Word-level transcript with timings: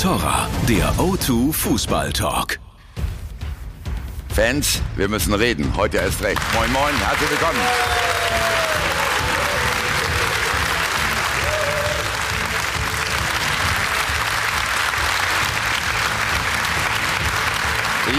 Contora, 0.00 0.48
der 0.66 0.94
O2 0.94 1.52
Fußball 1.52 2.10
Talk. 2.10 2.58
Fans, 4.34 4.80
wir 4.96 5.08
müssen 5.10 5.34
reden. 5.34 5.76
Heute 5.76 5.98
erst 5.98 6.22
recht. 6.22 6.40
Moin, 6.54 6.72
moin, 6.72 6.94
herzlich 7.04 7.30
willkommen. 7.30 7.58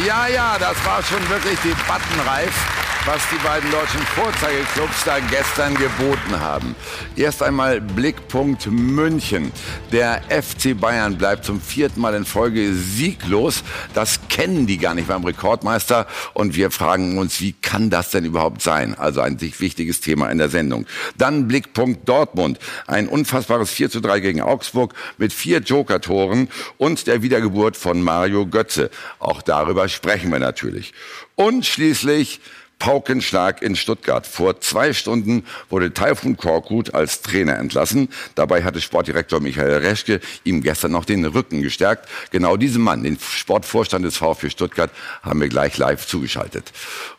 Ja, 0.05 0.27
ja, 0.27 0.59
das 0.59 0.86
war 0.86 1.02
schon 1.02 1.27
wirklich 1.29 1.57
debattenreif 1.61 2.81
was 3.05 3.21
die 3.32 3.43
beiden 3.43 3.71
deutschen 3.71 4.01
Vorzeigeklubs 4.01 5.04
da 5.05 5.18
gestern 5.19 5.73
geboten 5.73 6.39
haben. 6.39 6.75
Erst 7.15 7.42
einmal 7.42 7.82
Blickpunkt 7.82 8.68
München. 8.68 9.51
Der 9.92 10.21
FC 10.29 10.79
Bayern 10.79 11.18
bleibt 11.18 11.43
zum 11.43 11.59
vierten 11.59 12.00
Mal 12.00 12.14
in 12.14 12.25
Folge 12.25 12.73
sieglos. 12.73 13.64
Das 13.95 14.19
kennen 14.29 14.68
die 14.68 14.78
gar 14.78 14.93
nicht 14.93 15.07
beim 15.07 15.23
Rekordmeister. 15.23 16.06
Und 16.36 16.56
wir 16.56 16.69
fragen 16.69 17.18
uns, 17.18 17.42
wie 17.42 17.54
kann 17.54 17.89
das 17.89 18.11
denn 18.11 18.23
überhaupt 18.23 18.61
sein? 18.61 18.93
Also 18.93 19.21
ein 19.21 19.39
sich 19.39 19.59
wichtiges 19.59 20.01
Thema 20.01 20.29
in 20.29 20.37
der 20.37 20.50
Sendung. 20.50 20.86
Dann 21.18 21.47
Blickpunkt 21.47 22.07
Dortmund. 22.07 22.59
Ein 22.86 23.07
unfassbares 23.07 23.71
4 23.71 23.89
zu 23.89 24.01
3 24.01 24.20
gegen 24.20 24.42
Augsburg 24.42 24.93
mit 25.18 25.33
vier 25.33 25.59
Joker-Toren 25.59 26.50
und 26.78 27.07
der 27.07 27.23
Wiedergeburt 27.23 27.78
von 27.78 28.01
Mario 28.04 28.45
Götze. 28.45 28.92
Auch 29.18 29.42
darüber 29.42 29.89
sprechen 29.89 30.31
wir 30.31 30.39
natürlich. 30.39 30.93
Und 31.36 31.65
schließlich 31.65 32.39
Paukenschlag 32.81 33.62
in 33.62 33.76
Stuttgart. 33.76 34.26
Vor 34.26 34.59
zwei 34.59 34.92
Stunden 34.94 35.46
wurde 35.70 35.94
Taifun 35.94 36.36
Korkut 36.36 36.96
als 36.96 37.22
Trainer 37.22 37.60
entlassen. 37.60 38.10
Dabei 38.34 38.64
hatte 38.64 38.82
Sportdirektor 38.82 39.40
Michael 39.40 39.86
Reschke 39.86 40.20
ihm 40.44 40.64
gestern 40.64 40.92
noch 40.92 41.06
den 41.06 41.23
Rücken 41.23 41.62
gestärkt. 41.62 42.10
Genau 42.32 42.58
diesem 42.58 42.82
Mann, 42.82 43.04
den 43.04 43.20
Sportvorstand 43.20 44.04
des 44.04 44.18
VfB 44.18 44.50
Stuttgart, 44.50 44.90
haben 45.22 45.40
wir 45.42 45.48
gleich 45.48 45.78
live 45.78 46.08
zugeschaltet. 46.08 46.72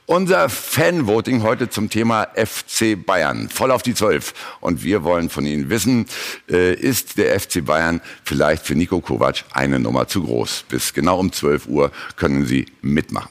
Unser 0.07 0.49
Fanvoting 0.49 1.45
heute 1.45 1.71
zum 1.71 1.89
Thema 1.89 2.27
FC 2.35 2.97
Bayern. 2.97 3.49
Voll 3.49 3.71
auf 3.71 3.83
die 3.83 3.95
Zwölf. 3.95 4.35
Und 4.59 4.83
wir 4.83 5.05
wollen 5.05 5.31
von 5.31 5.47
Ihnen 5.47 5.71
wissen, 5.71 6.07
äh, 6.51 6.75
ist 6.75 7.19
der 7.19 7.39
FC 7.39 7.65
Bayern 7.65 8.01
vielleicht 8.25 8.67
für 8.67 8.75
Nico 8.75 9.01
Kovac 9.01 9.45
eine 9.53 9.79
Nummer 9.79 10.09
zu 10.09 10.25
groß? 10.25 10.65
Bis 10.69 10.93
genau 10.93 11.21
um 11.21 11.31
12 11.31 11.69
Uhr 11.69 11.93
können 12.17 12.47
Sie 12.47 12.67
mitmachen. 12.81 13.31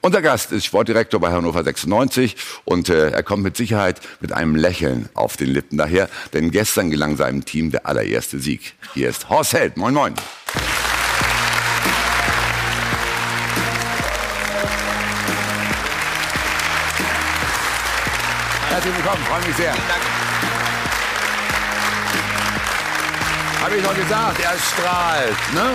Unser 0.00 0.22
Gast 0.22 0.52
ist 0.52 0.64
Sportdirektor 0.64 1.20
bei 1.20 1.32
Hannover 1.32 1.64
96 1.64 2.36
und 2.64 2.88
äh, 2.88 3.10
er 3.10 3.22
kommt 3.22 3.42
mit 3.42 3.56
Sicherheit 3.56 4.00
mit 4.20 4.32
einem 4.32 4.54
Lächeln 4.56 5.08
auf 5.14 5.36
den 5.36 5.50
Lippen 5.50 5.78
daher, 5.78 6.08
denn 6.32 6.50
gestern 6.50 6.90
gelang 6.90 7.16
seinem 7.16 7.44
Team 7.44 7.70
der 7.70 7.86
allererste 7.86 8.38
Sieg. 8.38 8.74
Hier 8.94 9.08
ist 9.08 9.28
Horst 9.28 9.54
Held. 9.54 9.76
Moin, 9.76 9.94
moin. 9.94 10.14
Herzlich 18.68 18.94
willkommen, 18.96 19.24
freue 19.24 19.46
mich 19.46 19.56
sehr. 19.56 19.74
Habe 23.64 23.76
ich 23.76 23.82
noch 23.82 23.96
gesagt, 23.96 24.40
er 24.40 24.58
strahlt, 24.58 25.54
ne? 25.54 25.72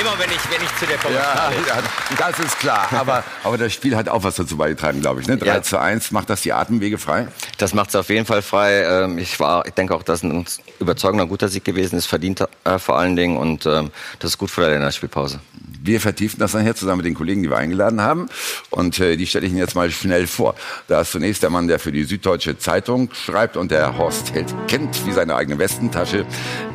Immer 0.00 0.18
wenn 0.18 0.30
ich, 0.30 0.38
wenn 0.50 0.64
ich 0.64 0.76
zu 0.76 0.86
der 0.86 0.96
komme. 0.96 1.16
Ja, 1.16 1.50
ja, 1.50 1.82
das 2.16 2.38
ist 2.38 2.58
klar. 2.58 2.88
Aber, 2.92 3.22
aber 3.44 3.58
das 3.58 3.74
Spiel 3.74 3.96
hat 3.96 4.08
auch 4.08 4.22
was 4.22 4.36
dazu 4.36 4.56
beigetragen, 4.56 5.02
glaube 5.02 5.20
ich. 5.20 5.26
Ne? 5.26 5.36
3 5.36 5.46
ja. 5.46 5.62
zu 5.62 5.78
1, 5.78 6.10
macht 6.12 6.30
das 6.30 6.40
die 6.40 6.54
Atemwege 6.54 6.96
frei? 6.96 7.28
Das 7.58 7.74
macht 7.74 7.90
es 7.90 7.96
auf 7.96 8.08
jeden 8.08 8.24
Fall 8.24 8.40
frei. 8.40 8.82
Ähm, 8.82 9.18
ich, 9.18 9.40
war, 9.40 9.66
ich 9.66 9.74
denke 9.74 9.94
auch, 9.94 10.02
dass 10.02 10.22
ein 10.22 10.46
überzeugender, 10.78 11.26
guter 11.26 11.48
Sieg 11.48 11.64
gewesen 11.64 11.96
ist, 11.96 12.06
verdient 12.06 12.44
äh, 12.64 12.78
vor 12.78 12.96
allen 12.96 13.16
Dingen. 13.16 13.36
Und 13.36 13.66
ähm, 13.66 13.90
das 14.20 14.30
ist 14.32 14.38
gut 14.38 14.50
für 14.50 14.64
die 14.64 14.70
Länderspielpause. 14.70 15.40
Wir 15.80 16.00
vertiefen 16.00 16.38
das 16.38 16.54
nachher 16.54 16.74
zusammen 16.74 16.98
mit 16.98 17.06
den 17.06 17.14
Kollegen, 17.14 17.42
die 17.42 17.50
wir 17.50 17.56
eingeladen 17.56 18.00
haben. 18.00 18.28
Und 18.70 19.00
äh, 19.00 19.16
die 19.16 19.26
stelle 19.26 19.46
ich 19.46 19.52
Ihnen 19.52 19.60
jetzt 19.60 19.74
mal 19.74 19.90
schnell 19.90 20.26
vor. 20.26 20.54
Da 20.86 21.00
ist 21.00 21.12
zunächst 21.12 21.42
der 21.42 21.50
Mann, 21.50 21.68
der 21.68 21.78
für 21.78 21.92
die 21.92 22.04
Süddeutsche 22.04 22.58
Zeitung 22.58 23.10
schreibt 23.12 23.56
und 23.56 23.70
der 23.70 23.96
Horst 23.96 24.32
Held 24.32 24.54
kennt 24.68 25.06
wie 25.06 25.12
seine 25.12 25.34
eigene 25.34 25.58
Westentasche. 25.58 26.26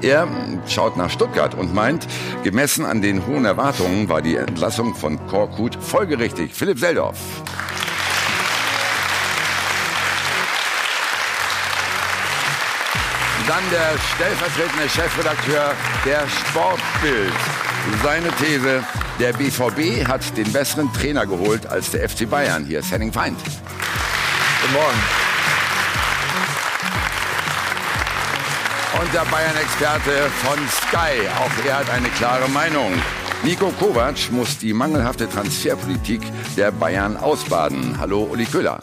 Er 0.01 0.27
schaut 0.67 0.97
nach 0.97 1.09
Stuttgart 1.09 1.55
und 1.55 1.73
meint, 1.73 2.07
gemessen 2.43 2.85
an 2.85 3.01
den 3.01 3.25
hohen 3.25 3.45
Erwartungen 3.45 4.09
war 4.09 4.21
die 4.21 4.35
Entlassung 4.35 4.95
von 4.95 5.19
Korkut 5.27 5.75
folgerichtig. 5.75 6.53
Philipp 6.53 6.79
Seldorf. 6.79 7.17
Dann 13.47 13.63
der 13.71 13.97
stellvertretende 14.15 14.89
Chefredakteur 14.89 15.73
der 16.05 16.27
Sportbild. 16.29 17.33
Seine 18.01 18.29
These, 18.37 18.83
der 19.19 19.33
BVB 19.33 20.07
hat 20.07 20.37
den 20.37 20.49
besseren 20.53 20.91
Trainer 20.93 21.25
geholt 21.25 21.67
als 21.67 21.91
der 21.91 22.07
FC 22.07 22.29
Bayern. 22.29 22.63
Hier 22.65 22.79
ist 22.79 22.91
Henning 22.91 23.11
Feind. 23.11 23.37
Guten 24.61 24.73
Morgen. 24.73 25.32
Und 28.99 29.11
der 29.11 29.25
Bayern-Experte 29.25 30.29
von 30.43 30.59
Sky. 30.69 31.27
Auch 31.39 31.65
er 31.65 31.77
hat 31.77 31.89
eine 31.89 32.09
klare 32.09 32.47
Meinung. 32.49 32.93
Nico 33.43 33.71
Kovac 33.79 34.31
muss 34.31 34.59
die 34.59 34.71
mangelhafte 34.71 35.27
Transferpolitik 35.27 36.21
der 36.55 36.71
Bayern 36.71 37.17
ausbaden. 37.17 37.97
Hallo, 37.99 38.29
Uli 38.31 38.45
Köhler. 38.45 38.79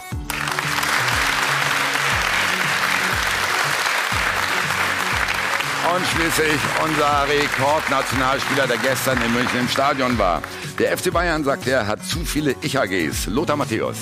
Und 5.94 6.06
schließlich 6.06 6.60
unser 6.84 7.26
Rekordnationalspieler, 7.28 8.66
der 8.66 8.78
gestern 8.78 9.22
in 9.22 9.32
München 9.32 9.60
im 9.60 9.68
Stadion 9.68 10.18
war. 10.18 10.42
Der 10.78 10.96
FC 10.96 11.12
Bayern, 11.12 11.44
sagt 11.44 11.68
er, 11.68 11.86
hat 11.86 12.04
zu 12.04 12.24
viele 12.24 12.56
Ich-AGs. 12.62 13.26
Lothar 13.26 13.56
Matthäus. 13.56 13.96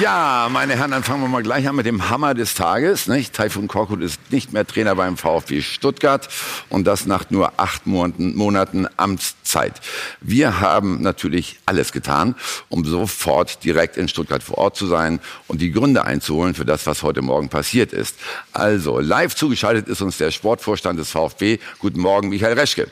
Ja, 0.00 0.48
meine 0.52 0.76
Herren, 0.76 0.92
dann 0.92 1.02
fangen 1.02 1.22
wir 1.22 1.28
mal 1.28 1.42
gleich 1.42 1.66
an 1.66 1.74
mit 1.74 1.84
dem 1.84 2.08
Hammer 2.08 2.34
des 2.34 2.54
Tages. 2.54 3.08
Nicht? 3.08 3.34
Taifun 3.34 3.66
Korkut 3.66 4.00
ist 4.00 4.20
nicht 4.30 4.52
mehr 4.52 4.64
Trainer 4.64 4.94
beim 4.94 5.16
VfB 5.16 5.60
Stuttgart 5.60 6.28
und 6.68 6.86
das 6.86 7.04
nach 7.06 7.30
nur 7.30 7.58
acht 7.58 7.84
Monaten, 7.84 8.36
Monaten 8.36 8.86
Amtszeit. 8.96 9.80
Wir 10.20 10.60
haben 10.60 11.02
natürlich 11.02 11.58
alles 11.66 11.90
getan, 11.90 12.36
um 12.68 12.84
sofort 12.84 13.64
direkt 13.64 13.96
in 13.96 14.06
Stuttgart 14.06 14.42
vor 14.44 14.58
Ort 14.58 14.76
zu 14.76 14.86
sein 14.86 15.18
und 15.48 15.60
die 15.60 15.72
Gründe 15.72 16.04
einzuholen 16.04 16.54
für 16.54 16.64
das, 16.64 16.86
was 16.86 17.02
heute 17.02 17.22
Morgen 17.22 17.48
passiert 17.48 17.92
ist. 17.92 18.16
Also, 18.52 19.00
live 19.00 19.34
zugeschaltet 19.34 19.88
ist 19.88 20.00
uns 20.00 20.16
der 20.16 20.30
Sportvorstand 20.30 21.00
des 21.00 21.10
VfB. 21.10 21.58
Guten 21.80 22.00
Morgen, 22.00 22.28
Michael 22.28 22.56
Reschke. 22.56 22.88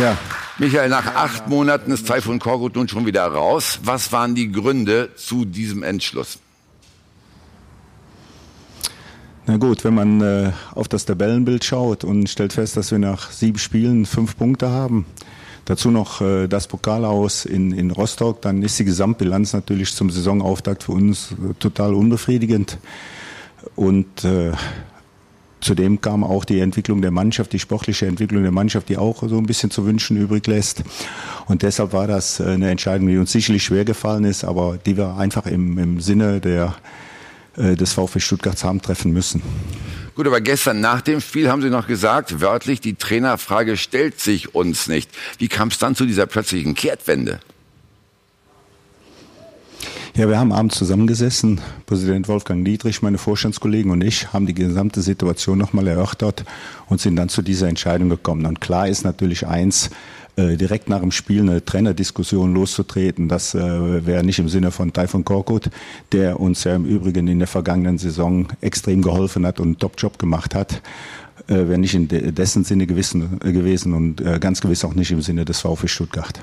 Ja. 0.00 0.16
Michael, 0.56 0.88
nach 0.88 1.14
acht 1.14 1.46
Monaten 1.48 1.90
ist 1.92 2.08
Taifun 2.08 2.38
Korkut 2.38 2.74
nun 2.74 2.88
schon 2.88 3.04
wieder 3.04 3.26
raus. 3.26 3.80
Was 3.84 4.12
waren 4.12 4.34
die 4.34 4.50
Gründe 4.50 5.10
zu 5.14 5.44
diesem 5.44 5.82
Entschluss? 5.82 6.38
Na 9.44 9.58
gut, 9.58 9.84
wenn 9.84 9.94
man 9.94 10.22
äh, 10.22 10.52
auf 10.74 10.88
das 10.88 11.04
Tabellenbild 11.04 11.66
schaut 11.66 12.02
und 12.02 12.30
stellt 12.30 12.54
fest, 12.54 12.78
dass 12.78 12.90
wir 12.90 12.98
nach 12.98 13.30
sieben 13.30 13.58
Spielen 13.58 14.06
fünf 14.06 14.38
Punkte 14.38 14.70
haben, 14.70 15.04
dazu 15.66 15.90
noch 15.90 16.22
äh, 16.22 16.46
das 16.46 16.66
Pokal 16.66 17.04
aus 17.04 17.44
in, 17.44 17.72
in 17.72 17.90
Rostock, 17.90 18.40
dann 18.40 18.62
ist 18.62 18.78
die 18.78 18.86
Gesamtbilanz 18.86 19.52
natürlich 19.52 19.94
zum 19.94 20.08
Saisonauftakt 20.08 20.84
für 20.84 20.92
uns 20.92 21.32
äh, 21.32 21.52
total 21.58 21.92
unbefriedigend. 21.92 22.78
Und 23.76 24.24
äh, 24.24 24.52
Zudem 25.60 26.00
kam 26.00 26.24
auch 26.24 26.44
die 26.44 26.60
Entwicklung 26.60 27.02
der 27.02 27.10
Mannschaft, 27.10 27.52
die 27.52 27.58
sportliche 27.58 28.06
Entwicklung 28.06 28.42
der 28.42 28.52
Mannschaft, 28.52 28.88
die 28.88 28.96
auch 28.96 29.22
so 29.28 29.36
ein 29.36 29.46
bisschen 29.46 29.70
zu 29.70 29.84
wünschen 29.86 30.16
übrig 30.16 30.46
lässt. 30.46 30.82
Und 31.46 31.62
deshalb 31.62 31.92
war 31.92 32.06
das 32.06 32.40
eine 32.40 32.70
Entscheidung, 32.70 33.08
die 33.08 33.18
uns 33.18 33.32
sicherlich 33.32 33.64
schwer 33.64 33.84
gefallen 33.84 34.24
ist, 34.24 34.44
aber 34.44 34.78
die 34.84 34.96
wir 34.96 35.16
einfach 35.16 35.46
im, 35.46 35.78
im 35.78 36.00
Sinne 36.00 36.40
der, 36.40 36.74
äh, 37.56 37.76
des 37.76 37.92
VfB 37.92 38.20
Stuttgarts 38.20 38.64
haben 38.64 38.80
treffen 38.80 39.12
müssen. 39.12 39.42
Gut, 40.14 40.26
aber 40.26 40.40
gestern 40.40 40.80
nach 40.80 41.00
dem 41.00 41.20
Spiel 41.20 41.48
haben 41.50 41.62
Sie 41.62 41.70
noch 41.70 41.86
gesagt, 41.86 42.40
wörtlich, 42.40 42.80
die 42.80 42.94
Trainerfrage 42.94 43.76
stellt 43.76 44.20
sich 44.20 44.54
uns 44.54 44.88
nicht. 44.88 45.10
Wie 45.38 45.48
kam 45.48 45.68
es 45.68 45.78
dann 45.78 45.94
zu 45.94 46.04
dieser 46.04 46.26
plötzlichen 46.26 46.74
Kehrtwende? 46.74 47.40
Ja, 50.20 50.28
wir 50.28 50.38
haben 50.38 50.52
abends 50.52 50.76
zusammengesessen. 50.76 51.62
Präsident 51.86 52.28
Wolfgang 52.28 52.62
Niedrich, 52.62 53.00
meine 53.00 53.16
Vorstandskollegen 53.16 53.90
und 53.90 54.04
ich 54.04 54.34
haben 54.34 54.44
die 54.44 54.52
gesamte 54.52 55.00
Situation 55.00 55.56
nochmal 55.56 55.86
erörtert 55.86 56.44
und 56.90 57.00
sind 57.00 57.16
dann 57.16 57.30
zu 57.30 57.40
dieser 57.40 57.68
Entscheidung 57.68 58.10
gekommen. 58.10 58.44
Und 58.44 58.60
klar 58.60 58.86
ist 58.86 59.02
natürlich 59.02 59.46
eins, 59.46 59.88
äh, 60.36 60.58
direkt 60.58 60.90
nach 60.90 61.00
dem 61.00 61.10
Spiel 61.10 61.40
eine 61.40 61.64
Trainerdiskussion 61.64 62.52
loszutreten. 62.52 63.28
Das 63.28 63.54
äh, 63.54 64.06
wäre 64.06 64.22
nicht 64.22 64.38
im 64.38 64.50
Sinne 64.50 64.72
von 64.72 64.92
Taifun 64.92 65.24
Korkut, 65.24 65.70
der 66.12 66.38
uns 66.38 66.64
ja 66.64 66.76
im 66.76 66.84
Übrigen 66.84 67.26
in 67.26 67.38
der 67.38 67.48
vergangenen 67.48 67.96
Saison 67.96 68.48
extrem 68.60 69.00
geholfen 69.00 69.46
hat 69.46 69.58
und 69.58 69.68
einen 69.68 69.78
Top-Job 69.78 70.18
gemacht 70.18 70.54
hat. 70.54 70.82
äh, 71.48 71.54
wäre 71.54 71.78
nicht 71.78 71.94
in 71.94 72.08
dessen 72.34 72.64
Sinne 72.64 72.86
gewissen, 72.86 73.40
äh, 73.42 73.52
gewesen 73.52 73.94
und 73.94 74.22
ganz 74.38 74.60
gewiss 74.60 74.84
auch 74.84 74.94
nicht 74.94 75.12
im 75.12 75.22
Sinne 75.22 75.46
des 75.46 75.60
VfB 75.60 75.88
Stuttgart. 75.88 76.42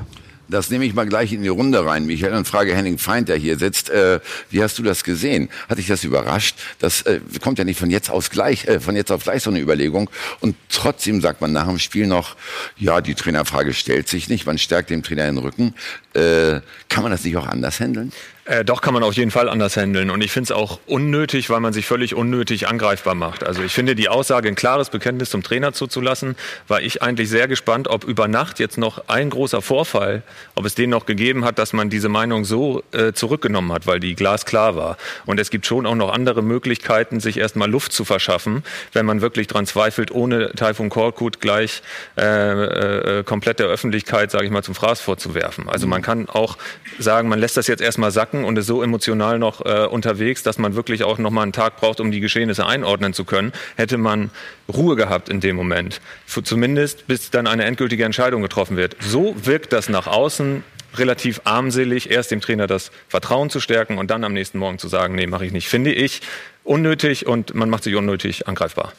Das 0.49 0.69
nehme 0.69 0.85
ich 0.85 0.93
mal 0.93 1.07
gleich 1.07 1.33
in 1.33 1.43
die 1.43 1.49
Runde 1.49 1.85
rein, 1.85 2.05
Michael, 2.05 2.33
und 2.33 2.47
frage 2.47 2.73
Henning 2.75 2.97
Feind, 2.97 3.27
der 3.27 3.35
hier 3.35 3.57
sitzt. 3.57 3.89
Äh, 3.89 4.19
wie 4.49 4.63
hast 4.63 4.77
du 4.79 4.83
das 4.83 5.03
gesehen? 5.03 5.49
Hat 5.67 5.77
dich 5.77 5.87
das 5.87 6.03
überrascht? 6.03 6.57
Das 6.79 7.01
äh, 7.01 7.19
kommt 7.41 7.59
ja 7.59 7.65
nicht 7.65 7.79
von 7.79 7.89
jetzt 7.89 8.09
aus 8.09 8.29
gleich, 8.29 8.65
äh, 8.65 8.79
von 8.79 8.95
jetzt 8.95 9.11
auf 9.11 9.23
gleich 9.23 9.43
so 9.43 9.49
eine 9.49 9.59
Überlegung. 9.59 10.09
Und 10.39 10.55
trotzdem 10.69 11.21
sagt 11.21 11.41
man 11.41 11.51
nach 11.51 11.67
dem 11.67 11.79
Spiel 11.79 12.07
noch, 12.07 12.35
ja, 12.77 13.01
die 13.01 13.15
Trainerfrage 13.15 13.73
stellt 13.73 14.07
sich 14.07 14.29
nicht. 14.29 14.45
Man 14.45 14.57
stärkt 14.57 14.89
dem 14.89 15.03
Trainer 15.03 15.25
den 15.25 15.37
Rücken. 15.37 15.73
Äh, 16.13 16.61
kann 16.89 17.03
man 17.03 17.11
das 17.11 17.23
nicht 17.23 17.35
auch 17.35 17.47
anders 17.47 17.79
handeln? 17.79 18.13
Äh, 18.47 18.63
doch 18.63 18.81
kann 18.81 18.93
man 18.93 19.03
auf 19.03 19.13
jeden 19.13 19.31
Fall 19.31 19.49
anders 19.49 19.75
handeln. 19.75 20.09
Und 20.09 20.23
ich 20.23 20.31
finde 20.31 20.45
es 20.45 20.51
auch 20.51 20.79
unnötig, 20.85 21.49
weil 21.49 21.59
man 21.59 21.73
sich 21.73 21.85
völlig 21.85 22.15
unnötig 22.15 22.67
angreifbar 22.67 23.13
macht. 23.13 23.43
Also 23.43 23.61
ich 23.61 23.73
finde 23.73 23.93
die 23.93 24.07
Aussage, 24.07 24.47
ein 24.47 24.55
klares 24.55 24.89
Bekenntnis 24.89 25.29
zum 25.29 25.43
Trainer 25.43 25.73
zuzulassen, 25.73 26.37
war 26.67 26.81
ich 26.81 27.01
eigentlich 27.01 27.29
sehr 27.29 27.49
gespannt, 27.49 27.89
ob 27.89 28.05
über 28.05 28.29
Nacht 28.29 28.59
jetzt 28.59 28.77
noch 28.77 29.09
ein 29.09 29.29
großer 29.29 29.61
Vorfall, 29.61 30.23
ob 30.55 30.65
es 30.65 30.75
den 30.75 30.89
noch 30.89 31.05
gegeben 31.05 31.43
hat, 31.43 31.59
dass 31.59 31.73
man 31.73 31.89
diese 31.89 32.07
Meinung 32.07 32.45
so 32.45 32.83
äh, 32.93 33.11
zurückgenommen 33.11 33.73
hat, 33.73 33.85
weil 33.85 33.99
die 33.99 34.15
glasklar 34.15 34.77
war. 34.77 34.97
Und 35.25 35.39
es 35.41 35.49
gibt 35.49 35.65
schon 35.65 35.85
auch 35.85 35.95
noch 35.95 36.13
andere 36.13 36.41
Möglichkeiten, 36.41 37.19
sich 37.19 37.37
erstmal 37.37 37.69
Luft 37.69 37.91
zu 37.91 38.05
verschaffen, 38.05 38.63
wenn 38.93 39.05
man 39.05 39.19
wirklich 39.19 39.47
dran 39.47 39.65
zweifelt, 39.65 40.11
ohne 40.11 40.51
Taifun 40.53 40.89
Korkut 40.89 41.41
gleich 41.41 41.81
äh, 42.17 43.19
äh, 43.19 43.23
komplett 43.23 43.59
der 43.59 43.67
Öffentlichkeit, 43.67 44.31
sage 44.31 44.45
ich 44.45 44.51
mal, 44.51 44.63
zum 44.63 44.75
Fraß 44.75 45.01
vorzuwerfen. 45.01 45.67
Also 45.67 45.85
man 45.85 46.01
kann 46.01 46.29
auch 46.29 46.57
sagen, 46.97 47.27
man 47.27 47.39
lässt 47.39 47.57
das 47.57 47.67
jetzt 47.67 47.81
erstmal 47.81 48.11
sacken 48.11 48.36
Gedanken 48.37 48.45
und 48.45 48.57
ist 48.57 48.67
so 48.67 48.83
emotional 48.83 49.39
noch 49.39 49.65
äh, 49.65 49.85
unterwegs, 49.85 50.43
dass 50.43 50.57
man 50.57 50.75
wirklich 50.75 51.03
auch 51.03 51.17
noch 51.17 51.31
mal 51.31 51.43
einen 51.43 51.53
Tag 51.53 51.77
braucht, 51.77 51.99
um 51.99 52.11
die 52.11 52.19
Geschehnisse 52.19 52.65
einordnen 52.65 53.13
zu 53.13 53.25
können, 53.25 53.51
hätte 53.75 53.97
man 53.97 54.29
Ruhe 54.73 54.95
gehabt 54.95 55.29
in 55.29 55.39
dem 55.39 55.55
Moment. 55.55 56.01
Für 56.25 56.43
zumindest 56.43 57.07
bis 57.07 57.29
dann 57.31 57.47
eine 57.47 57.65
endgültige 57.65 58.03
Entscheidung 58.03 58.41
getroffen 58.41 58.77
wird. 58.77 58.95
So 58.99 59.35
wirkt 59.43 59.73
das 59.73 59.89
nach 59.89 60.07
außen 60.07 60.63
relativ 60.95 61.41
armselig, 61.43 62.09
erst 62.09 62.31
dem 62.31 62.41
Trainer 62.41 62.65
das 62.65 62.91
Vertrauen 63.07 63.49
zu 63.49 63.59
stärken 63.59 63.97
und 63.97 64.09
dann 64.09 64.23
am 64.23 64.33
nächsten 64.33 64.57
Morgen 64.57 64.79
zu 64.79 64.87
sagen, 64.87 65.15
nee, 65.15 65.27
mache 65.27 65.45
ich 65.45 65.51
nicht. 65.51 65.67
Finde 65.67 65.93
ich 65.93 66.21
unnötig 66.63 67.27
und 67.27 67.53
man 67.53 67.69
macht 67.69 67.83
sich 67.83 67.95
unnötig 67.95 68.47
angreifbar. 68.47 68.93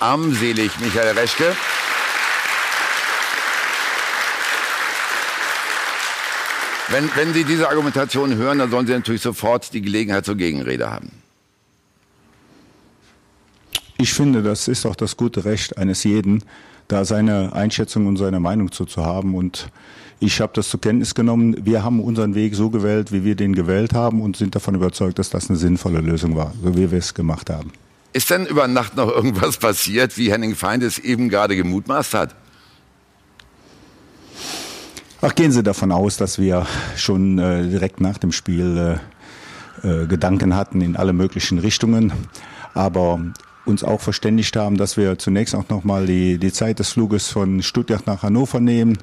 Armselig, 0.00 0.70
Michael 0.80 1.16
Reschke. 1.16 1.56
Wenn, 6.90 7.10
wenn 7.16 7.34
Sie 7.34 7.44
diese 7.44 7.68
Argumentation 7.68 8.34
hören, 8.36 8.58
dann 8.58 8.70
sollen 8.70 8.86
Sie 8.86 8.94
natürlich 8.94 9.20
sofort 9.20 9.74
die 9.74 9.82
Gelegenheit 9.82 10.24
zur 10.24 10.36
Gegenrede 10.36 10.90
haben. 10.90 11.10
Ich 13.98 14.14
finde, 14.14 14.42
das 14.42 14.68
ist 14.68 14.86
auch 14.86 14.96
das 14.96 15.16
gute 15.16 15.44
Recht 15.44 15.76
eines 15.76 16.04
jeden, 16.04 16.44
da 16.86 17.04
seine 17.04 17.52
Einschätzung 17.52 18.06
und 18.06 18.16
seine 18.16 18.40
Meinung 18.40 18.72
zu, 18.72 18.86
zu 18.86 19.04
haben. 19.04 19.34
Und 19.34 19.68
ich 20.18 20.40
habe 20.40 20.52
das 20.54 20.70
zur 20.70 20.80
Kenntnis 20.80 21.14
genommen. 21.14 21.66
Wir 21.66 21.82
haben 21.82 22.00
unseren 22.00 22.34
Weg 22.34 22.54
so 22.54 22.70
gewählt, 22.70 23.12
wie 23.12 23.22
wir 23.22 23.34
den 23.34 23.54
gewählt 23.54 23.92
haben 23.92 24.22
und 24.22 24.36
sind 24.36 24.54
davon 24.54 24.74
überzeugt, 24.74 25.18
dass 25.18 25.28
das 25.28 25.50
eine 25.50 25.58
sinnvolle 25.58 26.00
Lösung 26.00 26.36
war, 26.36 26.54
so 26.62 26.74
wie 26.76 26.90
wir 26.90 26.98
es 26.98 27.12
gemacht 27.12 27.50
haben. 27.50 27.72
Ist 28.14 28.30
denn 28.30 28.46
über 28.46 28.66
Nacht 28.66 28.96
noch 28.96 29.10
irgendwas 29.10 29.58
passiert, 29.58 30.16
wie 30.16 30.32
Henning 30.32 30.54
Feind 30.54 30.82
es 30.82 30.98
eben 30.98 31.28
gerade 31.28 31.54
gemutmaßt 31.54 32.14
hat? 32.14 32.34
Ach, 35.20 35.34
gehen 35.34 35.50
Sie 35.50 35.64
davon 35.64 35.90
aus, 35.90 36.16
dass 36.16 36.38
wir 36.38 36.64
schon 36.96 37.40
äh, 37.40 37.66
direkt 37.66 38.00
nach 38.00 38.18
dem 38.18 38.30
Spiel 38.30 39.00
äh, 39.82 40.02
äh, 40.02 40.06
Gedanken 40.06 40.54
hatten 40.54 40.80
in 40.80 40.94
alle 40.94 41.12
möglichen 41.12 41.58
Richtungen, 41.58 42.12
aber 42.72 43.20
uns 43.64 43.82
auch 43.82 44.00
verständigt 44.00 44.54
haben, 44.54 44.76
dass 44.76 44.96
wir 44.96 45.18
zunächst 45.18 45.56
auch 45.56 45.68
nochmal 45.70 46.06
die, 46.06 46.38
die 46.38 46.52
Zeit 46.52 46.78
des 46.78 46.90
Fluges 46.90 47.28
von 47.28 47.62
Stuttgart 47.62 48.06
nach 48.06 48.22
Hannover 48.22 48.60
nehmen, 48.60 48.98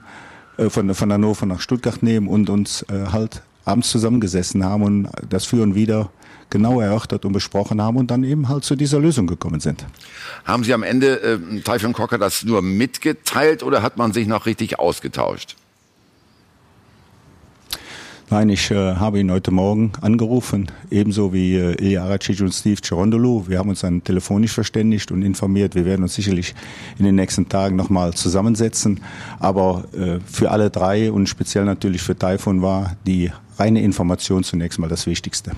äh, 0.56 0.70
von, 0.70 0.96
von 0.96 1.12
Hannover 1.12 1.46
nach 1.48 1.60
Stuttgart 1.60 2.02
nehmen 2.02 2.30
und 2.30 2.50
uns 2.50 2.84
äh, 2.84 3.08
halt 3.12 3.42
abends 3.66 3.90
zusammengesessen 3.90 4.64
haben 4.64 4.84
und 4.84 5.10
das 5.30 5.44
Führen 5.44 5.76
wieder 5.76 6.12
genau 6.50 6.80
erörtert 6.80 7.26
und 7.26 7.34
besprochen 7.34 7.82
haben 7.82 7.98
und 7.98 8.10
dann 8.10 8.24
eben 8.24 8.48
halt 8.48 8.64
zu 8.64 8.78
dieser 8.78 9.00
Lösung 9.00 9.28
gekommen 9.28 9.60
sind. 9.60 9.86
Haben 10.46 10.64
Sie 10.64 10.74
am 10.74 10.84
Ende 10.84 11.22
äh, 11.22 11.60
Typhon 11.60 11.92
Cocker 11.92 12.18
das 12.18 12.46
nur 12.46 12.62
mitgeteilt 12.62 13.64
oder 13.64 13.82
hat 13.82 13.98
man 13.98 14.14
sich 14.14 14.28
noch 14.28 14.46
richtig 14.46 14.80
ausgetauscht? 14.80 15.58
Nein, 18.32 18.50
ich 18.50 18.72
äh, 18.72 18.96
habe 18.96 19.20
ihn 19.20 19.30
heute 19.30 19.52
Morgen 19.52 19.92
angerufen, 20.02 20.72
ebenso 20.90 21.32
wie 21.32 21.58
äh, 21.58 21.76
Ilya 21.80 22.06
Aracic 22.06 22.42
und 22.42 22.52
Steve 22.52 22.82
Cerondolo. 22.82 23.46
Wir 23.48 23.60
haben 23.60 23.70
uns 23.70 23.82
dann 23.82 24.04
telefonisch 24.04 24.52
verständigt 24.52 25.12
und 25.12 25.22
informiert. 25.22 25.76
Wir 25.76 25.86
werden 25.86 26.02
uns 26.02 26.16
sicherlich 26.16 26.56
in 26.98 27.06
den 27.06 27.14
nächsten 27.14 27.48
Tagen 27.50 27.76
nochmal 27.76 28.16
zusammensetzen. 28.16 29.00
Aber 29.38 29.84
äh, 29.94 30.18
für 30.26 30.50
alle 30.50 30.72
drei 30.72 31.12
und 31.12 31.30
speziell 31.30 31.66
natürlich 31.66 32.02
für 32.02 32.18
Taifun 32.18 32.64
war 32.64 32.96
die 33.06 33.32
reine 33.60 33.84
Information 33.84 34.44
zunächst 34.44 34.80
mal 34.80 34.90
das 34.90 35.06
Wichtigste. 35.06 35.52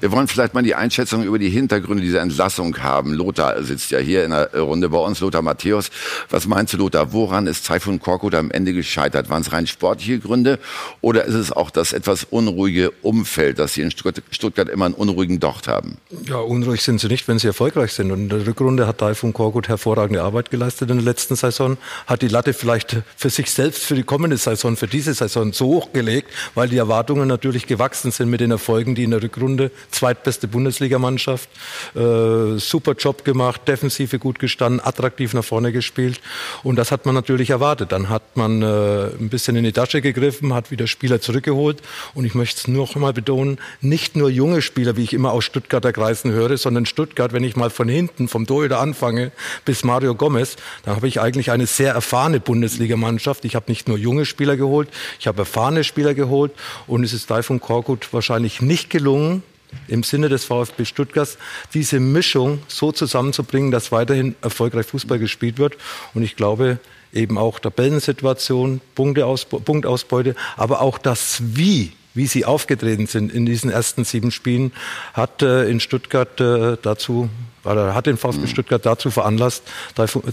Wir 0.00 0.12
wollen 0.12 0.28
vielleicht 0.28 0.54
mal 0.54 0.62
die 0.62 0.74
Einschätzung 0.74 1.24
über 1.24 1.38
die 1.38 1.50
Hintergründe 1.50 2.02
dieser 2.02 2.20
Entlassung 2.20 2.76
haben. 2.82 3.12
Lothar 3.12 3.62
sitzt 3.62 3.90
ja 3.90 3.98
hier 3.98 4.24
in 4.24 4.30
der 4.30 4.54
Runde 4.54 4.88
bei 4.88 4.98
uns, 4.98 5.20
Lothar 5.20 5.42
Matthäus. 5.42 5.90
Was 6.30 6.46
meinst 6.46 6.72
du, 6.72 6.78
Lothar? 6.78 7.12
Woran 7.12 7.46
ist 7.46 7.66
Taifun 7.66 8.00
Korkut 8.00 8.34
am 8.34 8.50
Ende 8.50 8.72
gescheitert? 8.72 9.28
Waren 9.28 9.42
es 9.42 9.52
rein 9.52 9.66
sportliche 9.66 10.18
Gründe 10.18 10.58
oder 11.00 11.24
ist 11.24 11.34
es 11.34 11.52
auch 11.52 11.70
das 11.70 11.92
etwas 11.92 12.24
unruhige 12.24 12.90
Umfeld, 13.02 13.58
dass 13.58 13.74
Sie 13.74 13.82
in 13.82 13.90
Stuttgart 13.90 14.68
immer 14.68 14.86
einen 14.86 14.94
unruhigen 14.94 15.40
Docht 15.40 15.68
haben? 15.68 15.98
Ja, 16.26 16.36
unruhig 16.36 16.82
sind 16.82 17.00
sie 17.00 17.08
nicht, 17.08 17.28
wenn 17.28 17.38
sie 17.38 17.48
erfolgreich 17.48 17.92
sind. 17.92 18.10
Und 18.10 18.20
in 18.20 18.28
der 18.28 18.46
Rückrunde 18.46 18.86
hat 18.86 18.98
Taifun 18.98 19.32
Korkut 19.32 19.68
hervorragende 19.68 20.22
Arbeit 20.22 20.50
geleistet 20.50 20.90
in 20.90 20.96
der 20.96 21.04
letzten 21.04 21.36
Saison, 21.36 21.76
hat 22.06 22.22
die 22.22 22.28
Latte 22.28 22.52
vielleicht 22.52 22.96
für 23.16 23.30
sich 23.30 23.50
selbst, 23.50 23.84
für 23.84 23.94
die 23.94 24.02
kommende 24.02 24.36
Saison, 24.36 24.76
für 24.76 24.86
diese 24.86 25.14
Saison 25.14 25.52
so 25.52 25.66
hochgelegt, 25.66 26.28
weil 26.54 26.68
die 26.68 26.78
Erwartungen 26.78 27.28
natürlich 27.28 27.66
gewachsen 27.66 28.10
sind 28.10 28.30
mit 28.30 28.40
den 28.40 28.50
Erfolgen, 28.50 28.94
die 28.94 29.04
in 29.04 29.10
der 29.10 29.22
Rückrunde 29.22 29.70
zweitbeste 29.90 30.48
Bundesligamannschaft. 30.48 31.48
Äh, 31.94 32.58
super 32.58 32.92
Job 32.92 33.24
gemacht, 33.24 33.62
Defensive 33.66 34.18
gut 34.18 34.38
gestanden, 34.38 34.80
attraktiv 34.84 35.34
nach 35.34 35.44
vorne 35.44 35.72
gespielt. 35.72 36.20
Und 36.62 36.76
das 36.76 36.90
hat 36.90 37.06
man 37.06 37.14
natürlich 37.14 37.50
erwartet. 37.50 37.92
Dann 37.92 38.08
hat 38.08 38.36
man 38.36 38.62
äh, 38.62 39.06
ein 39.18 39.28
bisschen 39.28 39.56
in 39.56 39.64
die 39.64 39.72
Tasche 39.72 40.00
gegriffen, 40.00 40.54
hat 40.54 40.70
wieder 40.70 40.86
Spieler 40.86 41.20
zurückgeholt. 41.20 41.82
Und 42.14 42.24
ich 42.24 42.34
möchte 42.34 42.58
es 42.58 42.68
noch 42.68 42.94
einmal 42.94 43.12
betonen, 43.12 43.58
nicht 43.80 44.16
nur 44.16 44.30
junge 44.30 44.62
Spieler, 44.62 44.96
wie 44.96 45.04
ich 45.04 45.12
immer 45.12 45.32
aus 45.32 45.44
Stuttgarter 45.44 45.92
Kreisen 45.92 46.32
höre, 46.32 46.56
sondern 46.56 46.86
Stuttgart, 46.86 47.32
wenn 47.32 47.44
ich 47.44 47.56
mal 47.56 47.70
von 47.70 47.88
hinten, 47.88 48.28
vom 48.28 48.46
Torhüter 48.46 48.80
anfange, 48.80 49.32
bis 49.64 49.84
Mario 49.84 50.14
Gomez, 50.14 50.56
da 50.84 50.96
habe 50.96 51.08
ich 51.08 51.20
eigentlich 51.20 51.50
eine 51.50 51.66
sehr 51.66 51.92
erfahrene 51.92 52.40
Bundesligamannschaft. 52.40 53.44
Ich 53.44 53.54
habe 53.54 53.66
nicht 53.68 53.88
nur 53.88 53.98
junge 53.98 54.24
Spieler 54.24 54.56
geholt, 54.56 54.88
ich 55.18 55.26
habe 55.26 55.40
erfahrene 55.40 55.84
Spieler 55.84 56.14
geholt. 56.14 56.52
Und 56.86 57.04
es 57.04 57.12
ist 57.12 57.26
Taifun 57.26 57.60
Korkut 57.60 58.12
wahrscheinlich 58.12 58.60
nicht 58.60 58.90
gelungen, 58.90 59.42
im 59.88 60.02
Sinne 60.02 60.28
des 60.28 60.44
VfB 60.44 60.84
Stuttgarts 60.84 61.38
diese 61.72 62.00
Mischung 62.00 62.62
so 62.68 62.92
zusammenzubringen, 62.92 63.70
dass 63.70 63.92
weiterhin 63.92 64.34
erfolgreich 64.42 64.86
Fußball 64.86 65.18
gespielt 65.18 65.58
wird. 65.58 65.76
Und 66.14 66.22
ich 66.22 66.36
glaube, 66.36 66.78
eben 67.12 67.38
auch 67.38 67.58
Tabellensituation, 67.58 68.80
Punktausbeute, 68.94 70.34
aber 70.56 70.80
auch 70.80 70.98
das 70.98 71.38
Wie, 71.40 71.92
wie 72.14 72.26
sie 72.26 72.44
aufgetreten 72.44 73.06
sind 73.06 73.32
in 73.32 73.46
diesen 73.46 73.70
ersten 73.70 74.04
sieben 74.04 74.30
Spielen, 74.30 74.72
hat 75.12 75.42
äh, 75.42 75.68
in 75.68 75.80
Stuttgart 75.80 76.40
äh, 76.40 76.76
dazu, 76.80 77.28
oder 77.64 77.94
hat 77.94 78.06
den 78.06 78.16
VfB 78.16 78.42
mhm. 78.42 78.48
Stuttgart 78.48 78.84
dazu 78.84 79.10
veranlasst, 79.10 79.62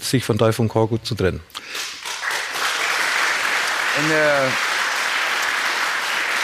sich 0.02 0.24
von 0.24 0.38
Taifun 0.38 0.68
Korkut 0.68 1.06
zu 1.06 1.16
trennen. 1.16 1.42
In 4.00 4.10
der 4.10 4.48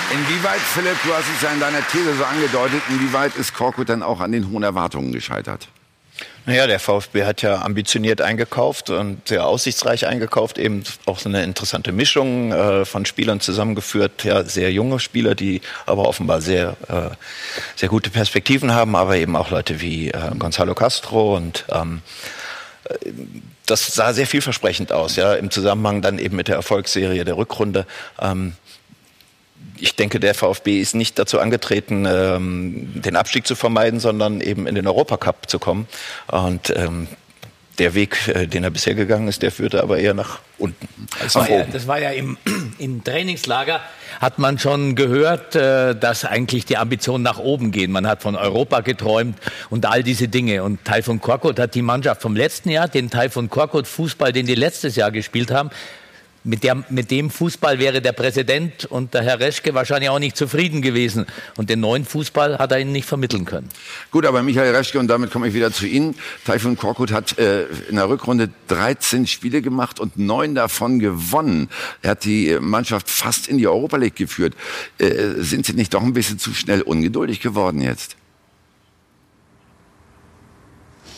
Inwieweit, 0.09 0.59
Philipp, 0.59 0.95
du 1.03 1.13
hast 1.13 1.25
es 1.35 1.41
ja 1.41 1.49
in 1.51 1.59
deiner 1.59 1.85
These 1.89 2.15
so 2.15 2.23
angedeutet, 2.23 2.81
inwieweit 2.89 3.35
ist 3.35 3.53
Korkut 3.53 3.89
dann 3.89 4.01
auch 4.01 4.21
an 4.21 4.31
den 4.31 4.49
hohen 4.49 4.63
Erwartungen 4.63 5.11
gescheitert? 5.11 5.67
Naja, 6.45 6.65
der 6.65 6.79
VfB 6.79 7.25
hat 7.25 7.41
ja 7.41 7.61
ambitioniert 7.61 8.21
eingekauft 8.21 8.89
und 8.89 9.27
sehr 9.27 9.45
aussichtsreich 9.45 10.07
eingekauft, 10.07 10.57
eben 10.57 10.83
auch 11.05 11.19
so 11.19 11.27
eine 11.27 11.43
interessante 11.43 11.91
Mischung 11.91 12.53
äh, 12.53 12.85
von 12.85 13.05
Spielern 13.05 13.41
zusammengeführt, 13.41 14.23
ja, 14.23 14.45
sehr 14.45 14.71
junge 14.71 15.01
Spieler, 15.01 15.35
die 15.35 15.59
aber 15.85 16.07
offenbar 16.07 16.39
sehr, 16.39 16.77
äh, 16.87 17.13
sehr 17.75 17.89
gute 17.89 18.09
Perspektiven 18.09 18.73
haben, 18.73 18.95
aber 18.95 19.17
eben 19.17 19.35
auch 19.35 19.49
Leute 19.49 19.81
wie 19.81 20.11
äh, 20.11 20.31
Gonzalo 20.39 20.73
Castro 20.73 21.35
und 21.35 21.65
ähm, 21.69 22.01
äh, 22.85 23.11
das 23.65 23.87
sah 23.87 24.13
sehr 24.13 24.25
vielversprechend 24.25 24.93
aus, 24.93 25.17
ja, 25.17 25.33
im 25.33 25.51
Zusammenhang 25.51 26.01
dann 26.01 26.17
eben 26.17 26.37
mit 26.37 26.47
der 26.47 26.55
Erfolgsserie 26.55 27.25
der 27.25 27.35
Rückrunde. 27.35 27.85
Ähm, 28.21 28.53
ich 29.79 29.95
denke, 29.95 30.19
der 30.19 30.33
VfB 30.33 30.79
ist 30.79 30.95
nicht 30.95 31.19
dazu 31.19 31.39
angetreten, 31.39 32.05
ähm, 32.07 33.01
den 33.01 33.15
Abstieg 33.15 33.45
zu 33.45 33.55
vermeiden, 33.55 33.99
sondern 33.99 34.41
eben 34.41 34.67
in 34.67 34.75
den 34.75 34.87
Europacup 34.87 35.49
zu 35.49 35.59
kommen. 35.59 35.87
Und 36.27 36.73
ähm, 36.75 37.07
der 37.77 37.93
Weg, 37.93 38.27
äh, 38.27 38.47
den 38.47 38.63
er 38.63 38.71
bisher 38.71 38.95
gegangen 38.95 39.27
ist, 39.27 39.41
der 39.41 39.51
führte 39.51 39.83
aber 39.83 39.99
eher 39.99 40.13
nach 40.13 40.39
unten. 40.57 40.87
Als 41.21 41.33
das, 41.33 41.35
war 41.35 41.49
ja, 41.49 41.63
das 41.65 41.87
war 41.87 41.99
ja 41.99 42.09
im, 42.09 42.37
im 42.79 43.03
Trainingslager 43.03 43.81
hat 44.19 44.39
man 44.39 44.57
schon 44.57 44.95
gehört, 44.95 45.55
äh, 45.55 45.95
dass 45.95 46.25
eigentlich 46.25 46.65
die 46.65 46.77
Ambitionen 46.77 47.23
nach 47.23 47.37
oben 47.37 47.71
gehen. 47.71 47.91
Man 47.91 48.07
hat 48.07 48.23
von 48.23 48.35
Europa 48.35 48.81
geträumt 48.81 49.37
und 49.69 49.85
all 49.85 50.03
diese 50.03 50.27
Dinge. 50.27 50.63
Und 50.63 50.83
Taifun 50.85 51.21
Korkut 51.21 51.59
hat 51.59 51.75
die 51.75 51.81
Mannschaft 51.81 52.21
vom 52.21 52.35
letzten 52.35 52.69
Jahr, 52.69 52.87
den 52.87 53.09
Taifun 53.09 53.49
Korkut 53.49 53.87
Fußball, 53.87 54.33
den 54.33 54.47
die 54.47 54.55
letztes 54.55 54.95
Jahr 54.95 55.11
gespielt 55.11 55.51
haben, 55.51 55.69
mit, 56.47 56.63
der, 56.63 56.83
mit 56.89 57.11
dem 57.11 57.29
Fußball 57.29 57.77
wäre 57.77 58.01
der 58.01 58.13
Präsident 58.13 58.85
und 58.85 59.13
der 59.13 59.21
Herr 59.23 59.39
Reschke 59.39 59.73
wahrscheinlich 59.73 60.09
auch 60.09 60.19
nicht 60.19 60.37
zufrieden 60.37 60.81
gewesen. 60.81 61.25
Und 61.57 61.69
den 61.69 61.81
neuen 61.81 62.05
Fußball 62.05 62.57
hat 62.57 62.71
er 62.71 62.79
ihnen 62.79 62.93
nicht 62.93 63.07
vermitteln 63.07 63.45
können. 63.45 63.69
Gut, 64.11 64.25
aber 64.25 64.41
Michael 64.41 64.73
Reschke, 64.73 64.97
und 64.97 65.07
damit 65.07 65.31
komme 65.31 65.49
ich 65.49 65.53
wieder 65.53 65.71
zu 65.71 65.85
Ihnen. 65.85 66.15
Taifun 66.45 66.77
Korkut 66.77 67.11
hat 67.11 67.37
äh, 67.37 67.65
in 67.89 67.97
der 67.97 68.07
Rückrunde 68.09 68.49
13 68.69 69.27
Spiele 69.27 69.61
gemacht 69.61 69.99
und 69.99 70.17
neun 70.17 70.55
davon 70.55 70.99
gewonnen. 70.99 71.69
Er 72.01 72.11
hat 72.11 72.23
die 72.23 72.57
Mannschaft 72.59 73.09
fast 73.09 73.47
in 73.47 73.57
die 73.57 73.67
Europa 73.67 73.97
League 73.97 74.15
geführt. 74.15 74.55
Äh, 74.97 75.33
sind 75.39 75.65
Sie 75.65 75.73
nicht 75.73 75.93
doch 75.93 76.01
ein 76.01 76.13
bisschen 76.13 76.39
zu 76.39 76.53
schnell 76.53 76.81
ungeduldig 76.81 77.41
geworden 77.41 77.81
jetzt? 77.81 78.15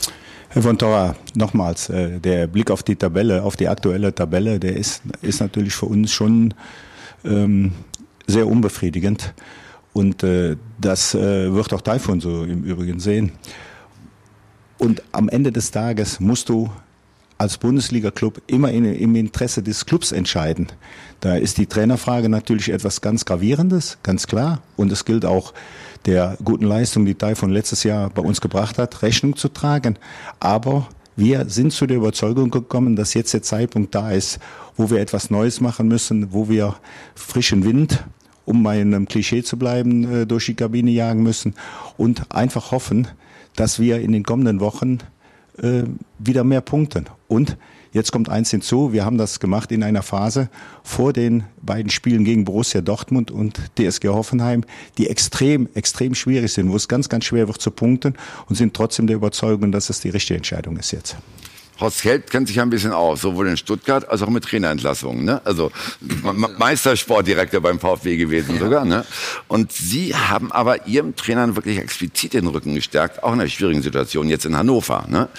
Herr 0.01 0.38
von 0.49 0.77
Torra, 0.77 1.15
nochmals, 1.35 1.89
äh, 1.89 2.19
der 2.19 2.47
Blick 2.47 2.71
auf 2.71 2.83
die 2.83 2.95
Tabelle, 2.95 3.43
auf 3.43 3.55
die 3.55 3.67
aktuelle 3.67 4.13
Tabelle, 4.13 4.59
der 4.59 4.75
ist, 4.75 5.03
ist 5.21 5.41
natürlich 5.41 5.73
für 5.73 5.85
uns 5.85 6.11
schon 6.11 6.53
ähm, 7.23 7.73
sehr 8.27 8.47
unbefriedigend. 8.47 9.33
Und 9.93 10.23
äh, 10.23 10.55
das 10.79 11.13
äh, 11.15 11.53
wird 11.53 11.73
auch 11.73 11.81
Taifun 11.81 12.21
so 12.21 12.43
im 12.43 12.63
Übrigen 12.63 12.99
sehen. 12.99 13.31
Und 14.77 15.03
am 15.11 15.29
Ende 15.29 15.51
des 15.51 15.71
Tages 15.71 16.19
musst 16.19 16.49
du 16.49 16.69
als 17.37 17.57
Bundesliga-Club 17.57 18.41
immer 18.47 18.71
in, 18.71 18.85
im 18.85 19.15
Interesse 19.15 19.63
des 19.63 19.85
Clubs 19.85 20.11
entscheiden. 20.11 20.67
Da 21.21 21.35
ist 21.35 21.57
die 21.57 21.67
Trainerfrage 21.67 22.27
natürlich 22.27 22.69
etwas 22.69 23.01
ganz 23.01 23.25
Gravierendes, 23.25 23.97
ganz 24.03 24.27
klar. 24.27 24.61
Und 24.75 24.91
es 24.91 25.05
gilt 25.05 25.25
auch 25.25 25.53
der 26.05 26.37
guten 26.43 26.65
Leistung, 26.65 27.05
die 27.05 27.15
Taifun 27.15 27.49
letztes 27.49 27.83
Jahr 27.83 28.09
bei 28.09 28.21
uns 28.21 28.41
gebracht 28.41 28.77
hat, 28.77 29.01
Rechnung 29.01 29.35
zu 29.35 29.49
tragen. 29.49 29.97
Aber 30.39 30.87
wir 31.15 31.49
sind 31.49 31.73
zu 31.73 31.85
der 31.85 31.97
Überzeugung 31.97 32.49
gekommen, 32.49 32.95
dass 32.95 33.13
jetzt 33.13 33.33
der 33.33 33.43
Zeitpunkt 33.43 33.93
da 33.93 34.11
ist, 34.11 34.39
wo 34.77 34.89
wir 34.89 34.99
etwas 34.99 35.29
Neues 35.29 35.59
machen 35.59 35.87
müssen, 35.87 36.31
wo 36.31 36.47
wir 36.47 36.75
frischen 37.15 37.65
Wind, 37.65 38.05
um 38.45 38.63
bei 38.63 38.79
einem 38.79 39.07
Klischee 39.07 39.43
zu 39.43 39.57
bleiben, 39.57 40.21
äh, 40.21 40.25
durch 40.25 40.45
die 40.45 40.55
Kabine 40.55 40.91
jagen 40.91 41.21
müssen 41.21 41.55
und 41.97 42.33
einfach 42.33 42.71
hoffen, 42.71 43.07
dass 43.55 43.79
wir 43.79 43.99
in 43.99 44.13
den 44.13 44.23
kommenden 44.23 44.61
Wochen 44.61 44.99
äh, 45.61 45.83
wieder 46.17 46.45
mehr 46.45 46.61
punkten. 46.61 47.07
Und 47.27 47.57
Jetzt 47.91 48.11
kommt 48.11 48.29
eins 48.29 48.51
hinzu, 48.51 48.93
wir 48.93 49.03
haben 49.03 49.17
das 49.17 49.39
gemacht 49.39 49.71
in 49.71 49.81
einer 49.81 50.03
Phase 50.03 50.49
vor 50.83 51.11
den 51.11 51.43
beiden 51.61 51.89
Spielen 51.89 52.23
gegen 52.23 52.45
Borussia 52.45 52.81
Dortmund 52.81 53.31
und 53.31 53.59
DSG 53.77 54.09
Hoffenheim, 54.09 54.63
die 54.97 55.09
extrem, 55.09 55.67
extrem 55.73 56.13
schwierig 56.13 56.53
sind, 56.53 56.69
wo 56.69 56.75
es 56.75 56.87
ganz, 56.87 57.09
ganz 57.09 57.25
schwer 57.25 57.47
wird 57.47 57.61
zu 57.61 57.71
punkten 57.71 58.13
und 58.47 58.55
sind 58.55 58.75
trotzdem 58.75 59.07
der 59.07 59.15
Überzeugung, 59.15 59.71
dass 59.71 59.89
es 59.89 60.01
die 60.01 60.09
richtige 60.09 60.37
Entscheidung 60.37 60.77
ist 60.77 60.91
jetzt. 60.91 61.17
Horst 61.79 62.03
Held 62.03 62.29
kennt 62.29 62.47
sich 62.47 62.57
ja 62.57 62.63
ein 62.63 62.69
bisschen 62.69 62.91
aus, 62.91 63.21
sowohl 63.21 63.47
in 63.47 63.57
Stuttgart 63.57 64.07
als 64.09 64.21
auch 64.21 64.29
mit 64.29 64.43
Trainerentlassungen. 64.43 65.23
Ne? 65.23 65.41
Also 65.45 65.71
Meistersportdirektor 66.57 67.61
beim 67.61 67.79
VfB 67.79 68.17
gewesen 68.17 68.55
ja. 68.55 68.59
sogar. 68.59 68.85
Ne? 68.85 69.05
Und 69.47 69.71
Sie 69.71 70.13
haben 70.13 70.51
aber 70.51 70.87
Ihrem 70.87 71.15
Trainer 71.15 71.55
wirklich 71.55 71.77
explizit 71.77 72.33
den 72.33 72.47
Rücken 72.47 72.75
gestärkt, 72.75 73.23
auch 73.23 73.33
in 73.33 73.39
einer 73.39 73.49
schwierigen 73.49 73.81
Situation 73.81 74.27
jetzt 74.27 74.45
in 74.45 74.57
Hannover. 74.57 75.05
Ne? 75.07 75.29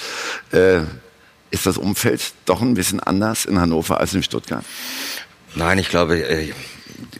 Äh, 0.52 0.80
ist 1.50 1.66
das 1.66 1.78
Umfeld 1.78 2.32
doch 2.44 2.62
ein 2.62 2.74
bisschen 2.74 3.00
anders 3.00 3.44
in 3.44 3.60
Hannover 3.60 4.00
als 4.00 4.14
in 4.14 4.22
Stuttgart? 4.22 4.64
Nein, 5.54 5.78
ich 5.78 5.88
glaube, 5.88 6.18
äh, 6.18 6.52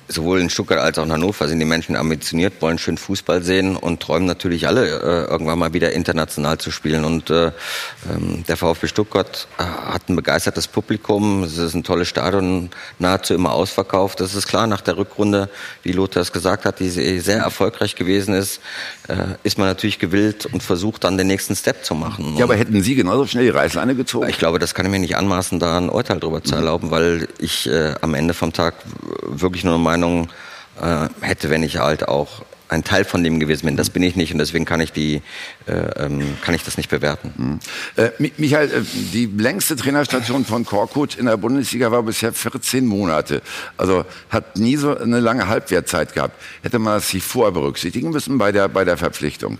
sowohl 0.08 0.40
in 0.40 0.50
Stuttgart 0.50 0.80
als 0.80 0.99
auch 0.99 1.04
in 1.04 1.12
Hannover 1.12 1.49
sind 1.49 1.60
die 1.60 1.64
Menschen 1.64 1.96
ambitioniert, 1.96 2.54
wollen 2.60 2.78
schön 2.78 2.99
Fußball 2.99 3.42
sehen 3.42 3.76
und 3.76 4.00
träumen 4.00 4.26
natürlich 4.26 4.66
alle, 4.66 4.87
äh, 4.87 5.30
irgendwann 5.30 5.58
mal 5.58 5.72
wieder 5.72 5.92
international 5.92 6.58
zu 6.58 6.70
spielen. 6.70 7.04
Und 7.04 7.30
äh, 7.30 7.52
ähm, 8.10 8.44
der 8.49 8.56
VfB 8.56 8.88
Stuttgart 8.88 9.46
äh, 9.58 9.62
hat 9.62 10.08
ein 10.08 10.16
begeistertes 10.16 10.68
Publikum. 10.68 11.44
Es 11.44 11.58
ist 11.58 11.75
ein 11.75 11.84
tolles 11.84 12.08
Stadion, 12.08 12.70
nahezu 12.99 13.34
immer 13.34 13.52
ausverkauft. 13.52 14.20
Das 14.20 14.34
ist 14.34 14.46
klar, 14.46 14.66
nach 14.66 14.80
der 14.80 14.96
Rückrunde, 14.96 15.49
wie 15.82 15.92
Lothar 15.92 16.22
es 16.22 16.32
gesagt 16.32 16.64
hat, 16.64 16.80
die 16.80 16.90
sehr 16.90 17.38
erfolgreich 17.38 17.94
gewesen 17.94 18.34
ist, 18.34 18.60
äh, 19.08 19.14
ist 19.42 19.58
man 19.58 19.66
natürlich 19.66 19.99
gewillt 19.99 20.46
und 20.46 20.62
versucht 20.62 21.04
dann 21.04 21.18
den 21.18 21.26
nächsten 21.26 21.56
Step 21.56 21.84
zu 21.84 21.94
machen. 21.94 22.37
Ja, 22.37 22.44
aber 22.44 22.56
hätten 22.56 22.82
Sie 22.82 22.94
genauso 22.94 23.26
schnell 23.26 23.44
die 23.44 23.50
Reißleine 23.50 23.94
gezogen? 23.94 24.28
Ich 24.28 24.38
glaube, 24.38 24.58
das 24.58 24.75
kann 24.75 24.87
ich 24.87 24.92
mir 24.92 24.99
nicht 24.99 25.16
anmaßen, 25.16 25.58
da 25.58 25.76
ein 25.76 25.88
Urteil 25.88 26.20
darüber 26.20 26.42
zu 26.42 26.54
erlauben, 26.54 26.90
weil 26.90 27.28
ich 27.38 27.68
äh, 27.68 27.94
am 28.00 28.14
Ende 28.14 28.34
vom 28.34 28.52
Tag 28.52 28.75
wirklich 29.22 29.64
nur 29.64 29.70
eine 29.71 29.83
Meinung 29.83 30.29
äh, 30.81 31.09
hätte, 31.21 31.50
wenn 31.50 31.62
ich 31.62 31.79
halt 31.79 32.09
auch 32.09 32.43
ein 32.71 32.85
Teil 32.85 33.05
von 33.05 33.25
dem 33.25 33.41
gewesen 33.41 33.67
bin. 33.67 33.77
Das 33.77 33.91
bin 33.91 34.03
ich 34.03 34.17
nicht 34.17 34.33
und 34.33 34.39
deswegen 34.39 34.65
kann 34.65 34.81
ich 34.81 34.93
die 34.93 35.23
äh, 35.67 36.05
ähm, 36.05 36.37
kann 36.43 36.55
ich 36.55 36.62
das 36.62 36.77
nicht 36.77 36.89
bewerten. 36.89 37.33
Mhm. 37.37 38.03
Äh, 38.03 38.31
Michael, 38.37 38.71
äh, 38.71 38.83
die 39.12 39.27
längste 39.27 39.77
Trainerstation 39.77 40.45
von 40.45 40.65
Korkut 40.65 41.17
in 41.17 41.27
der 41.27 41.37
Bundesliga 41.37 41.91
war 41.91 42.03
bisher 42.03 42.33
14 42.33 42.87
Monate. 42.87 43.43
Also 43.77 44.05
hat 44.31 44.57
nie 44.57 44.77
so 44.77 44.97
eine 44.97 45.21
lange 45.21 45.49
Halbwertzeit 45.49 46.15
gehabt. 46.15 46.41
Hätte 46.62 46.79
man 46.79 46.95
das 46.95 47.09
sich 47.09 47.23
vorher 47.23 47.53
berücksichtigen 47.53 48.11
müssen 48.11 48.39
bei 48.39 48.53
der 48.53 48.69
bei 48.69 48.85
der 48.85 48.97
Verpflichtung? 48.97 49.59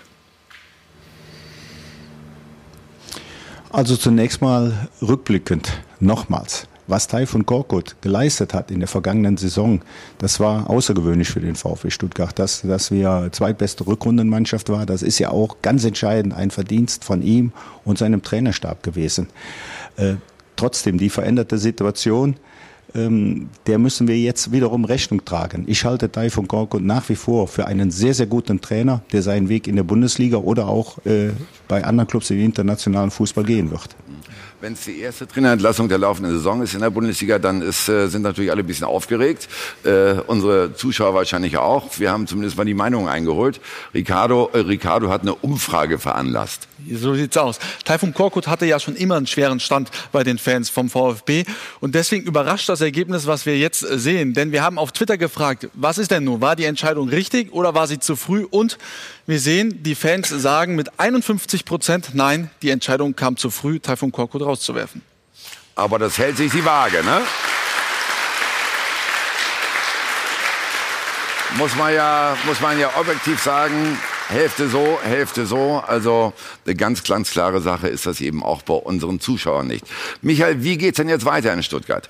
Also 3.73 3.97
zunächst 3.97 4.41
mal 4.41 4.89
rückblickend 5.01 5.81
nochmals 6.01 6.67
was 6.91 7.07
Taifun 7.07 7.47
Korkut 7.47 7.97
geleistet 8.01 8.53
hat 8.53 8.71
in 8.71 8.81
der 8.81 8.89
vergangenen 8.89 9.37
Saison, 9.37 9.81
das 10.19 10.41
war 10.41 10.69
außergewöhnlich 10.69 11.29
für 11.29 11.41
den 11.41 11.55
VfB 11.55 11.91
Stuttgart. 11.91 12.39
Dass, 12.39 12.63
dass 12.63 12.91
wir 12.91 13.29
zweitbeste 13.33 13.87
Rückrundenmannschaft 13.87 14.69
war, 14.69 14.87
das 14.87 15.03
ist 15.03 15.19
ja 15.19 15.31
auch 15.31 15.63
ganz 15.63 15.85
entscheidend 15.85 16.35
ein 16.35 16.51
Verdienst 16.51 17.05
von 17.05 17.23
ihm 17.23 17.53
und 17.85 17.99
seinem 17.99 18.23
Trainerstab 18.23 18.83
gewesen. 18.83 19.29
Äh, 19.97 20.15
trotzdem, 20.57 20.99
die 20.99 21.11
veränderte 21.11 21.59
Situation, 21.59 22.37
ähm, 22.95 23.49
der 23.67 23.79
müssen 23.79 24.09
wir 24.09 24.19
jetzt 24.19 24.53
wiederum 24.53 24.85
Rechnung 24.85 25.25
tragen. 25.25 25.65
Ich 25.67 25.85
halte 25.85 26.11
Taifun 26.11 26.49
Korkut 26.49 26.83
nach 26.83 27.09
wie 27.09 27.15
vor 27.15 27.49
für 27.49 27.67
einen 27.67 27.91
sehr, 27.91 28.15
sehr 28.15 28.27
guten 28.27 28.61
Trainer, 28.61 29.03
der 29.13 29.23
seinen 29.23 29.49
Weg 29.49 29.69
in 29.69 29.77
der 29.77 29.85
Bundesliga 29.85 30.39
oder 30.39 30.69
auch 30.69 30.99
äh, 31.05 31.31
bei 31.69 31.85
anderen 31.85 32.09
Clubs 32.09 32.31
im 32.31 32.41
internationalen 32.41 33.11
Fußball 33.11 33.45
gehen 33.45 33.71
wird. 33.71 33.97
Wenn 34.61 34.75
es 34.75 34.85
die 34.85 35.01
erste 35.01 35.27
Trainerentlassung 35.27 35.89
der 35.89 35.97
laufenden 35.97 36.35
Saison 36.35 36.61
ist 36.61 36.75
in 36.75 36.81
der 36.81 36.91
Bundesliga, 36.91 37.39
dann 37.39 37.63
ist, 37.63 37.89
äh, 37.89 38.09
sind 38.09 38.21
natürlich 38.21 38.51
alle 38.51 38.63
ein 38.63 38.67
bisschen 38.67 38.87
aufgeregt. 38.87 39.49
Äh, 39.85 40.17
unsere 40.27 40.75
Zuschauer 40.75 41.15
wahrscheinlich 41.15 41.57
auch. 41.57 41.99
Wir 41.99 42.11
haben 42.11 42.27
zumindest 42.27 42.59
mal 42.59 42.67
die 42.67 42.75
Meinung 42.75 43.09
eingeholt. 43.09 43.59
Ricardo, 43.95 44.51
äh, 44.53 44.59
Ricardo 44.59 45.09
hat 45.09 45.23
eine 45.23 45.35
Umfrage 45.35 45.99
veranlasst. 45.99 46.69
So 46.93 47.15
sieht's 47.15 47.39
aus. 47.39 47.59
Taifun 47.87 48.13
Korkut 48.13 48.49
hatte 48.49 48.67
ja 48.67 48.79
schon 48.79 48.97
immer 48.97 49.17
einen 49.17 49.27
schweren 49.27 49.61
Stand 49.61 49.91
bei 50.13 50.25
den 50.25 50.37
Fans 50.37 50.69
vom 50.69 50.91
VfB. 50.91 51.45
Und 51.81 51.95
deswegen 51.95 52.27
überrascht 52.27 52.69
das 52.69 52.83
Ergebnis, 52.83 53.27
was 53.27 53.47
wir 53.47 53.57
jetzt 53.57 53.81
sehen. 53.81 54.35
Denn 54.35 54.53
wir 54.53 54.63
haben 54.63 54.79
auf 54.79 54.93
Twitter 54.93 55.17
gefragt, 55.17 55.69
was 55.73 55.97
ist 55.97 56.11
denn 56.11 56.25
nun? 56.25 56.43
War 56.43 56.55
die 56.55 56.65
Entscheidung 56.65 57.09
richtig 57.09 57.51
oder 57.55 57.75
war 57.75 57.87
sie 57.87 57.99
zu 57.99 58.15
früh? 58.15 58.45
Und 58.51 58.77
wir 59.31 59.41
sehen, 59.41 59.83
die 59.83 59.95
Fans 59.95 60.29
sagen 60.29 60.75
mit 60.75 60.99
51 60.99 61.65
Prozent, 61.65 62.11
nein, 62.15 62.51
die 62.63 62.71
Entscheidung 62.71 63.17
kam 63.17 63.37
zu 63.37 63.51
früh, 63.51 63.79
Taifun 63.79 64.13
Korkut 64.13 64.43
rauszuwerfen. 64.43 65.03
Aber 65.75 65.99
das 65.99 66.19
hält 66.19 66.37
sich 66.37 66.53
die 66.53 66.65
Waage, 66.65 67.03
ne? 67.03 67.23
Muss 71.57 71.75
man 71.77 71.95
ja, 71.95 72.37
muss 72.45 72.61
man 72.61 72.79
ja 72.79 72.91
objektiv 72.99 73.41
sagen, 73.41 73.99
Hälfte 74.29 74.69
so, 74.69 74.99
Hälfte 75.03 75.47
so. 75.47 75.83
Also 75.87 76.33
eine 76.65 76.75
ganz, 76.75 77.03
ganz 77.03 77.31
klare 77.31 77.61
Sache 77.61 77.89
ist 77.89 78.07
das 78.07 78.21
eben 78.21 78.43
auch 78.43 78.63
bei 78.63 78.75
unseren 78.75 79.21
Zuschauern 79.21 79.67
nicht. 79.67 79.85
Michael, 80.23 80.63
wie 80.63 80.77
geht's 80.77 80.97
denn 80.97 81.09
jetzt 81.09 81.25
weiter 81.25 81.53
in 81.53 81.63
Stuttgart? 81.63 82.09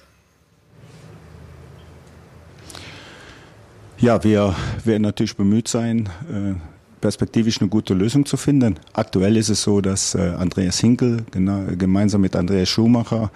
Ja, 3.99 4.25
wir 4.25 4.55
werden 4.85 5.03
natürlich 5.03 5.37
bemüht 5.37 5.69
sein, 5.69 6.09
äh, 6.31 6.70
perspektivisch 7.01 7.61
eine 7.61 7.69
gute 7.69 7.95
Lösung 7.95 8.27
zu 8.27 8.37
finden. 8.37 8.79
Aktuell 8.93 9.37
ist 9.37 9.49
es 9.49 9.63
so, 9.63 9.81
dass 9.81 10.15
äh, 10.15 10.33
Andreas 10.39 10.79
Hinkel 10.79 11.25
gemeinsam 11.33 12.21
mit 12.21 12.37
Andreas 12.37 12.69
Schumacher, 12.69 13.31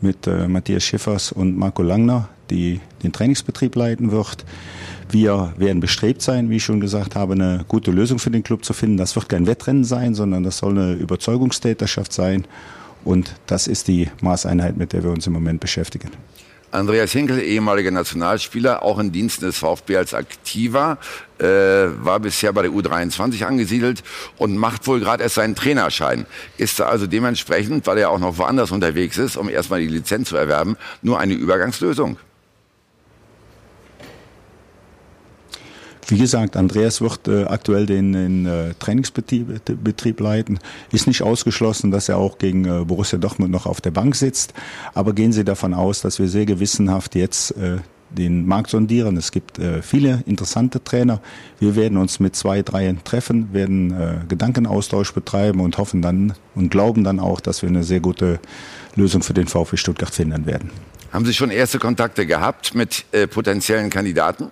mit 0.00 0.26
äh, 0.26 0.48
Matthias 0.48 0.84
Schiffers 0.84 1.32
und 1.32 1.56
Marco 1.56 1.82
Langner 1.82 2.28
die 2.50 2.80
den 3.02 3.12
Trainingsbetrieb 3.12 3.74
leiten 3.76 4.10
wird. 4.10 4.44
Wir 5.10 5.52
werden 5.56 5.80
bestrebt 5.80 6.22
sein, 6.22 6.50
wie 6.50 6.56
ich 6.56 6.64
schon 6.64 6.80
gesagt 6.80 7.14
habe, 7.14 7.34
eine 7.34 7.64
gute 7.68 7.90
Lösung 7.90 8.18
für 8.18 8.30
den 8.30 8.42
Club 8.42 8.64
zu 8.64 8.72
finden. 8.72 8.96
Das 8.96 9.14
wird 9.14 9.28
kein 9.28 9.46
Wettrennen 9.46 9.84
sein, 9.84 10.14
sondern 10.14 10.42
das 10.42 10.58
soll 10.58 10.72
eine 10.72 10.94
Überzeugungstäterschaft 10.94 12.12
sein. 12.12 12.44
Und 13.04 13.36
das 13.46 13.68
ist 13.68 13.86
die 13.86 14.08
Maßeinheit, 14.20 14.76
mit 14.76 14.92
der 14.92 15.04
wir 15.04 15.10
uns 15.10 15.26
im 15.26 15.32
Moment 15.32 15.60
beschäftigen. 15.60 16.10
Andreas 16.70 17.12
Hinkel, 17.12 17.40
ehemaliger 17.40 17.90
Nationalspieler, 17.90 18.82
auch 18.82 18.98
in 18.98 19.12
Diensten 19.12 19.44
des 19.44 19.58
VfB 19.58 19.96
als 19.96 20.14
Aktiver, 20.14 20.98
äh, 21.38 21.44
war 21.44 22.20
bisher 22.20 22.52
bei 22.52 22.62
der 22.62 22.70
U23 22.70 23.44
angesiedelt 23.44 24.02
und 24.36 24.56
macht 24.56 24.86
wohl 24.86 25.00
gerade 25.00 25.22
erst 25.22 25.36
seinen 25.36 25.54
Trainerschein. 25.54 26.26
Ist 26.58 26.80
da 26.80 26.86
also 26.86 27.06
dementsprechend, 27.06 27.86
weil 27.86 27.98
er 27.98 28.10
auch 28.10 28.18
noch 28.18 28.38
woanders 28.38 28.72
unterwegs 28.72 29.18
ist, 29.18 29.36
um 29.36 29.48
erstmal 29.48 29.80
die 29.80 29.88
Lizenz 29.88 30.30
zu 30.30 30.36
erwerben, 30.36 30.76
nur 31.02 31.18
eine 31.18 31.34
Übergangslösung? 31.34 32.18
Wie 36.08 36.18
gesagt, 36.18 36.56
Andreas 36.56 37.00
wird 37.00 37.26
äh, 37.26 37.44
aktuell 37.44 37.84
den, 37.84 38.12
den 38.12 38.46
äh, 38.46 38.74
Trainingsbetrieb 38.78 39.60
Betrieb 39.82 40.20
leiten. 40.20 40.60
Ist 40.92 41.08
nicht 41.08 41.22
ausgeschlossen, 41.22 41.90
dass 41.90 42.08
er 42.08 42.18
auch 42.18 42.38
gegen 42.38 42.64
äh, 42.64 42.84
Borussia 42.84 43.18
Dortmund 43.18 43.50
noch 43.50 43.66
auf 43.66 43.80
der 43.80 43.90
Bank 43.90 44.14
sitzt. 44.14 44.54
Aber 44.94 45.14
gehen 45.14 45.32
Sie 45.32 45.44
davon 45.44 45.74
aus, 45.74 46.02
dass 46.02 46.20
wir 46.20 46.28
sehr 46.28 46.46
gewissenhaft 46.46 47.16
jetzt 47.16 47.50
äh, 47.56 47.78
den 48.10 48.46
Markt 48.46 48.70
sondieren. 48.70 49.16
Es 49.16 49.32
gibt 49.32 49.58
äh, 49.58 49.82
viele 49.82 50.22
interessante 50.26 50.82
Trainer. 50.82 51.20
Wir 51.58 51.74
werden 51.74 51.98
uns 51.98 52.20
mit 52.20 52.36
zwei, 52.36 52.62
drei 52.62 52.94
treffen, 53.02 53.52
werden 53.52 53.90
äh, 53.90 54.18
Gedankenaustausch 54.28 55.12
betreiben 55.12 55.60
und 55.60 55.76
hoffen 55.78 56.02
dann 56.02 56.34
und 56.54 56.70
glauben 56.70 57.02
dann 57.02 57.18
auch, 57.18 57.40
dass 57.40 57.62
wir 57.62 57.68
eine 57.68 57.82
sehr 57.82 58.00
gute 58.00 58.38
Lösung 58.94 59.22
für 59.22 59.34
den 59.34 59.48
VfB 59.48 59.76
Stuttgart 59.76 60.14
finden 60.14 60.46
werden. 60.46 60.70
Haben 61.12 61.24
Sie 61.24 61.34
schon 61.34 61.50
erste 61.50 61.78
Kontakte 61.78 62.26
gehabt 62.26 62.74
mit 62.74 63.06
äh, 63.12 63.26
potenziellen 63.26 63.90
Kandidaten? 63.90 64.50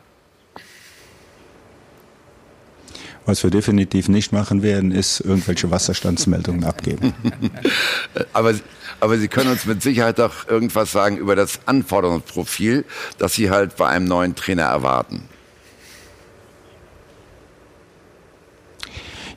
Was 3.27 3.43
wir 3.43 3.51
definitiv 3.51 4.09
nicht 4.09 4.33
machen 4.33 4.63
werden, 4.63 4.93
ist 4.93 5.21
irgendwelche 5.21 5.71
Wasserstandsmeldungen 5.71 6.65
abgeben. 6.65 7.15
aber, 8.35 8.55
aber 9.01 9.19
Sie 9.19 9.29
können 9.29 9.51
uns 9.51 9.65
mit 9.65 9.83
Sicherheit 9.83 10.19
doch 10.19 10.47
irgendwas 10.47 10.93
sagen 10.93 11.17
über 11.17 11.35
das 11.35 11.61
Anforderungsprofil, 11.67 12.85
das 13.17 13.35
Sie 13.35 13.51
halt 13.51 13.77
bei 13.77 13.89
einem 13.89 14.05
neuen 14.07 14.35
Trainer 14.35 14.65
erwarten. 14.65 15.23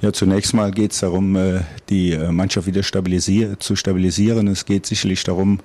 Ja, 0.02 0.14
zunächst 0.14 0.54
mal 0.54 0.72
geht 0.72 0.92
es 0.92 1.00
darum, 1.00 1.36
äh, 1.36 1.62
die 1.90 2.12
äh, 2.12 2.32
Mannschaft 2.32 2.68
wieder 2.68 2.84
stabilisier 2.84 3.58
zu 3.60 3.76
stabilisieren. 3.76 4.48
Es 4.48 4.66
geht 4.66 4.86
sicherlich 4.86 5.24
darum, 5.24 5.60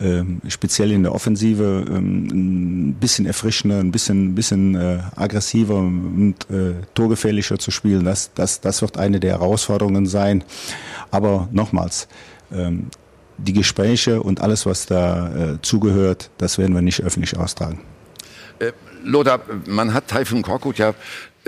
ähm, 0.00 0.40
speziell 0.48 0.92
in 0.92 1.02
der 1.02 1.14
Offensive 1.14 1.84
ähm, 1.88 2.90
ein 2.90 2.94
bisschen 2.94 3.26
erfrischender, 3.26 3.78
ein 3.78 3.90
bisschen, 3.90 4.34
bisschen 4.34 4.74
äh, 4.74 5.00
aggressiver 5.16 5.76
und 5.76 6.34
äh, 6.50 6.74
torgefährlicher 6.94 7.58
zu 7.58 7.70
spielen. 7.70 8.04
Das, 8.04 8.32
das, 8.34 8.60
das 8.60 8.82
wird 8.82 8.96
eine 8.96 9.20
der 9.20 9.32
Herausforderungen 9.32 10.06
sein. 10.06 10.44
Aber 11.10 11.48
nochmals, 11.50 12.08
ähm, 12.52 12.86
die 13.38 13.52
Gespräche 13.52 14.22
und 14.22 14.40
alles, 14.40 14.66
was 14.66 14.86
da 14.86 15.54
äh, 15.54 15.62
zugehört, 15.62 16.30
das 16.38 16.58
werden 16.58 16.74
wir 16.74 16.82
nicht 16.82 17.02
öffentlich 17.02 17.36
austragen. 17.36 17.80
Äh, 18.58 18.72
Lothar, 19.04 19.40
man 19.66 19.94
hat 19.94 20.08
Taifun 20.08 20.42
Korkut 20.42 20.78
ja 20.78 20.94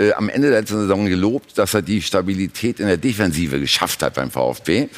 äh, 0.00 0.12
am 0.14 0.28
Ende 0.28 0.50
der 0.50 0.61
letzten 0.61 0.80
Saison 0.80 1.07
gelobt, 1.07 1.59
dass 1.59 1.75
er 1.75 1.83
die 1.83 2.00
Stabilität 2.00 2.80
in 2.80 2.87
der 2.87 2.97
Defensive 2.97 3.61
geschafft 3.61 4.02
hat 4.02 4.14
beim 4.14 4.30
VfB. 4.30 4.88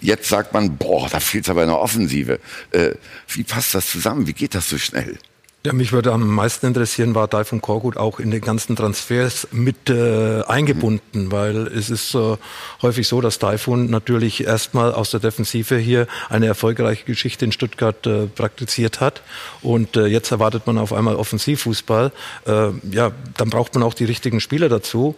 Jetzt 0.00 0.28
sagt 0.28 0.52
man, 0.52 0.76
boah, 0.76 1.08
da 1.08 1.20
fehlt 1.20 1.44
es 1.44 1.50
aber 1.50 1.62
in 1.62 1.68
der 1.68 1.78
Offensive. 1.78 2.38
Äh, 2.70 2.92
wie 3.28 3.42
passt 3.42 3.74
das 3.74 3.90
zusammen? 3.90 4.26
Wie 4.26 4.32
geht 4.32 4.54
das 4.54 4.68
so 4.68 4.78
schnell? 4.78 5.18
Ja, 5.62 5.74
mich 5.74 5.92
würde 5.92 6.10
am 6.12 6.26
meisten 6.26 6.64
interessieren, 6.64 7.14
war 7.14 7.28
Taifun 7.28 7.60
Korkut 7.60 7.98
auch 7.98 8.18
in 8.18 8.30
den 8.30 8.40
ganzen 8.40 8.76
Transfers 8.76 9.46
mit 9.52 9.90
äh, 9.90 10.40
eingebunden, 10.44 11.24
mhm. 11.24 11.32
weil 11.32 11.66
es 11.66 11.90
ist 11.90 12.14
äh, 12.14 12.38
häufig 12.80 13.06
so, 13.06 13.20
dass 13.20 13.38
Taifun 13.38 13.90
natürlich 13.90 14.46
erstmal 14.46 14.94
aus 14.94 15.10
der 15.10 15.20
Defensive 15.20 15.76
hier 15.76 16.06
eine 16.30 16.46
erfolgreiche 16.46 17.04
Geschichte 17.04 17.44
in 17.44 17.52
Stuttgart 17.52 18.06
äh, 18.06 18.26
praktiziert 18.26 19.00
hat 19.00 19.20
und 19.60 19.98
äh, 19.98 20.06
jetzt 20.06 20.30
erwartet 20.30 20.66
man 20.66 20.78
auf 20.78 20.94
einmal 20.94 21.16
Offensivfußball. 21.16 22.10
Äh, 22.46 22.68
ja, 22.90 23.12
dann 23.36 23.50
braucht 23.50 23.74
man 23.74 23.82
auch 23.82 23.92
die 23.92 24.06
richtigen 24.06 24.40
Spieler 24.40 24.70
dazu. 24.70 25.14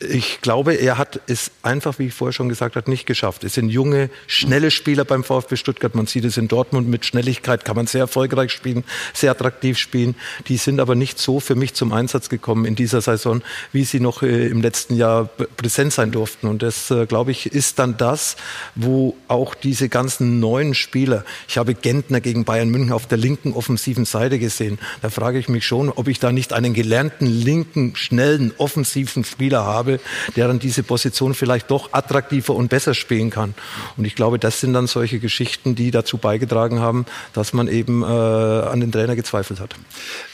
Ich 0.00 0.40
glaube, 0.42 0.74
er 0.74 0.96
hat 0.96 1.20
es 1.26 1.50
einfach, 1.62 1.98
wie 1.98 2.06
ich 2.06 2.14
vorher 2.14 2.32
schon 2.32 2.48
gesagt 2.48 2.76
habe, 2.76 2.88
nicht 2.88 3.06
geschafft. 3.06 3.42
Es 3.42 3.54
sind 3.54 3.68
junge, 3.68 4.10
schnelle 4.26 4.70
Spieler 4.70 5.04
beim 5.04 5.24
VfB 5.24 5.56
Stuttgart. 5.56 5.94
Man 5.94 6.06
sieht 6.06 6.24
es 6.24 6.36
in 6.36 6.46
Dortmund 6.46 6.88
mit 6.88 7.04
Schnelligkeit, 7.04 7.64
kann 7.64 7.74
man 7.74 7.86
sehr 7.86 8.02
erfolgreich 8.02 8.52
spielen, 8.52 8.84
sehr 9.12 9.32
attraktiv 9.32 9.78
spielen. 9.78 10.14
Die 10.46 10.56
sind 10.56 10.78
aber 10.78 10.94
nicht 10.94 11.18
so 11.18 11.40
für 11.40 11.54
mich 11.54 11.74
zum 11.74 11.92
Einsatz 11.92 12.28
gekommen 12.28 12.64
in 12.64 12.76
dieser 12.76 13.00
Saison, 13.00 13.42
wie 13.72 13.84
sie 13.84 13.98
noch 13.98 14.22
äh, 14.22 14.46
im 14.46 14.60
letzten 14.60 14.94
Jahr 14.94 15.24
präsent 15.56 15.92
sein 15.92 16.12
durften. 16.12 16.46
Und 16.46 16.62
das, 16.62 16.90
äh, 16.90 17.06
glaube 17.06 17.32
ich, 17.32 17.46
ist 17.46 17.78
dann 17.78 17.96
das, 17.96 18.36
wo 18.74 19.16
auch 19.26 19.54
diese 19.54 19.88
ganzen 19.88 20.38
neuen 20.38 20.74
Spieler, 20.74 21.24
ich 21.48 21.58
habe 21.58 21.74
Gentner 21.74 22.20
gegen 22.20 22.44
Bayern 22.44 22.68
München 22.68 22.92
auf 22.92 23.06
der 23.06 23.18
linken 23.18 23.52
offensiven 23.52 24.04
Seite 24.04 24.38
gesehen. 24.38 24.78
Da 25.02 25.10
frage 25.10 25.38
ich 25.38 25.48
mich 25.48 25.66
schon, 25.66 25.88
ob 25.88 26.08
ich 26.08 26.20
da 26.20 26.30
nicht 26.30 26.52
einen 26.52 26.74
gelernten 26.74 27.26
linken, 27.26 27.96
schnellen, 27.96 28.52
offensiven 28.58 29.24
Spieler 29.24 29.64
habe 29.64 29.77
habe, 29.78 30.00
der 30.36 30.48
dann 30.48 30.58
diese 30.58 30.82
Position 30.82 31.34
vielleicht 31.34 31.70
doch 31.70 31.92
attraktiver 31.92 32.54
und 32.54 32.68
besser 32.68 32.94
spielen 32.94 33.30
kann. 33.30 33.54
Und 33.96 34.04
ich 34.04 34.14
glaube, 34.14 34.38
das 34.38 34.60
sind 34.60 34.72
dann 34.72 34.86
solche 34.86 35.18
Geschichten, 35.20 35.74
die 35.74 35.90
dazu 35.90 36.18
beigetragen 36.18 36.80
haben, 36.80 37.06
dass 37.32 37.52
man 37.52 37.68
eben 37.68 38.02
äh, 38.02 38.06
an 38.06 38.80
den 38.80 38.92
Trainer 38.92 39.16
gezweifelt 39.16 39.60
hat. 39.60 39.74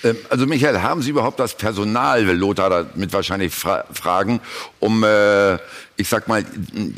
Ähm, 0.02 0.16
also 0.30 0.46
Michael, 0.46 0.80
haben 0.80 1.02
Sie 1.02 1.11
überhaupt 1.11 1.38
das 1.38 1.57
Personal, 1.57 2.26
will 2.26 2.37
Lothar 2.37 2.70
damit 2.70 3.12
wahrscheinlich 3.12 3.54
fra 3.54 3.85
fragen, 3.92 4.40
um, 4.80 5.04
äh, 5.04 5.54
ich 5.96 6.09
sag 6.09 6.26
mal, 6.28 6.44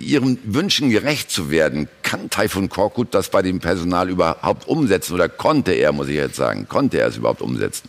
Ihren 0.00 0.38
Wünschen 0.44 0.90
gerecht 0.90 1.30
zu 1.30 1.50
werden? 1.50 1.88
Kann 2.02 2.30
Taifun 2.30 2.68
Korkut 2.68 3.08
das 3.14 3.28
bei 3.28 3.42
dem 3.42 3.60
Personal 3.60 4.08
überhaupt 4.08 4.68
umsetzen 4.68 5.14
oder 5.14 5.28
konnte 5.28 5.72
er, 5.72 5.92
muss 5.92 6.08
ich 6.08 6.14
jetzt 6.14 6.36
sagen, 6.36 6.66
konnte 6.68 6.98
er 6.98 7.08
es 7.08 7.16
überhaupt 7.16 7.42
umsetzen? 7.42 7.88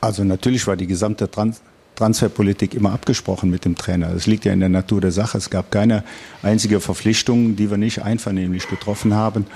Also 0.00 0.24
natürlich 0.24 0.66
war 0.66 0.76
die 0.76 0.86
gesamte 0.86 1.30
Trans 1.30 1.60
Transferpolitik 1.98 2.74
immer 2.74 2.92
abgesprochen 2.92 3.50
mit 3.50 3.64
dem 3.64 3.74
Trainer. 3.74 4.10
Das 4.10 4.28
liegt 4.28 4.44
ja 4.44 4.52
in 4.52 4.60
der 4.60 4.68
Natur 4.68 5.00
der 5.00 5.10
Sache. 5.10 5.36
Es 5.36 5.50
gab 5.50 5.72
keine 5.72 6.04
einzige 6.44 6.78
Verpflichtung, 6.78 7.56
die 7.56 7.70
wir 7.70 7.76
nicht 7.76 8.02
einvernehmlich 8.02 8.68
getroffen 8.68 9.14
haben. 9.14 9.46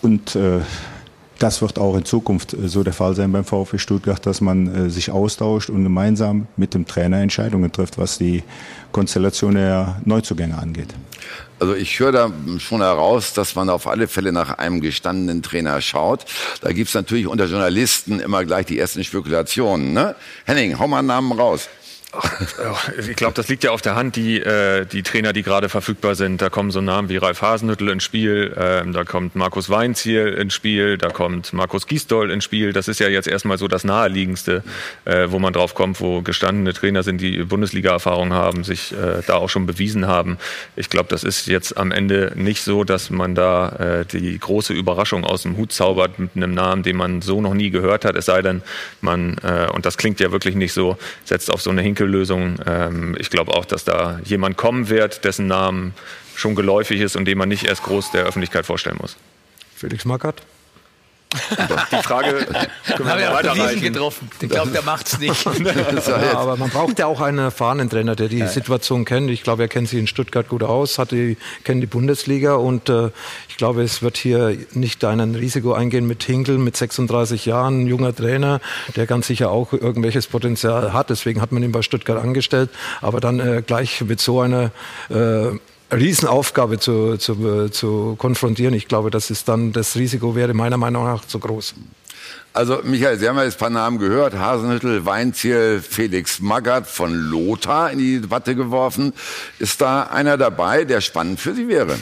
Und 0.00 0.34
äh, 0.34 0.60
das 1.38 1.62
wird 1.62 1.78
auch 1.78 1.96
in 1.96 2.04
Zukunft 2.04 2.52
äh, 2.54 2.68
so 2.68 2.82
der 2.82 2.92
Fall 2.92 3.14
sein 3.14 3.32
beim 3.32 3.44
VfB 3.44 3.78
Stuttgart, 3.78 4.24
dass 4.26 4.40
man 4.40 4.86
äh, 4.86 4.90
sich 4.90 5.10
austauscht 5.10 5.70
und 5.70 5.84
gemeinsam 5.84 6.46
mit 6.56 6.74
dem 6.74 6.86
Trainer 6.86 7.20
Entscheidungen 7.20 7.72
trifft, 7.72 7.98
was 7.98 8.18
die 8.18 8.42
Konstellation 8.92 9.54
der 9.54 10.00
Neuzugänge 10.04 10.58
angeht. 10.58 10.94
Also 11.60 11.74
ich 11.74 11.98
höre 11.98 12.12
da 12.12 12.32
schon 12.58 12.80
heraus, 12.80 13.32
dass 13.32 13.56
man 13.56 13.68
auf 13.68 13.88
alle 13.88 14.06
Fälle 14.06 14.32
nach 14.32 14.58
einem 14.58 14.80
gestandenen 14.80 15.42
Trainer 15.42 15.80
schaut. 15.80 16.24
Da 16.60 16.72
gibt's 16.72 16.94
natürlich 16.94 17.26
unter 17.26 17.46
Journalisten 17.46 18.20
immer 18.20 18.44
gleich 18.44 18.66
die 18.66 18.78
ersten 18.78 19.02
Spekulationen. 19.02 19.92
Ne? 19.92 20.14
Henning, 20.44 20.78
hau 20.78 20.86
mal 20.86 21.00
einen 21.00 21.08
Namen 21.08 21.32
raus. 21.32 21.68
Ich 23.06 23.16
glaube, 23.16 23.34
das 23.34 23.48
liegt 23.48 23.64
ja 23.64 23.70
auf 23.70 23.82
der 23.82 23.94
Hand, 23.94 24.16
die, 24.16 24.40
äh, 24.40 24.86
die 24.86 25.02
Trainer, 25.02 25.34
die 25.34 25.42
gerade 25.42 25.68
verfügbar 25.68 26.14
sind. 26.14 26.40
Da 26.40 26.48
kommen 26.48 26.70
so 26.70 26.80
Namen 26.80 27.10
wie 27.10 27.18
Ralf 27.18 27.42
Hasenhüttel 27.42 27.90
ins 27.90 28.02
Spiel, 28.02 28.54
ähm, 28.56 28.94
da 28.94 29.04
kommt 29.04 29.36
Markus 29.36 29.68
Weinziel 29.68 30.28
ins 30.28 30.54
Spiel, 30.54 30.96
da 30.96 31.10
kommt 31.10 31.52
Markus 31.52 31.86
Giesdoll 31.86 32.30
ins 32.30 32.44
Spiel. 32.44 32.72
Das 32.72 32.88
ist 32.88 32.98
ja 32.98 33.08
jetzt 33.08 33.28
erstmal 33.28 33.58
so 33.58 33.68
das 33.68 33.84
Naheliegendste, 33.84 34.62
äh, 35.04 35.26
wo 35.28 35.38
man 35.38 35.52
drauf 35.52 35.74
kommt, 35.74 36.00
wo 36.00 36.22
gestandene 36.22 36.72
Trainer 36.72 37.02
sind, 37.02 37.20
die 37.20 37.44
Bundesliga-Erfahrung 37.44 38.32
haben, 38.32 38.64
sich 38.64 38.92
äh, 38.92 39.22
da 39.26 39.34
auch 39.34 39.50
schon 39.50 39.66
bewiesen 39.66 40.06
haben. 40.06 40.38
Ich 40.76 40.88
glaube, 40.88 41.10
das 41.10 41.24
ist 41.24 41.46
jetzt 41.46 41.76
am 41.76 41.92
Ende 41.92 42.32
nicht 42.36 42.62
so, 42.62 42.84
dass 42.84 43.10
man 43.10 43.34
da 43.34 43.68
äh, 44.00 44.04
die 44.06 44.38
große 44.38 44.72
Überraschung 44.72 45.24
aus 45.24 45.42
dem 45.42 45.58
Hut 45.58 45.72
zaubert 45.72 46.18
mit 46.18 46.30
einem 46.36 46.54
Namen, 46.54 46.82
den 46.82 46.96
man 46.96 47.20
so 47.20 47.42
noch 47.42 47.54
nie 47.54 47.68
gehört 47.68 48.06
hat. 48.06 48.16
Es 48.16 48.24
sei 48.24 48.40
denn, 48.40 48.62
man, 49.02 49.36
äh, 49.42 49.68
und 49.70 49.84
das 49.84 49.98
klingt 49.98 50.20
ja 50.20 50.32
wirklich 50.32 50.54
nicht 50.54 50.72
so, 50.72 50.96
setzt 51.24 51.52
auf 51.52 51.60
so 51.60 51.68
eine 51.68 51.82
Hinke 51.82 51.97
Lösung. 52.06 52.56
Ähm, 52.66 53.16
ich 53.18 53.30
glaube 53.30 53.52
auch, 53.52 53.64
dass 53.64 53.84
da 53.84 54.20
jemand 54.24 54.56
kommen 54.56 54.88
wird, 54.88 55.24
dessen 55.24 55.46
Namen 55.46 55.94
schon 56.34 56.54
geläufig 56.54 57.00
ist 57.00 57.16
und 57.16 57.24
den 57.24 57.38
man 57.38 57.48
nicht 57.48 57.64
erst 57.64 57.82
groß 57.82 58.12
der 58.12 58.24
Öffentlichkeit 58.24 58.66
vorstellen 58.66 58.98
muss. 59.00 59.16
Felix 59.74 60.04
Magath? 60.04 60.42
Die 61.32 62.02
Frage 62.02 62.46
können 62.96 63.08
wir 63.08 63.20
ja 63.20 63.34
weiterreichen. 63.34 63.82
getroffen. 63.82 64.30
Ich 64.40 64.48
glaube, 64.48 64.70
der 64.70 64.82
macht's 64.82 65.18
nicht. 65.18 65.44
ja, 66.06 66.38
aber 66.38 66.56
man 66.56 66.70
braucht 66.70 66.98
ja 66.98 67.06
auch 67.06 67.20
einen 67.20 67.38
erfahrenen 67.38 67.90
Trainer, 67.90 68.16
der 68.16 68.28
die 68.28 68.46
Situation 68.46 69.04
kennt. 69.04 69.30
Ich 69.30 69.42
glaube, 69.42 69.62
er 69.62 69.68
kennt 69.68 69.88
sich 69.88 69.98
in 69.98 70.06
Stuttgart 70.06 70.48
gut 70.48 70.62
aus, 70.62 70.98
hat 70.98 71.10
die, 71.10 71.36
kennt 71.64 71.82
die 71.82 71.86
Bundesliga 71.86 72.54
und 72.54 72.88
äh, 72.88 73.10
ich 73.48 73.58
glaube, 73.58 73.82
es 73.82 74.00
wird 74.00 74.16
hier 74.16 74.56
nicht 74.72 75.04
ein 75.04 75.34
Risiko 75.34 75.74
eingehen 75.74 76.06
mit 76.06 76.22
Hinkel 76.22 76.56
mit 76.56 76.76
36 76.76 77.44
Jahren, 77.44 77.82
ein 77.82 77.86
junger 77.86 78.14
Trainer, 78.14 78.60
der 78.96 79.06
ganz 79.06 79.26
sicher 79.26 79.50
auch 79.50 79.72
irgendwelches 79.74 80.26
Potenzial 80.26 80.92
hat. 80.94 81.10
Deswegen 81.10 81.42
hat 81.42 81.52
man 81.52 81.62
ihn 81.62 81.72
bei 81.72 81.82
Stuttgart 81.82 82.22
angestellt. 82.22 82.70
Aber 83.02 83.20
dann 83.20 83.38
äh, 83.38 83.62
gleich 83.66 84.00
mit 84.00 84.20
so 84.20 84.40
einer 84.40 84.70
äh, 85.10 85.50
Riesenaufgabe 85.90 86.78
zu, 86.78 87.16
zu, 87.16 87.68
zu 87.70 88.14
konfrontieren. 88.18 88.74
Ich 88.74 88.88
glaube, 88.88 89.10
das 89.10 89.30
ist 89.30 89.48
dann, 89.48 89.72
das 89.72 89.96
Risiko 89.96 90.34
wäre 90.34 90.52
meiner 90.54 90.76
Meinung 90.76 91.04
nach 91.04 91.24
zu 91.24 91.38
groß. 91.38 91.74
Also 92.52 92.80
Michael, 92.82 93.18
Sie 93.18 93.28
haben 93.28 93.36
ja 93.36 93.44
jetzt 93.44 93.56
ein 93.56 93.60
paar 93.60 93.70
Namen 93.70 93.98
gehört. 93.98 94.34
Hasenhüttel, 94.34 95.06
Weinziel, 95.06 95.80
Felix 95.80 96.40
Magath 96.40 96.86
von 96.86 97.14
Lothar 97.14 97.90
in 97.90 97.98
die 97.98 98.20
Debatte 98.20 98.54
geworfen. 98.54 99.12
Ist 99.58 99.80
da 99.80 100.02
einer 100.02 100.36
dabei, 100.36 100.84
der 100.84 101.00
spannend 101.00 101.40
für 101.40 101.54
Sie 101.54 101.68
wäre? 101.68 101.96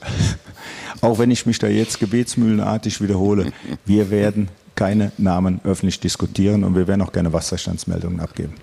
Auch 1.00 1.18
wenn 1.18 1.30
ich 1.30 1.46
mich 1.46 1.58
da 1.60 1.68
jetzt 1.68 2.00
gebetsmühlenartig 2.00 3.00
wiederhole, 3.00 3.52
wir 3.84 4.10
werden 4.10 4.48
keine 4.78 5.10
Namen 5.18 5.60
öffentlich 5.64 5.98
diskutieren 5.98 6.62
und 6.62 6.76
wir 6.76 6.86
werden 6.86 7.02
auch 7.02 7.10
gerne 7.10 7.32
Wasserstandsmeldungen 7.32 8.20
abgeben. 8.20 8.54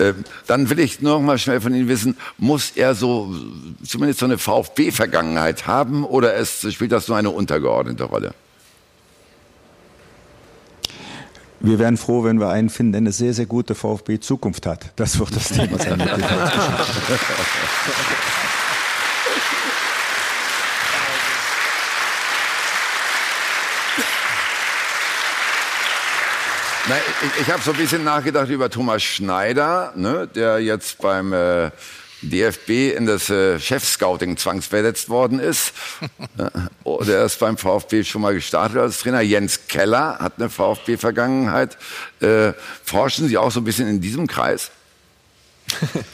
Ähm, 0.00 0.24
dann 0.48 0.68
will 0.68 0.80
ich 0.80 1.00
noch 1.00 1.20
mal 1.20 1.38
schnell 1.38 1.60
von 1.60 1.72
Ihnen 1.72 1.86
wissen, 1.86 2.16
muss 2.38 2.72
er 2.74 2.96
so 2.96 3.32
zumindest 3.86 4.18
so 4.18 4.26
eine 4.26 4.36
VfB-Vergangenheit 4.36 5.68
haben 5.68 6.02
oder 6.02 6.34
es, 6.34 6.66
spielt 6.72 6.90
das 6.90 7.06
nur 7.06 7.16
eine 7.16 7.30
untergeordnete 7.30 8.02
Rolle? 8.02 8.34
Wir 11.60 11.78
wären 11.78 11.98
froh, 11.98 12.24
wenn 12.24 12.40
wir 12.40 12.48
einen 12.48 12.68
finden, 12.68 12.90
der 12.90 13.02
eine 13.02 13.12
sehr, 13.12 13.32
sehr 13.32 13.46
gute 13.46 13.76
VfB-Zukunft 13.76 14.66
hat. 14.66 14.86
Das 14.96 15.20
wird 15.20 15.36
das 15.36 15.50
Thema 15.50 15.78
sein. 15.78 16.02
Na, 26.86 26.96
ich 26.96 27.40
ich 27.40 27.50
habe 27.50 27.62
so 27.62 27.70
ein 27.70 27.78
bisschen 27.78 28.04
nachgedacht 28.04 28.50
über 28.50 28.68
Thomas 28.68 29.02
Schneider, 29.02 29.94
ne, 29.96 30.28
der 30.34 30.58
jetzt 30.58 30.98
beim 30.98 31.32
äh, 31.32 31.70
DFB 32.20 32.94
in 32.94 33.06
das 33.06 33.30
äh, 33.30 33.58
Chefscouting 33.58 34.36
zwangsversetzt 34.36 35.08
worden 35.08 35.38
ist. 35.38 35.72
Oh, 36.86 37.02
der 37.02 37.24
ist 37.24 37.38
beim 37.38 37.56
VfB 37.56 38.04
schon 38.04 38.20
mal 38.20 38.34
gestartet 38.34 38.76
als 38.76 38.98
Trainer. 38.98 39.22
Jens 39.22 39.68
Keller 39.68 40.18
hat 40.18 40.34
eine 40.36 40.50
VfB-Vergangenheit. 40.50 41.78
Äh, 42.20 42.52
forschen 42.84 43.26
Sie 43.28 43.38
auch 43.38 43.50
so 43.50 43.60
ein 43.60 43.64
bisschen 43.64 43.88
in 43.88 44.02
diesem 44.02 44.26
Kreis? 44.26 44.70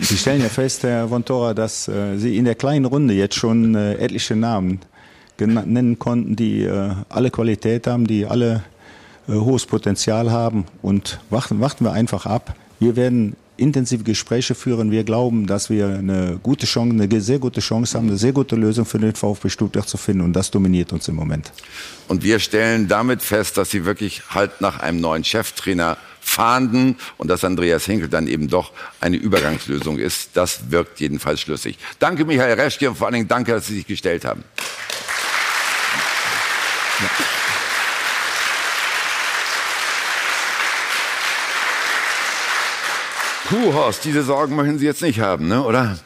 Sie 0.00 0.16
stellen 0.16 0.42
ja 0.42 0.48
fest, 0.48 0.82
Herr 0.82 1.08
Vontora, 1.08 1.54
dass 1.54 1.86
äh, 1.86 2.16
Sie 2.16 2.36
in 2.36 2.44
der 2.44 2.56
kleinen 2.56 2.84
Runde 2.84 3.14
jetzt 3.14 3.36
schon 3.36 3.76
äh, 3.76 3.94
etliche 3.94 4.34
Namen 4.34 4.80
nennen 5.38 6.00
konnten, 6.00 6.34
die 6.34 6.64
äh, 6.64 6.90
alle 7.08 7.30
Qualität 7.30 7.86
haben, 7.86 8.08
die 8.08 8.26
alle 8.26 8.64
hohes 9.34 9.66
Potenzial 9.66 10.30
haben. 10.30 10.64
Und 10.82 11.20
warten, 11.30 11.60
warten 11.60 11.84
wir 11.84 11.92
einfach 11.92 12.26
ab. 12.26 12.54
Wir 12.78 12.96
werden 12.96 13.36
intensive 13.60 14.02
Gespräche 14.02 14.54
führen. 14.54 14.90
Wir 14.90 15.04
glauben, 15.04 15.46
dass 15.46 15.68
wir 15.70 15.88
eine 15.88 16.40
gute 16.42 16.66
Chance, 16.66 16.94
eine 16.94 17.20
sehr 17.20 17.38
gute 17.38 17.60
Chance 17.60 17.96
haben, 17.96 18.08
eine 18.08 18.16
sehr 18.16 18.32
gute 18.32 18.56
Lösung 18.56 18.86
für 18.86 18.98
den 18.98 19.14
VfB 19.14 19.50
Stuttgart 19.50 19.88
zu 19.88 19.98
finden. 19.98 20.22
Und 20.22 20.32
das 20.32 20.50
dominiert 20.50 20.92
uns 20.92 21.06
im 21.08 21.16
Moment. 21.16 21.52
Und 22.08 22.22
wir 22.22 22.38
stellen 22.38 22.88
damit 22.88 23.22
fest, 23.22 23.58
dass 23.58 23.70
Sie 23.70 23.84
wirklich 23.84 24.22
halt 24.30 24.60
nach 24.60 24.80
einem 24.80 25.00
neuen 25.00 25.24
Cheftrainer 25.24 25.98
fahnden 26.20 26.96
und 27.18 27.28
dass 27.28 27.44
Andreas 27.44 27.84
Hinkel 27.84 28.08
dann 28.08 28.26
eben 28.26 28.48
doch 28.48 28.72
eine 29.00 29.16
Übergangslösung 29.16 29.98
ist. 29.98 30.30
Das 30.34 30.70
wirkt 30.70 31.00
jedenfalls 31.00 31.40
schlüssig. 31.40 31.78
Danke, 31.98 32.24
Michael 32.24 32.58
Reschke, 32.58 32.88
und 32.88 32.96
vor 32.96 33.06
allen 33.06 33.14
Dingen 33.14 33.28
danke, 33.28 33.52
dass 33.52 33.66
Sie 33.66 33.76
sich 33.76 33.86
gestellt 33.86 34.24
haben. 34.24 34.44
Puh, 43.50 43.74
Horst, 43.74 44.04
diese 44.04 44.22
Sorgen 44.22 44.54
möchten 44.54 44.78
Sie 44.78 44.86
jetzt 44.86 45.02
nicht 45.02 45.18
haben, 45.18 45.48
ne? 45.48 45.64
oder? 45.64 45.98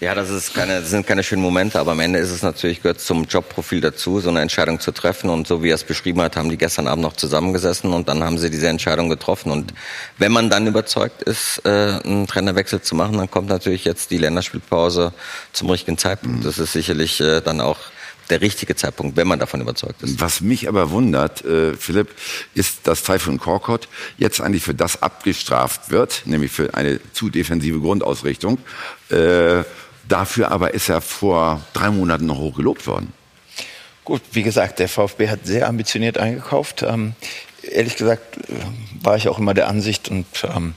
Ja, 0.00 0.16
das, 0.16 0.28
ist 0.28 0.54
keine, 0.54 0.80
das 0.80 0.90
sind 0.90 1.06
keine 1.06 1.22
schönen 1.22 1.40
Momente, 1.40 1.78
aber 1.78 1.92
am 1.92 2.00
Ende 2.00 2.18
ist 2.18 2.30
es 2.30 2.42
natürlich, 2.42 2.82
gehört 2.82 3.00
zum 3.00 3.26
Jobprofil 3.26 3.80
dazu, 3.80 4.18
so 4.18 4.28
eine 4.28 4.40
Entscheidung 4.40 4.80
zu 4.80 4.90
treffen. 4.90 5.30
Und 5.30 5.46
so 5.46 5.62
wie 5.62 5.70
er 5.70 5.76
es 5.76 5.84
beschrieben 5.84 6.20
hat, 6.20 6.36
haben 6.36 6.50
die 6.50 6.56
gestern 6.56 6.88
Abend 6.88 7.04
noch 7.04 7.12
zusammengesessen 7.12 7.92
und 7.92 8.08
dann 8.08 8.24
haben 8.24 8.38
sie 8.38 8.50
diese 8.50 8.66
Entscheidung 8.66 9.08
getroffen. 9.08 9.52
Und 9.52 9.72
wenn 10.18 10.32
man 10.32 10.50
dann 10.50 10.66
überzeugt 10.66 11.22
ist, 11.22 11.62
äh, 11.64 12.00
einen 12.02 12.26
Trainerwechsel 12.26 12.82
zu 12.82 12.96
machen, 12.96 13.18
dann 13.18 13.30
kommt 13.30 13.50
natürlich 13.50 13.84
jetzt 13.84 14.10
die 14.10 14.18
Länderspielpause 14.18 15.12
zum 15.52 15.70
richtigen 15.70 15.96
Zeitpunkt. 15.96 16.44
Das 16.44 16.58
ist 16.58 16.72
sicherlich 16.72 17.20
äh, 17.20 17.40
dann 17.40 17.60
auch 17.60 17.78
der 18.30 18.40
richtige 18.40 18.76
Zeitpunkt, 18.76 19.16
wenn 19.16 19.26
man 19.26 19.38
davon 19.38 19.60
überzeugt 19.60 20.02
ist. 20.02 20.20
Was 20.20 20.40
mich 20.40 20.68
aber 20.68 20.90
wundert, 20.90 21.44
äh, 21.44 21.74
Philipp, 21.74 22.08
ist, 22.54 22.86
dass 22.86 23.02
Taifun 23.02 23.38
Korkot 23.38 23.88
jetzt 24.18 24.40
eigentlich 24.40 24.62
für 24.62 24.74
das 24.74 25.02
abgestraft 25.02 25.90
wird, 25.90 26.22
nämlich 26.24 26.52
für 26.52 26.74
eine 26.74 27.00
zu 27.12 27.28
defensive 27.28 27.80
Grundausrichtung. 27.80 28.58
Äh, 29.10 29.64
dafür 30.08 30.50
aber 30.50 30.74
ist 30.74 30.88
er 30.88 31.00
vor 31.00 31.60
drei 31.72 31.90
Monaten 31.90 32.26
noch 32.26 32.38
hoch 32.38 32.56
gelobt 32.56 32.86
worden. 32.86 33.12
Gut, 34.04 34.22
wie 34.32 34.42
gesagt, 34.42 34.78
der 34.78 34.88
VfB 34.88 35.28
hat 35.28 35.46
sehr 35.46 35.68
ambitioniert 35.68 36.18
eingekauft. 36.18 36.82
Ähm, 36.82 37.14
ehrlich 37.62 37.96
gesagt 37.96 38.38
äh, 38.38 38.54
war 39.02 39.16
ich 39.16 39.28
auch 39.28 39.38
immer 39.38 39.54
der 39.54 39.68
Ansicht 39.68 40.08
und 40.08 40.26
ähm, 40.44 40.74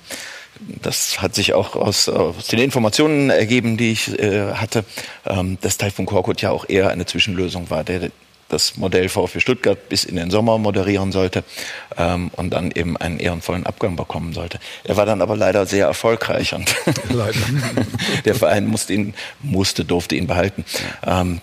das 0.60 1.22
hat 1.22 1.36
sich 1.36 1.54
auch 1.54 1.76
aus, 1.76 2.10
aus 2.10 2.48
den 2.48 2.60
Informationen 2.60 3.30
ergeben, 3.30 3.78
die 3.78 3.92
ich 3.92 4.20
äh, 4.20 4.54
hatte, 4.54 4.86
ähm, 5.26 5.58
dass 5.62 5.78
Taifun 5.78 6.06
Korkut 6.06 6.42
ja 6.42 6.52
auch 6.52 6.68
eher 6.68 6.90
eine 6.90 7.06
Zwischenlösung 7.06 7.70
war, 7.70 7.84
der 7.84 8.12
das 8.50 8.78
Modell 8.78 9.10
VfB 9.10 9.40
Stuttgart 9.40 9.90
bis 9.90 10.04
in 10.04 10.16
den 10.16 10.30
Sommer 10.30 10.58
moderieren 10.58 11.12
sollte 11.12 11.44
ähm, 11.98 12.30
und 12.36 12.52
dann 12.52 12.72
eben 12.72 12.96
einen 12.98 13.20
ehrenvollen 13.20 13.66
Abgang 13.66 13.96
bekommen 13.96 14.34
sollte. 14.34 14.60
Er 14.84 14.96
war 14.96 15.06
dann 15.06 15.22
aber 15.22 15.36
leider 15.36 15.66
sehr 15.66 15.88
erfolgreich 15.88 16.54
und 16.54 16.76
der 18.26 18.36
Verein 18.36 18.68
musste 18.68 18.94
ihn, 18.94 19.14
musste, 19.42 19.86
durfte 19.86 20.16
ihn 20.16 20.28
behalten. 20.28 20.66
Ähm, 21.06 21.42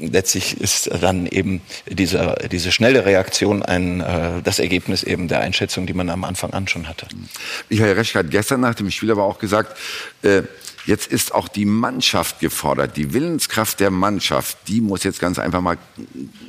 letztlich 0.00 0.60
ist 0.60 0.90
dann 1.00 1.26
eben 1.26 1.60
diese, 1.86 2.36
diese 2.50 2.72
schnelle 2.72 3.04
Reaktion 3.04 3.62
ein, 3.62 4.00
äh, 4.00 4.42
das 4.42 4.58
Ergebnis 4.58 5.02
eben 5.02 5.28
der 5.28 5.40
Einschätzung, 5.40 5.86
die 5.86 5.94
man 5.94 6.08
am 6.10 6.24
Anfang 6.24 6.52
an 6.52 6.68
schon 6.68 6.88
hatte. 6.88 7.06
Michael 7.68 7.92
Reschke 7.92 8.18
hat 8.18 8.30
gestern 8.30 8.60
nach 8.60 8.74
dem 8.74 8.90
Spiel 8.90 9.10
aber 9.10 9.24
auch 9.24 9.38
gesagt, 9.38 9.76
äh, 10.22 10.42
jetzt 10.86 11.12
ist 11.12 11.34
auch 11.34 11.48
die 11.48 11.66
Mannschaft 11.66 12.40
gefordert. 12.40 12.96
Die 12.96 13.12
Willenskraft 13.12 13.78
der 13.80 13.90
Mannschaft, 13.90 14.56
die 14.68 14.80
muss 14.80 15.04
jetzt 15.04 15.20
ganz 15.20 15.38
einfach 15.38 15.60
mal 15.60 15.76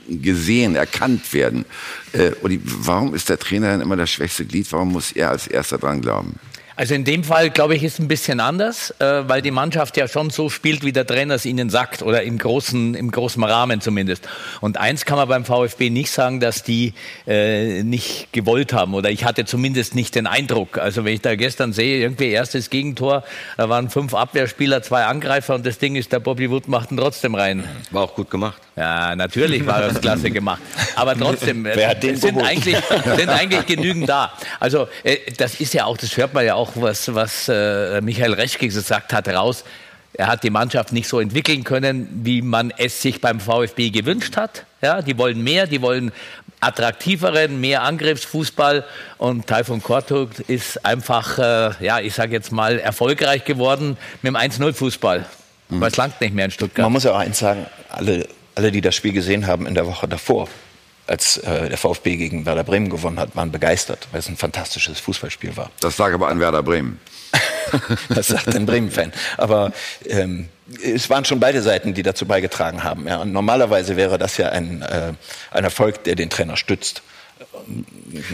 gesehen, 0.08 0.76
erkannt 0.76 1.34
werden. 1.34 1.66
Äh, 2.14 2.32
und 2.42 2.62
warum 2.64 3.14
ist 3.14 3.30
der 3.30 3.38
Trainer 3.38 3.72
dann 3.72 3.82
immer 3.82 3.98
das 3.98 4.10
schwächste 4.10 4.46
Glied? 4.46 4.72
Warum 4.72 4.94
muss 4.94 5.12
er 5.12 5.32
als 5.32 5.48
erster 5.48 5.78
dran 5.78 6.02
glauben? 6.02 6.40
Also 6.80 6.94
in 6.94 7.04
dem 7.04 7.26
Fall, 7.26 7.50
glaube 7.50 7.76
ich, 7.76 7.84
ist 7.84 8.00
ein 8.00 8.08
bisschen 8.08 8.40
anders, 8.40 8.96
äh, 9.02 9.28
weil 9.28 9.42
die 9.42 9.52
Mannschaft 9.52 9.98
ja 9.98 10.08
schon 10.08 10.30
so 10.30 10.48
spielt, 10.48 10.86
wie 10.86 10.94
der 10.94 11.06
Trainer 11.06 11.36
es 11.36 11.46
ihnen 11.46 11.70
sagt, 11.70 12.02
oder 12.02 12.24
im 12.24 12.38
großen, 12.38 12.96
im 12.96 13.12
großen 13.12 13.44
Rahmen 13.44 13.82
zumindest. 13.82 14.30
Und 14.62 14.78
eins 14.78 15.04
kann 15.04 15.18
man 15.18 15.28
beim 15.28 15.44
VfB 15.44 15.90
nicht 15.90 16.10
sagen, 16.10 16.40
dass 16.40 16.64
die 16.64 16.94
äh, 17.28 17.84
nicht 17.84 18.32
gewollt 18.32 18.72
haben, 18.72 18.94
oder 18.94 19.10
ich 19.10 19.26
hatte 19.26 19.44
zumindest 19.44 19.94
nicht 19.94 20.16
den 20.16 20.26
Eindruck. 20.26 20.78
Also 20.78 21.04
wenn 21.04 21.16
ich 21.16 21.20
da 21.20 21.36
gestern 21.36 21.74
sehe, 21.74 22.00
irgendwie 22.00 22.30
erstes 22.30 22.70
Gegentor, 22.70 23.26
da 23.58 23.68
waren 23.68 23.90
fünf 23.90 24.14
Abwehrspieler, 24.14 24.82
zwei 24.82 25.04
Angreifer 25.04 25.56
und 25.56 25.66
das 25.66 25.80
Ding 25.80 25.98
ist, 25.98 26.14
der 26.14 26.22
Bobby 26.22 26.50
Wood 26.50 26.70
macht 26.70 26.92
ihn 26.92 26.98
trotzdem 26.98 27.36
rein. 27.36 27.66
War 27.92 28.04
auch 28.04 28.16
gut 28.16 28.30
gemacht. 28.30 28.62
Ja, 28.78 29.14
natürlich 29.18 29.68
war 29.68 29.82
das 29.82 30.00
klasse 30.00 30.32
gemacht. 30.32 30.62
Aber 30.96 31.14
trotzdem, 31.14 31.66
äh, 31.66 32.16
sind, 32.16 32.42
eigentlich, 32.42 32.78
sind 33.18 33.28
eigentlich 33.28 33.66
genügend 33.66 34.08
da. 34.08 34.32
Also 34.62 34.88
äh, 35.04 35.18
das 35.36 35.60
ist 35.60 35.74
ja 35.74 35.84
auch, 35.84 35.98
das 35.98 36.16
hört 36.16 36.34
man 36.34 36.46
ja 36.46 36.56
auch, 36.56 36.69
was, 36.76 37.14
was 37.14 37.50
äh, 37.50 38.02
Michael 38.02 38.34
Reschke 38.34 38.68
gesagt 38.68 39.14
hat, 39.14 39.28
raus. 39.28 39.64
Er 40.14 40.28
hat 40.28 40.44
die 40.44 40.50
Mannschaft 40.50 40.92
nicht 40.92 41.08
so 41.08 41.20
entwickeln 41.20 41.64
können, 41.64 42.10
wie 42.24 42.42
man 42.42 42.74
es 42.78 43.02
sich 43.02 43.22
beim 43.22 43.40
VfB 43.40 43.90
gewünscht 43.92 44.36
hat. 44.38 44.66
Ja, 44.82 45.02
die 45.02 45.18
wollen 45.18 45.44
mehr, 45.44 45.68
die 45.68 45.82
wollen 45.82 46.12
attraktiveren, 46.60 47.62
mehr 47.62 47.84
Angriffsfußball 47.84 48.84
und 49.18 49.48
Taifun 49.48 49.82
Kortuk 49.82 50.32
ist 50.48 50.84
einfach, 50.86 51.38
äh, 51.38 51.86
ja, 51.86 52.00
ich 52.00 52.16
sage 52.16 52.34
jetzt 52.34 52.52
mal, 52.52 52.80
erfolgreich 52.80 53.46
geworden 53.46 53.98
mit 54.22 54.34
dem 54.34 54.36
1-0-Fußball. 54.36 55.26
Mhm. 55.70 55.82
Weil 55.82 55.90
es 55.90 55.98
langt 55.98 56.20
nicht 56.20 56.34
mehr 56.34 56.46
in 56.46 56.52
Stuttgart. 56.52 56.84
Man 56.84 56.92
muss 56.92 57.04
ja 57.04 57.12
auch 57.12 57.20
eins 57.20 57.40
sagen, 57.40 57.66
alle 57.90 58.28
alle, 58.60 58.72
die 58.74 58.82
das 58.82 58.94
Spiel 58.94 59.14
gesehen 59.14 59.48
haben 59.48 59.66
in 59.66 59.74
der 59.74 59.88
Woche 59.88 60.08
davor, 60.08 60.50
als 61.10 61.38
äh, 61.38 61.70
der 61.70 61.78
VfB 61.78 62.18
gegen 62.18 62.46
Werder 62.46 62.64
Bremen 62.64 62.90
gewonnen 62.90 63.20
hat, 63.20 63.36
waren 63.36 63.52
begeistert, 63.52 64.08
weil 64.12 64.20
es 64.20 64.30
ein 64.30 64.38
fantastisches 64.38 65.00
Fußballspiel 65.00 65.58
war. 65.58 65.72
Das 65.80 65.98
sage 65.98 66.16
aber 66.16 66.28
an 66.28 66.40
Werder 66.40 66.64
Bremen. 66.64 67.00
das 68.10 68.28
sagt 68.28 68.56
ein 68.56 68.66
Bremen-Fan. 68.66 69.12
Aber 69.38 69.72
ähm, 70.08 70.50
es 70.84 71.10
waren 71.10 71.26
schon 71.26 71.40
beide 71.40 71.62
Seiten, 71.62 71.94
die 71.94 72.04
dazu 72.04 72.26
beigetragen 72.26 72.84
haben. 72.84 73.08
Ja. 73.08 73.18
Und 73.18 73.32
normalerweise 73.32 73.96
wäre 73.96 74.18
das 74.18 74.38
ja 74.38 74.50
ein, 74.50 74.82
äh, 74.82 75.14
ein 75.52 75.64
Erfolg, 75.64 76.04
der 76.04 76.16
den 76.16 76.30
Trainer 76.30 76.58
stützt. 76.58 77.02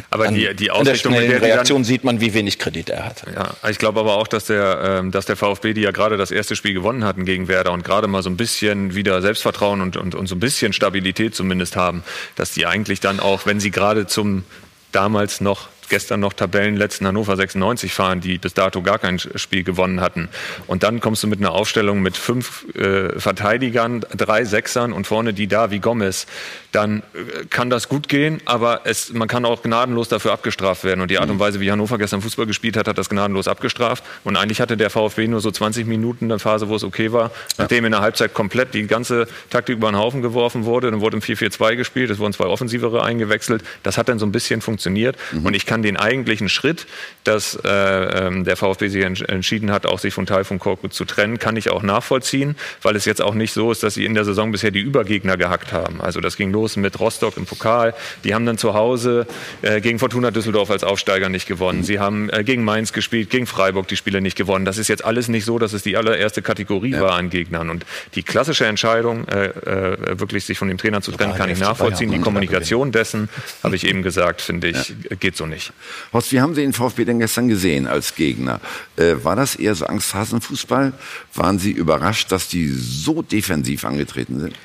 Aber 0.10 0.28
die, 0.30 0.54
die 0.56 0.72
Ausrichtung, 0.72 1.14
an 1.16 1.28
der 1.28 1.42
Reaktion 1.42 1.80
dann, 1.80 1.84
sieht 1.84 2.04
man, 2.04 2.22
wie 2.22 2.34
wenig 2.34 2.60
Kredit 2.60 2.90
er 2.90 3.06
hat. 3.06 3.24
Ja, 3.34 3.70
ich 3.70 3.78
glaube 3.78 4.00
aber 4.00 4.16
auch, 4.16 4.28
dass 4.28 4.46
der, 4.46 5.00
ähm, 5.00 5.12
dass 5.12 5.26
der 5.26 5.36
VfB, 5.36 5.74
die 5.74 5.82
ja 5.82 5.92
gerade 5.92 6.18
das 6.18 6.32
erste 6.32 6.56
Spiel 6.56 6.74
gewonnen 6.74 7.04
hatten 7.04 7.26
gegen 7.26 7.48
Werder 7.48 7.72
und 7.72 7.84
gerade 7.84 8.08
mal 8.08 8.24
so 8.24 8.30
ein 8.30 8.38
bisschen 8.38 8.96
wieder 8.96 9.22
Selbstvertrauen 9.22 9.82
und, 9.82 9.98
und, 9.98 10.16
und 10.16 10.28
so 10.28 10.36
ein 10.36 10.40
bisschen 10.40 10.74
Stabilität 10.74 11.36
zumindest 11.36 11.76
haben, 11.76 12.04
dass 12.36 12.52
die 12.52 12.66
eigentlich 12.66 13.00
dann 13.00 13.20
auch, 13.20 13.46
wenn 13.46 13.60
sie 13.60 13.72
gerade 13.72 14.08
zum 14.08 14.44
damals 14.92 15.42
noch 15.42 15.68
gestern 15.90 16.20
noch 16.20 16.34
Tabellenletzten 16.34 17.08
Hannover 17.08 17.36
96 17.36 17.94
fahren, 17.94 18.22
die 18.22 18.38
bis 18.38 18.54
dato 18.54 18.82
gar 18.82 19.00
kein 19.00 19.20
Spiel 19.20 19.64
gewonnen 19.64 20.02
hatten. 20.02 20.30
Und 20.68 20.84
dann 20.84 21.00
kommst 21.00 21.24
du 21.24 21.28
mit 21.28 21.40
einer 21.40 21.52
Aufstellung 21.52 22.02
mit 22.02 22.18
fünf 22.18 22.66
äh, 22.76 23.20
Verteidigern, 23.20 24.06
drei 24.16 24.46
Sechsern 24.46 24.94
und 24.94 25.08
vorne 25.08 25.34
die 25.34 25.48
da 25.48 25.72
wie 25.72 25.80
Gomez. 25.80 26.26
Dann 26.72 27.00
äh, 27.14 27.46
kann 27.50 27.70
das 27.70 27.90
gut 27.90 28.10
gehen, 28.10 28.42
aber 28.46 28.82
es, 28.84 29.14
man 29.14 29.28
kann 29.28 29.46
auch 29.46 29.64
gnadenlos 29.64 30.10
dafür 30.10 30.34
abgestraft 30.34 30.84
werden. 30.84 31.02
Und 31.02 31.12
die 31.12 31.20
Art 31.20 31.30
und 31.30 31.38
mhm. 31.38 31.40
Weise, 31.40 31.60
wie 31.60 31.72
Hannover 31.72 31.98
gestern 31.98 32.22
Fußball 32.22 32.46
gespielt 32.46 32.78
hat, 32.78 32.88
hat 32.88 32.98
das 32.98 33.10
gnadenlos 33.10 33.48
abgestraft. 33.48 34.04
Und 34.24 34.36
eigentlich 34.36 34.62
hatte 34.62 34.78
der 34.78 34.90
VfB 34.90 35.28
nur 35.28 35.42
so 35.42 35.52
20 35.52 35.86
Minuten 35.88 36.26
eine 36.26 36.40
Phase, 36.40 36.70
wo 36.70 36.76
es 36.76 36.84
okay 36.84 37.12
war, 37.12 37.32
nachdem 37.58 37.86
in 37.86 37.92
der 37.92 38.02
Halbzeit 38.02 38.34
komplett 38.34 38.74
die 38.74 38.88
ganze 38.88 39.28
Taktik 39.50 39.78
über 39.78 39.92
den 39.92 39.98
Haufen 39.98 40.22
geworfen 40.22 40.66
wurde. 40.66 40.92
Dann 40.92 41.02
wurde 41.02 41.18
im 41.18 41.22
4-4-2 41.22 41.76
gespielt, 41.76 42.10
es 42.10 42.20
wurden 42.20 42.34
zwei 42.34 42.46
Offensivere 42.46 43.04
eingewechselt. 43.04 43.64
Das 43.84 43.98
hat 43.98 44.10
dann 44.10 44.20
so 44.20 44.26
ein 44.26 44.32
bisschen 44.32 44.62
funktioniert. 44.62 45.16
Mhm. 45.32 45.46
Und 45.46 45.54
ich 45.56 45.66
kann 45.66 45.75
kann 45.76 45.84
den 45.84 45.98
eigentlichen 45.98 46.48
Schritt, 46.48 46.88
dass 47.26 47.60
äh, 47.66 47.70
ähm, 47.70 48.46
der 48.46 48.56
VfB 48.56 48.88
sich 48.88 49.04
entschieden 49.04 49.72
hat, 49.72 49.86
auch 49.86 50.00
sich 50.00 50.14
von 50.14 50.26
Taifun 50.26 50.58
Korkut 50.58 50.94
zu 50.94 51.04
trennen, 51.04 51.38
kann 51.38 51.58
ich 51.58 51.70
auch 51.70 51.84
nachvollziehen, 51.84 52.56
weil 52.82 52.96
es 52.96 53.04
jetzt 53.04 53.22
auch 53.22 53.34
nicht 53.34 53.52
so 53.52 53.74
ist, 53.74 53.84
dass 53.84 53.96
sie 53.96 54.06
in 54.06 54.14
der 54.14 54.24
Saison 54.24 54.54
bisher 54.54 54.72
die 54.72 54.80
Übergegner 54.80 55.36
gehackt 55.36 55.74
haben. 55.74 56.00
Also 56.00 56.22
das 56.22 56.38
ging 56.38 56.54
los 56.54 56.78
mit 56.78 56.98
Rostock 56.98 57.36
im 57.36 57.46
Pokal. 57.46 57.94
Die 58.24 58.34
haben 58.34 58.46
dann 58.46 58.58
zu 58.58 58.74
Hause 58.74 59.28
äh, 59.64 59.82
gegen 59.82 60.00
Fortuna 60.00 60.32
Düsseldorf 60.32 60.72
als 60.72 60.86
Aufsteiger 60.86 61.28
nicht 61.28 61.46
gewonnen. 61.46 61.84
Sie 61.84 62.00
haben 62.00 62.30
äh, 62.30 62.46
gegen 62.46 62.64
Mainz 62.64 62.94
gespielt, 62.94 63.30
gegen 63.30 63.46
Freiburg 63.46 63.90
die 63.90 63.98
Spiele 63.98 64.22
nicht 64.22 64.38
gewonnen. 64.38 64.64
Das 64.64 64.78
ist 64.78 64.88
jetzt 64.88 65.04
alles 65.04 65.28
nicht 65.28 65.44
so, 65.44 65.60
dass 65.60 65.74
es 65.74 65.84
die 65.84 65.98
allererste 65.98 66.42
Kategorie 66.42 66.92
ja. 66.92 67.02
war 67.02 67.16
an 67.16 67.30
Gegnern. 67.30 67.70
Und 67.70 67.86
die 68.14 68.24
klassische 68.24 68.66
Entscheidung, 68.66 69.28
äh, 69.28 69.48
äh, 69.48 70.20
wirklich 70.20 70.46
sich 70.46 70.58
von 70.58 70.70
dem 70.70 70.78
Trainer 70.78 71.02
zu 71.02 71.12
trennen, 71.12 71.36
kann 71.36 71.50
ich 71.50 71.60
nachvollziehen. 71.60 72.12
Die 72.12 72.20
Kommunikation 72.20 72.94
dessen, 72.94 73.28
habe 73.62 73.76
ich 73.76 73.86
eben 73.86 74.04
gesagt, 74.04 74.40
finde 74.40 74.70
ich, 74.70 74.94
geht 75.20 75.36
so 75.36 75.46
nicht. 75.46 75.65
Horst, 76.14 76.32
wie 76.32 76.42
haben 76.42 76.56
Sie 76.56 76.62
den 76.62 76.74
VfB 76.74 77.06
denn 77.06 77.20
gestern 77.20 77.48
gesehen 77.48 77.88
als 77.88 78.16
Gegner? 78.16 78.60
Äh, 78.98 79.16
war 79.24 79.36
das 79.36 79.56
eher 79.56 79.76
so 79.76 79.86
Angsthasenfußball? 79.86 80.94
Waren 81.34 81.60
Sie 81.60 81.72
überrascht, 81.72 82.32
dass 82.32 82.48
die 82.48 82.68
so 82.70 83.22
defensiv 83.22 83.86
angetreten 83.86 84.40
sind? 84.40 84.56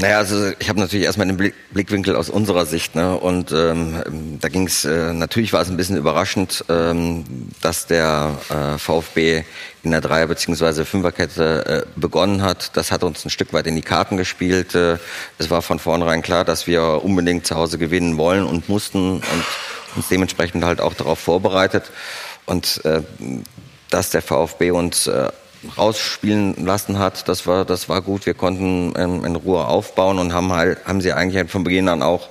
Naja, 0.00 0.18
also 0.18 0.52
ich 0.60 0.68
habe 0.68 0.78
natürlich 0.78 1.06
erstmal 1.06 1.26
den 1.26 1.36
Blick, 1.36 1.54
Blickwinkel 1.72 2.14
aus 2.14 2.30
unserer 2.30 2.66
Sicht. 2.66 2.94
Ne? 2.94 3.16
Und 3.16 3.50
ähm, 3.50 4.38
da 4.40 4.48
ging 4.48 4.68
es, 4.68 4.84
äh, 4.84 5.12
natürlich 5.12 5.52
war 5.52 5.60
es 5.60 5.70
ein 5.70 5.76
bisschen 5.76 5.96
überraschend, 5.96 6.64
ähm, 6.68 7.24
dass 7.62 7.88
der 7.88 8.38
äh, 8.48 8.78
VfB 8.78 9.42
in 9.82 9.90
der 9.90 10.00
Dreier- 10.00 10.28
bzw. 10.28 10.84
Fünferkette 10.84 11.84
äh, 11.84 12.00
begonnen 12.00 12.42
hat. 12.42 12.76
Das 12.76 12.92
hat 12.92 13.02
uns 13.02 13.24
ein 13.24 13.30
Stück 13.30 13.52
weit 13.52 13.66
in 13.66 13.74
die 13.74 13.82
Karten 13.82 14.16
gespielt. 14.16 14.76
Äh, 14.76 14.98
es 15.38 15.50
war 15.50 15.62
von 15.62 15.80
vornherein 15.80 16.22
klar, 16.22 16.44
dass 16.44 16.68
wir 16.68 17.02
unbedingt 17.02 17.44
zu 17.44 17.56
Hause 17.56 17.76
gewinnen 17.76 18.18
wollen 18.18 18.44
und 18.44 18.68
mussten 18.68 19.14
und 19.14 19.44
uns 19.96 20.06
dementsprechend 20.08 20.64
halt 20.64 20.80
auch 20.80 20.94
darauf 20.94 21.18
vorbereitet. 21.18 21.90
Und 22.46 22.84
äh, 22.84 23.02
dass 23.90 24.10
der 24.10 24.22
VfB 24.22 24.70
uns 24.70 25.08
äh, 25.08 25.28
rausspielen 25.76 26.64
lassen 26.64 26.98
hat, 26.98 27.28
das 27.28 27.46
war, 27.46 27.64
das 27.64 27.88
war 27.88 28.02
gut. 28.02 28.26
Wir 28.26 28.34
konnten 28.34 28.94
ähm, 28.96 29.24
in 29.24 29.36
Ruhe 29.36 29.66
aufbauen 29.66 30.18
und 30.18 30.32
haben 30.32 30.52
halt, 30.52 30.84
haben 30.86 31.00
sie 31.00 31.12
eigentlich 31.12 31.36
halt 31.36 31.50
von 31.50 31.64
Beginn 31.64 31.88
an 31.88 32.02
auch 32.02 32.28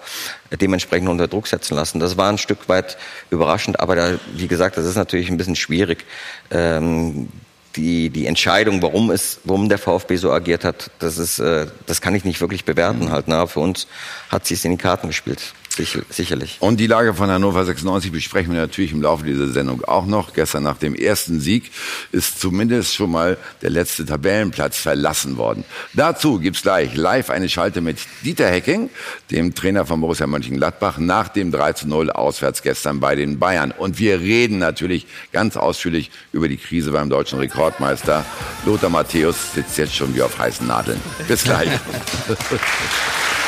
dementsprechend 0.51 1.09
unter 1.09 1.27
Druck 1.27 1.47
setzen 1.47 1.75
lassen. 1.75 1.99
Das 1.99 2.17
war 2.17 2.29
ein 2.29 2.37
Stück 2.37 2.69
weit 2.69 2.97
überraschend, 3.29 3.79
aber 3.79 3.95
da, 3.95 4.13
wie 4.33 4.47
gesagt, 4.47 4.77
das 4.77 4.85
ist 4.85 4.95
natürlich 4.95 5.29
ein 5.29 5.37
bisschen 5.37 5.55
schwierig. 5.55 6.05
Ähm, 6.51 7.29
die, 7.75 8.09
die 8.09 8.25
Entscheidung, 8.25 8.81
warum 8.81 9.11
es, 9.11 9.39
warum 9.43 9.69
der 9.69 9.77
VfB 9.77 10.15
so 10.15 10.31
agiert 10.31 10.63
hat, 10.63 10.89
das 10.99 11.17
ist, 11.17 11.39
äh, 11.39 11.67
das 11.85 12.01
kann 12.01 12.15
ich 12.15 12.25
nicht 12.25 12.41
wirklich 12.41 12.65
bewerten 12.65 13.05
mhm. 13.05 13.11
halt. 13.11 13.27
Na, 13.27 13.45
für 13.45 13.59
uns 13.59 13.87
hat 14.29 14.45
sie 14.45 14.55
es 14.55 14.65
in 14.65 14.71
die 14.71 14.77
Karten 14.77 15.07
gespielt. 15.07 15.53
Sicher, 15.77 16.01
sicherlich. 16.09 16.57
Und 16.59 16.79
die 16.79 16.87
Lage 16.87 17.13
von 17.13 17.29
Hannover 17.29 17.63
96 17.63 18.11
besprechen 18.11 18.51
wir 18.51 18.59
natürlich 18.59 18.93
im 18.93 19.03
Laufe 19.03 19.23
dieser 19.23 19.47
Sendung 19.47 19.83
auch 19.83 20.07
noch. 20.07 20.33
Gestern 20.33 20.63
nach 20.63 20.79
dem 20.79 20.95
ersten 20.95 21.39
Sieg 21.39 21.71
ist 22.11 22.41
zumindest 22.41 22.95
schon 22.95 23.11
mal 23.11 23.37
der 23.61 23.69
letzte 23.69 24.03
Tabellenplatz 24.03 24.77
verlassen 24.79 25.37
worden. 25.37 25.65
Dazu 25.93 26.39
gibt's 26.39 26.63
gleich 26.63 26.95
live 26.95 27.29
eine 27.29 27.47
Schalte 27.47 27.81
mit 27.81 27.99
Dieter 28.23 28.49
Hecking, 28.49 28.89
dem 29.29 29.53
Trainer 29.53 29.85
von 29.85 30.01
Borussia 30.01 30.25
Mönchengladbach, 30.25 30.97
nach 30.97 31.27
dem 31.27 31.51
3 31.51 31.73
zu 31.73 31.87
0 31.87 32.09
auswärts 32.09 32.63
gestern 32.63 32.99
bei 32.99 33.13
den 33.13 33.37
Bayern. 33.37 33.71
Und 33.71 33.99
wir 33.99 34.19
reden 34.19 34.57
natürlich 34.57 35.05
ganz 35.31 35.57
ausführlich 35.57 36.09
über 36.31 36.47
die 36.47 36.57
Krise 36.57 36.89
beim 36.89 37.11
deutschen 37.11 37.37
Rekordmeister. 37.37 38.25
Lothar 38.65 38.89
Matthäus 38.89 39.53
sitzt 39.53 39.77
jetzt 39.77 39.93
schon 39.93 40.15
wie 40.15 40.23
auf 40.23 40.39
heißen 40.39 40.65
Nadeln. 40.65 40.99
Bis 41.27 41.43
gleich. 41.43 41.69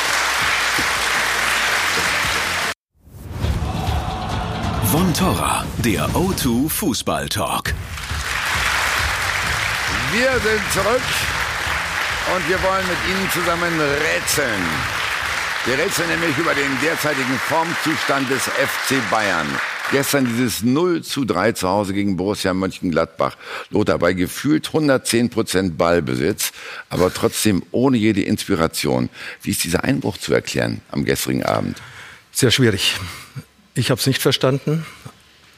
Von 4.92 5.14
Torra, 5.14 5.68
der 5.86 6.10
O2 6.16 6.68
Fußball 6.68 7.30
Talk. 7.30 7.76
Wir 10.12 10.32
sind 10.32 10.62
zurück 10.74 11.02
und 12.36 12.50
wir 12.50 12.60
wollen 12.64 12.88
mit 12.88 12.98
Ihnen 13.08 13.30
zusammen 13.32 13.80
rätseln. 13.80 14.64
Wir 15.66 15.78
rätseln 15.78 16.10
nämlich 16.10 16.36
über 16.40 16.56
den 16.56 16.72
derzeitigen 16.82 17.38
Formzustand 17.48 18.32
des 18.32 18.42
FC 18.46 19.00
Bayern. 19.12 19.46
Gestern 19.92 20.26
dieses 20.26 20.64
0 20.64 21.04
zu 21.04 21.24
3 21.24 21.52
zu 21.52 21.70
Hause 21.70 21.94
gegen 21.94 22.18
Borussia 22.18 22.56
Mönchengladbach. 22.56 23.38
Lothar 23.70 24.00
bei 24.00 24.14
gefühlt 24.14 24.70
110 24.70 25.30
Prozent 25.30 25.78
Ballbesitz, 25.78 26.52
aber 26.90 27.14
trotzdem 27.14 27.62
ohne 27.70 27.98
jede 27.98 28.24
Inspiration. 28.24 29.10
Wie 29.44 29.52
ist 29.52 29.64
dieser 29.64 29.84
Einbruch 29.84 30.18
zu 30.18 30.34
erklären 30.34 30.82
am 30.90 31.06
gestrigen 31.06 31.44
Abend? 31.44 31.80
Sehr 32.32 32.50
schwierig. 32.50 32.96
Ich 33.80 33.92
habe 33.92 34.00
es 34.02 34.08
nicht 34.08 34.22
verstanden. 34.22 34.86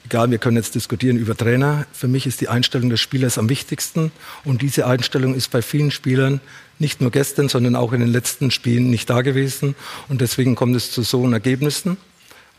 Egal, 0.05 0.29
wir 0.29 0.37
können 0.37 0.55
jetzt 0.55 0.75
diskutieren 0.75 1.17
über 1.17 1.35
Trainer. 1.35 1.87
Für 1.91 2.07
mich 2.07 2.27
ist 2.27 2.39
die 2.39 2.49
Einstellung 2.49 2.91
des 2.91 2.99
Spielers 2.99 3.39
am 3.39 3.49
wichtigsten. 3.49 4.11
Und 4.45 4.61
diese 4.61 4.85
Einstellung 4.85 5.33
ist 5.33 5.49
bei 5.49 5.63
vielen 5.63 5.89
Spielern 5.89 6.39
nicht 6.77 7.01
nur 7.01 7.09
gestern, 7.09 7.49
sondern 7.49 7.75
auch 7.75 7.93
in 7.93 7.99
den 7.99 8.09
letzten 8.09 8.51
Spielen 8.51 8.91
nicht 8.91 9.09
da 9.09 9.23
gewesen. 9.23 9.73
Und 10.07 10.21
deswegen 10.21 10.53
kommt 10.53 10.75
es 10.75 10.91
zu 10.91 11.01
so 11.01 11.27
Ergebnissen. 11.31 11.97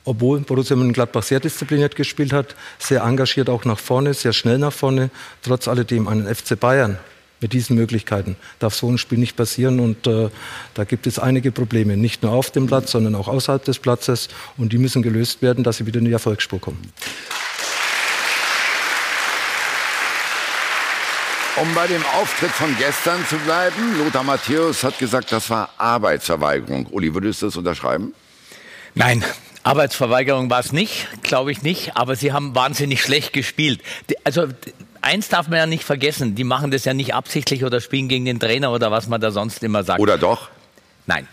Obwohl 0.04 0.40
Borussia 0.40 0.74
Mönchengladbach 0.74 1.22
sehr 1.22 1.38
diszipliniert 1.38 1.94
gespielt 1.94 2.32
hat, 2.32 2.56
sehr 2.80 3.02
engagiert 3.02 3.48
auch 3.48 3.64
nach 3.64 3.78
vorne, 3.78 4.14
sehr 4.14 4.32
schnell 4.32 4.58
nach 4.58 4.72
vorne, 4.72 5.10
trotz 5.42 5.68
alledem 5.68 6.08
einen 6.08 6.26
FC 6.26 6.58
Bayern 6.58 6.98
mit 7.42 7.52
diesen 7.52 7.76
Möglichkeiten 7.76 8.36
darf 8.58 8.74
so 8.74 8.88
ein 8.88 8.98
Spiel 8.98 9.18
nicht 9.18 9.36
passieren. 9.36 9.80
Und 9.80 10.06
äh, 10.06 10.30
da 10.74 10.84
gibt 10.84 11.06
es 11.06 11.18
einige 11.18 11.52
Probleme, 11.52 11.96
nicht 11.96 12.22
nur 12.22 12.32
auf 12.32 12.50
dem 12.50 12.66
Platz, 12.66 12.92
sondern 12.92 13.14
auch 13.14 13.28
außerhalb 13.28 13.64
des 13.64 13.78
Platzes. 13.78 14.28
Und 14.56 14.72
die 14.72 14.78
müssen 14.78 15.02
gelöst 15.02 15.42
werden, 15.42 15.64
dass 15.64 15.78
sie 15.78 15.86
wieder 15.86 15.98
in 15.98 16.06
die 16.06 16.12
Erfolgsspur 16.12 16.60
kommen. 16.60 16.92
Um 21.56 21.74
bei 21.74 21.86
dem 21.86 22.02
Auftritt 22.14 22.50
von 22.50 22.74
gestern 22.78 23.26
zu 23.26 23.36
bleiben, 23.36 23.98
Lothar 23.98 24.22
Matthäus 24.22 24.82
hat 24.82 24.98
gesagt, 24.98 25.32
das 25.32 25.50
war 25.50 25.68
Arbeitsverweigerung. 25.76 26.86
Uli, 26.86 27.12
würdest 27.12 27.42
du 27.42 27.46
das 27.46 27.56
unterschreiben? 27.56 28.14
Nein, 28.94 29.22
Arbeitsverweigerung 29.62 30.48
war 30.48 30.60
es 30.60 30.72
nicht, 30.72 31.08
glaube 31.22 31.52
ich 31.52 31.62
nicht, 31.62 31.96
aber 31.96 32.16
sie 32.16 32.32
haben 32.32 32.54
wahnsinnig 32.54 33.02
schlecht 33.02 33.34
gespielt. 33.34 33.82
Also 34.24 34.48
eins 35.02 35.28
darf 35.28 35.48
man 35.48 35.58
ja 35.58 35.66
nicht 35.66 35.84
vergessen, 35.84 36.34
die 36.34 36.44
machen 36.44 36.70
das 36.70 36.84
ja 36.84 36.94
nicht 36.94 37.14
absichtlich 37.14 37.64
oder 37.64 37.80
spielen 37.80 38.08
gegen 38.08 38.24
den 38.24 38.40
Trainer 38.40 38.72
oder 38.72 38.90
was 38.90 39.08
man 39.08 39.20
da 39.20 39.30
sonst 39.30 39.62
immer 39.62 39.84
sagt. 39.84 40.00
Oder 40.00 40.16
doch? 40.18 40.48
Nein. 41.06 41.28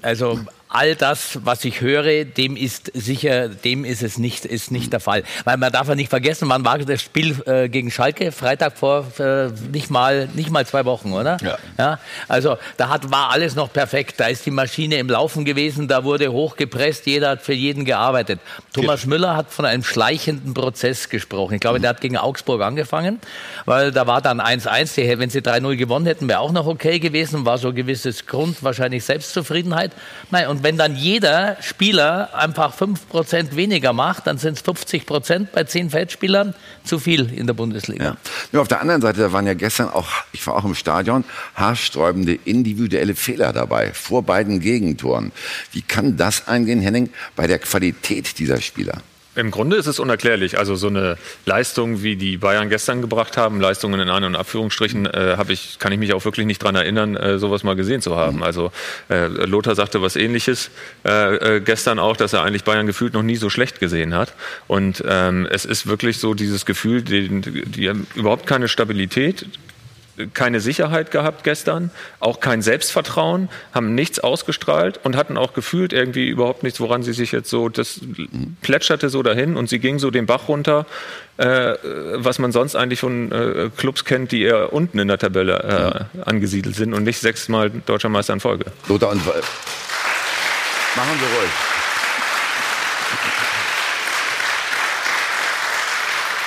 Also 0.00 0.40
all 0.74 0.96
das, 0.96 1.38
was 1.44 1.64
ich 1.64 1.80
höre, 1.80 2.24
dem 2.24 2.56
ist 2.56 2.90
sicher, 2.94 3.48
dem 3.48 3.84
ist 3.84 4.02
es 4.02 4.18
nicht, 4.18 4.44
ist 4.44 4.70
nicht 4.70 4.92
der 4.92 5.00
Fall. 5.00 5.22
Weil 5.44 5.56
man 5.58 5.70
darf 5.70 5.88
ja 5.88 5.94
nicht 5.94 6.08
vergessen, 6.08 6.48
wann 6.48 6.64
war 6.64 6.78
das 6.78 7.02
Spiel 7.02 7.36
äh, 7.46 7.68
gegen 7.68 7.90
Schalke? 7.90 8.32
Freitag 8.32 8.78
vor 8.78 9.06
äh, 9.18 9.48
nicht 9.70 9.90
mal, 9.90 10.28
nicht 10.34 10.50
mal 10.50 10.66
zwei 10.66 10.84
Wochen, 10.84 11.12
oder? 11.12 11.36
Ja. 11.42 11.58
ja. 11.78 11.98
Also 12.28 12.56
da 12.78 12.88
hat, 12.88 13.10
war 13.10 13.30
alles 13.30 13.54
noch 13.54 13.72
perfekt. 13.72 14.18
Da 14.18 14.26
ist 14.26 14.46
die 14.46 14.50
Maschine 14.50 14.96
im 14.96 15.08
Laufen 15.08 15.44
gewesen, 15.44 15.88
da 15.88 16.04
wurde 16.04 16.32
hochgepresst, 16.32 17.06
jeder 17.06 17.30
hat 17.30 17.42
für 17.42 17.52
jeden 17.52 17.84
gearbeitet. 17.84 18.40
Thomas 18.72 19.04
Müller 19.04 19.36
hat 19.36 19.50
von 19.50 19.64
einem 19.64 19.84
schleichenden 19.84 20.54
Prozess 20.54 21.08
gesprochen. 21.08 21.54
Ich 21.54 21.60
glaube, 21.60 21.80
der 21.80 21.90
hat 21.90 22.00
gegen 22.00 22.16
Augsburg 22.16 22.62
angefangen, 22.62 23.20
weil 23.66 23.92
da 23.92 24.06
war 24.06 24.22
dann 24.22 24.40
1-1. 24.40 25.18
Wenn 25.18 25.30
sie 25.30 25.40
3-0 25.40 25.76
gewonnen 25.76 26.06
hätten, 26.06 26.28
wäre 26.28 26.40
auch 26.40 26.52
noch 26.52 26.66
okay 26.66 26.98
gewesen. 26.98 27.44
War 27.44 27.58
so 27.58 27.68
ein 27.68 27.74
gewisses 27.74 28.26
Grund, 28.26 28.62
wahrscheinlich 28.62 29.04
Selbstzufriedenheit. 29.04 29.92
Nein, 30.30 30.48
und 30.48 30.61
wenn 30.62 30.76
dann 30.76 30.96
jeder 30.96 31.56
Spieler 31.60 32.34
einfach 32.34 32.76
5% 32.76 33.56
weniger 33.56 33.92
macht, 33.92 34.26
dann 34.26 34.38
sind 34.38 34.58
es 34.58 34.64
50% 34.64 35.48
bei 35.52 35.64
10 35.64 35.90
Feldspielern 35.90 36.54
zu 36.84 36.98
viel 36.98 37.32
in 37.32 37.46
der 37.46 37.54
Bundesliga. 37.54 38.16
Ja. 38.52 38.60
Auf 38.60 38.68
der 38.68 38.80
anderen 38.80 39.02
Seite, 39.02 39.20
da 39.20 39.32
waren 39.32 39.46
ja 39.46 39.54
gestern 39.54 39.88
auch, 39.88 40.08
ich 40.32 40.46
war 40.46 40.56
auch 40.56 40.64
im 40.64 40.74
Stadion, 40.74 41.24
haarsträubende 41.54 42.38
individuelle 42.44 43.14
Fehler 43.14 43.52
dabei, 43.52 43.92
vor 43.92 44.22
beiden 44.22 44.60
Gegentoren. 44.60 45.32
Wie 45.72 45.82
kann 45.82 46.16
das 46.16 46.48
eingehen, 46.48 46.80
Henning, 46.80 47.10
bei 47.36 47.46
der 47.46 47.58
Qualität 47.58 48.38
dieser 48.38 48.60
Spieler? 48.60 49.02
Im 49.34 49.50
Grunde 49.50 49.76
ist 49.76 49.86
es 49.86 49.98
unerklärlich. 49.98 50.58
Also 50.58 50.76
so 50.76 50.88
eine 50.88 51.16
Leistung, 51.46 52.02
wie 52.02 52.16
die 52.16 52.36
Bayern 52.36 52.68
gestern 52.68 53.00
gebracht 53.00 53.38
haben, 53.38 53.60
Leistungen 53.60 53.98
in 53.98 54.10
An- 54.10 54.24
und 54.24 54.36
Abführungsstrichen, 54.36 55.06
äh, 55.06 55.36
ich, 55.48 55.78
kann 55.78 55.90
ich 55.90 55.98
mich 55.98 56.12
auch 56.12 56.24
wirklich 56.26 56.46
nicht 56.46 56.62
dran 56.62 56.74
erinnern, 56.74 57.16
äh, 57.16 57.38
sowas 57.38 57.64
mal 57.64 57.74
gesehen 57.74 58.02
zu 58.02 58.16
haben. 58.16 58.38
Mhm. 58.38 58.42
Also 58.42 58.72
äh, 59.08 59.26
Lothar 59.26 59.74
sagte 59.74 60.02
was 60.02 60.16
Ähnliches 60.16 60.70
äh, 61.06 61.56
äh, 61.56 61.60
gestern 61.60 61.98
auch, 61.98 62.16
dass 62.16 62.34
er 62.34 62.42
eigentlich 62.42 62.64
Bayern 62.64 62.86
gefühlt 62.86 63.14
noch 63.14 63.22
nie 63.22 63.36
so 63.36 63.48
schlecht 63.48 63.80
gesehen 63.80 64.14
hat. 64.14 64.34
Und 64.68 65.02
ähm, 65.08 65.48
es 65.50 65.64
ist 65.64 65.86
wirklich 65.86 66.18
so 66.18 66.34
dieses 66.34 66.66
Gefühl, 66.66 67.02
die, 67.02 67.40
die 67.40 67.88
haben 67.88 68.06
überhaupt 68.14 68.46
keine 68.46 68.68
Stabilität, 68.68 69.46
keine 70.28 70.60
Sicherheit 70.60 71.10
gehabt 71.10 71.44
gestern, 71.44 71.90
auch 72.20 72.40
kein 72.40 72.62
Selbstvertrauen, 72.62 73.48
haben 73.72 73.94
nichts 73.94 74.20
ausgestrahlt 74.20 75.00
und 75.04 75.16
hatten 75.16 75.36
auch 75.36 75.54
gefühlt 75.54 75.92
irgendwie 75.92 76.28
überhaupt 76.28 76.62
nichts, 76.62 76.80
woran 76.80 77.02
sie 77.02 77.12
sich 77.12 77.32
jetzt 77.32 77.50
so, 77.50 77.68
das 77.68 78.00
plätscherte 78.62 79.08
so 79.08 79.22
dahin 79.22 79.56
und 79.56 79.68
sie 79.68 79.78
ging 79.78 79.98
so 79.98 80.10
den 80.10 80.26
Bach 80.26 80.48
runter, 80.48 80.86
äh, 81.36 81.74
was 82.14 82.38
man 82.38 82.52
sonst 82.52 82.76
eigentlich 82.76 83.00
von 83.00 83.32
äh, 83.32 83.70
Clubs 83.76 84.04
kennt, 84.04 84.32
die 84.32 84.42
eher 84.42 84.72
unten 84.72 84.98
in 84.98 85.08
der 85.08 85.18
Tabelle 85.18 86.08
äh, 86.14 86.20
angesiedelt 86.28 86.76
sind 86.76 86.94
und 86.94 87.04
nicht 87.04 87.20
sechsmal 87.20 87.70
Deutscher 87.70 88.08
Meister 88.08 88.34
in 88.34 88.40
Folge. 88.40 88.66
Lothar 88.88 89.10
und 89.10 89.24
machen 89.24 89.42
Sie 91.18 91.24
ruhig. 91.24 91.50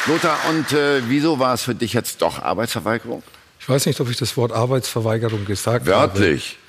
Lothar, 0.07 0.37
und 0.49 0.71
äh, 0.71 1.01
wieso 1.07 1.39
war 1.39 1.55
es 1.55 1.63
für 1.63 1.73
dich 1.73 1.93
jetzt 1.93 2.21
doch 2.21 2.39
Arbeitsverweigerung? 2.39 3.23
Ich 3.65 3.69
weiß 3.69 3.87
nicht, 3.87 3.99
ob 3.99 4.11
ich 4.11 4.17
das 4.17 4.37
Wort 4.37 4.51
Arbeitsverweigerung 4.51 5.43
gesagt 5.43 5.87
Wörtlich. 5.87 6.59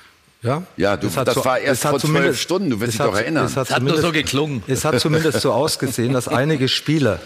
habe. 0.43 0.47
Ja, 0.49 0.63
Ja, 0.77 0.97
du, 0.97 1.05
das, 1.05 1.15
hat 1.17 1.31
so- 1.31 1.45
war 1.45 1.59
erst 1.59 1.81
es 1.81 1.85
hat 1.85 1.91
vor 1.91 1.99
zwölf 1.99 2.11
zumindest- 2.13 2.39
Stunden, 2.41 2.69
du 2.71 2.79
wirst 2.79 2.89
es 2.89 2.93
dich 2.95 3.01
hat- 3.01 3.07
doch 3.11 3.17
erinnern. 3.17 3.45
Es 3.45 3.55
hat, 3.55 3.69
Hat 3.69 3.83
nur 3.83 4.01
so 4.01 4.11
geklungen. 4.11 4.63
Es 4.65 4.83
hat 4.83 4.99
zumindest 4.99 5.41
so 5.41 5.51
ausgesehen, 5.53 6.13
dass 6.13 6.27
einige 6.27 6.67
Spieler, 6.67 7.19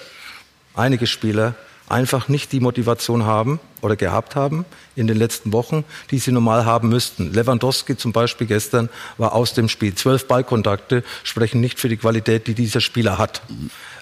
einige 0.75 1.07
Spieler 1.07 1.55
einfach 1.88 2.27
nicht 2.27 2.51
die 2.51 2.60
Motivation 2.60 3.25
haben 3.25 3.62
oder 3.79 3.95
gehabt 3.95 4.36
haben 4.36 4.65
in 4.97 5.07
den 5.07 5.15
letzten 5.15 5.53
Wochen, 5.53 5.86
die 6.10 6.19
sie 6.19 6.34
normal 6.34 6.65
haben 6.65 6.89
müssten. 6.89 7.31
Lewandowski 7.34 7.95
zum 7.95 8.12
Beispiel 8.12 8.47
gestern 8.47 8.89
war 9.17 9.31
aus 9.31 9.53
dem 9.53 9.69
Spiel. 9.69 9.95
Zwölf 9.95 10.27
Ballkontakte 10.27 11.01
sprechen 11.23 11.62
nicht 11.62 11.79
für 11.79 11.88
die 11.88 11.95
Qualität, 11.97 12.47
die 12.47 12.55
dieser 12.55 12.81
Spieler 12.81 13.17
hat. 13.17 13.41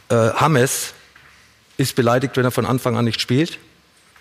Äh, 0.10 0.32
James 0.39 0.93
ist 1.77 1.95
beleidigt, 1.95 2.38
wenn 2.38 2.45
er 2.45 2.51
von 2.51 2.65
Anfang 2.65 2.97
an 2.97 3.05
nicht 3.05 3.21
spielt. 3.21 3.60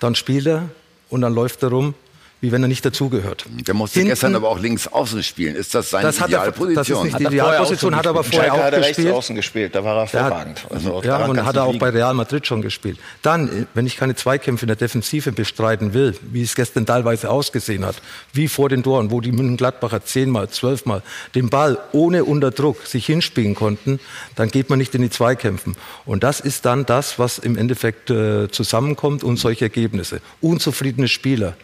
Dann 0.01 0.15
spielt 0.15 0.47
er 0.47 0.69
und 1.11 1.21
dann 1.23 1.35
läuft 1.35 1.63
er 1.63 1.71
rum, 1.71 1.95
wie 2.41 2.53
wenn 2.53 2.63
er 2.63 2.69
nicht 2.69 2.85
dazugehört. 2.85 3.47
Der 3.67 3.75
musste 3.75 3.99
Hinten- 3.99 4.11
gestern 4.11 4.35
aber 4.37 4.49
auch 4.49 4.61
links 4.61 4.87
außen 4.87 5.23
spielen. 5.25 5.57
Ist 5.57 5.75
das 5.75 5.91
seine 5.91 6.05
das 6.07 6.21
hat 6.21 6.31
er, 6.31 6.39
Idealposition? 6.39 6.75
das 6.77 6.89
ist 6.89 7.03
nicht 7.05 7.13
Hat 7.15 7.21
die 7.21 7.25
vorher 7.25 7.45
auch 7.45 7.49
Idealposition, 7.51 7.97
hat 7.97 8.07
er 8.07 8.11
aber 8.11 8.21
gespielt. 8.21 8.35
vorher 8.45 8.51
Schalke 8.51 8.63
auch 8.63 8.67
hat 8.67 8.73
er 8.75 8.81
rechts 8.83 8.97
gespielt. 8.97 9.15
außen 9.15 9.37
gespielt, 9.37 9.75
da 9.75 9.85
war 9.85 9.97
er 9.97 10.07
hervorragend. 10.07 10.67
Also 10.71 11.03
ja, 11.03 11.25
und 11.27 11.45
hat 11.45 11.57
er 11.57 11.65
auch 11.65 11.69
liegen. 11.73 11.79
bei 11.81 11.91
Real 11.91 12.15
Madrid 12.15 12.47
schon 12.47 12.63
gespielt. 12.63 12.99
Dann, 13.23 13.67
wenn 13.75 13.87
ich 13.87 13.97
keine 13.97 14.15
Zweikämpfe 14.15 14.65
in 14.65 14.69
der 14.69 14.77
Defensive 14.77 15.33
bestreiten 15.33 15.95
will, 15.95 16.15
wie 16.31 16.43
es 16.43 16.55
gestern 16.55 16.87
teilweise 16.87 17.29
ausgesehen 17.31 17.85
hat, 17.85 17.97
wie 18.33 18.47
vor 18.49 18.69
den 18.69 18.83
Toren, 18.85 19.11
wo 19.11 19.21
die 19.21 19.33
München-Gladbacher 19.33 20.05
zehnmal, 20.05 20.49
zwölfmal 20.49 21.03
den 21.35 21.51
Ball 21.51 21.79
ohne 21.93 22.25
Unterdruck 22.25 22.87
sich 22.87 23.07
hinspielen 23.07 23.55
konnten, 23.57 23.99
dann 24.37 24.49
geht 24.51 24.71
man 24.71 24.79
nicht 24.79 24.95
in 24.95 25.03
die 25.03 25.11
Zweikämpfen. 25.11 25.75
Und 26.07 26.23
das 26.23 26.39
ist 26.39 26.65
dann 26.67 26.87
das, 26.87 27.19
was 27.19 27.39
im 27.39 27.59
Endeffekt 27.59 28.11
äh, 28.11 28.49
zusammenkommt 28.49 29.25
und 29.25 29.39
solche 29.39 29.65
Ergebnisse. 29.65 30.21
Unzufriedene 30.41 31.09
Spieler. 31.09 31.55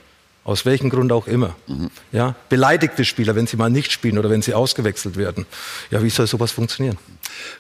Aus 0.45 0.67
welchem 0.67 0.91
Grund 0.91 1.11
auch 1.11 1.27
immer. 1.27 1.57
Ja, 2.13 2.37
beleidigte 2.51 3.07
Spieler, 3.07 3.35
wenn 3.35 3.47
sie 3.47 3.57
mal 3.57 3.71
nicht 3.71 3.91
spielen 3.91 4.19
oder 4.19 4.29
wenn 4.29 4.43
sie 4.43 4.53
ausgewechselt 4.53 5.17
werden. 5.17 5.47
Ja, 5.91 6.03
wie 6.03 6.11
soll 6.11 6.27
sowas 6.27 6.53
funktionieren? 6.53 6.99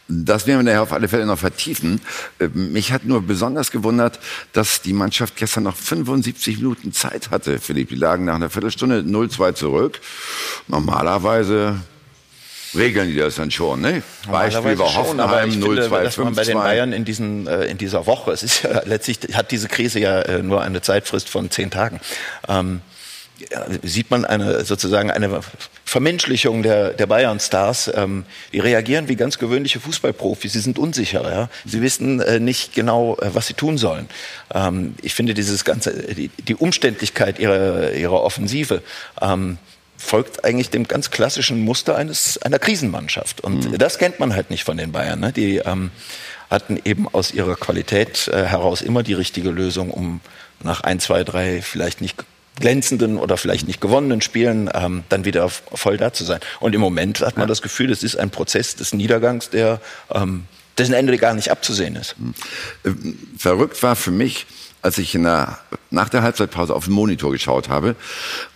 Das 0.06 0.46
werden 0.46 0.58
wir 0.58 0.64
nachher 0.64 0.82
auf 0.82 0.92
alle 0.92 1.08
Fälle 1.08 1.24
noch 1.24 1.38
vertiefen. 1.38 2.02
Äh, 2.38 2.48
Mich 2.48 2.92
hat 2.92 3.06
nur 3.06 3.22
besonders 3.22 3.70
gewundert, 3.70 4.20
dass 4.52 4.82
die 4.82 4.92
Mannschaft 4.92 5.36
gestern 5.36 5.64
noch 5.64 5.76
75 5.76 6.58
Minuten 6.58 6.92
Zeit 6.92 7.30
hatte. 7.30 7.58
Philipp, 7.58 7.88
die 7.88 7.94
lagen 7.94 8.26
nach 8.26 8.34
einer 8.34 8.50
Viertelstunde 8.50 9.00
0-2 9.00 9.54
zurück. 9.54 10.00
Normalerweise 10.68 11.80
regeln 12.76 13.08
die 13.08 13.16
das 13.16 13.36
dann 13.36 13.50
schon, 13.50 13.80
ne? 13.80 14.02
Beispiel 14.30 14.78
war 14.78 14.94
Hoffenheim 14.94 15.48
ich 15.48 15.54
finde, 15.56 15.86
0-2, 15.88 16.02
dass 16.02 16.16
man 16.16 16.34
bei 16.34 16.44
den 16.44 16.56
5-2. 16.56 16.62
Bayern 16.62 16.92
in, 16.92 17.04
diesen, 17.04 17.46
äh, 17.46 17.64
in 17.64 17.78
dieser 17.78 18.06
Woche, 18.06 18.32
es 18.32 18.42
ist 18.42 18.62
ja 18.62 18.82
letztlich, 18.84 19.18
hat 19.34 19.50
diese 19.50 19.68
Krise 19.68 20.00
ja 20.00 20.20
äh, 20.22 20.42
nur 20.42 20.62
eine 20.62 20.82
Zeitfrist 20.82 21.28
von 21.28 21.50
zehn 21.50 21.70
Tagen, 21.70 22.00
ähm, 22.48 22.80
ja, 23.50 23.66
sieht 23.82 24.10
man 24.10 24.24
eine, 24.24 24.64
sozusagen 24.64 25.10
eine 25.10 25.40
Vermenschlichung 25.84 26.62
der, 26.62 26.90
der 26.90 27.06
Bayern-Stars. 27.06 27.90
Ähm, 27.94 28.24
die 28.52 28.60
reagieren 28.60 29.08
wie 29.08 29.16
ganz 29.16 29.38
gewöhnliche 29.38 29.80
Fußballprofis. 29.80 30.52
Sie 30.52 30.60
sind 30.60 30.78
unsicher. 30.78 31.28
Ja? 31.28 31.48
Sie 31.64 31.82
wissen 31.82 32.20
äh, 32.20 32.38
nicht 32.38 32.74
genau, 32.74 33.16
äh, 33.16 33.34
was 33.34 33.48
sie 33.48 33.54
tun 33.54 33.76
sollen. 33.76 34.08
Ähm, 34.52 34.94
ich 35.02 35.14
finde 35.14 35.34
dieses 35.34 35.64
ganze, 35.64 36.14
die, 36.14 36.28
die 36.28 36.54
Umständlichkeit 36.54 37.40
ihrer, 37.40 37.92
ihrer 37.92 38.22
Offensive, 38.22 38.82
ähm, 39.20 39.58
folgt 39.96 40.44
eigentlich 40.44 40.70
dem 40.70 40.86
ganz 40.86 41.10
klassischen 41.10 41.64
Muster 41.64 41.96
eines 41.96 42.38
einer 42.42 42.58
Krisenmannschaft. 42.58 43.40
Und 43.40 43.80
das 43.80 43.98
kennt 43.98 44.20
man 44.20 44.34
halt 44.34 44.50
nicht 44.50 44.64
von 44.64 44.76
den 44.76 44.92
Bayern. 44.92 45.20
Ne? 45.20 45.32
Die 45.32 45.58
ähm, 45.58 45.90
hatten 46.50 46.80
eben 46.84 47.08
aus 47.08 47.32
ihrer 47.32 47.56
Qualität 47.56 48.28
äh, 48.28 48.44
heraus 48.44 48.82
immer 48.82 49.02
die 49.02 49.14
richtige 49.14 49.50
Lösung, 49.50 49.90
um 49.90 50.20
nach 50.62 50.82
ein, 50.82 51.00
zwei, 51.00 51.24
drei 51.24 51.62
vielleicht 51.62 52.00
nicht 52.00 52.24
glänzenden 52.60 53.18
oder 53.18 53.36
vielleicht 53.36 53.66
nicht 53.66 53.80
gewonnenen 53.80 54.20
Spielen 54.20 54.70
ähm, 54.72 55.04
dann 55.08 55.24
wieder 55.24 55.48
voll 55.48 55.96
da 55.96 56.12
zu 56.12 56.24
sein. 56.24 56.40
Und 56.60 56.74
im 56.74 56.80
Moment 56.80 57.20
hat 57.20 57.36
man 57.36 57.48
das 57.48 57.62
Gefühl, 57.62 57.90
es 57.90 58.02
ist 58.02 58.16
ein 58.16 58.30
Prozess 58.30 58.76
des 58.76 58.94
Niedergangs, 58.94 59.50
der 59.50 59.80
ähm, 60.12 60.44
dessen 60.78 60.94
Ende 60.94 61.16
gar 61.18 61.34
nicht 61.34 61.50
abzusehen 61.50 61.96
ist. 61.96 62.14
Ähm, 62.84 63.18
Verrückt 63.38 63.82
war 63.82 63.96
für 63.96 64.12
mich, 64.12 64.46
als 64.84 64.98
ich 64.98 65.14
in 65.14 65.22
der, 65.22 65.58
nach 65.90 66.10
der 66.10 66.22
Halbzeitpause 66.22 66.74
auf 66.74 66.84
den 66.84 66.92
Monitor 66.92 67.32
geschaut 67.32 67.70
habe 67.70 67.96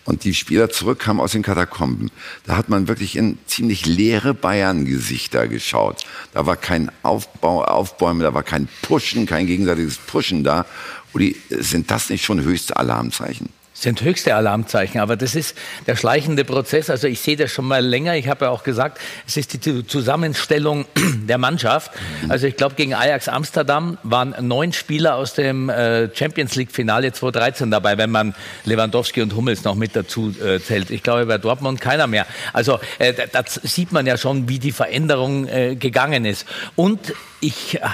und 0.05 0.25
die 0.25 0.35
Spieler 0.35 0.69
zurückkamen 0.69 1.23
aus 1.23 1.33
den 1.33 1.43
Katakomben. 1.43 2.11
Da 2.45 2.57
hat 2.57 2.69
man 2.69 2.87
wirklich 2.87 3.17
in 3.17 3.39
ziemlich 3.47 3.87
leere 3.87 4.35
Bayern-Gesichter 4.35 5.49
geschaut. 5.49 6.05
Da 6.35 6.45
war 6.45 6.57
kein 6.57 6.91
Aufbau, 7.03 7.65
Aufbäumen, 7.65 8.23
da 8.23 8.35
war 8.35 8.43
kein 8.43 8.69
Pushen, 8.83 9.25
kein 9.25 9.47
gegenseitiges 9.47 9.97
Pushen 9.97 10.45
da. 10.45 10.67
Uli, 11.15 11.35
sind 11.49 11.91
das 11.91 12.11
nicht 12.11 12.27
schon 12.27 12.43
höchste 12.43 12.77
Alarmzeichen? 12.77 13.49
Sind 13.81 14.01
höchste 14.03 14.35
Alarmzeichen, 14.35 15.01
aber 15.01 15.17
das 15.17 15.35
ist 15.35 15.57
der 15.87 15.95
schleichende 15.97 16.45
Prozess. 16.45 16.91
Also 16.91 17.07
ich 17.07 17.21
sehe 17.21 17.37
das 17.37 17.53
schon 17.53 17.65
mal 17.65 17.85
länger. 17.85 18.17
Ich 18.17 18.27
habe 18.29 18.47
ja 18.47 18.51
auch 18.51 18.65
gesagt, 18.65 18.99
es 19.27 19.37
ist 19.37 19.53
die 19.53 19.61
Zu- 19.61 19.83
Zusammenstellung 19.87 20.85
der 21.29 21.39
Mannschaft. 21.39 21.93
Also 22.29 22.47
ich 22.47 22.57
glaube, 22.57 22.75
gegen 22.75 22.95
Ajax 22.95 23.29
Amsterdam 23.29 23.97
waren 24.03 24.35
neun 24.41 24.73
Spieler 24.73 25.15
aus 25.15 25.35
dem 25.35 25.69
äh, 25.69 26.15
Champions 26.15 26.57
League 26.57 26.73
Finale 26.73 27.13
2013 27.13 27.71
dabei, 27.71 27.99
wenn 27.99 28.11
man 28.11 28.35
Lewandowski 28.65 29.23
und 29.23 29.37
Hummels 29.37 29.63
noch 29.65 29.75
mit 29.77 29.95
dazu 29.95 30.35
äh, 30.45 30.59
zählt. 30.61 30.91
Ich 30.91 31.03
glaube, 31.03 31.27
bei 31.27 31.39
Dortmund 31.39 31.81
keiner 31.81 32.07
mehr. 32.07 32.27
Also 32.53 32.81
äh, 32.99 33.13
da- 33.15 33.43
das 33.43 33.55
sieht 33.63 33.93
man 33.93 34.07
ja 34.07 34.17
schon, 34.17 34.49
wie 34.49 34.59
die 34.59 34.73
Veränderung 34.73 35.47
gegangen 35.79 36.25
ist. 36.25 36.47
Und 36.77 36.99
ich, 37.41 37.81
äh, 37.81 37.89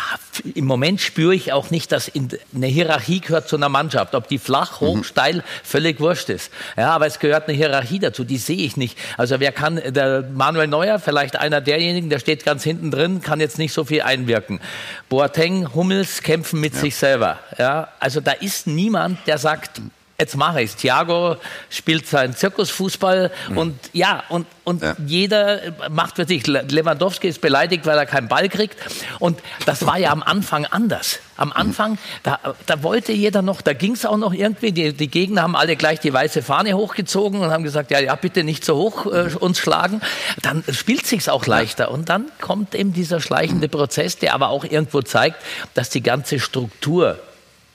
im 0.54 0.64
Moment 0.64 1.00
spüre 1.00 1.34
ich 1.34 1.52
auch 1.52 1.70
nicht, 1.70 1.92
dass 1.92 2.08
in, 2.08 2.28
eine 2.54 2.66
Hierarchie 2.66 3.20
gehört 3.20 3.48
zu 3.48 3.56
einer 3.56 3.68
Mannschaft. 3.68 4.14
Ob 4.14 4.28
die 4.28 4.38
flach, 4.38 4.80
hoch, 4.80 5.04
steil, 5.04 5.42
völlig 5.62 6.00
wurscht 6.00 6.28
ist. 6.28 6.50
Ja, 6.76 6.90
aber 6.90 7.06
es 7.06 7.18
gehört 7.18 7.48
eine 7.48 7.56
Hierarchie 7.56 7.98
dazu, 7.98 8.24
die 8.24 8.38
sehe 8.38 8.64
ich 8.64 8.76
nicht. 8.76 8.98
Also 9.16 9.40
wer 9.40 9.52
kann, 9.52 9.80
der 9.86 10.22
Manuel 10.22 10.68
Neuer, 10.68 10.98
vielleicht 10.98 11.36
einer 11.36 11.60
derjenigen, 11.60 12.10
der 12.10 12.18
steht 12.18 12.44
ganz 12.44 12.64
hinten 12.64 12.90
drin, 12.90 13.20
kann 13.20 13.40
jetzt 13.40 13.58
nicht 13.58 13.72
so 13.72 13.84
viel 13.84 14.02
einwirken. 14.02 14.60
Boateng, 15.08 15.74
Hummels 15.74 16.22
kämpfen 16.22 16.60
mit 16.60 16.74
sich 16.74 16.96
selber. 16.96 17.38
Ja, 17.58 17.88
also 18.00 18.20
da 18.20 18.32
ist 18.32 18.66
niemand, 18.66 19.18
der 19.26 19.38
sagt, 19.38 19.80
Jetzt 20.16 20.36
mache 20.36 20.62
ich 20.62 20.70
es. 20.70 20.76
Thiago 20.76 21.36
spielt 21.70 22.06
seinen 22.06 22.36
Zirkusfußball 22.36 23.32
und 23.56 23.76
ja, 23.92 24.22
und, 24.28 24.46
und 24.62 24.80
Ja. 24.80 24.94
jeder 25.04 25.60
macht 25.90 26.14
für 26.14 26.24
sich. 26.24 26.46
Le- 26.46 26.62
Lewandowski 26.68 27.26
ist 27.26 27.40
beleidigt, 27.40 27.84
weil 27.84 27.98
er 27.98 28.06
keinen 28.06 28.28
Ball 28.28 28.48
kriegt. 28.48 28.76
Und 29.18 29.40
das 29.66 29.84
war 29.86 29.98
ja 29.98 30.12
am 30.12 30.22
Anfang 30.22 30.66
anders. 30.66 31.18
Am 31.36 31.52
Anfang, 31.52 31.98
da, 32.22 32.38
da 32.66 32.84
wollte 32.84 33.10
jeder 33.10 33.42
noch, 33.42 33.60
da 33.60 33.72
ging 33.72 33.94
es 33.94 34.06
auch 34.06 34.16
noch 34.16 34.32
irgendwie. 34.32 34.70
Die, 34.70 34.92
die 34.92 35.08
Gegner 35.08 35.42
haben 35.42 35.56
alle 35.56 35.74
gleich 35.74 35.98
die 35.98 36.12
weiße 36.12 36.42
Fahne 36.42 36.74
hochgezogen 36.74 37.40
und 37.40 37.50
haben 37.50 37.64
gesagt, 37.64 37.90
ja, 37.90 37.98
ja, 37.98 38.14
bitte 38.14 38.44
nicht 38.44 38.64
so 38.64 38.76
hoch 38.76 39.06
äh, 39.06 39.30
uns 39.40 39.58
schlagen. 39.58 40.00
Dann 40.42 40.62
spielt 40.70 41.06
sich's 41.06 41.28
auch 41.28 41.46
leichter. 41.46 41.90
Und 41.90 42.08
dann 42.08 42.26
kommt 42.40 42.76
eben 42.76 42.92
dieser 42.92 43.20
schleichende 43.20 43.68
Prozess, 43.68 44.16
der 44.16 44.34
aber 44.34 44.50
auch 44.50 44.62
irgendwo 44.64 45.02
zeigt, 45.02 45.38
dass 45.74 45.90
die 45.90 46.04
ganze 46.04 46.38
Struktur 46.38 47.18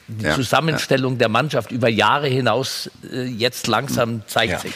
die 0.09 0.25
Ja, 0.25 0.35
Zusammenstellung 0.35 1.17
der 1.17 1.29
Mannschaft 1.29 1.71
über 1.71 1.87
Jahre 1.87 2.27
hinaus 2.27 2.89
äh, 3.11 3.23
jetzt 3.23 3.67
langsam 3.67 4.21
zeigt 4.27 4.53
Ja. 4.53 4.59
sich. 4.59 4.73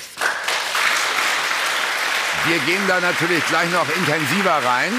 Wir 2.45 2.59
gehen 2.59 2.81
da 2.87 2.99
natürlich 2.99 3.45
gleich 3.47 3.71
noch 3.71 3.87
intensiver 3.95 4.51
rein. 4.65 4.91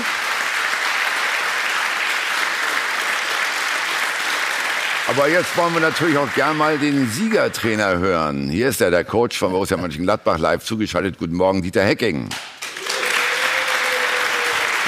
Aber 5.07 5.29
jetzt 5.29 5.55
wollen 5.59 5.75
wir 5.75 5.81
natürlich 5.83 6.17
auch 6.17 6.33
gern 6.35 6.57
mal 6.57 6.79
den 6.79 7.11
Siegertrainer 7.11 7.99
hören. 7.99 8.49
Hier 8.49 8.69
ist 8.71 8.81
er, 8.81 8.91
der 8.91 9.05
Coach 9.05 9.39
von 9.39 9.53
Borussia 9.53 9.77
Mönchengladbach, 9.77 10.39
live 10.39 10.65
zugeschaltet. 10.65 11.19
Guten 11.19 11.35
Morgen, 11.35 11.61
Dieter 11.63 11.85
Hecking. 11.85 12.31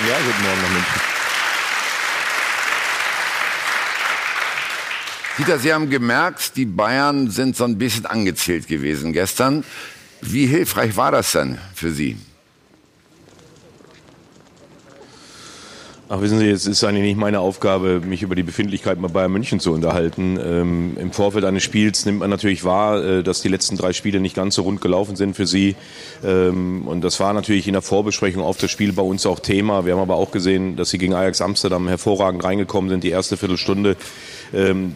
Ja, 0.08 0.14
guten 0.16 0.42
Morgen 0.42 0.62
nach 0.62 0.70
München. 0.70 1.15
Dieter, 5.38 5.58
Sie 5.58 5.74
haben 5.74 5.90
gemerkt, 5.90 6.56
die 6.56 6.64
Bayern 6.64 7.28
sind 7.28 7.56
so 7.56 7.64
ein 7.64 7.76
bisschen 7.76 8.06
angezählt 8.06 8.68
gewesen 8.68 9.12
gestern. 9.12 9.64
Wie 10.22 10.46
hilfreich 10.46 10.96
war 10.96 11.12
das 11.12 11.32
denn 11.32 11.58
für 11.74 11.92
Sie? 11.92 12.16
Ach, 16.08 16.20
wissen 16.20 16.38
Sie, 16.38 16.48
es 16.48 16.66
ist 16.66 16.84
eigentlich 16.84 17.02
nicht 17.02 17.18
meine 17.18 17.40
Aufgabe, 17.40 18.00
mich 18.00 18.22
über 18.22 18.36
die 18.36 18.44
Befindlichkeiten 18.44 19.02
bei 19.02 19.08
Bayern 19.08 19.32
München 19.32 19.58
zu 19.58 19.72
unterhalten. 19.72 20.38
Ähm, 20.40 20.96
Im 21.00 21.10
Vorfeld 21.10 21.44
eines 21.44 21.64
Spiels 21.64 22.06
nimmt 22.06 22.20
man 22.20 22.30
natürlich 22.30 22.62
wahr, 22.62 23.04
äh, 23.04 23.22
dass 23.24 23.42
die 23.42 23.48
letzten 23.48 23.76
drei 23.76 23.92
Spiele 23.92 24.20
nicht 24.20 24.36
ganz 24.36 24.54
so 24.54 24.62
rund 24.62 24.80
gelaufen 24.80 25.16
sind 25.16 25.34
für 25.34 25.48
Sie. 25.48 25.74
Ähm, 26.24 26.86
und 26.86 27.02
das 27.02 27.18
war 27.18 27.32
natürlich 27.32 27.66
in 27.66 27.72
der 27.72 27.82
Vorbesprechung 27.82 28.40
auf 28.40 28.56
das 28.56 28.70
Spiel 28.70 28.92
bei 28.92 29.02
uns 29.02 29.26
auch 29.26 29.40
Thema. 29.40 29.84
Wir 29.84 29.94
haben 29.94 30.00
aber 30.00 30.14
auch 30.14 30.30
gesehen, 30.30 30.76
dass 30.76 30.90
Sie 30.90 30.98
gegen 30.98 31.12
Ajax 31.12 31.40
Amsterdam 31.40 31.88
hervorragend 31.88 32.44
reingekommen 32.44 32.88
sind, 32.88 33.02
die 33.02 33.10
erste 33.10 33.36
Viertelstunde 33.36 33.96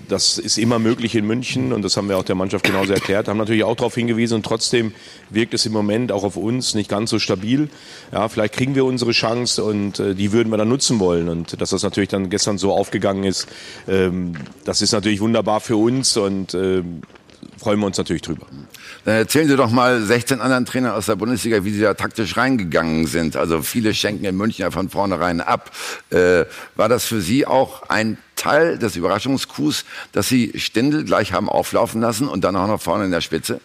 das 0.09 0.39
ist 0.39 0.59
immer 0.59 0.79
möglich 0.79 1.15
in 1.15 1.27
München 1.27 1.73
und 1.73 1.83
das 1.83 1.97
haben 1.97 2.09
wir 2.09 2.19
auch 2.19 2.25
der 2.25 2.35
Mannschaft 2.35 2.65
genauso 2.65 2.93
erklärt. 2.93 3.29
Haben 3.29 3.39
natürlich 3.39 3.65
auch 3.65 3.77
darauf 3.77 3.95
hingewiesen 3.95 4.37
und 4.37 4.47
trotzdem 4.47 4.93
wirkt 5.29 5.55
es 5.55 5.67
im 5.67 5.73
Moment 5.73 6.13
auch 6.13 6.25
auf 6.25 6.37
uns 6.37 6.75
nicht 6.75 6.89
ganz 6.89 7.11
so 7.11 7.19
stabil. 7.19 7.69
Ja, 8.13 8.29
vielleicht 8.29 8.55
kriegen 8.55 8.75
wir 8.75 8.85
unsere 8.85 9.13
Chance 9.13 9.65
und 9.65 9.99
äh, 9.99 10.15
die 10.15 10.33
würden 10.33 10.51
wir 10.51 10.57
dann 10.57 10.69
nutzen 10.69 11.01
wollen. 11.01 11.29
Und 11.29 11.61
dass 11.61 11.71
das 11.71 11.83
natürlich 11.83 12.11
dann 12.11 12.31
gestern 12.31 12.59
so 12.59 12.73
aufgegangen 12.73 13.25
ist, 13.25 13.49
ähm, 13.89 14.35
das 14.65 14.83
ist 14.83 14.93
natürlich 14.93 15.21
wunderbar 15.21 15.61
für 15.61 15.77
uns 15.77 16.17
und 16.17 16.55
ähm, 16.55 17.03
freuen 17.57 17.81
wir 17.81 17.87
uns 17.87 17.99
natürlich 17.99 18.23
drüber. 18.23 18.47
Dann 19.05 19.17
erzählen 19.17 19.49
Sie 19.49 19.57
doch 19.57 19.71
mal 19.71 20.03
16 20.03 20.41
anderen 20.41 20.67
Trainern 20.67 20.93
aus 20.93 21.07
der 21.07 21.17
Bundesliga, 21.17 21.65
wie 21.65 21.71
Sie 21.71 21.81
da 21.81 21.95
taktisch 21.95 22.37
reingegangen 22.37 23.07
sind. 23.07 23.37
Also 23.37 23.63
viele 23.63 23.95
schenken 23.95 24.25
in 24.25 24.37
München 24.37 24.63
ja 24.63 24.71
von 24.71 24.89
vornherein 24.89 25.41
ab. 25.41 25.71
Äh, 26.11 26.45
war 26.77 26.89
das 26.89 27.07
für 27.07 27.21
Sie 27.21 27.47
auch 27.47 27.89
ein 27.89 28.19
Teil 28.37 28.79
des 28.79 28.97
Überraschungskus, 28.97 29.85
dass 30.13 30.29
Sie 30.29 30.53
Stindl 30.57 31.05
gleich 31.05 31.33
haben 31.33 31.49
auflaufen 31.49 32.01
lassen 32.01 32.29
und 32.29 32.43
dann 32.43 32.57
auch 32.57 32.67
noch 32.67 32.81
vorne 32.81 33.05
in 33.05 33.11
der 33.11 33.21
Spitze? 33.21 33.61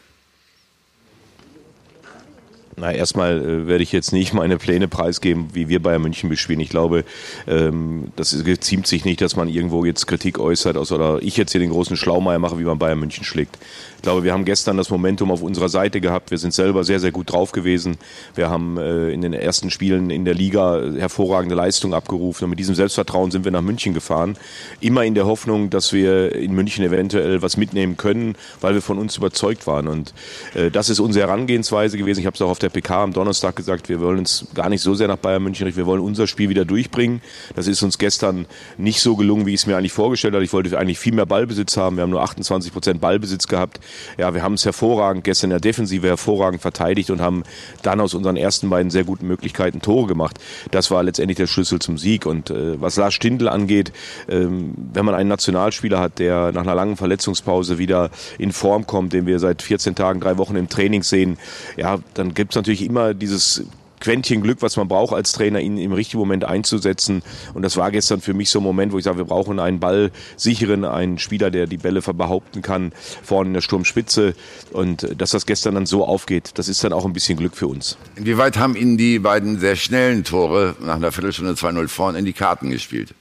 Na, 2.78 2.92
erstmal 2.92 3.40
äh, 3.40 3.68
werde 3.68 3.84
ich 3.84 3.94
jetzt 3.94 4.12
nicht 4.12 4.34
meine 4.34 4.58
Pläne 4.58 4.90
preisgeben, 4.90 5.50
wie 5.54 5.70
wir 5.70 5.82
Bayern 5.82 6.02
München 6.02 6.30
bespielen. 6.30 6.60
Ich 6.60 6.70
glaube, 6.70 7.06
ähm, 7.48 8.12
das 8.18 8.44
geziemt 8.44 8.86
sich 8.86 9.06
nicht, 9.06 9.22
dass 9.22 9.38
man 9.38 9.48
irgendwo 9.48 9.86
jetzt 9.86 10.08
Kritik 10.08 10.40
äußert 10.40 10.76
oder 10.92 11.20
ich 11.22 11.38
jetzt 11.38 11.54
hier 11.54 11.62
den 11.62 11.70
großen 11.70 11.96
Schlaumeier 11.96 12.40
mache, 12.40 12.60
wie 12.60 12.64
man 12.64 12.78
Bayern 12.78 13.00
München 13.00 13.24
schlägt. 13.24 13.58
Ich 14.06 14.08
glaube, 14.08 14.24
wir 14.24 14.34
haben 14.34 14.46
gestern 14.46 14.78
das 14.78 14.92
Momentum 14.92 15.32
auf 15.32 15.42
unserer 15.42 15.68
Seite 15.68 16.00
gehabt. 16.00 16.30
Wir 16.30 16.38
sind 16.38 16.54
selber 16.54 16.84
sehr, 16.84 17.00
sehr 17.00 17.12
gut 17.12 17.32
drauf 17.32 17.54
gewesen. 17.54 17.98
Wir 18.36 18.52
haben 18.52 18.78
äh, 18.78 19.10
in 19.10 19.22
den 19.22 19.34
ersten 19.34 19.72
Spielen 19.72 20.12
in 20.12 20.26
der 20.26 20.36
Liga 20.36 20.80
hervorragende 20.96 21.56
Leistung 21.56 21.96
abgerufen. 21.96 22.44
Und 22.44 22.52
mit 22.52 22.60
diesem 22.60 22.76
Selbstvertrauen 22.76 23.32
sind 23.32 23.46
wir 23.46 23.52
nach 23.52 23.64
München 23.64 23.96
gefahren. 23.96 24.38
Immer 24.80 25.06
in 25.06 25.16
der 25.16 25.26
Hoffnung, 25.26 25.72
dass 25.72 25.92
wir 25.92 26.36
in 26.36 26.54
München 26.54 26.86
eventuell 26.86 27.42
was 27.42 27.58
mitnehmen 27.58 27.98
können, 27.98 28.36
weil 28.62 28.76
wir 28.76 28.84
von 28.84 29.00
uns 29.00 29.18
überzeugt 29.18 29.66
waren. 29.66 29.88
Und 29.88 30.14
äh, 30.54 30.70
das 30.70 30.92
ist 30.92 31.00
unsere 31.00 31.26
Herangehensweise 31.26 31.98
gewesen. 31.98 32.20
Ich 32.20 32.28
habe 32.28 32.36
es 32.36 32.42
auch 32.44 32.52
auf 32.52 32.60
der 32.60 32.70
PK 32.70 33.06
am 33.06 33.12
Donnerstag 33.12 33.56
gesagt, 33.56 33.90
wir 33.90 34.02
wollen 34.02 34.20
uns 34.20 34.46
gar 34.54 34.70
nicht 34.70 34.84
so 34.84 34.94
sehr 34.94 35.08
nach 35.08 35.18
Bayern 35.18 35.42
München 35.42 35.66
richten. 35.66 35.80
Wir 35.80 35.88
wollen 35.88 36.02
unser 36.02 36.28
Spiel 36.28 36.50
wieder 36.50 36.64
durchbringen. 36.64 37.24
Das 37.56 37.66
ist 37.66 37.82
uns 37.82 37.98
gestern 37.98 38.46
nicht 38.78 39.02
so 39.02 39.16
gelungen, 39.16 39.48
wie 39.48 39.56
ich 39.56 39.62
es 39.62 39.66
mir 39.66 39.76
eigentlich 39.78 39.94
vorgestellt 39.94 40.36
habe. 40.36 40.44
Ich 40.44 40.54
wollte 40.54 40.78
eigentlich 40.78 41.00
viel 41.00 41.16
mehr 41.16 41.26
Ballbesitz 41.26 41.76
haben. 41.76 41.96
Wir 41.96 42.04
haben 42.04 42.12
nur 42.12 42.22
28 42.22 42.72
Prozent 42.72 43.02
Ballbesitz 43.02 43.48
gehabt. 43.48 43.80
Ja, 44.18 44.34
wir 44.34 44.44
haben 44.44 44.54
es 44.56 44.66
hervorragend 44.66 45.24
gestern 45.24 45.48
in 45.48 45.52
der 45.52 45.60
Defensive 45.60 46.08
hervorragend 46.08 46.62
verteidigt 46.62 47.10
und 47.10 47.22
haben 47.22 47.44
dann 47.82 48.00
aus 48.00 48.14
unseren 48.14 48.38
ersten 48.38 48.70
beiden 48.70 48.92
sehr 48.92 49.04
guten 49.04 49.28
Möglichkeiten 49.28 49.82
Tore 49.82 50.08
gemacht. 50.08 50.40
Das 50.72 50.92
war 50.92 51.04
letztendlich 51.04 51.38
der 51.38 51.48
Schlüssel 51.48 51.80
zum 51.80 51.98
Sieg. 51.98 52.26
Und 52.26 52.50
äh, 52.50 52.80
was 52.82 52.98
Lars 52.98 53.14
Stindl 53.14 53.48
angeht, 53.48 53.92
ähm, 54.30 54.74
wenn 54.94 55.06
man 55.06 55.16
einen 55.16 55.30
Nationalspieler 55.30 56.00
hat, 56.00 56.20
der 56.20 56.52
nach 56.52 56.64
einer 56.64 56.76
langen 56.76 56.98
Verletzungspause 56.98 57.78
wieder 57.78 58.10
in 58.38 58.52
Form 58.52 58.88
kommt, 58.88 59.14
den 59.14 59.26
wir 59.26 59.40
seit 59.40 59.62
14 59.62 59.96
Tagen, 59.96 60.20
drei 60.20 60.38
Wochen 60.38 60.56
im 60.56 60.70
Training 60.70 61.04
sehen, 61.04 61.38
ja, 61.78 61.98
dann 62.14 62.34
gibt 62.34 62.54
es 62.54 62.56
natürlich 62.56 62.84
immer 62.84 63.14
dieses 63.14 63.66
Quäntchen 64.00 64.42
Glück, 64.42 64.62
was 64.62 64.78
man 64.78 64.88
braucht 64.88 65.14
als 65.14 65.32
Trainer, 65.32 65.60
ihn 65.60 65.78
im 65.78 65.94
richtigen 65.94 66.20
Moment 66.20 66.44
einzusetzen. 66.44 67.24
Und 67.54 67.62
das 67.62 67.78
war 67.78 67.92
gestern 67.92 68.22
für 68.22 68.34
mich 68.34 68.50
so 68.50 68.60
ein 68.60 68.64
Moment, 68.64 68.94
wo 68.94 68.98
ich 68.98 69.04
sage, 69.04 69.18
wir 69.18 69.26
brauchen 69.26 69.60
einen 69.60 69.80
Ballsicheren, 69.80 70.86
einen 70.86 71.18
Spieler, 71.18 71.52
der 71.52 71.68
die 71.68 71.78
Bälle 71.78 72.02
behaupten 72.02 72.62
kann, 72.62 72.92
vorne 73.24 73.50
in 73.50 73.54
der 73.54 73.62
Sturmspitze. 73.62 74.36
Und 74.72 75.20
dass 75.20 75.32
das 75.32 75.46
gestern 75.46 75.76
dann 75.76 75.86
so 75.86 76.06
aufgeht, 76.06 76.52
das 76.56 76.68
ist 76.68 76.84
dann 76.84 76.94
auch 76.94 77.06
ein 77.06 77.14
bisschen 77.14 77.38
Glück 77.38 77.56
für 77.56 77.68
uns. 77.68 77.98
Inwieweit 78.16 78.58
haben 78.58 78.76
Ihnen 78.76 78.98
die 78.98 79.20
beiden 79.20 79.60
sehr 79.60 79.76
schnellen 79.76 80.24
Tore 80.24 80.76
nach 80.82 80.96
einer 80.96 81.12
Viertelstunde 81.12 81.54
2-0 81.54 81.88
vorn 81.88 82.16
in 82.16 82.26
die 82.26 82.34
Karten 82.34 82.70
gespielt? 82.70 83.14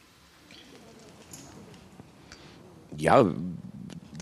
Ja, 2.97 3.25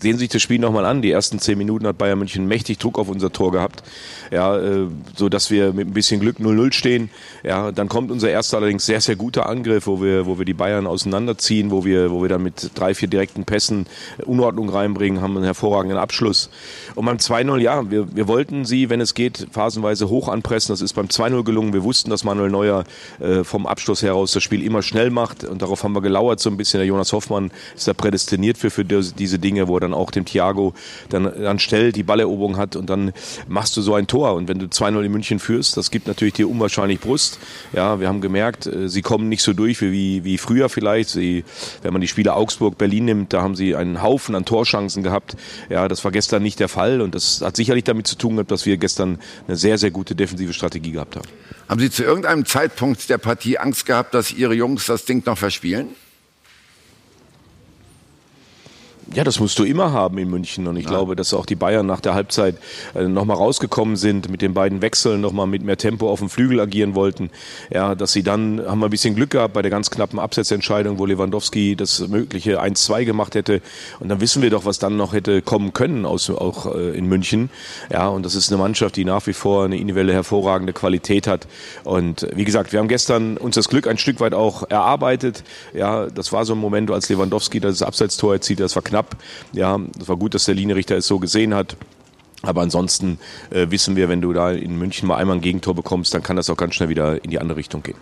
sehen 0.03 0.17
Sie 0.17 0.25
sich 0.25 0.29
das 0.29 0.41
Spiel 0.41 0.59
nochmal 0.59 0.85
an. 0.85 1.01
Die 1.01 1.11
ersten 1.11 1.39
zehn 1.39 1.57
Minuten 1.57 1.87
hat 1.87 1.97
Bayern 1.97 2.19
München 2.19 2.45
mächtig 2.45 2.77
Druck 2.77 2.99
auf 2.99 3.09
unser 3.09 3.31
Tor 3.31 3.51
gehabt 3.51 3.83
ja, 4.31 4.57
äh, 4.57 4.87
so 5.15 5.29
dass 5.29 5.51
wir 5.51 5.73
mit 5.73 5.87
ein 5.87 5.93
bisschen 5.93 6.19
Glück 6.19 6.37
0-0 6.39 6.73
stehen. 6.73 7.09
Ja, 7.43 7.71
dann 7.71 7.89
kommt 7.89 8.11
unser 8.11 8.29
erster 8.29 8.57
allerdings 8.57 8.85
sehr, 8.85 9.01
sehr 9.01 9.15
guter 9.15 9.47
Angriff, 9.47 9.87
wo 9.87 10.01
wir, 10.01 10.25
wo 10.25 10.37
wir 10.37 10.45
die 10.45 10.53
Bayern 10.53 10.87
auseinanderziehen, 10.87 11.71
wo 11.71 11.85
wir, 11.85 12.11
wo 12.11 12.21
wir 12.21 12.29
dann 12.29 12.43
mit 12.43 12.71
drei, 12.75 12.93
vier 12.93 13.07
direkten 13.07 13.45
Pässen 13.45 13.85
Unordnung 14.25 14.69
reinbringen, 14.69 15.21
haben 15.21 15.35
einen 15.35 15.45
hervorragenden 15.45 15.97
Abschluss. 15.97 16.49
Und 16.95 17.05
beim 17.05 17.17
2-0, 17.17 17.59
ja, 17.59 17.89
wir, 17.89 18.15
wir 18.15 18.27
wollten 18.27 18.65
sie, 18.65 18.89
wenn 18.89 19.01
es 19.01 19.13
geht, 19.13 19.47
phasenweise 19.51 20.09
hoch 20.09 20.27
anpressen. 20.27 20.73
Das 20.73 20.81
ist 20.81 20.93
beim 20.93 21.07
2-0 21.07 21.43
gelungen. 21.43 21.73
Wir 21.73 21.83
wussten, 21.83 22.09
dass 22.09 22.23
Manuel 22.23 22.49
Neuer 22.49 22.83
äh, 23.19 23.43
vom 23.43 23.65
Abschluss 23.65 24.01
heraus 24.01 24.31
das 24.31 24.43
Spiel 24.43 24.63
immer 24.63 24.81
schnell 24.81 25.09
macht 25.09 25.43
und 25.43 25.61
darauf 25.61 25.83
haben 25.83 25.93
wir 25.93 26.01
gelauert 26.01 26.39
so 26.39 26.49
ein 26.49 26.57
bisschen. 26.57 26.79
Der 26.79 26.87
Jonas 26.87 27.13
Hoffmann 27.13 27.51
ist 27.75 27.87
da 27.87 27.93
prädestiniert 27.93 28.57
für, 28.57 28.69
für 28.69 28.85
diese 28.85 29.39
Dinge, 29.39 29.67
wo 29.67 29.77
er 29.77 29.81
dann 29.81 29.93
auch 29.93 30.11
dem 30.11 30.25
Thiago 30.25 30.73
dann, 31.09 31.23
dann 31.23 31.59
stellt, 31.59 31.95
die 31.95 32.03
Balleroberung 32.03 32.57
hat 32.57 32.75
und 32.75 32.89
dann 32.89 33.13
machst 33.47 33.75
du 33.77 33.81
so 33.81 33.93
ein 33.95 34.07
Tor 34.07 34.22
Tor. 34.23 34.35
Und 34.35 34.47
wenn 34.47 34.59
du 34.59 34.65
2-0 34.65 35.03
in 35.03 35.11
München 35.11 35.39
führst, 35.39 35.75
das 35.77 35.91
gibt 35.91 36.07
natürlich 36.07 36.35
dir 36.35 36.49
unwahrscheinlich 36.49 36.99
Brust. 36.99 37.39
Ja, 37.73 37.99
wir 37.99 38.07
haben 38.07 38.21
gemerkt, 38.21 38.65
äh, 38.65 38.87
sie 38.87 39.01
kommen 39.01 39.29
nicht 39.29 39.43
so 39.43 39.53
durch 39.53 39.81
wie, 39.81 40.23
wie 40.23 40.37
früher 40.37 40.69
vielleicht. 40.69 41.09
Sie, 41.09 41.43
wenn 41.81 41.93
man 41.93 42.01
die 42.01 42.07
Spiele 42.07 42.33
Augsburg, 42.33 42.77
Berlin 42.77 43.05
nimmt, 43.05 43.33
da 43.33 43.41
haben 43.41 43.55
sie 43.55 43.75
einen 43.75 44.01
Haufen 44.01 44.35
an 44.35 44.45
Torchancen 44.45 45.03
gehabt. 45.03 45.35
Ja, 45.69 45.87
das 45.87 46.03
war 46.03 46.11
gestern 46.11 46.43
nicht 46.43 46.59
der 46.59 46.69
Fall. 46.69 47.01
Und 47.01 47.15
das 47.15 47.41
hat 47.41 47.55
sicherlich 47.55 47.83
damit 47.83 48.07
zu 48.07 48.15
tun 48.15 48.35
gehabt, 48.35 48.51
dass 48.51 48.65
wir 48.65 48.77
gestern 48.77 49.19
eine 49.47 49.57
sehr, 49.57 49.77
sehr 49.77 49.91
gute 49.91 50.15
defensive 50.15 50.53
Strategie 50.53 50.91
gehabt 50.91 51.15
haben. 51.15 51.27
Haben 51.67 51.79
Sie 51.79 51.89
zu 51.89 52.03
irgendeinem 52.03 52.45
Zeitpunkt 52.45 53.09
der 53.09 53.17
Partie 53.17 53.57
Angst 53.57 53.85
gehabt, 53.85 54.13
dass 54.13 54.31
Ihre 54.31 54.53
Jungs 54.53 54.85
das 54.85 55.05
Ding 55.05 55.23
noch 55.25 55.37
verspielen? 55.37 55.89
Ja, 59.13 59.23
das 59.23 59.39
musst 59.39 59.59
du 59.59 59.63
immer 59.63 59.91
haben 59.93 60.17
in 60.17 60.29
München. 60.29 60.65
Und 60.67 60.75
ich 60.75 60.85
ja. 60.85 60.89
glaube, 60.89 61.15
dass 61.15 61.35
auch 61.35 61.45
die 61.45 61.55
Bayern 61.55 61.85
nach 61.85 62.01
der 62.01 62.15
Halbzeit 62.15 62.55
äh, 62.95 63.03
nochmal 63.03 63.37
rausgekommen 63.37 63.95
sind, 63.95 64.29
mit 64.29 64.41
den 64.41 64.55
beiden 64.55 64.81
Wechseln 64.81 65.21
nochmal 65.21 65.45
mit 65.45 65.63
mehr 65.63 65.77
Tempo 65.77 66.09
auf 66.09 66.19
dem 66.19 66.29
Flügel 66.29 66.59
agieren 66.59 66.95
wollten. 66.95 67.29
Ja, 67.71 67.93
dass 67.93 68.11
sie 68.11 68.23
dann, 68.23 68.61
haben 68.65 68.79
wir 68.79 68.87
ein 68.87 68.91
bisschen 68.91 69.13
Glück 69.15 69.29
gehabt 69.29 69.53
bei 69.53 69.61
der 69.61 69.69
ganz 69.69 69.91
knappen 69.91 70.17
Absetzentscheidung, 70.17 70.97
wo 70.97 71.05
Lewandowski 71.05 71.75
das 71.75 72.07
mögliche 72.07 72.61
1-2 72.61 73.05
gemacht 73.05 73.35
hätte. 73.35 73.61
Und 73.99 74.09
dann 74.09 74.19
wissen 74.19 74.41
wir 74.41 74.49
doch, 74.49 74.65
was 74.65 74.79
dann 74.79 74.97
noch 74.97 75.13
hätte 75.13 75.43
kommen 75.43 75.73
können, 75.73 76.07
aus, 76.07 76.31
auch 76.31 76.73
äh, 76.73 76.97
in 76.97 77.05
München. 77.05 77.51
Ja, 77.91 78.07
und 78.07 78.25
das 78.25 78.33
ist 78.33 78.51
eine 78.51 78.59
Mannschaft, 78.59 78.95
die 78.95 79.05
nach 79.05 79.27
wie 79.27 79.33
vor 79.33 79.65
eine 79.65 79.77
individuelle 79.77 80.13
hervorragende 80.13 80.73
Qualität 80.73 81.27
hat. 81.27 81.47
Und 81.83 82.27
wie 82.33 82.45
gesagt, 82.45 82.71
wir 82.71 82.79
haben 82.79 82.87
gestern 82.87 83.37
uns 83.37 83.55
das 83.55 83.69
Glück 83.69 83.87
ein 83.87 83.99
Stück 83.99 84.19
weit 84.19 84.33
auch 84.33 84.63
erarbeitet. 84.69 85.43
Ja, 85.75 86.07
das 86.07 86.31
war 86.31 86.45
so 86.45 86.53
ein 86.53 86.59
Moment, 86.59 86.89
als 86.89 87.09
Lewandowski 87.09 87.59
das 87.59 87.83
Abseitstor 87.83 88.33
erzielt, 88.33 88.59
das 88.59 88.75
war 88.75 88.81
knapp 88.81 89.02
knapp. 89.03 89.17
Ja, 89.51 89.79
es 89.99 90.07
war 90.07 90.17
gut, 90.17 90.33
dass 90.33 90.45
der 90.45 90.55
Linienrichter 90.55 90.97
es 90.97 91.07
so 91.07 91.19
gesehen 91.19 91.53
hat. 91.53 91.75
Aber 92.45 92.61
ansonsten 92.61 93.19
äh, 93.51 93.67
wissen 93.69 93.95
wir, 93.95 94.09
wenn 94.09 94.19
du 94.19 94.33
da 94.33 94.51
in 94.51 94.77
München 94.77 95.07
mal 95.07 95.15
einmal 95.15 95.37
ein 95.37 95.41
Gegentor 95.41 95.75
bekommst, 95.75 96.13
dann 96.13 96.23
kann 96.23 96.35
das 96.35 96.49
auch 96.49 96.57
ganz 96.57 96.75
schnell 96.75 96.89
wieder 96.89 97.23
in 97.23 97.29
die 97.31 97.39
andere 97.39 97.57
Richtung 97.57 97.83
gehen. 97.83 97.95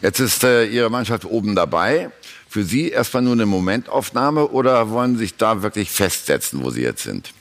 Jetzt 0.00 0.18
ist 0.18 0.44
äh, 0.44 0.64
Ihre 0.64 0.88
Mannschaft 0.88 1.26
oben 1.26 1.54
dabei. 1.54 2.10
Für 2.48 2.64
Sie 2.64 2.88
erstmal 2.88 3.22
nur 3.22 3.34
eine 3.34 3.44
Momentaufnahme 3.44 4.48
oder 4.48 4.88
wollen 4.90 5.14
Sie 5.14 5.24
sich 5.24 5.36
da 5.36 5.62
wirklich 5.62 5.90
festsetzen, 5.90 6.64
wo 6.64 6.70
Sie 6.70 6.82
jetzt 6.82 7.02
sind? 7.02 7.34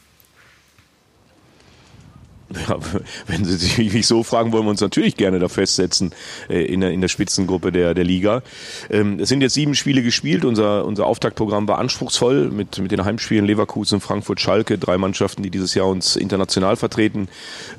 Ja, 2.68 2.78
wenn 3.28 3.46
Sie 3.46 3.56
sich 3.56 4.08
so 4.08 4.24
fragen, 4.24 4.52
wollen 4.52 4.66
wir 4.66 4.72
uns 4.72 4.82
natürlich 4.82 5.16
gerne 5.16 5.40
da 5.40 5.48
festsetzen 5.48 6.12
äh, 6.50 6.66
in, 6.66 6.82
der, 6.82 6.92
in 6.92 7.02
der 7.02 7.08
Spitzengruppe 7.08 7.72
der, 7.72 7.94
der 7.94 8.04
Liga. 8.04 8.42
Ähm, 8.90 9.20
es 9.20 9.30
sind 9.30 9.42
jetzt 9.42 9.54
sieben 9.54 9.76
Spiele 9.76 10.04
gespielt. 10.04 10.44
Unser, 10.44 10.86
unser 10.86 11.06
Auftaktprogramm 11.06 11.68
war 11.68 11.78
anspruchsvoll 11.78 12.50
mit, 12.50 12.78
mit 12.80 12.92
den 12.92 13.06
Heimspielen 13.06 13.46
Leverkusen, 13.46 14.02
Frankfurt, 14.02 14.42
Schalke, 14.42 14.78
drei 14.78 14.98
Mannschaften, 14.98 15.44
die 15.44 15.50
dieses 15.50 15.76
Jahr 15.76 15.88
uns 15.88 16.16
international 16.16 16.76
vertreten, 16.76 17.30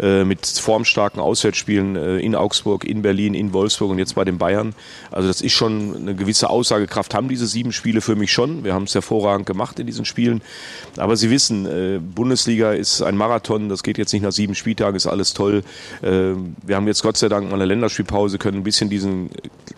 äh, 0.01 0.25
mit 0.25 0.47
formstarken 0.47 1.20
Auswärtsspielen 1.20 1.97
äh, 1.97 2.18
in 2.18 2.35
Augsburg, 2.35 2.85
in 2.85 3.03
Berlin, 3.03 3.35
in 3.35 3.53
Wolfsburg 3.53 3.91
und 3.91 3.99
jetzt 3.99 4.14
bei 4.14 4.25
den 4.25 4.39
Bayern. 4.39 4.75
Also 5.11 5.29
das 5.29 5.41
ist 5.41 5.53
schon 5.53 5.97
eine 5.97 6.14
gewisse 6.14 6.49
Aussagekraft, 6.49 7.14
haben 7.14 7.29
diese 7.29 7.47
sieben 7.47 7.73
Spiele 7.73 8.01
für 8.01 8.16
mich 8.16 8.33
schon. 8.33 8.64
Wir 8.64 8.75
haben 8.75 8.85
es 8.85 8.95
hervorragend 8.95 9.47
gemacht 9.47 9.79
in 9.79 9.87
diesen 9.87 10.05
Spielen. 10.05 10.41
Aber 10.97 11.16
Sie 11.16 11.31
wissen, 11.31 12.03
Bundesliga 12.14 12.73
ist 12.73 13.03
ein 13.03 13.16
Marathon, 13.16 13.68
das 13.68 13.83
geht 13.83 13.99
jetzt 13.99 14.12
nicht 14.12 14.23
nach 14.23 14.33
sieben 14.33 14.55
Spielen 14.55 14.62
Spieltag 14.63 14.95
ist 14.95 15.09
alles 15.09 15.35
toll. 15.35 15.65
Ähm, 16.05 16.55
wir 16.65 16.77
haben 16.77 16.87
jetzt 16.87 17.03
Gott 17.03 17.17
sei 17.17 17.29
Dank 17.29 17.49
mal 17.49 17.57
eine 17.57 17.65
Länderspielpause, 17.65 18.39
können 18.39 18.59
ein 18.59 18.63
bisschen 18.63 18.89
diesen 18.89 19.31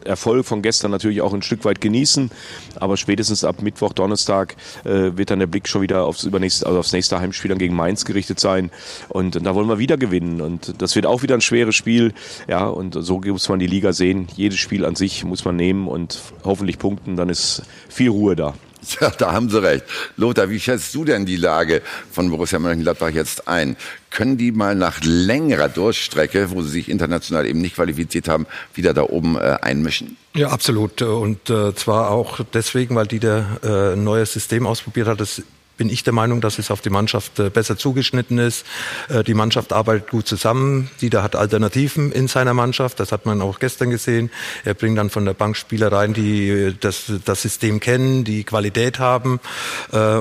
Erfolg 0.05 0.45
von 0.45 0.61
gestern 0.61 0.91
natürlich 0.91 1.23
auch 1.23 1.33
ein 1.33 1.41
Stück 1.41 1.65
weit 1.65 1.81
genießen. 1.81 2.31
Aber 2.77 2.99
spätestens 2.99 3.45
ab 3.45 3.63
Mittwoch, 3.63 3.95
Donnerstag 3.95 4.57
äh, 4.85 5.17
wird 5.17 5.31
dann 5.31 5.39
der 5.39 5.47
Blick 5.47 5.69
schon 5.69 5.81
wieder 5.81 6.05
aufs, 6.05 6.25
übernächste, 6.25 6.67
also 6.67 6.81
aufs 6.81 6.93
nächste 6.93 7.19
Heimspiel 7.19 7.49
dann 7.49 7.57
gegen 7.59 7.75
Mainz 7.75 8.05
gerichtet 8.05 8.39
sein. 8.39 8.71
Und 9.09 9.43
da 9.43 9.55
wollen 9.55 9.69
wir 9.69 9.79
wieder 9.79 9.97
gewinnen. 9.97 10.43
Und 10.43 10.75
das 10.83 10.95
wird 10.97 11.07
auch 11.07 11.23
wieder 11.23 11.35
ein 11.35 11.41
schweres 11.41 11.75
Spiel. 11.75 12.13
Ja, 12.47 12.67
und 12.67 12.93
so 13.01 13.21
muss 13.21 13.49
man 13.49 13.59
die 13.59 13.67
Liga 13.67 13.95
sehen. 13.95 14.29
Jedes 14.37 14.59
Spiel 14.59 14.85
an 14.85 14.97
sich 14.97 15.25
muss 15.25 15.47
man 15.47 15.57
nehmen 15.57 15.89
und 15.89 16.21
hoffentlich 16.45 16.79
punkten. 16.79 17.17
Dann 17.17 17.31
ist 17.31 17.63
viel 17.89 18.11
Ruhe 18.11 18.37
da. 18.37 18.53
Ja, 19.01 19.11
da 19.11 19.33
haben 19.33 19.51
Sie 19.51 19.63
recht. 19.63 19.85
Lothar, 20.17 20.51
wie 20.51 20.61
schätzt 20.61 20.95
du 20.95 21.05
denn 21.05 21.27
die 21.27 21.37
Lage 21.37 21.83
von 22.11 22.31
Borussia 22.31 22.59
Mönchengladbach 22.59 23.11
jetzt 23.11 23.49
ein? 23.49 23.77
Können 24.11 24.37
die 24.37 24.53
mal 24.53 24.75
nach 24.75 25.01
längerer 25.03 25.69
Durchstrecke, 25.69 26.51
wo 26.51 26.63
sie 26.63 26.71
sich 26.71 26.89
international 26.89 27.47
eben 27.47 27.61
nicht 27.61 27.75
qualifiziert 27.75 28.29
haben, 28.29 28.47
wieder 28.75 28.95
da 28.95 29.03
oben 29.03 29.37
äh, 29.37 29.59
einmischen? 29.61 30.17
Ja, 30.35 30.49
absolut. 30.49 31.03
Und 31.03 31.51
äh, 31.51 31.75
zwar 31.75 32.11
auch 32.11 32.41
deswegen, 32.53 32.95
weil 32.95 33.07
die 33.07 33.19
der 33.19 33.59
äh, 33.63 33.95
ein 33.95 34.05
neues 34.05 34.33
System 34.33 34.67
ausprobiert 34.67 35.09
hat, 35.09 35.21
das 35.21 35.43
bin 35.77 35.91
ich 35.91 36.05
der 36.05 36.13
Meinung, 36.13 36.41
dass 36.41 36.59
es 36.59 36.71
auf 36.71 36.81
die 36.81 36.91
Mannschaft 36.91 37.39
äh, 37.39 37.51
besser 37.51 37.77
zugeschnitten 37.77 38.39
ist. 38.39 38.65
Äh, 39.09 39.25
die 39.25 39.35
Mannschaft 39.35 39.73
arbeitet 39.73 40.11
gut 40.11 40.27
zusammen. 40.27 40.91
Dieter 41.01 41.23
hat 41.23 41.37
Alternativen 41.37 42.13
in 42.13 42.29
seiner 42.29 42.55
Mannschaft. 42.55 43.01
Das 43.01 43.13
hat 43.13 43.27
man 43.27 43.43
auch 43.43 43.59
gestern 43.59 43.91
gesehen. 43.91 44.31
Er 44.65 44.75
bringt 44.75 44.99
dann 44.99 45.11
von 45.11 45.25
der 45.25 45.35
Bank 45.35 45.57
Spieler 45.57 45.91
rein, 45.91 46.15
die 46.15 46.49
äh, 46.49 46.75
das, 46.79 47.13
das 47.25 47.43
System 47.43 47.81
kennen, 47.81 48.25
die 48.25 48.45
Qualität 48.45 48.99
haben. 48.99 49.41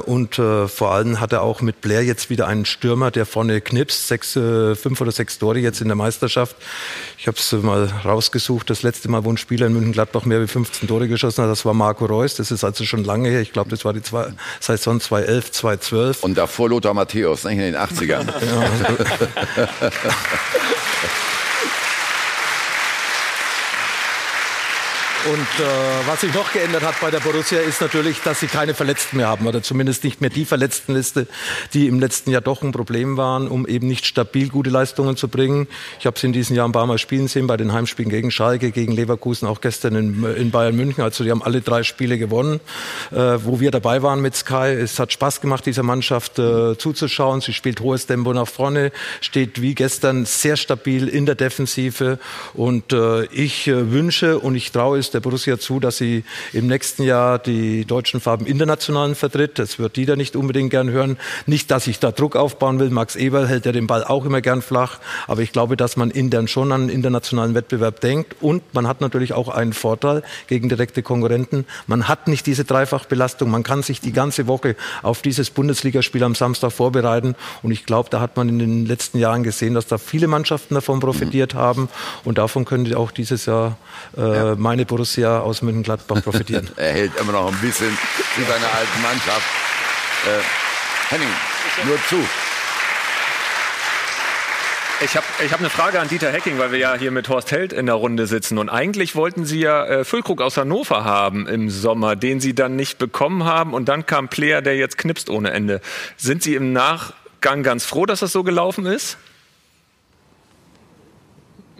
Und 0.06 0.36
vor 0.36 0.92
allem 0.92 1.20
hat 1.20 1.34
er 1.34 1.42
auch 1.42 1.62
mit 1.62 1.82
Blair 1.82 2.04
jetzt 2.04 2.30
wieder 2.30 2.48
einen 2.48 2.66
Stürmer, 2.66 3.12
der 3.12 3.26
vorne 3.26 3.62
knipst. 3.62 4.08
Sechs, 4.08 4.34
fünf 4.34 5.02
oder 5.02 5.12
sechs 5.12 5.40
Tore 5.40 5.60
jetzt 5.60 5.82
in 5.82 5.88
der 5.88 5.96
Meisterschaft. 5.96 6.56
Ich 7.18 7.28
habe 7.28 7.38
es 7.38 7.52
mal 7.52 7.92
rausgesucht. 8.06 8.70
Das 8.70 8.84
letzte 8.84 9.10
Mal, 9.10 9.24
wo 9.24 9.32
ein 9.32 9.38
Spieler 9.38 9.68
in 9.68 9.74
München-Gladbach 9.74 10.26
mehr 10.26 10.42
wie 10.42 10.48
15 10.48 10.88
Tore 10.88 11.08
geschossen 11.08 11.44
hat, 11.44 11.50
das 11.50 11.66
war 11.66 11.74
Marco 11.74 12.06
Reus. 12.06 12.36
Das 12.36 12.52
ist 12.52 12.64
also 12.64 12.84
schon 12.86 13.04
lange 13.04 13.30
her. 13.30 13.42
Ich 13.42 13.54
glaube, 13.54 13.70
das 13.70 13.86
war 13.86 13.94
die 13.94 14.02
zwei, 14.02 14.34
Saison 14.60 15.00
2011, 15.52 15.52
2012. 15.52 16.24
Und 16.24 16.38
davor 16.38 16.70
Lothar 16.70 16.94
Matthäus, 16.94 17.44
nicht 17.44 17.58
in 17.58 17.74
den 17.74 17.76
80ern. 17.76 18.28
Und 25.26 25.40
äh, 25.40 26.06
was 26.06 26.20
sich 26.20 26.34
noch 26.34 26.52
geändert 26.52 26.84
hat 26.84 27.00
bei 27.00 27.10
der 27.10 27.22
Borussia 27.22 27.62
ist 27.62 27.80
natürlich, 27.80 28.20
dass 28.24 28.42
sie 28.42 28.48
keine 28.48 28.74
Verletzten 28.74 29.18
mehr 29.18 29.30
haben 29.30 29.48
oder 29.48 29.64
zumindest 29.64 30.04
nicht 30.04 30.20
mehr 30.20 30.30
die 30.30 30.44
Verletztenliste, 30.44 31.28
die 31.74 31.88
im 31.88 32.02
letzten 32.02 32.30
Jahr 32.32 32.42
doch 32.42 32.62
ein 32.62 32.74
Problem 32.74 33.16
waren, 33.16 33.48
um 33.48 33.66
eben 33.66 33.88
nicht 33.88 34.06
stabil 34.06 34.50
gute 34.50 34.70
Leistungen 34.70 35.16
zu 35.16 35.30
bringen. 35.30 35.68
Ich 35.98 36.06
habe 36.06 36.20
sie 36.20 36.28
in 36.28 36.34
diesem 36.34 36.58
Jahr 36.58 36.68
ein 36.68 36.74
paar 36.74 36.88
Mal 36.88 36.98
spielen 36.98 37.30
sehen, 37.30 37.48
bei 37.48 37.56
den 37.56 37.72
Heimspielen 37.72 38.12
gegen 38.12 38.32
Schalke, 38.32 38.72
gegen 38.72 38.92
Leverkusen, 38.92 39.48
auch 39.48 39.62
gestern 39.62 39.96
in, 39.96 40.26
in 40.36 40.52
Bayern 40.52 40.76
München. 40.76 41.02
Also 41.02 41.24
die 41.24 41.32
haben 41.32 41.42
alle 41.42 41.62
drei 41.62 41.84
Spiele 41.84 42.18
gewonnen, 42.18 42.60
äh, 43.12 43.16
wo 43.16 43.62
wir 43.62 43.72
dabei 43.72 44.02
waren 44.02 44.20
mit 44.20 44.36
Sky. 44.36 44.76
Es 44.78 45.00
hat 45.00 45.14
Spaß 45.14 45.40
gemacht, 45.40 45.66
dieser 45.66 45.84
Mannschaft 45.84 46.38
äh, 46.38 46.78
zuzuschauen. 46.78 47.40
Sie 47.40 47.54
spielt 47.54 47.80
hohes 47.80 48.08
Tempo 48.08 48.34
nach 48.34 48.48
vorne, 48.48 48.92
steht 49.22 49.62
wie 49.62 49.74
gestern 49.74 50.26
sehr 50.26 50.58
stabil 50.58 51.08
in 51.08 51.26
der 51.26 51.36
Defensive 51.36 52.20
und 52.54 52.92
äh, 52.92 53.24
ich 53.28 53.70
äh, 53.70 53.90
wünsche 53.90 54.40
und 54.40 54.56
ich 54.56 54.74
traue 54.74 55.00
es 55.00 55.13
der 55.14 55.20
Borussia 55.20 55.60
zu, 55.60 55.80
dass 55.80 55.98
sie 55.98 56.24
im 56.52 56.68
nächsten 56.68 57.04
Jahr 57.04 57.40
die 57.40 57.86
deutschen 57.86 58.20
Farben 58.20 58.46
internationalen 58.46 59.16
vertritt. 59.16 59.60
Das 59.60 59.80
wird 59.80 59.96
die 59.96 60.06
da 60.06 60.16
nicht 60.16 60.36
unbedingt 60.36 60.72
gern 60.72 60.90
hören. 60.90 61.18
Nicht, 61.46 61.72
dass 61.72 61.88
ich 61.88 62.00
da 62.00 62.12
Druck 62.12 62.36
aufbauen 62.36 62.80
will. 62.80 62.90
Max 62.90 63.16
Eberl 63.16 63.48
hält 63.48 63.66
ja 63.66 63.72
den 63.72 63.88
Ball 63.88 64.04
auch 64.04 64.26
immer 64.26 64.42
gern 64.42 64.62
flach. 64.62 65.00
Aber 65.28 65.42
ich 65.42 65.52
glaube, 65.52 65.78
dass 65.78 65.98
man 65.98 66.12
intern 66.12 66.48
schon 66.48 66.72
an 66.72 66.82
einen 66.82 66.90
internationalen 66.90 67.54
Wettbewerb 67.54 68.00
denkt. 68.00 68.36
Und 68.42 68.74
man 68.74 68.88
hat 68.88 69.02
natürlich 69.02 69.34
auch 69.34 69.50
einen 69.50 69.74
Vorteil 69.74 70.24
gegen 70.48 70.70
direkte 70.70 71.04
Konkurrenten. 71.04 71.66
Man 71.88 72.08
hat 72.08 72.28
nicht 72.28 72.46
diese 72.46 72.64
Dreifachbelastung. 72.64 73.50
Man 73.50 73.64
kann 73.64 73.84
sich 73.84 74.02
die 74.02 74.14
ganze 74.14 74.48
Woche 74.48 74.76
auf 75.02 75.22
dieses 75.22 75.50
Bundesligaspiel 75.50 76.24
am 76.24 76.36
Samstag 76.36 76.72
vorbereiten. 76.72 77.36
Und 77.62 77.72
ich 77.72 77.86
glaube, 77.86 78.10
da 78.10 78.20
hat 78.20 78.38
man 78.38 78.50
in 78.50 78.60
den 78.60 78.86
letzten 78.86 79.20
Jahren 79.20 79.44
gesehen, 79.44 79.74
dass 79.74 79.88
da 79.88 79.98
viele 79.98 80.28
Mannschaften 80.28 80.76
davon 80.76 81.00
profitiert 81.00 81.54
haben. 81.54 81.90
Und 82.24 82.38
davon 82.38 82.66
können 82.66 82.94
auch 82.96 83.12
dieses 83.12 83.46
Jahr 83.46 83.78
äh, 84.18 84.22
ja. 84.22 84.56
meine 84.56 84.86
Borussia 84.86 85.03
Borussia 85.04 85.40
aus 85.42 85.62
Mönchengladbach 85.62 86.24
profitieren. 86.24 86.70
er 86.78 86.94
hält 86.94 87.12
immer 87.20 87.34
noch 87.34 87.52
ein 87.52 87.60
bisschen 87.60 87.90
zu 88.36 88.42
seiner 88.42 88.74
alten 88.74 89.02
Mannschaft. 89.02 89.44
Äh, 90.26 91.14
Henning, 91.14 91.28
nur 91.86 91.98
zu. 92.08 92.16
Ich 95.04 95.18
habe 95.18 95.26
ich 95.46 95.52
hab 95.52 95.60
eine 95.60 95.70
Frage 95.70 96.00
an 96.00 96.08
Dieter 96.08 96.32
Hecking, 96.32 96.58
weil 96.58 96.72
wir 96.72 96.80
ja 96.80 96.96
hier 96.96 97.12
mit 97.12 97.28
Horst 97.28 97.52
Held 97.52 97.74
in 97.74 97.88
der 97.88 97.96
Runde 97.96 98.28
sitzen. 98.28 98.58
Und 98.58 98.70
eigentlich 98.70 99.14
wollten 99.16 99.44
Sie 99.44 99.60
ja 99.60 99.86
äh, 99.86 100.06
Füllkrug 100.06 100.42
aus 100.42 100.56
Hannover 100.56 101.04
haben 101.04 101.50
im 101.50 101.70
Sommer, 101.70 102.16
den 102.16 102.40
Sie 102.40 102.56
dann 102.56 102.78
nicht 102.78 102.98
bekommen 102.98 103.44
haben. 103.44 103.74
Und 103.74 103.90
dann 103.90 104.06
kam 104.06 104.30
Player, 104.30 104.62
der 104.62 104.78
jetzt 104.78 104.98
knipst 104.98 105.30
ohne 105.30 105.52
Ende. 105.52 105.82
Sind 106.16 106.44
Sie 106.44 106.56
im 106.56 106.72
Nachgang 106.72 107.62
ganz 107.64 107.84
froh, 107.84 108.06
dass 108.06 108.22
das 108.22 108.32
so 108.32 108.44
gelaufen 108.44 108.86
ist? 108.86 109.18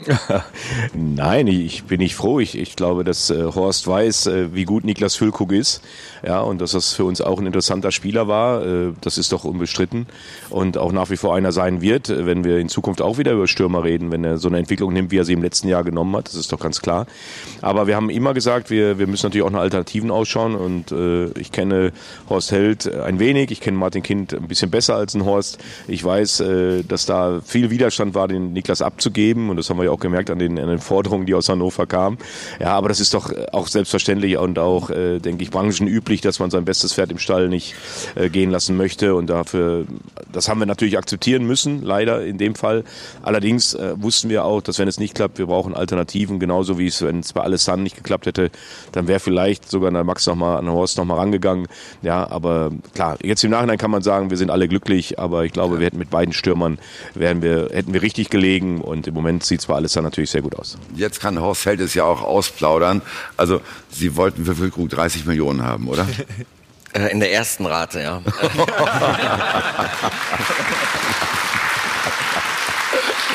Nein, 0.94 1.48
ich 1.48 1.84
bin 1.86 2.00
nicht 2.00 2.16
froh. 2.16 2.40
Ich, 2.40 2.58
ich 2.58 2.76
glaube, 2.76 3.04
dass 3.04 3.30
äh, 3.30 3.44
Horst 3.44 3.88
weiß, 3.88 4.28
äh, 4.28 4.54
wie 4.54 4.66
gut 4.66 4.84
Niklas 4.84 5.16
Füllkrug 5.16 5.52
ist. 5.52 5.82
Ja, 6.26 6.42
und 6.42 6.62
dass 6.62 6.72
das 6.72 6.94
für 6.94 7.06
uns 7.06 7.22
auch 7.22 7.40
ein 7.40 7.46
interessanter 7.46 7.92
Spieler 7.92 8.28
war. 8.28 8.66
Äh, 8.66 8.94
das 9.02 9.18
ist 9.18 9.32
doch 9.32 9.44
unbestritten. 9.44 10.08
Und 10.50 10.78
auch 10.78 10.92
nach 10.92 11.10
wie 11.10 11.18
vor 11.18 11.36
einer 11.36 11.52
sein 11.52 11.82
wird, 11.82 12.10
äh, 12.10 12.26
wenn 12.26 12.44
wir 12.44 12.58
in 12.60 12.70
Zukunft 12.70 13.02
auch 13.02 13.18
wieder 13.18 13.34
über 13.34 13.48
Stürmer 13.48 13.84
reden, 13.84 14.12
wenn 14.12 14.24
er 14.24 14.38
so 14.38 14.48
eine 14.48 14.60
Entwicklung 14.60 14.94
nimmt, 14.94 15.12
wie 15.12 15.18
er 15.18 15.26
sie 15.26 15.34
im 15.34 15.42
letzten 15.42 15.68
Jahr 15.68 15.84
genommen 15.84 16.16
hat. 16.16 16.28
Das 16.28 16.36
ist 16.36 16.52
doch 16.52 16.60
ganz 16.60 16.82
klar. 16.82 17.08
Aber 17.62 17.88
wir 17.88 17.96
haben 17.96 18.10
immer 18.10 18.34
gesagt, 18.34 18.70
wir, 18.70 19.00
wir 19.00 19.08
müssen 19.08 19.26
natürlich 19.26 19.46
auch 19.46 19.52
nach 19.52 19.62
Alternativen 19.62 20.12
ausschauen. 20.12 20.56
Und 20.56 20.92
äh, 20.92 21.28
ich 21.40 21.52
kenne 21.52 21.92
Horst 22.30 22.52
Held 22.52 22.94
ein 22.94 23.20
wenig. 23.20 23.52
Ich 23.52 23.62
kenne 23.62 23.78
Martin 23.78 24.04
Kind 24.04 24.34
ein 24.34 24.48
bisschen 24.48 24.72
besser 24.72 24.96
als 24.96 25.14
ein 25.14 25.26
Horst. 25.26 25.60
Ich 25.88 26.04
weiß, 26.04 26.42
äh, 26.42 26.84
dass 26.84 27.06
da 27.06 27.42
viel 27.44 27.70
Widerstand 27.70 28.16
war, 28.16 28.28
den 28.28 28.54
Niklas 28.54 28.82
abzugeben. 28.82 29.50
Und 29.50 29.58
das 29.58 29.70
haben 29.70 29.78
wir 29.78 29.86
ja 29.86 29.92
auch 29.94 30.00
gemerkt 30.00 30.30
an 30.30 30.40
den, 30.40 30.60
an 30.60 30.68
den 30.68 30.80
Forderungen, 30.80 31.26
die 31.26 31.34
aus 31.34 31.50
Hannover 31.50 31.86
kamen. 31.86 32.18
Ja, 32.60 32.76
aber 32.76 32.90
das 32.90 33.00
ist 33.00 33.14
doch 33.14 33.32
auch 33.52 33.68
selbstverständlich 33.68 34.38
und 34.38 34.60
auch, 34.60 34.90
äh, 34.90 35.20
denke 35.20 35.44
ich, 35.44 35.52
branchenüblich, 35.52 36.22
dass 36.22 36.40
man 36.40 36.52
sein 36.52 36.66
bestes 36.66 36.94
Pferd 36.94 37.12
im 37.12 37.20
Stall 37.20 37.50
nicht 37.50 37.76
äh, 38.16 38.30
gehen 38.30 38.52
lassen 38.52 38.78
möchte. 38.78 39.16
Und 39.16 39.28
dafür, 39.30 39.86
das 40.32 40.50
haben 40.50 40.60
wir 40.60 40.66
natürlich 40.66 40.98
akzeptieren 40.98 41.46
müssen, 41.46 41.82
leider 41.82 42.26
in 42.26 42.38
dem 42.38 42.56
Fall. 42.56 42.84
Allerdings 43.22 43.74
äh, 43.74 43.94
wussten 44.02 44.30
wir 44.30 44.46
auch, 44.46 44.62
dass 44.62 44.80
wenn 44.80 44.88
es 44.88 45.00
nicht 45.00 45.16
klappt, 45.16 45.38
wir 45.38 45.48
brauchen 45.48 45.74
Alternativen, 45.74 46.40
genauso 46.40 46.78
wie 46.78 46.88
es, 46.88 47.02
wenn 47.02 47.20
es 47.20 47.34
bei 47.34 47.42
Alessandro 47.42 47.84
nicht 47.84 47.96
geklappt 47.98 48.26
hätte, 48.26 48.52
dann 48.92 49.08
wäre 49.08 49.20
vielleicht 49.20 49.70
sogar 49.70 49.92
der 49.92 50.04
Max 50.04 50.26
nochmal 50.28 50.58
an 50.58 50.70
Horst 50.70 50.98
nochmal 50.98 51.18
rangegangen. 51.20 51.68
Ja, 52.02 52.30
aber 52.30 52.72
klar, 52.94 53.18
jetzt 53.24 53.44
im 53.44 53.52
Nachhinein 53.52 53.78
kann 53.78 53.92
man 53.92 54.02
sagen, 54.02 54.30
wir 54.30 54.38
sind 54.38 54.50
alle 54.50 54.68
glücklich, 54.68 55.20
aber 55.20 55.46
ich 55.46 55.54
glaube, 55.54 55.80
wir 55.80 55.86
hätten 55.86 55.98
mit 55.98 56.10
beiden 56.10 56.34
Stürmern, 56.34 56.80
wären 57.14 57.42
wir, 57.42 57.70
hätten 57.72 57.94
wir 57.94 58.02
richtig 58.02 58.30
gelegen 58.30 58.82
und 58.82 59.08
im 59.08 59.14
Moment 59.14 59.44
sieht 59.44 59.62
zwar 59.62 59.78
alles 59.84 59.94
dann 59.94 60.06
natürlich 60.06 60.32
sehr 60.32 60.42
gut 60.42 60.56
aus. 60.56 60.78
Jetzt 60.96 61.20
kann 61.20 61.40
Horst 61.40 61.66
Held 61.66 61.82
es 61.82 61.94
ja 61.94 62.06
auch 62.06 62.22
ausplaudern. 62.22 63.02
Also 63.36 63.62
Sie 63.92 64.16
wollten 64.16 64.46
für 64.46 64.56
Füllkrug 64.56 64.90
30 64.90 65.26
Millionen 65.26 65.64
haben, 65.64 65.88
oder? 65.88 66.08
Äh, 66.96 67.12
in 67.12 67.20
der 67.20 67.34
ersten 67.34 67.66
Rate, 67.66 68.02
ja. 68.04 68.18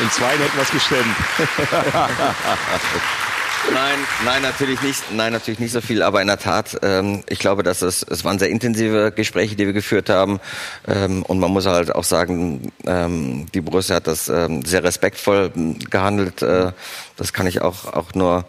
In 0.01 0.11
zwei 0.13 0.29
hätten 0.29 0.55
wir 0.55 0.63
es 0.63 0.71
gestemmt. 0.71 1.17
Nein, 3.73 3.99
nein, 4.25 4.43
natürlich 4.43 4.81
nicht. 4.83 5.13
Nein, 5.13 5.33
natürlich 5.33 5.61
nicht 5.61 5.73
so 5.73 5.81
viel. 5.81 6.03
Aber 6.03 6.21
in 6.21 6.27
der 6.27 6.39
Tat, 6.39 6.79
ähm, 6.83 7.23
ich 7.29 7.39
glaube, 7.39 7.63
dass 7.63 7.83
es, 7.83 8.03
es 8.03 8.25
waren 8.25 8.39
sehr 8.39 8.49
intensive 8.51 9.13
Gespräche, 9.13 9.57
die 9.57 9.67
wir 9.67 9.73
geführt 9.73 10.09
haben. 10.09 10.41
Ähm, 10.87 11.23
und 11.25 11.39
man 11.39 11.51
muss 11.51 11.67
halt 11.67 11.95
auch 11.95 12.05
sagen, 12.05 12.73
ähm, 12.87 13.47
die 13.53 13.61
Borussia 13.61 13.97
hat 13.97 14.07
das 14.07 14.29
ähm, 14.29 14.65
sehr 14.65 14.85
respektvoll 14.85 15.53
gehandelt. 15.91 16.43
Äh, 16.43 16.73
das 17.17 17.33
kann 17.33 17.47
ich 17.47 17.61
auch, 17.61 17.93
auch 17.93 18.15
nur 18.15 18.45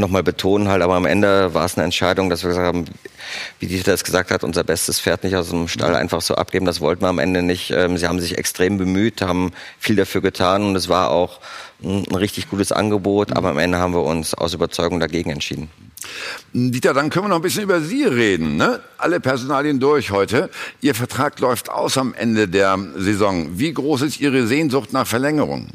nochmal 0.00 0.22
betonen 0.22 0.68
halt. 0.68 0.82
Aber 0.82 0.94
am 0.94 1.06
Ende 1.06 1.54
war 1.54 1.64
es 1.64 1.76
eine 1.76 1.84
Entscheidung, 1.84 2.30
dass 2.30 2.42
wir 2.42 2.48
gesagt 2.48 2.66
haben, 2.66 2.84
wie 3.58 3.66
Dieter 3.66 3.92
das 3.92 4.04
gesagt 4.04 4.30
hat, 4.30 4.44
unser 4.44 4.64
bestes 4.64 5.00
Pferd 5.00 5.24
nicht 5.24 5.36
aus 5.36 5.50
dem 5.50 5.68
Stall 5.68 5.94
einfach 5.94 6.20
so 6.20 6.34
abgeben. 6.34 6.66
Das 6.66 6.80
wollten 6.80 7.02
wir 7.02 7.08
am 7.08 7.18
Ende 7.18 7.42
nicht. 7.42 7.70
Ähm, 7.70 7.98
sie 7.98 8.06
haben 8.06 8.20
sich 8.20 8.38
extrem 8.38 8.78
bemüht, 8.78 9.22
haben 9.22 9.52
viel 9.78 9.96
dafür 9.96 10.20
getan 10.20 10.62
und 10.62 10.76
es 10.76 10.88
war 10.88 11.10
auch 11.10 11.40
ein 11.82 12.04
richtig 12.14 12.48
gutes 12.48 12.72
Angebot. 12.72 13.36
Aber 13.36 13.50
am 13.50 13.58
Ende 13.58 13.78
haben 13.78 13.94
wir 13.94 14.02
uns 14.02 14.34
aus 14.34 14.54
Überzeugung 14.54 15.00
dagegen 15.00 15.30
entschieden. 15.30 15.70
Dieter, 16.52 16.94
dann 16.94 17.10
können 17.10 17.26
wir 17.26 17.28
noch 17.30 17.36
ein 17.36 17.42
bisschen 17.42 17.64
über 17.64 17.80
Sie 17.80 18.04
reden. 18.04 18.56
Ne? 18.56 18.80
Alle 18.98 19.20
Personalien 19.20 19.80
durch 19.80 20.10
heute. 20.10 20.50
Ihr 20.80 20.94
Vertrag 20.94 21.38
läuft 21.40 21.68
aus 21.70 21.98
am 21.98 22.14
Ende 22.14 22.48
der 22.48 22.78
Saison. 22.96 23.58
Wie 23.58 23.72
groß 23.72 24.02
ist 24.02 24.20
Ihre 24.20 24.46
Sehnsucht 24.46 24.92
nach 24.92 25.06
Verlängerung? 25.06 25.68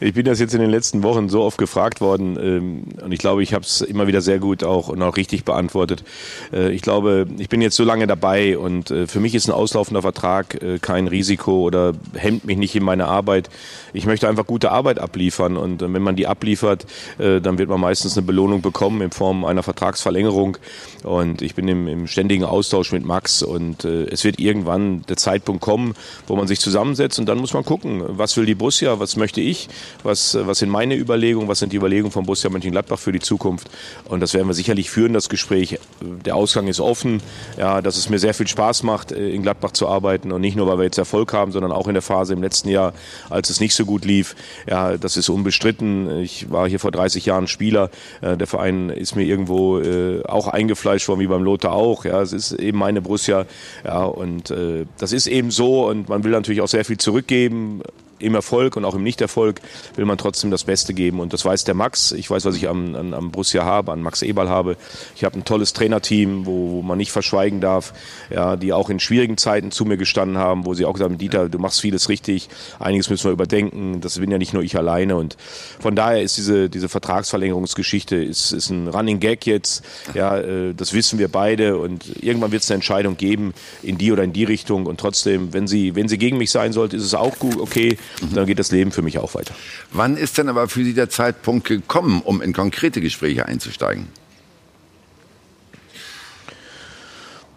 Ich 0.00 0.14
bin 0.14 0.24
das 0.24 0.40
jetzt 0.40 0.54
in 0.54 0.60
den 0.60 0.70
letzten 0.70 1.02
Wochen 1.02 1.28
so 1.28 1.42
oft 1.42 1.58
gefragt 1.58 2.00
worden 2.00 2.36
ähm, 2.40 2.82
und 3.02 3.12
ich 3.12 3.18
glaube, 3.18 3.42
ich 3.42 3.54
habe 3.54 3.64
es 3.64 3.80
immer 3.80 4.06
wieder 4.06 4.20
sehr 4.20 4.38
gut 4.38 4.64
auch 4.64 4.88
und 4.88 5.02
auch 5.02 5.16
richtig 5.16 5.44
beantwortet. 5.44 6.04
Äh, 6.52 6.72
ich 6.72 6.82
glaube, 6.82 7.26
ich 7.38 7.48
bin 7.48 7.62
jetzt 7.62 7.76
so 7.76 7.84
lange 7.84 8.06
dabei 8.06 8.58
und 8.58 8.90
äh, 8.90 9.06
für 9.06 9.20
mich 9.20 9.34
ist 9.34 9.48
ein 9.48 9.52
auslaufender 9.52 10.02
Vertrag 10.02 10.62
äh, 10.62 10.78
kein 10.78 11.08
Risiko 11.08 11.62
oder 11.62 11.94
hemmt 12.14 12.44
mich 12.44 12.58
nicht 12.58 12.74
in 12.76 12.84
meiner 12.84 13.08
Arbeit. 13.08 13.48
Ich 13.92 14.06
möchte 14.06 14.28
einfach 14.28 14.46
gute 14.46 14.70
Arbeit 14.70 14.98
abliefern 14.98 15.56
und 15.56 15.80
wenn 15.80 16.02
man 16.02 16.16
die 16.16 16.26
abliefert, 16.26 16.84
dann 17.18 17.58
wird 17.58 17.68
man 17.68 17.80
meistens 17.80 18.16
eine 18.16 18.26
Belohnung 18.26 18.60
bekommen 18.60 19.00
in 19.02 19.12
Form 19.12 19.44
einer 19.44 19.62
Vertragsverlängerung 19.62 20.56
und 21.04 21.42
ich 21.42 21.54
bin 21.54 21.68
im, 21.68 21.86
im 21.86 22.06
ständigen 22.08 22.44
Austausch 22.44 22.90
mit 22.90 23.04
Max 23.04 23.44
und 23.44 23.84
es 23.84 24.24
wird 24.24 24.40
irgendwann 24.40 25.02
der 25.02 25.16
Zeitpunkt 25.16 25.62
kommen, 25.62 25.94
wo 26.26 26.34
man 26.34 26.48
sich 26.48 26.58
zusammensetzt 26.58 27.20
und 27.20 27.26
dann 27.26 27.38
muss 27.38 27.54
man 27.54 27.64
gucken, 27.64 28.02
was 28.08 28.36
will 28.36 28.46
die 28.46 28.56
Brust 28.56 28.73
Borussia, 28.74 28.98
was 28.98 29.14
möchte 29.14 29.40
ich, 29.40 29.68
was, 30.02 30.36
was 30.40 30.58
sind 30.58 30.68
meine 30.68 30.96
Überlegungen, 30.96 31.46
was 31.46 31.60
sind 31.60 31.72
die 31.72 31.76
Überlegungen 31.76 32.10
von 32.10 32.26
Borussia 32.26 32.50
Mönchengladbach 32.50 32.98
für 32.98 33.12
die 33.12 33.20
Zukunft. 33.20 33.70
Und 34.06 34.18
das 34.18 34.34
werden 34.34 34.48
wir 34.48 34.54
sicherlich 34.54 34.90
führen, 34.90 35.12
das 35.12 35.28
Gespräch. 35.28 35.78
Der 36.00 36.34
Ausgang 36.34 36.66
ist 36.66 36.80
offen, 36.80 37.22
ja, 37.56 37.80
dass 37.80 37.96
es 37.96 38.08
mir 38.08 38.18
sehr 38.18 38.34
viel 38.34 38.48
Spaß 38.48 38.82
macht, 38.82 39.12
äh, 39.12 39.28
in 39.30 39.42
Gladbach 39.42 39.70
zu 39.70 39.86
arbeiten 39.86 40.32
und 40.32 40.40
nicht 40.40 40.56
nur, 40.56 40.66
weil 40.66 40.78
wir 40.78 40.84
jetzt 40.86 40.98
Erfolg 40.98 41.32
haben, 41.32 41.52
sondern 41.52 41.70
auch 41.70 41.86
in 41.86 41.94
der 41.94 42.02
Phase 42.02 42.32
im 42.32 42.42
letzten 42.42 42.68
Jahr, 42.68 42.94
als 43.30 43.48
es 43.48 43.60
nicht 43.60 43.76
so 43.76 43.84
gut 43.84 44.04
lief. 44.04 44.34
Ja, 44.68 44.96
das 44.96 45.16
ist 45.16 45.28
unbestritten. 45.28 46.22
Ich 46.22 46.50
war 46.50 46.68
hier 46.68 46.80
vor 46.80 46.90
30 46.90 47.26
Jahren 47.26 47.46
Spieler. 47.46 47.90
Äh, 48.22 48.36
der 48.36 48.48
Verein 48.48 48.90
ist 48.90 49.14
mir 49.14 49.22
irgendwo 49.22 49.78
äh, 49.78 50.24
auch 50.24 50.48
eingefleischt 50.48 51.06
worden, 51.06 51.20
wie 51.20 51.28
beim 51.28 51.44
Lothar 51.44 51.74
auch. 51.74 52.04
Ja, 52.04 52.20
es 52.22 52.32
ist 52.32 52.50
eben 52.50 52.78
meine 52.78 53.02
Borussia. 53.02 53.46
Ja, 53.84 54.02
und 54.02 54.52
das 54.98 55.12
ist 55.12 55.26
eben 55.26 55.50
so 55.50 55.88
und 55.88 56.08
man 56.08 56.24
will 56.24 56.32
natürlich 56.32 56.60
auch 56.60 56.68
sehr 56.68 56.84
viel 56.84 56.98
zurückgeben 56.98 57.82
im 58.18 58.34
Erfolg 58.34 58.76
und 58.76 58.84
auch 58.84 58.94
im 58.94 59.02
Nichterfolg 59.02 59.60
will 59.96 60.04
man 60.04 60.18
trotzdem 60.18 60.50
das 60.50 60.64
Beste 60.64 60.94
geben. 60.94 61.20
Und 61.20 61.32
das 61.32 61.44
weiß 61.44 61.64
der 61.64 61.74
Max. 61.74 62.12
Ich 62.12 62.30
weiß, 62.30 62.44
was 62.44 62.56
ich 62.56 62.68
am, 62.68 62.94
an, 62.94 63.14
am 63.14 63.30
Borussia 63.30 63.64
habe, 63.64 63.92
an 63.92 64.02
Max 64.02 64.22
Eberl 64.22 64.48
habe. 64.48 64.76
Ich 65.16 65.24
habe 65.24 65.38
ein 65.38 65.44
tolles 65.44 65.72
Trainerteam, 65.72 66.46
wo, 66.46 66.70
wo 66.72 66.82
man 66.82 66.98
nicht 66.98 67.12
verschweigen 67.12 67.60
darf, 67.60 67.92
ja, 68.30 68.56
die 68.56 68.72
auch 68.72 68.90
in 68.90 69.00
schwierigen 69.00 69.36
Zeiten 69.36 69.70
zu 69.70 69.84
mir 69.84 69.96
gestanden 69.96 70.38
haben, 70.38 70.66
wo 70.66 70.74
sie 70.74 70.84
auch 70.84 70.92
gesagt 70.92 71.10
haben, 71.10 71.18
Dieter, 71.18 71.48
du 71.48 71.58
machst 71.58 71.80
vieles 71.80 72.08
richtig, 72.08 72.48
einiges 72.78 73.10
müssen 73.10 73.24
wir 73.24 73.32
überdenken. 73.32 74.00
Das 74.00 74.18
bin 74.18 74.30
ja 74.30 74.38
nicht 74.38 74.54
nur 74.54 74.62
ich 74.62 74.76
alleine. 74.76 75.16
Und 75.16 75.36
von 75.80 75.96
daher 75.96 76.22
ist 76.22 76.36
diese, 76.36 76.70
diese 76.70 76.88
Vertragsverlängerungsgeschichte 76.88 78.16
ist, 78.16 78.52
ist 78.52 78.70
ein 78.70 78.88
Running 78.88 79.20
Gag 79.20 79.46
jetzt. 79.46 79.84
Ja, 80.14 80.38
äh, 80.38 80.74
das 80.74 80.92
wissen 80.92 81.18
wir 81.18 81.28
beide. 81.28 81.78
Und 81.78 82.22
irgendwann 82.22 82.52
wird 82.52 82.62
es 82.62 82.70
eine 82.70 82.76
Entscheidung 82.76 83.16
geben 83.16 83.54
in 83.82 83.98
die 83.98 84.12
oder 84.12 84.24
in 84.24 84.32
die 84.32 84.44
Richtung. 84.44 84.86
Und 84.86 85.00
trotzdem, 85.00 85.52
wenn 85.52 85.66
sie, 85.66 85.94
wenn 85.94 86.08
sie 86.08 86.18
gegen 86.18 86.38
mich 86.38 86.50
sein 86.50 86.72
sollte, 86.72 86.96
ist 86.96 87.04
es 87.04 87.14
auch 87.14 87.38
gut, 87.38 87.58
okay. 87.58 87.96
Mhm. 88.20 88.34
Dann 88.34 88.46
geht 88.46 88.58
das 88.58 88.70
Leben 88.70 88.92
für 88.92 89.02
mich 89.02 89.18
auch 89.18 89.34
weiter. 89.34 89.54
Wann 89.92 90.16
ist 90.16 90.38
denn 90.38 90.48
aber 90.48 90.68
für 90.68 90.84
Sie 90.84 90.94
der 90.94 91.10
Zeitpunkt 91.10 91.66
gekommen, 91.66 92.22
um 92.22 92.42
in 92.42 92.52
konkrete 92.52 93.00
Gespräche 93.00 93.46
einzusteigen? 93.46 94.08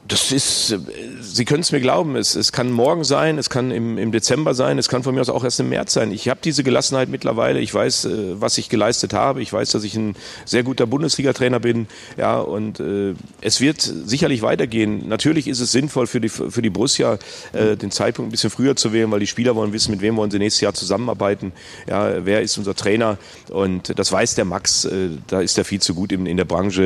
Das 0.07 0.31
ist, 0.31 0.75
Sie 1.19 1.45
können 1.45 1.61
es 1.61 1.71
mir 1.71 1.81
glauben, 1.81 2.15
es, 2.15 2.35
es 2.35 2.51
kann 2.51 2.71
morgen 2.71 3.03
sein, 3.03 3.37
es 3.37 3.49
kann 3.49 3.71
im, 3.71 3.97
im 3.97 4.11
Dezember 4.11 4.53
sein, 4.53 4.77
es 4.77 4.87
kann 4.87 5.03
von 5.03 5.13
mir 5.13 5.21
aus 5.21 5.29
auch 5.29 5.43
erst 5.43 5.59
im 5.59 5.69
März 5.69 5.93
sein. 5.93 6.11
Ich 6.11 6.29
habe 6.29 6.39
diese 6.43 6.63
Gelassenheit 6.63 7.09
mittlerweile, 7.09 7.59
ich 7.59 7.73
weiß, 7.73 8.05
äh, 8.05 8.41
was 8.41 8.57
ich 8.57 8.69
geleistet 8.69 9.13
habe, 9.13 9.41
ich 9.41 9.51
weiß, 9.51 9.71
dass 9.71 9.83
ich 9.83 9.95
ein 9.95 10.15
sehr 10.45 10.63
guter 10.63 10.87
Bundesliga-Trainer 10.87 11.59
bin, 11.59 11.87
ja, 12.15 12.39
und 12.39 12.79
äh, 12.79 13.15
es 13.41 13.59
wird 13.59 13.81
sicherlich 13.81 14.41
weitergehen. 14.41 15.09
Natürlich 15.09 15.47
ist 15.47 15.59
es 15.59 15.71
sinnvoll 15.71 16.07
für 16.07 16.21
die, 16.21 16.29
für 16.29 16.61
die 16.61 16.69
Borussia, 16.69 17.17
äh, 17.51 17.75
den 17.75 17.91
Zeitpunkt 17.91 18.29
ein 18.29 18.31
bisschen 18.31 18.49
früher 18.49 18.75
zu 18.75 18.93
wählen, 18.93 19.11
weil 19.11 19.19
die 19.19 19.27
Spieler 19.27 19.55
wollen 19.55 19.73
wissen, 19.73 19.91
mit 19.91 20.01
wem 20.01 20.15
wollen 20.15 20.31
sie 20.31 20.39
nächstes 20.39 20.61
Jahr 20.61 20.73
zusammenarbeiten, 20.73 21.51
ja, 21.87 22.25
wer 22.25 22.41
ist 22.41 22.57
unser 22.57 22.75
Trainer 22.75 23.17
und 23.49 23.97
das 23.99 24.11
weiß 24.11 24.35
der 24.35 24.45
Max, 24.45 24.85
äh, 24.85 25.09
da 25.27 25.41
ist 25.41 25.57
er 25.57 25.65
viel 25.65 25.81
zu 25.81 25.93
gut 25.93 26.11
in, 26.13 26.25
in 26.25 26.37
der 26.37 26.45
Branche 26.45 26.83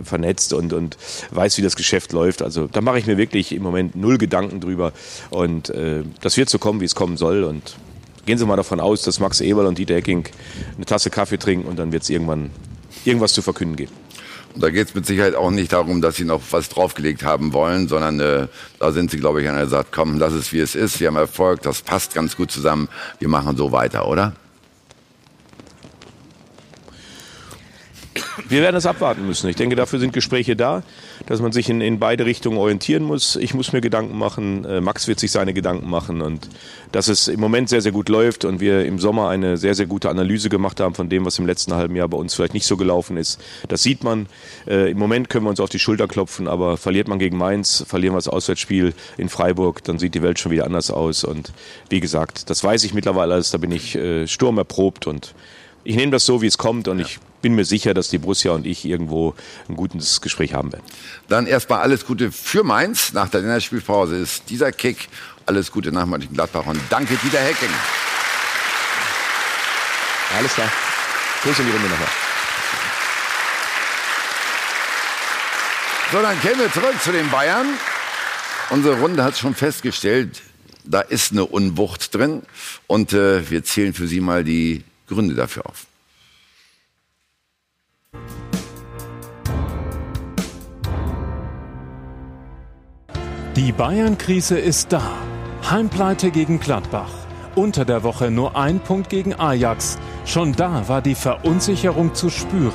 äh, 0.00 0.04
vernetzt 0.04 0.54
und, 0.54 0.72
und 0.72 0.96
weiß, 1.32 1.58
wie 1.58 1.62
das 1.62 1.76
Geschäft 1.76 2.12
läuft, 2.12 2.40
also 2.40 2.61
also 2.62 2.72
da 2.72 2.80
mache 2.80 2.98
ich 2.98 3.06
mir 3.06 3.18
wirklich 3.18 3.52
im 3.52 3.62
Moment 3.62 3.96
null 3.96 4.18
Gedanken 4.18 4.60
drüber. 4.60 4.92
Und 5.30 5.70
äh, 5.70 6.02
das 6.20 6.36
wird 6.36 6.48
so 6.48 6.58
kommen, 6.58 6.80
wie 6.80 6.84
es 6.84 6.94
kommen 6.94 7.16
soll. 7.16 7.44
Und 7.44 7.76
gehen 8.24 8.38
Sie 8.38 8.46
mal 8.46 8.56
davon 8.56 8.80
aus, 8.80 9.02
dass 9.02 9.18
Max 9.18 9.40
Eberl 9.40 9.66
und 9.66 9.78
Dieter 9.78 9.94
Hecking 9.94 10.24
eine 10.76 10.86
Tasse 10.86 11.10
Kaffee 11.10 11.38
trinken 11.38 11.68
und 11.68 11.78
dann 11.78 11.92
wird 11.92 12.04
es 12.04 12.10
irgendwann 12.10 12.50
irgendwas 13.04 13.32
zu 13.32 13.42
verkünden 13.42 13.76
geben. 13.76 13.92
Da 14.54 14.68
geht 14.68 14.88
es 14.88 14.94
mit 14.94 15.06
Sicherheit 15.06 15.34
auch 15.34 15.50
nicht 15.50 15.72
darum, 15.72 16.02
dass 16.02 16.16
Sie 16.16 16.24
noch 16.24 16.42
was 16.50 16.68
draufgelegt 16.68 17.24
haben 17.24 17.54
wollen, 17.54 17.88
sondern 17.88 18.20
äh, 18.20 18.48
da 18.78 18.92
sind 18.92 19.10
Sie, 19.10 19.16
glaube 19.16 19.40
ich, 19.40 19.48
einer, 19.48 19.58
der 19.58 19.68
sagt, 19.68 19.92
komm, 19.92 20.18
lass 20.18 20.34
es 20.34 20.52
wie 20.52 20.60
es 20.60 20.74
ist, 20.74 21.00
wir 21.00 21.08
haben 21.08 21.16
Erfolg, 21.16 21.62
das 21.62 21.80
passt 21.80 22.14
ganz 22.14 22.36
gut 22.36 22.50
zusammen, 22.50 22.88
wir 23.18 23.28
machen 23.28 23.56
so 23.56 23.72
weiter, 23.72 24.06
oder? 24.06 24.34
Wir 28.52 28.60
werden 28.60 28.74
das 28.74 28.84
abwarten 28.84 29.26
müssen. 29.26 29.48
Ich 29.48 29.56
denke, 29.56 29.76
dafür 29.76 29.98
sind 29.98 30.12
Gespräche 30.12 30.56
da, 30.56 30.82
dass 31.24 31.40
man 31.40 31.52
sich 31.52 31.70
in, 31.70 31.80
in 31.80 31.98
beide 31.98 32.26
Richtungen 32.26 32.58
orientieren 32.58 33.02
muss. 33.02 33.36
Ich 33.36 33.54
muss 33.54 33.72
mir 33.72 33.80
Gedanken 33.80 34.18
machen, 34.18 34.66
äh, 34.66 34.82
Max 34.82 35.08
wird 35.08 35.20
sich 35.20 35.30
seine 35.30 35.54
Gedanken 35.54 35.88
machen 35.88 36.20
und 36.20 36.50
dass 36.92 37.08
es 37.08 37.28
im 37.28 37.40
Moment 37.40 37.70
sehr, 37.70 37.80
sehr 37.80 37.92
gut 37.92 38.10
läuft 38.10 38.44
und 38.44 38.60
wir 38.60 38.84
im 38.84 38.98
Sommer 38.98 39.30
eine 39.30 39.56
sehr, 39.56 39.74
sehr 39.74 39.86
gute 39.86 40.10
Analyse 40.10 40.50
gemacht 40.50 40.80
haben 40.80 40.94
von 40.94 41.08
dem, 41.08 41.24
was 41.24 41.38
im 41.38 41.46
letzten 41.46 41.72
halben 41.72 41.96
Jahr 41.96 42.08
bei 42.08 42.18
uns 42.18 42.34
vielleicht 42.34 42.52
nicht 42.52 42.66
so 42.66 42.76
gelaufen 42.76 43.16
ist. 43.16 43.40
Das 43.68 43.82
sieht 43.82 44.04
man. 44.04 44.26
Äh, 44.66 44.90
Im 44.90 44.98
Moment 44.98 45.30
können 45.30 45.46
wir 45.46 45.50
uns 45.50 45.58
auf 45.58 45.70
die 45.70 45.78
Schulter 45.78 46.06
klopfen, 46.06 46.46
aber 46.46 46.76
verliert 46.76 47.08
man 47.08 47.18
gegen 47.18 47.38
Mainz, 47.38 47.82
verlieren 47.88 48.12
wir 48.12 48.18
das 48.18 48.28
Auswärtsspiel 48.28 48.92
in 49.16 49.30
Freiburg, 49.30 49.82
dann 49.84 49.98
sieht 49.98 50.14
die 50.14 50.22
Welt 50.22 50.38
schon 50.38 50.52
wieder 50.52 50.66
anders 50.66 50.90
aus. 50.90 51.24
Und 51.24 51.54
wie 51.88 52.00
gesagt, 52.00 52.50
das 52.50 52.62
weiß 52.62 52.84
ich 52.84 52.92
mittlerweile 52.92 53.32
alles, 53.32 53.50
da 53.50 53.56
bin 53.56 53.72
ich 53.72 53.94
äh, 53.94 54.28
Sturm 54.28 54.58
erprobt 54.58 55.06
und 55.06 55.34
ich 55.84 55.96
nehme 55.96 56.12
das 56.12 56.24
so, 56.24 56.42
wie 56.42 56.46
es 56.46 56.58
kommt 56.58 56.88
und 56.88 56.98
ja. 56.98 57.06
ich 57.06 57.18
bin 57.40 57.54
mir 57.54 57.64
sicher, 57.64 57.92
dass 57.92 58.08
die 58.08 58.18
Borussia 58.18 58.52
und 58.52 58.66
ich 58.66 58.84
irgendwo 58.84 59.34
ein 59.68 59.76
gutes 59.76 60.20
Gespräch 60.20 60.54
haben 60.54 60.72
werden. 60.72 60.84
Dann 61.28 61.46
erstmal 61.46 61.80
alles 61.80 62.06
Gute 62.06 62.30
für 62.30 62.62
Mainz. 62.62 63.12
Nach 63.12 63.28
der 63.28 63.40
Länderspielpause 63.40 64.16
ist 64.16 64.48
dieser 64.48 64.70
Kick. 64.72 65.08
Alles 65.44 65.72
Gute 65.72 65.90
nach 65.90 66.06
Mönchengladbach 66.06 66.66
und 66.66 66.80
danke 66.88 67.16
Dieter 67.16 67.40
Hecking. 67.40 67.68
Alles 70.38 70.54
klar. 70.54 70.70
Grüße 71.42 71.62
in 71.62 71.68
die 71.68 71.72
Runde 71.72 71.88
nochmal. 71.88 72.08
So, 76.12 76.22
dann 76.22 76.40
kämen 76.40 76.60
wir 76.60 76.72
zurück 76.72 76.94
zu 77.02 77.10
den 77.10 77.28
Bayern. 77.30 77.66
Unsere 78.70 79.00
Runde 79.00 79.24
hat 79.24 79.36
schon 79.36 79.54
festgestellt, 79.54 80.42
da 80.84 81.00
ist 81.00 81.32
eine 81.32 81.44
Unwucht 81.44 82.14
drin. 82.14 82.42
Und 82.86 83.12
äh, 83.12 83.50
wir 83.50 83.64
zählen 83.64 83.94
für 83.94 84.06
Sie 84.06 84.20
mal 84.20 84.44
die 84.44 84.84
Gründe 85.12 85.34
dafür 85.34 85.66
auf. 85.66 85.86
Die 93.56 93.70
Bayern-Krise 93.70 94.58
ist 94.58 94.92
da. 94.92 95.02
Heimpleite 95.70 96.30
gegen 96.30 96.58
Gladbach. 96.58 97.10
Unter 97.54 97.84
der 97.84 98.02
Woche 98.02 98.30
nur 98.30 98.56
ein 98.56 98.80
Punkt 98.80 99.10
gegen 99.10 99.34
Ajax. 99.34 99.98
Schon 100.24 100.54
da 100.54 100.88
war 100.88 101.02
die 101.02 101.14
Verunsicherung 101.14 102.14
zu 102.14 102.30
spüren. 102.30 102.72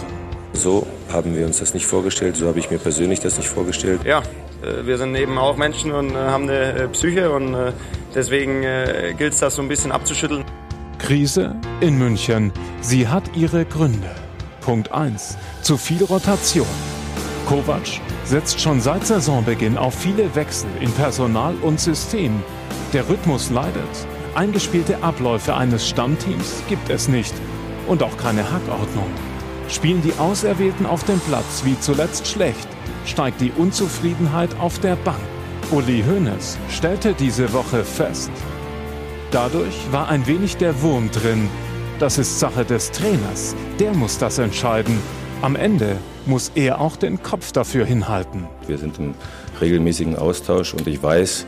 So 0.53 0.85
haben 1.11 1.35
wir 1.35 1.45
uns 1.47 1.59
das 1.59 1.73
nicht 1.73 1.87
vorgestellt, 1.87 2.35
so 2.35 2.47
habe 2.47 2.59
ich 2.59 2.69
mir 2.69 2.77
persönlich 2.77 3.19
das 3.19 3.37
nicht 3.37 3.49
vorgestellt. 3.49 4.01
Ja, 4.05 4.21
äh, 4.61 4.85
wir 4.85 4.97
sind 4.97 5.15
eben 5.15 5.37
auch 5.37 5.57
Menschen 5.57 5.91
und 5.91 6.11
äh, 6.11 6.15
haben 6.15 6.43
eine 6.43 6.73
äh, 6.73 6.87
Psyche 6.89 7.31
und 7.31 7.55
deswegen 8.13 8.61
gilt 9.17 9.33
es 9.33 9.39
das 9.39 9.55
so 9.55 9.61
ein 9.61 9.67
bisschen 9.67 9.91
abzuschütteln. 9.91 10.43
Krise 10.99 11.55
in 11.79 11.97
München. 11.97 12.51
Sie 12.81 13.07
hat 13.07 13.35
ihre 13.35 13.65
Gründe. 13.65 14.09
Punkt 14.61 14.91
1. 14.91 15.37
Zu 15.61 15.77
viel 15.77 16.03
Rotation. 16.03 16.67
Kovac 17.45 18.01
setzt 18.25 18.59
schon 18.59 18.81
seit 18.81 19.05
Saisonbeginn 19.05 19.77
auf 19.77 19.93
viele 19.93 20.35
Wechsel 20.35 20.69
in 20.81 20.91
Personal 20.91 21.55
und 21.61 21.79
System. 21.79 22.43
Der 22.93 23.07
Rhythmus 23.07 23.51
leidet. 23.51 23.83
Eingespielte 24.35 25.01
Abläufe 25.03 25.55
eines 25.55 25.87
Stammteams 25.87 26.63
gibt 26.67 26.89
es 26.89 27.07
nicht. 27.07 27.33
Und 27.87 28.03
auch 28.03 28.17
keine 28.17 28.51
Hackordnung. 28.51 29.09
Spielen 29.69 30.01
die 30.01 30.17
Auserwählten 30.17 30.85
auf 30.85 31.03
dem 31.03 31.19
Platz 31.21 31.61
wie 31.63 31.79
zuletzt 31.79 32.27
schlecht, 32.27 32.67
steigt 33.05 33.39
die 33.39 33.51
Unzufriedenheit 33.51 34.49
auf 34.59 34.79
der 34.79 34.95
Bank. 34.97 35.19
Uli 35.71 36.03
Hoeneß 36.03 36.57
stellte 36.69 37.13
diese 37.13 37.51
Woche 37.51 37.83
fest, 37.83 38.31
Dadurch 39.37 39.91
war 39.91 40.09
ein 40.09 40.25
wenig 40.25 40.57
der 40.57 40.81
Wurm 40.81 41.11
drin. 41.11 41.47
Das 41.99 42.17
ist 42.17 42.39
Sache 42.39 42.65
des 42.65 42.89
Trainers. 42.89 43.55
Der 43.79 43.93
muss 43.93 44.17
das 44.17 44.39
entscheiden. 44.39 44.97
Am 45.43 45.55
Ende 45.55 45.97
muss 46.25 46.51
er 46.55 46.81
auch 46.81 46.95
den 46.95 47.21
Kopf 47.21 47.51
dafür 47.51 47.85
hinhalten. 47.85 48.47
Wir 48.65 48.79
sind 48.79 48.97
im 48.97 49.13
regelmäßigen 49.61 50.15
Austausch 50.15 50.73
und 50.73 50.87
ich 50.87 51.03
weiß, 51.03 51.45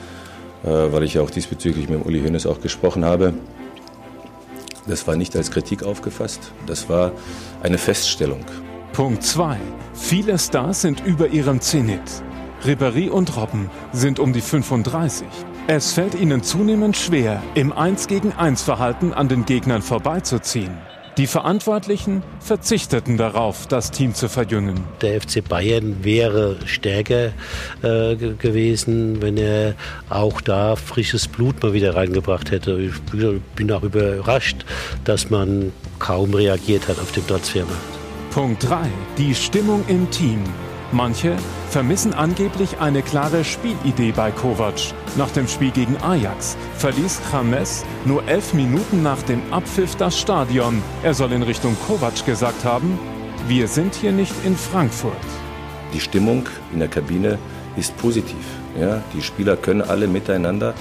äh, 0.66 0.68
weil 0.68 1.02
ich 1.02 1.18
auch 1.18 1.32
diesbezüglich 1.32 1.90
mit 1.90 2.06
Uli 2.06 2.22
Hoeneß 2.22 2.46
auch 2.46 2.62
gesprochen 2.62 3.06
habe, 3.06 3.34
das 4.86 5.08
war 5.08 5.16
nicht 5.16 5.36
als 5.36 5.50
Kritik 5.50 5.82
aufgefasst, 5.82 6.52
das 6.68 6.90
war 6.90 7.12
eine 7.64 7.80
Feststellung. 7.80 8.46
Punkt 8.94 9.24
2. 9.24 9.58
Viele 9.96 10.38
Stars 10.38 10.82
sind 10.82 11.04
über 11.08 11.30
ihrem 11.30 11.60
Zenit. 11.60 12.22
Ribéry 12.64 13.10
und 13.10 13.36
Robben 13.36 13.72
sind 13.94 14.20
um 14.20 14.32
die 14.32 14.42
35. 14.42 15.26
Es 15.72 15.94
fällt 15.94 16.16
ihnen 16.16 16.42
zunehmend 16.42 16.98
schwer, 16.98 17.44
im 17.54 17.72
1 17.72 18.08
gegen 18.08 18.32
1 18.32 18.64
Verhalten 18.64 19.14
an 19.14 19.30
den 19.30 19.46
Gegnern 19.46 19.84
vorbeizuziehen. 19.84 20.76
Die 21.16 21.28
Verantwortlichen 21.28 22.24
verzichteten 22.40 23.18
darauf, 23.18 23.68
das 23.68 23.92
Team 23.92 24.16
zu 24.16 24.30
verjüngen. 24.30 24.84
Der 25.04 25.22
FC 25.22 25.48
Bayern 25.48 26.04
wäre 26.04 26.58
stärker 26.66 27.34
äh, 27.84 28.16
gewesen, 28.16 29.22
wenn 29.22 29.38
er 29.38 29.76
auch 30.10 30.42
da 30.42 30.76
frisches 30.76 31.28
Blut 31.28 31.62
mal 31.62 31.72
wieder 31.74 31.96
reingebracht 31.96 32.50
hätte. 32.50 32.80
Ich 32.80 33.00
bin 33.54 33.72
auch 33.72 33.84
überrascht, 33.84 34.66
dass 35.04 35.30
man 35.30 35.72
kaum 36.00 36.34
reagiert 36.34 36.88
hat 36.88 36.98
auf 36.98 37.12
den 37.12 37.28
Transfermarkt. 37.28 37.78
Punkt 38.32 38.68
3. 38.68 38.88
Die 39.20 39.36
Stimmung 39.36 39.84
im 39.88 40.10
Team. 40.10 40.42
Manche 40.92 41.38
vermissen 41.70 42.16
angeblich 42.16 42.80
eine 42.80 43.04
klare 43.04 43.44
Spielidee 43.44 44.12
bei 44.12 44.32
Kovac. 44.32 44.80
Nach 45.18 45.30
dem 45.30 45.48
Spiel 45.48 45.70
gegen 45.70 45.96
Ajax 46.02 46.58
verließ 46.78 47.22
James 47.32 47.86
nur 48.06 48.28
elf 48.28 48.54
Minuten 48.54 49.04
nach 49.04 49.22
dem 49.24 49.42
Abpfiff 49.52 49.96
das 49.96 50.18
Stadion. 50.18 50.82
Er 51.04 51.14
soll 51.14 51.32
in 51.32 51.44
Richtung 51.44 51.78
Kovac 51.86 52.26
gesagt 52.26 52.66
haben, 52.66 52.98
wir 53.48 53.68
sind 53.68 53.94
hier 53.94 54.12
nicht 54.12 54.34
in 54.44 54.56
Frankfurt. 54.56 55.14
Die 55.94 56.00
Stimmung 56.00 56.48
in 56.74 56.80
der 56.80 56.88
Kabine 56.88 57.38
ist 57.78 57.96
positiv. 57.98 58.44
Ja, 58.80 59.04
die 59.14 59.22
Spieler 59.22 59.58
können 59.58 59.84
alle 59.84 60.08
miteinander. 60.08 60.74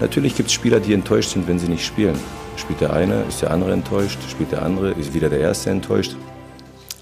Natürlich 0.00 0.36
gibt 0.36 0.48
es 0.48 0.54
Spieler, 0.54 0.78
die 0.78 0.94
enttäuscht 0.94 1.30
sind, 1.30 1.48
wenn 1.48 1.58
sie 1.58 1.68
nicht 1.68 1.84
spielen. 1.84 2.18
Spielt 2.56 2.80
der 2.80 2.92
eine, 2.92 3.24
ist 3.28 3.42
der 3.42 3.50
andere 3.50 3.72
enttäuscht. 3.72 4.18
Spielt 4.28 4.52
der 4.52 4.62
andere, 4.62 4.92
ist 4.92 5.12
wieder 5.12 5.28
der 5.28 5.40
erste 5.40 5.70
enttäuscht. 5.70 6.14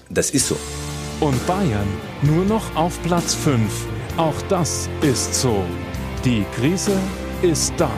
Das 0.09 0.31
ist 0.31 0.47
so. 0.47 0.57
Und 1.19 1.45
Bayern 1.45 1.87
nur 2.21 2.45
noch 2.45 2.73
auf 2.77 3.01
Platz 3.03 3.35
5. 3.35 3.59
Auch 4.15 4.41
das 4.47 4.89
ist 5.01 5.35
so. 5.35 5.65
Die 6.23 6.45
Krise 6.55 6.97
ist 7.41 7.73
da. 7.75 7.91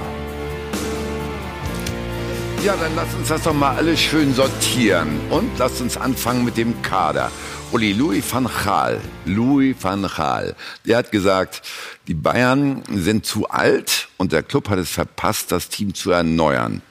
Ja, 2.65 2.76
dann 2.78 2.95
lasst 2.95 3.15
uns 3.15 3.28
das 3.28 3.43
doch 3.43 3.53
mal 3.53 3.76
alles 3.76 3.99
schön 3.99 4.34
sortieren. 4.34 5.19
Und 5.30 5.55
lasst 5.59 5.82
uns 5.82 5.97
anfangen 5.97 6.43
mit 6.43 6.57
dem 6.57 6.82
Kader. 6.82 7.30
Uli, 7.72 7.93
Louis 7.93 8.24
van 8.28 8.49
Gaal, 8.63 8.99
Louis 9.26 9.76
van 9.80 10.01
Gaal, 10.01 10.55
der 10.86 10.97
hat 10.97 11.11
gesagt, 11.11 11.61
die 12.07 12.13
Bayern 12.13 12.84
sind 12.91 13.26
zu 13.26 13.47
alt 13.47 14.09
und 14.17 14.34
der 14.34 14.43
Club 14.43 14.67
hat 14.67 14.80
es 14.80 14.89
verpasst, 14.89 15.51
das 15.51 15.69
Team 15.69 15.93
zu 15.93 16.11
erneuern. 16.11 16.82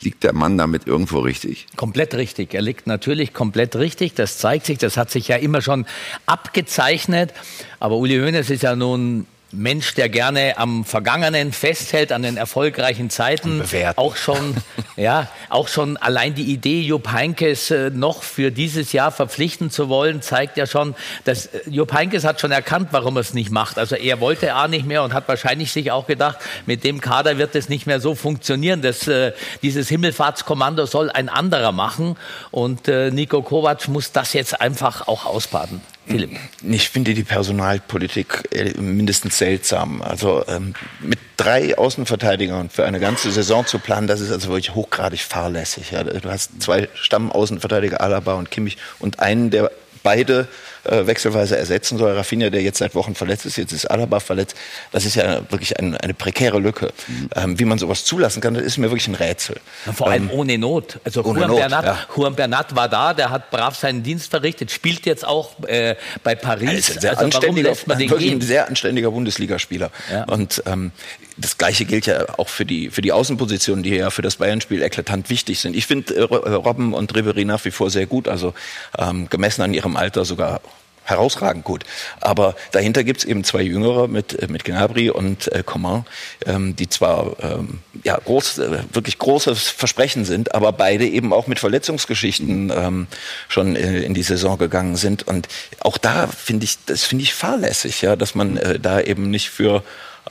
Liegt 0.00 0.24
der 0.24 0.34
Mann 0.34 0.58
damit 0.58 0.86
irgendwo 0.86 1.20
richtig? 1.20 1.66
Komplett 1.76 2.14
richtig. 2.14 2.54
Er 2.54 2.62
liegt 2.62 2.86
natürlich 2.86 3.32
komplett 3.32 3.76
richtig. 3.76 4.14
Das 4.14 4.38
zeigt 4.38 4.66
sich. 4.66 4.78
Das 4.78 4.96
hat 4.96 5.10
sich 5.10 5.28
ja 5.28 5.36
immer 5.36 5.62
schon 5.62 5.86
abgezeichnet. 6.26 7.32
Aber 7.80 7.96
Uli 7.96 8.18
Hoeneß 8.18 8.50
ist 8.50 8.62
ja 8.62 8.76
nun 8.76 9.26
Mensch, 9.52 9.94
der 9.94 10.08
gerne 10.08 10.58
am 10.58 10.84
Vergangenen 10.84 11.52
festhält, 11.52 12.10
an 12.10 12.22
den 12.22 12.36
erfolgreichen 12.36 13.10
Zeiten. 13.10 13.62
Auch 13.96 14.16
schon, 14.16 14.56
ja, 14.96 15.28
auch 15.50 15.68
schon 15.68 15.96
allein 15.96 16.34
die 16.34 16.52
Idee, 16.52 16.80
Jupp 16.80 17.12
Heinkes 17.12 17.70
äh, 17.70 17.90
noch 17.90 18.24
für 18.24 18.50
dieses 18.50 18.92
Jahr 18.92 19.12
verpflichten 19.12 19.70
zu 19.70 19.88
wollen, 19.88 20.20
zeigt 20.20 20.56
ja 20.56 20.66
schon, 20.66 20.96
dass 21.24 21.46
äh, 21.46 21.60
Jupp 21.70 21.92
Heinkes 21.92 22.24
hat 22.24 22.40
schon 22.40 22.50
erkannt, 22.50 22.88
warum 22.90 23.16
er 23.16 23.20
es 23.20 23.34
nicht 23.34 23.50
macht. 23.50 23.78
Also 23.78 23.94
er 23.94 24.20
wollte 24.20 24.52
A 24.54 24.66
nicht 24.66 24.84
mehr 24.84 25.04
und 25.04 25.14
hat 25.14 25.28
wahrscheinlich 25.28 25.70
sich 25.70 25.92
auch 25.92 26.08
gedacht, 26.08 26.38
mit 26.66 26.82
dem 26.82 27.00
Kader 27.00 27.38
wird 27.38 27.54
es 27.54 27.68
nicht 27.68 27.86
mehr 27.86 28.00
so 28.00 28.16
funktionieren. 28.16 28.82
Das, 28.82 29.06
äh, 29.06 29.32
dieses 29.62 29.88
Himmelfahrtskommando 29.88 30.86
soll 30.86 31.08
ein 31.10 31.28
anderer 31.28 31.70
machen 31.70 32.16
und 32.50 32.88
äh, 32.88 33.12
Nico 33.12 33.42
Kovac 33.42 33.86
muss 33.86 34.10
das 34.10 34.32
jetzt 34.32 34.60
einfach 34.60 35.06
auch 35.06 35.24
ausbaden. 35.24 35.80
Philipp. 36.06 36.30
Ich 36.62 36.88
finde 36.88 37.14
die 37.14 37.24
Personalpolitik 37.24 38.48
äh, 38.52 38.80
mindestens 38.80 39.38
seltsam. 39.38 40.02
Also 40.02 40.44
ähm, 40.46 40.74
mit 41.00 41.18
drei 41.36 41.76
Außenverteidigern 41.76 42.70
für 42.70 42.84
eine 42.84 43.00
ganze 43.00 43.30
Saison 43.32 43.66
zu 43.66 43.78
planen, 43.78 44.06
das 44.06 44.20
ist 44.20 44.30
also 44.30 44.48
wirklich 44.48 44.74
hochgradig 44.74 45.20
fahrlässig. 45.20 45.90
Ja. 45.90 46.04
Du 46.04 46.30
hast 46.30 46.62
zwei 46.62 46.88
Stammaußenverteidiger, 46.94 48.00
Alaba 48.00 48.34
und 48.34 48.50
Kimmich, 48.50 48.78
und 48.98 49.20
einen, 49.20 49.50
der 49.50 49.70
beide 50.02 50.46
äh, 50.86 51.06
wechselweise 51.06 51.56
ersetzen 51.56 51.98
soll. 51.98 52.12
Rafinha, 52.12 52.50
der 52.50 52.62
jetzt 52.62 52.78
seit 52.78 52.94
Wochen 52.94 53.14
verletzt 53.14 53.46
ist, 53.46 53.56
jetzt 53.56 53.72
ist 53.72 53.86
Alaba 53.86 54.20
verletzt. 54.20 54.56
Das 54.92 55.04
ist 55.04 55.16
ja 55.16 55.40
wirklich 55.50 55.78
ein, 55.78 55.96
eine 55.96 56.14
prekäre 56.14 56.58
Lücke. 56.58 56.92
Mhm. 57.06 57.30
Ähm, 57.34 57.58
wie 57.58 57.64
man 57.64 57.78
sowas 57.78 58.04
zulassen 58.04 58.40
kann, 58.40 58.54
das 58.54 58.62
ist 58.62 58.78
mir 58.78 58.90
wirklich 58.90 59.08
ein 59.08 59.14
Rätsel. 59.14 59.56
Ja, 59.86 59.92
vor 59.92 60.08
allem 60.08 60.30
ähm, 60.30 60.38
ohne 60.38 60.58
Not. 60.58 60.98
Also 61.04 61.24
ohne 61.24 61.40
Juan, 61.40 61.50
Not, 61.50 61.58
Bernat, 61.58 61.84
ja. 61.84 61.98
Juan 62.14 62.34
Bernat 62.34 62.76
war 62.76 62.88
da, 62.88 63.14
der 63.14 63.30
hat 63.30 63.50
brav 63.50 63.76
seinen 63.76 64.02
Dienst 64.02 64.30
verrichtet, 64.30 64.70
spielt 64.70 65.06
jetzt 65.06 65.26
auch 65.26 65.52
äh, 65.66 65.96
bei 66.22 66.34
Paris. 66.34 66.86
sehr, 66.86 67.10
also 67.10 67.24
anständiger, 67.24 67.74
wirklich 67.86 68.30
ein 68.30 68.40
sehr 68.40 68.68
anständiger 68.68 69.10
Bundesligaspieler. 69.10 69.90
Ja. 70.10 70.24
Und 70.24 70.62
ähm, 70.66 70.92
das 71.36 71.58
Gleiche 71.58 71.84
gilt 71.84 72.06
ja 72.06 72.24
auch 72.38 72.48
für 72.48 72.64
die, 72.64 72.90
für 72.90 73.02
die 73.02 73.12
Außenpositionen, 73.12 73.82
die 73.82 73.90
ja 73.96 74.10
für 74.10 74.22
das 74.22 74.36
Bayern-Spiel 74.36 74.82
eklatant 74.82 75.28
wichtig 75.30 75.60
sind. 75.60 75.76
Ich 75.76 75.86
finde 75.86 76.14
äh, 76.14 76.22
Robben 76.22 76.94
und 76.94 77.14
Ribery 77.14 77.44
nach 77.44 77.64
wie 77.64 77.70
vor 77.70 77.90
sehr 77.90 78.06
gut, 78.06 78.28
also 78.28 78.54
ähm, 78.98 79.28
gemessen 79.28 79.62
an 79.62 79.74
ihrem 79.74 79.96
Alter 79.96 80.24
sogar 80.24 80.60
herausragend 81.06 81.64
gut. 81.64 81.84
Aber 82.20 82.54
dahinter 82.72 83.04
gibt's 83.04 83.24
eben 83.24 83.44
zwei 83.44 83.62
Jüngere 83.62 84.08
mit, 84.08 84.38
äh, 84.40 84.48
mit 84.48 84.64
Gnabry 84.64 85.10
und 85.10 85.50
äh, 85.52 85.62
Coman, 85.64 86.04
ähm, 86.44 86.76
die 86.76 86.88
zwar 86.88 87.36
ähm, 87.42 87.78
ja, 88.04 88.18
groß, 88.18 88.58
äh, 88.58 88.78
wirklich 88.92 89.18
großes 89.18 89.68
Versprechen 89.68 90.24
sind, 90.24 90.54
aber 90.54 90.72
beide 90.72 91.06
eben 91.06 91.32
auch 91.32 91.46
mit 91.46 91.58
Verletzungsgeschichten 91.58 92.72
ähm, 92.76 93.06
schon 93.48 93.76
in, 93.76 94.02
in 94.02 94.14
die 94.14 94.22
Saison 94.22 94.58
gegangen 94.58 94.96
sind. 94.96 95.26
Und 95.26 95.48
auch 95.80 95.96
da 95.96 96.26
finde 96.26 96.64
ich, 96.64 96.76
das 96.84 97.04
finde 97.04 97.24
ich 97.24 97.34
fahrlässig, 97.34 98.02
ja, 98.02 98.16
dass 98.16 98.34
man 98.34 98.56
äh, 98.56 98.78
da 98.78 99.00
eben 99.00 99.30
nicht 99.30 99.50
für 99.50 99.82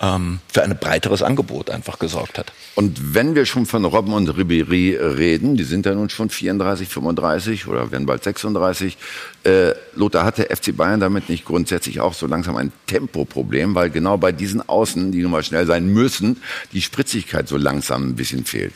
ähm, 0.01 0.39
für 0.51 0.63
ein 0.63 0.77
breiteres 0.77 1.21
Angebot 1.21 1.69
einfach 1.69 1.99
gesorgt 1.99 2.37
hat. 2.37 2.51
Und 2.75 3.13
wenn 3.13 3.35
wir 3.35 3.45
schon 3.45 3.65
von 3.65 3.85
Robben 3.85 4.13
und 4.13 4.29
Ribéry 4.29 4.97
reden, 4.97 5.55
die 5.55 5.63
sind 5.63 5.85
ja 5.85 5.93
nun 5.93 6.09
schon 6.09 6.29
34, 6.29 6.87
35 6.89 7.67
oder 7.67 7.91
werden 7.91 8.05
bald 8.05 8.23
36. 8.23 8.97
Äh, 9.43 9.73
Lothar 9.95 10.25
hatte 10.25 10.43
FC 10.55 10.75
Bayern 10.75 10.99
damit 10.99 11.29
nicht 11.29 11.45
grundsätzlich 11.45 12.01
auch 12.01 12.13
so 12.13 12.27
langsam 12.27 12.55
ein 12.57 12.71
Tempoproblem, 12.87 13.75
weil 13.75 13.89
genau 13.89 14.17
bei 14.17 14.31
diesen 14.31 14.67
Außen, 14.67 15.11
die 15.11 15.21
nun 15.21 15.31
mal 15.31 15.43
schnell 15.43 15.65
sein 15.65 15.87
müssen, 15.87 16.41
die 16.73 16.81
Spritzigkeit 16.81 17.47
so 17.47 17.57
langsam 17.57 18.09
ein 18.09 18.15
bisschen 18.15 18.45
fehlt. 18.45 18.73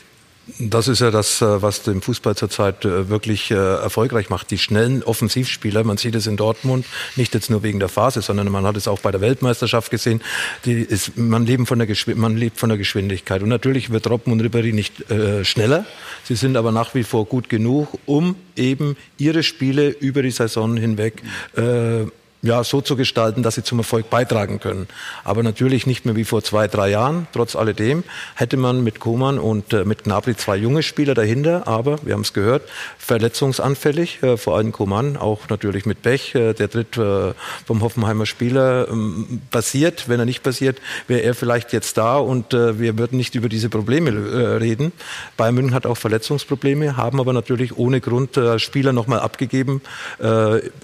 Das 0.58 0.88
ist 0.88 1.00
ja 1.00 1.10
das, 1.10 1.42
äh, 1.42 1.62
was 1.62 1.82
den 1.82 2.00
Fußball 2.00 2.36
zurzeit 2.36 2.84
äh, 2.84 3.08
wirklich 3.08 3.50
äh, 3.50 3.54
erfolgreich 3.54 4.30
macht. 4.30 4.50
Die 4.50 4.58
schnellen 4.58 5.02
Offensivspieler, 5.02 5.84
man 5.84 5.96
sieht 5.96 6.14
es 6.14 6.26
in 6.26 6.36
Dortmund, 6.36 6.86
nicht 7.16 7.34
jetzt 7.34 7.50
nur 7.50 7.62
wegen 7.62 7.80
der 7.80 7.88
Phase, 7.88 8.22
sondern 8.22 8.50
man 8.50 8.64
hat 8.64 8.76
es 8.76 8.88
auch 8.88 9.00
bei 9.00 9.10
der 9.10 9.20
Weltmeisterschaft 9.20 9.90
gesehen. 9.90 10.20
Die 10.64 10.74
ist, 10.80 11.16
man, 11.16 11.46
lebt 11.46 11.68
von 11.68 11.78
der 11.78 11.88
man 12.16 12.36
lebt 12.36 12.58
von 12.58 12.68
der 12.68 12.78
Geschwindigkeit. 12.78 13.42
Und 13.42 13.48
natürlich 13.48 13.90
wird 13.90 14.08
Robben 14.08 14.32
und 14.32 14.42
Ribéry 14.42 14.72
nicht 14.72 15.10
äh, 15.10 15.44
schneller. 15.44 15.84
Sie 16.24 16.36
sind 16.36 16.56
aber 16.56 16.72
nach 16.72 16.94
wie 16.94 17.04
vor 17.04 17.26
gut 17.26 17.48
genug, 17.48 17.98
um 18.06 18.36
eben 18.56 18.96
ihre 19.18 19.42
Spiele 19.42 19.88
über 19.88 20.22
die 20.22 20.30
Saison 20.30 20.76
hinweg 20.76 21.22
äh, 21.56 22.06
ja, 22.42 22.64
so 22.64 22.80
zu 22.80 22.96
gestalten, 22.96 23.42
dass 23.42 23.56
sie 23.56 23.62
zum 23.62 23.78
Erfolg 23.78 24.08
beitragen 24.08 24.60
können. 24.60 24.88
Aber 25.24 25.42
natürlich 25.42 25.86
nicht 25.86 26.06
mehr 26.06 26.16
wie 26.16 26.24
vor 26.24 26.42
zwei, 26.42 26.68
drei 26.68 26.88
Jahren. 26.88 27.26
Trotz 27.32 27.54
alledem 27.54 28.02
hätte 28.34 28.56
man 28.56 28.82
mit 28.82 28.98
Koman 28.98 29.38
und 29.38 29.72
äh, 29.72 29.84
mit 29.84 30.04
Gnabry 30.04 30.36
zwei 30.36 30.56
junge 30.56 30.82
Spieler 30.82 31.14
dahinter, 31.14 31.68
aber, 31.68 31.98
wir 32.02 32.14
haben 32.14 32.22
es 32.22 32.32
gehört, 32.32 32.62
verletzungsanfällig, 32.98 34.22
äh, 34.22 34.36
vor 34.38 34.56
allem 34.56 34.72
Koman, 34.72 35.16
auch 35.16 35.48
natürlich 35.50 35.84
mit 35.84 36.02
Bech, 36.02 36.34
äh, 36.34 36.54
der 36.54 36.70
tritt 36.70 36.96
äh, 36.96 37.34
vom 37.66 37.82
Hoffenheimer 37.82 38.24
Spieler 38.24 38.88
ähm, 38.88 39.42
passiert. 39.50 40.08
Wenn 40.08 40.18
er 40.18 40.26
nicht 40.26 40.42
passiert, 40.42 40.78
wäre 41.08 41.20
er 41.20 41.34
vielleicht 41.34 41.72
jetzt 41.74 41.98
da 41.98 42.16
und 42.16 42.54
äh, 42.54 42.78
wir 42.78 42.96
würden 42.96 43.18
nicht 43.18 43.34
über 43.34 43.50
diese 43.50 43.68
Probleme 43.68 44.10
äh, 44.10 44.56
reden. 44.56 44.92
Bayern 45.36 45.54
München 45.54 45.74
hat 45.74 45.84
auch 45.84 45.96
Verletzungsprobleme, 45.96 46.96
haben 46.96 47.20
aber 47.20 47.32
natürlich 47.32 47.76
ohne 47.76 48.00
Grund 48.00 48.38
Spieler 48.56 48.92
nochmal 48.92 49.20
abgegeben 49.20 49.82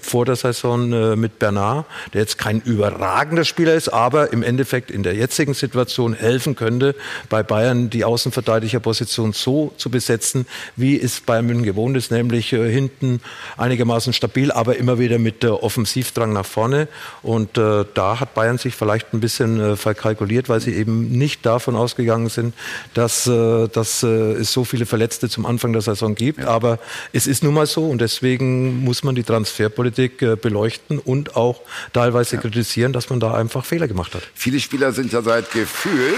vor 0.01 0.25
der 0.25 0.35
Saison 0.35 1.17
mit 1.19 1.41
Bernard, 1.47 1.85
der 2.13 2.21
jetzt 2.21 2.37
kein 2.37 2.59
überragender 2.59 3.45
Spieler 3.45 3.73
ist, 3.73 3.87
aber 3.87 4.33
im 4.33 4.43
Endeffekt 4.43 4.91
in 4.91 5.01
der 5.01 5.15
jetzigen 5.15 5.53
Situation 5.53 6.13
helfen 6.13 6.57
könnte, 6.57 6.93
bei 7.29 7.41
Bayern 7.41 7.89
die 7.89 8.03
Außenverteidigerposition 8.03 9.31
so 9.31 9.71
zu 9.77 9.89
besetzen, 9.89 10.45
wie 10.75 10.99
es 10.99 11.21
Bayern 11.21 11.45
München 11.45 11.63
gewohnt 11.63 11.95
ist, 11.95 12.11
nämlich 12.11 12.51
äh, 12.51 12.69
hinten 12.69 13.21
einigermaßen 13.55 14.11
stabil, 14.11 14.51
aber 14.51 14.75
immer 14.75 14.99
wieder 14.99 15.19
mit 15.19 15.45
äh, 15.45 15.47
Offensivdrang 15.47 16.33
nach 16.33 16.45
vorne. 16.45 16.89
Und 17.23 17.57
äh, 17.57 17.85
da 17.93 18.19
hat 18.19 18.33
Bayern 18.33 18.57
sich 18.57 18.75
vielleicht 18.75 19.13
ein 19.13 19.21
bisschen 19.21 19.57
äh, 19.61 19.75
verkalkuliert, 19.77 20.49
weil 20.49 20.59
sie 20.59 20.73
eben 20.73 21.17
nicht 21.17 21.45
davon 21.45 21.77
ausgegangen 21.77 22.27
sind, 22.27 22.55
dass, 22.93 23.25
äh, 23.25 23.69
dass 23.69 24.03
äh, 24.03 24.07
es 24.07 24.51
so 24.51 24.65
viele 24.65 24.85
Verletzte 24.85 25.29
zum 25.29 25.45
Anfang 25.45 25.71
der 25.71 25.81
Saison 25.81 26.13
gibt. 26.13 26.39
Ja. 26.39 26.47
Aber 26.47 26.79
es 27.13 27.25
ist 27.25 27.41
nun 27.41 27.53
mal 27.53 27.67
so 27.67 27.85
und 27.87 28.01
deswegen 28.01 28.83
muss 28.83 29.03
man 29.05 29.15
die 29.15 29.23
Transferpolitik 29.23 30.41
beleuchten 30.41 30.99
und 30.99 31.36
auch 31.37 31.61
teilweise 31.93 32.35
ja. 32.35 32.41
kritisieren, 32.41 32.91
dass 32.91 33.09
man 33.09 33.19
da 33.19 33.33
einfach 33.33 33.63
Fehler 33.63 33.87
gemacht 33.87 34.13
hat. 34.15 34.23
Viele 34.33 34.59
Spieler 34.59 34.91
sind 34.91 35.13
ja 35.13 35.21
seit 35.21 35.51
gefühlt 35.51 36.15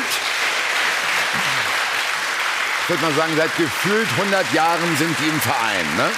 ich 2.90 2.94
würde 2.94 3.04
mal 3.04 3.14
sagen, 3.14 3.34
seit 3.38 3.56
gefühlt 3.56 4.08
100 4.18 4.52
Jahren 4.52 4.98
sind 4.98 5.16
die 5.20 5.30
im 5.30 5.40
Verein. 5.40 5.86
Ne? 5.96 6.10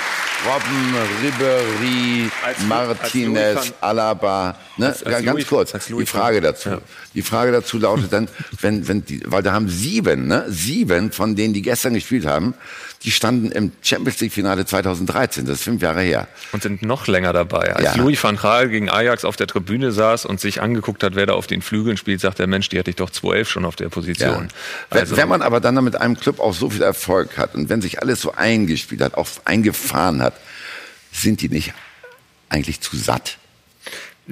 Robben, 0.48 0.96
Ribery, 1.22 2.32
Martinez, 2.68 3.58
als 3.58 3.74
Alaba. 3.82 4.58
Ne? 4.78 4.88
Als, 4.88 5.04
als 5.04 5.24
Ganz 5.24 5.26
Louis, 5.26 5.48
kurz, 5.48 5.74
die 5.88 6.06
Frage 6.06 6.42
dazu. 6.42 6.70
Ja. 6.70 6.82
Die 7.14 7.22
Frage 7.22 7.52
dazu 7.52 7.78
lautet 7.78 8.12
dann, 8.14 8.28
wenn, 8.62 8.88
wenn 8.88 9.06
die, 9.06 9.22
weil 9.26 9.44
da 9.44 9.54
haben 9.54 9.70
sieben, 9.70 10.28
ne? 10.28 10.46
sieben 10.48 11.12
von 11.12 11.36
denen, 11.36 11.54
die 11.54 11.62
gestern 11.62 11.94
gespielt 11.94 12.26
haben, 12.26 12.54
die 13.04 13.12
standen 13.12 13.52
im 13.52 13.72
Champions 13.82 14.20
League 14.20 14.32
Finale 14.32 14.66
2013, 14.66 15.46
das 15.46 15.58
ist 15.58 15.64
fünf 15.64 15.82
Jahre 15.82 16.02
her. 16.02 16.28
Und 16.52 16.62
sind 16.62 16.84
noch 16.84 17.08
länger 17.08 17.34
dabei. 17.34 17.76
Als 17.76 17.84
ja. 17.84 17.96
Louis 17.96 18.24
van 18.24 18.38
Gaal 18.38 18.70
gegen 18.70 18.90
Ajax 18.90 19.26
auf 19.26 19.36
der 19.36 19.48
Tribüne 19.48 19.92
saß 19.92 20.26
und 20.26 20.40
sich 20.40 20.62
angeguckt 20.62 21.04
hat, 21.04 21.16
wer 21.16 21.26
da 21.26 21.34
auf 21.34 21.48
den 21.48 21.62
Flügeln 21.62 21.98
spielt, 21.98 22.22
sagt 22.22 22.40
der 22.40 22.48
Mensch, 22.48 22.70
die 22.70 22.78
hatte 22.78 22.92
ich 22.92 22.98
doch 22.98 23.10
2011 23.10 23.50
schon 23.50 23.66
auf 23.66 23.76
der 23.76 23.90
Position. 23.90 24.50
Ja. 24.92 24.98
Also, 24.98 25.18
wenn 25.18 25.28
man 25.28 25.42
aber 25.42 25.60
dann 25.60 25.84
mit 25.84 25.96
einem 25.96 26.20
Club 26.20 26.40
auch 26.40 26.54
so 26.54 26.70
viel 26.70 26.84
Erfolg 26.84 27.38
hat 27.38 27.56
und 27.56 27.70
wenn 27.70 27.82
sich 27.82 28.02
alles 28.02 28.22
so 28.22 28.34
eingespielt 28.34 29.02
hat, 29.02 29.16
auch 29.16 29.28
eingefahren 29.46 30.22
hat, 30.22 30.36
sind 31.12 31.42
die 31.42 31.50
nicht 31.50 31.74
eigentlich 32.52 32.82
zu 32.82 32.98
satt? 32.98 33.38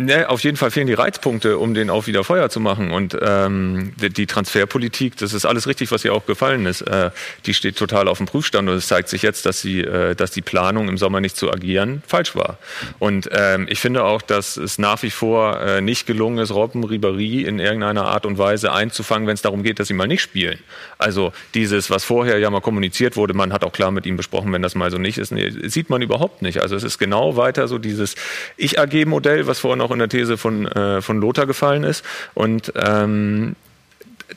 Ne, 0.01 0.29
auf 0.29 0.45
jeden 0.45 0.55
Fall 0.55 0.71
fehlen 0.71 0.87
die 0.87 0.93
Reizpunkte, 0.93 1.57
um 1.57 1.73
den 1.73 1.89
auch 1.89 2.07
wieder 2.07 2.23
Feuer 2.23 2.49
zu 2.49 2.61
machen. 2.61 2.91
Und 2.91 3.17
ähm, 3.21 3.91
die, 3.97 4.27
Transferpolitik, 4.27 5.17
das 5.17 5.33
ist 5.33 5.45
alles 5.45 5.67
richtig, 5.67 5.91
was 5.91 6.05
ihr 6.05 6.13
auch 6.13 6.25
gefallen 6.25 6.65
ist. 6.67 6.83
Äh, 6.83 7.11
die 7.45 7.53
steht 7.53 7.75
total 7.75 8.07
auf 8.07 8.19
dem 8.19 8.25
Prüfstand 8.25 8.69
und 8.69 8.75
es 8.75 8.87
zeigt 8.87 9.09
sich 9.09 9.23
jetzt, 9.23 9.45
dass, 9.45 9.59
sie, 9.59 9.81
äh, 9.81 10.15
dass 10.15 10.31
die 10.31 10.41
Planung 10.41 10.87
im 10.87 10.97
Sommer 10.97 11.19
nicht 11.19 11.35
zu 11.35 11.51
agieren 11.51 12.01
falsch 12.07 12.33
war. 12.33 12.59
Und 12.99 13.29
ähm, 13.33 13.67
ich 13.69 13.81
finde 13.81 14.05
auch, 14.05 14.21
dass 14.21 14.55
es 14.55 14.79
nach 14.79 15.03
wie 15.03 15.09
vor 15.09 15.59
äh, 15.59 15.81
nicht 15.81 16.07
gelungen 16.07 16.37
ist, 16.37 16.51
Robben 16.51 16.85
Ribéry 16.85 17.43
in 17.43 17.59
irgendeiner 17.59 18.05
Art 18.05 18.25
und 18.25 18.37
Weise 18.37 18.71
einzufangen, 18.71 19.27
wenn 19.27 19.33
es 19.33 19.41
darum 19.41 19.63
geht, 19.63 19.81
dass 19.81 19.89
sie 19.89 19.93
mal 19.93 20.07
nicht 20.07 20.21
spielen. 20.21 20.59
Also 20.97 21.33
dieses, 21.55 21.89
was 21.89 22.05
vorher 22.05 22.39
ja 22.39 22.49
mal 22.49 22.61
kommuniziert 22.61 23.17
wurde, 23.17 23.33
man 23.33 23.51
hat 23.51 23.65
auch 23.65 23.73
klar 23.73 23.91
mit 23.91 24.05
ihm 24.05 24.15
besprochen, 24.15 24.53
wenn 24.53 24.61
das 24.61 24.75
mal 24.75 24.91
so 24.91 24.97
nicht 24.97 25.17
ist, 25.17 25.33
nee, 25.33 25.51
sieht 25.67 25.89
man 25.89 26.01
überhaupt 26.01 26.41
nicht. 26.41 26.61
Also 26.61 26.77
es 26.77 26.83
ist 26.83 26.99
genau 26.99 27.35
weiter 27.35 27.67
so 27.67 27.77
dieses 27.77 28.15
Ich-AG-Modell, 28.55 29.45
was 29.45 29.59
vorhin 29.59 29.88
auch 29.89 29.93
in 29.93 29.99
der 29.99 30.09
These 30.09 30.37
von, 30.37 30.67
äh, 30.67 31.01
von 31.01 31.19
Lothar 31.19 31.45
gefallen 31.45 31.83
ist. 31.83 32.03
Und 32.33 32.71
ähm, 32.75 33.55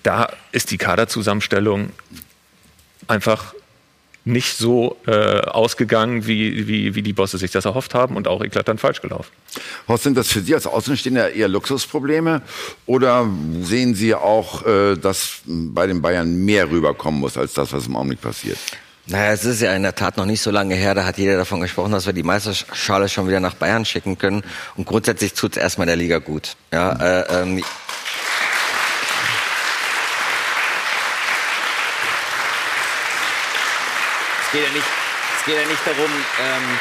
da 0.03 0.31
ist 0.53 0.71
die 0.71 0.79
Kaderzusammenstellung 0.79 1.91
einfach 3.09 3.55
nicht 4.25 4.57
so 4.57 4.97
äh, 5.07 5.41
ausgegangen, 5.41 6.27
wie, 6.27 6.69
wie, 6.69 6.95
wie 6.95 7.03
die 7.03 7.13
Bosse 7.13 7.39
sich 7.39 7.51
das 7.51 7.65
erhofft 7.65 7.93
haben 7.93 8.17
und 8.17 8.29
auch 8.29 8.43
eklatant 8.43 8.81
falsch 8.81 9.03
gelaufen. 9.03 9.31
Horst, 9.89 10.05
sind 10.05 10.17
das 10.17 10.29
für 10.29 10.41
Sie 10.41 10.55
als 10.55 10.67
Außenstehender 10.67 11.33
eher 11.33 11.49
Luxusprobleme 11.49 12.43
oder 12.87 13.29
sehen 13.63 13.95
Sie 13.95 14.15
auch, 14.15 14.65
äh, 14.65 14.97
dass 14.97 15.41
bei 15.45 15.89
den 15.89 16.03
Bayern 16.03 16.37
mehr 16.45 16.71
rüberkommen 16.71 17.21
muss 17.21 17.37
als 17.37 17.55
das, 17.55 17.73
was 17.73 17.87
im 17.87 17.97
Augenblick 17.97 18.21
passiert? 18.21 18.59
Naja, 19.07 19.33
es 19.33 19.45
ist 19.45 19.61
ja 19.61 19.75
in 19.75 19.83
der 19.83 19.97
Tat 19.97 20.17
noch 20.17 20.27
nicht 20.27 20.41
so 20.41 20.53
lange 20.53 20.77
her, 20.77 20.95
da 20.95 21.05
hat 21.05 21.19
jeder 21.19 21.37
davon 21.37 21.61
gesprochen, 21.61 21.91
dass 21.91 22.07
wir 22.07 22.13
die 22.13 22.23
Meisterschale 22.23 23.09
schon 23.09 23.27
wieder 23.27 23.41
nach 23.41 23.55
Bayern 23.55 23.85
schicken 23.85 24.17
können. 24.17 24.45
Und 24.77 24.87
grundsätzlich 24.87 25.35
tut 25.35 25.57
es 25.57 25.63
erstmal 25.63 25.89
der 25.89 25.97
Liga 25.97 26.19
gut. 26.19 26.57
Ja, 26.73 26.93
äh, 26.93 27.43
ähm, 27.43 27.59
es 27.59 27.65
geht 34.53 34.63
ja 34.65 34.73
nicht, 34.73 34.87
es 35.39 35.45
geht 35.47 35.57
ja 35.57 35.69
nicht 35.69 35.85
darum, 35.85 36.11
ähm, 36.41 36.79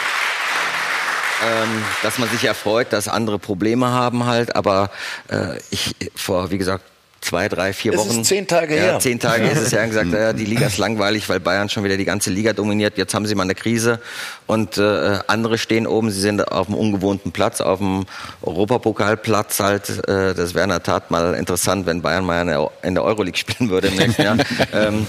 ähm, 1.43 1.83
dass 2.03 2.19
man 2.19 2.29
sich 2.29 2.45
erfreut, 2.45 2.93
dass 2.93 3.07
andere 3.07 3.39
Probleme 3.39 3.87
haben 3.87 4.27
halt, 4.27 4.55
aber 4.55 4.91
äh, 5.29 5.57
ich 5.71 5.95
vor, 6.15 6.51
wie 6.51 6.59
gesagt, 6.59 6.83
zwei, 7.21 7.47
drei, 7.47 7.71
vier 7.71 7.95
Wochen. 7.95 8.09
Es 8.09 8.17
ist 8.17 8.25
zehn 8.25 8.47
Tage 8.47 8.75
ja, 8.75 8.81
her. 8.81 8.99
Zehn 8.99 9.19
Tage 9.19 9.47
ist 9.47 9.61
es 9.61 9.71
ja 9.71 9.85
gesagt, 9.85 10.11
ja, 10.11 10.33
die 10.33 10.45
Liga 10.45 10.65
ist 10.65 10.77
langweilig, 10.77 11.29
weil 11.29 11.39
Bayern 11.39 11.69
schon 11.69 11.83
wieder 11.83 11.95
die 11.95 12.05
ganze 12.05 12.31
Liga 12.31 12.53
dominiert. 12.53 12.97
Jetzt 12.97 13.13
haben 13.13 13.25
sie 13.25 13.35
mal 13.35 13.43
eine 13.43 13.55
Krise 13.55 13.99
und 14.47 14.77
äh, 14.77 15.19
andere 15.27 15.57
stehen 15.57 15.87
oben. 15.87 16.09
Sie 16.09 16.19
sind 16.19 16.51
auf 16.51 16.67
einem 16.67 16.77
ungewohnten 16.77 17.31
Platz, 17.31 17.61
auf 17.61 17.79
dem 17.79 18.05
Europapokalplatz 18.41 19.59
halt. 19.59 19.89
Äh, 20.07 20.33
das 20.33 20.53
wäre 20.55 20.63
in 20.63 20.71
der 20.71 20.83
Tat 20.83 21.11
mal 21.11 21.35
interessant, 21.35 21.85
wenn 21.85 22.01
Bayern 22.01 22.25
mal 22.25 22.69
in 22.81 22.95
der 22.95 23.03
Euroleague 23.03 23.37
spielen 23.37 23.69
würde 23.69 23.87
im 23.87 23.95
nächsten 23.95 24.21
Jahr. 24.23 24.37
ähm, 24.73 25.07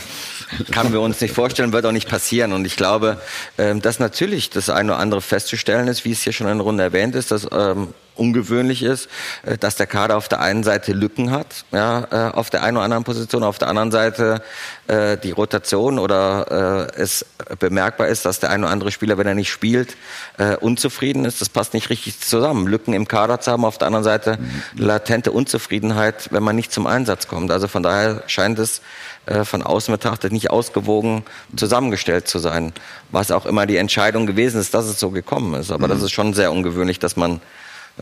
kann 0.71 0.93
wir 0.93 1.01
uns 1.01 1.21
nicht 1.21 1.35
vorstellen, 1.35 1.73
wird 1.73 1.87
auch 1.87 1.93
nicht 1.93 2.09
passieren. 2.09 2.53
Und 2.53 2.65
ich 2.65 2.77
glaube, 2.77 3.21
ähm, 3.59 3.83
dass 3.83 3.99
natürlich 3.99 4.51
das 4.51 4.71
eine 4.71 4.93
oder 4.93 5.01
andere 5.01 5.21
festzustellen 5.21 5.89
ist, 5.89 6.05
wie 6.05 6.13
es 6.13 6.23
hier 6.23 6.33
schon 6.33 6.49
in 6.49 6.59
der 6.59 6.65
Runde 6.65 6.83
erwähnt 6.83 7.15
ist, 7.15 7.31
dass 7.31 7.49
ähm, 7.53 7.95
ungewöhnlich 8.15 8.83
ist, 8.83 9.09
äh, 9.45 9.57
dass 9.59 9.77
der 9.77 9.87
Kader 9.87 10.17
auf 10.17 10.29
der 10.29 10.41
einen 10.41 10.63
Seite 10.63 10.93
Lücken 10.93 11.31
hat, 11.31 11.65
ja, 11.73 12.07
äh, 12.11 12.33
auf 12.33 12.51
der 12.51 12.63
einen 12.63 12.77
oder 12.77 12.85
anderen 12.85 13.05
Position, 13.05 13.43
auf 13.43 13.59
der 13.59 13.69
anderen 13.69 13.91
Seite 13.91 14.43
äh, 14.87 15.17
die 15.17 15.31
Rotation 15.31 15.99
oder 15.99 16.91
äh, 16.97 17.01
es 17.01 17.25
bemerkbar 17.59 18.09
ist, 18.09 18.25
dass 18.25 18.41
der 18.41 18.51
eine 18.51 18.65
oder 18.65 18.73
andere 18.73 18.93
Spieler, 18.93 19.19
wenn 19.19 19.27
er 19.27 19.35
nicht 19.35 19.51
spielt, 19.51 19.97
äh, 20.39 20.57
unzufrieden 20.57 21.25
ist. 21.25 21.41
Das 21.41 21.49
passt 21.49 21.75
nicht 21.75 21.91
richtig 21.91 22.21
zusammen. 22.21 22.67
Lücken 22.67 22.93
im 22.95 23.09
Kader 23.09 23.41
zu 23.41 23.51
haben, 23.51 23.65
auf 23.65 23.79
der 23.79 23.87
anderen 23.87 24.05
Seite 24.05 24.39
latente 24.77 25.33
Unzufriedenheit, 25.33 26.29
wenn 26.33 26.43
man 26.43 26.57
nicht 26.57 26.73
zum 26.73 26.87
Einsatz 26.87 27.29
kommt. 27.29 27.51
Also 27.51 27.69
von 27.69 27.83
daher 27.83 28.23
scheint 28.27 28.59
es 28.59 28.83
äh, 29.27 29.45
von 29.45 29.63
außen 29.63 29.93
betrachtet 29.93 30.33
nicht 30.33 30.51
ausgewogen 30.51 31.23
zusammengestellt 31.57 32.27
zu 32.27 32.39
sein. 32.39 32.73
Was 33.11 33.31
auch 33.31 33.47
immer 33.47 33.67
die 33.67 33.77
Entscheidung 33.77 34.27
gewesen 34.27 34.61
ist, 34.61 34.75
dass 34.75 34.87
es 34.87 34.99
so 34.99 35.11
gekommen 35.11 35.55
ist. 35.55 35.71
Aber 35.71 35.87
mhm. 35.87 35.93
das 35.93 36.03
ist 36.03 36.13
schon 36.13 36.35
sehr 36.35 36.51
ungewöhnlich, 36.51 36.99
dass 36.99 37.17
man 37.17 37.41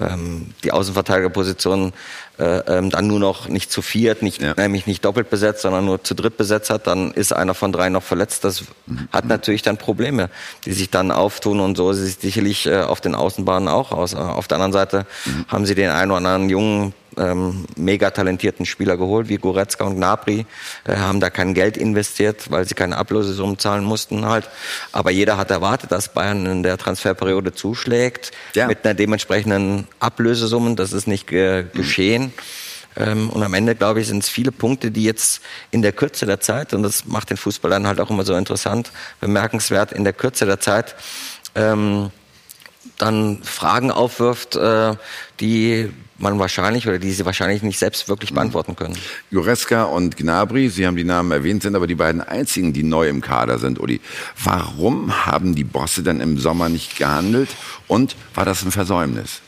ähm, 0.00 0.54
die 0.62 0.72
Außenverteidigerposition 0.72 1.92
äh, 2.38 2.44
ähm, 2.44 2.90
dann 2.90 3.06
nur 3.06 3.18
noch 3.18 3.48
nicht 3.48 3.70
zu 3.72 3.82
viert, 3.82 4.22
nicht, 4.22 4.40
ja. 4.40 4.54
nämlich 4.56 4.86
nicht 4.86 5.04
doppelt 5.04 5.30
besetzt, 5.30 5.62
sondern 5.62 5.84
nur 5.84 6.02
zu 6.04 6.14
dritt 6.14 6.36
besetzt 6.36 6.70
hat, 6.70 6.86
dann 6.86 7.10
ist 7.12 7.32
einer 7.32 7.54
von 7.54 7.72
drei 7.72 7.88
noch 7.88 8.02
verletzt. 8.02 8.44
Das 8.44 8.64
mhm. 8.86 9.08
hat 9.12 9.26
natürlich 9.26 9.62
dann 9.62 9.76
Probleme, 9.76 10.30
die 10.64 10.72
sich 10.72 10.90
dann 10.90 11.10
auftun 11.10 11.60
und 11.60 11.76
so 11.76 11.92
sieht 11.92 12.20
sicherlich 12.20 12.66
äh, 12.66 12.82
auf 12.82 13.00
den 13.00 13.14
Außenbahnen 13.14 13.68
auch 13.68 13.92
aus. 13.92 14.14
Äh, 14.14 14.18
auf 14.18 14.48
der 14.48 14.56
anderen 14.56 14.72
Seite 14.72 15.06
mhm. 15.26 15.44
haben 15.48 15.66
sie 15.66 15.74
den 15.74 15.90
einen 15.90 16.12
oder 16.12 16.18
anderen 16.18 16.48
jungen 16.48 16.94
ähm, 17.20 17.64
mega 17.76 18.10
talentierten 18.10 18.66
Spieler 18.66 18.96
geholt, 18.96 19.28
wie 19.28 19.36
Goretzka 19.36 19.84
und 19.84 19.96
Gnabry, 19.96 20.46
äh, 20.84 20.96
haben 20.96 21.20
da 21.20 21.30
kein 21.30 21.54
Geld 21.54 21.76
investiert, 21.76 22.50
weil 22.50 22.66
sie 22.66 22.74
keine 22.74 22.96
Ablösesummen 22.96 23.58
zahlen 23.58 23.84
mussten 23.84 24.26
halt. 24.26 24.48
Aber 24.92 25.10
jeder 25.10 25.36
hat 25.36 25.50
erwartet, 25.50 25.92
dass 25.92 26.12
Bayern 26.12 26.46
in 26.46 26.62
der 26.62 26.78
Transferperiode 26.78 27.52
zuschlägt 27.52 28.32
ja. 28.54 28.66
mit 28.66 28.84
einer 28.84 28.94
dementsprechenden 28.94 29.86
Ablösesumme. 30.00 30.74
Das 30.74 30.92
ist 30.92 31.06
nicht 31.06 31.30
äh, 31.30 31.64
geschehen. 31.74 32.32
Ähm, 32.96 33.30
und 33.30 33.42
am 33.42 33.54
Ende, 33.54 33.74
glaube 33.74 34.00
ich, 34.00 34.08
sind 34.08 34.22
es 34.22 34.28
viele 34.28 34.50
Punkte, 34.50 34.90
die 34.90 35.04
jetzt 35.04 35.42
in 35.70 35.82
der 35.82 35.92
Kürze 35.92 36.26
der 36.26 36.40
Zeit, 36.40 36.74
und 36.74 36.82
das 36.82 37.04
macht 37.06 37.30
den 37.30 37.36
Fußball 37.36 37.70
dann 37.70 37.86
halt 37.86 38.00
auch 38.00 38.10
immer 38.10 38.24
so 38.24 38.34
interessant, 38.34 38.90
bemerkenswert, 39.20 39.92
in 39.92 40.04
der 40.04 40.12
Kürze 40.12 40.46
der 40.46 40.60
Zeit 40.60 40.96
ähm, 41.54 42.10
dann 42.98 43.42
Fragen 43.42 43.90
aufwirft, 43.90 44.56
äh, 44.56 44.94
die 45.40 45.90
man 46.18 46.38
wahrscheinlich 46.38 46.86
oder 46.86 46.98
die 46.98 47.12
sie 47.12 47.24
wahrscheinlich 47.24 47.62
nicht 47.62 47.78
selbst 47.78 48.08
wirklich 48.08 48.34
beantworten 48.34 48.76
können. 48.76 48.96
Jureska 49.30 49.84
und 49.84 50.16
Gnabry, 50.16 50.68
Sie 50.68 50.86
haben 50.86 50.96
die 50.96 51.04
Namen 51.04 51.32
erwähnt, 51.32 51.62
sind 51.62 51.74
aber 51.74 51.86
die 51.86 51.94
beiden 51.94 52.20
einzigen, 52.20 52.72
die 52.72 52.82
neu 52.82 53.08
im 53.08 53.20
Kader 53.20 53.58
sind, 53.58 53.80
Uli. 53.80 54.00
Warum 54.42 55.26
haben 55.26 55.54
die 55.54 55.64
Bosse 55.64 56.02
denn 56.02 56.20
im 56.20 56.38
Sommer 56.38 56.68
nicht 56.68 56.96
gehandelt 56.96 57.48
und 57.88 58.16
war 58.34 58.44
das 58.44 58.62
ein 58.62 58.70
Versäumnis? 58.70 59.40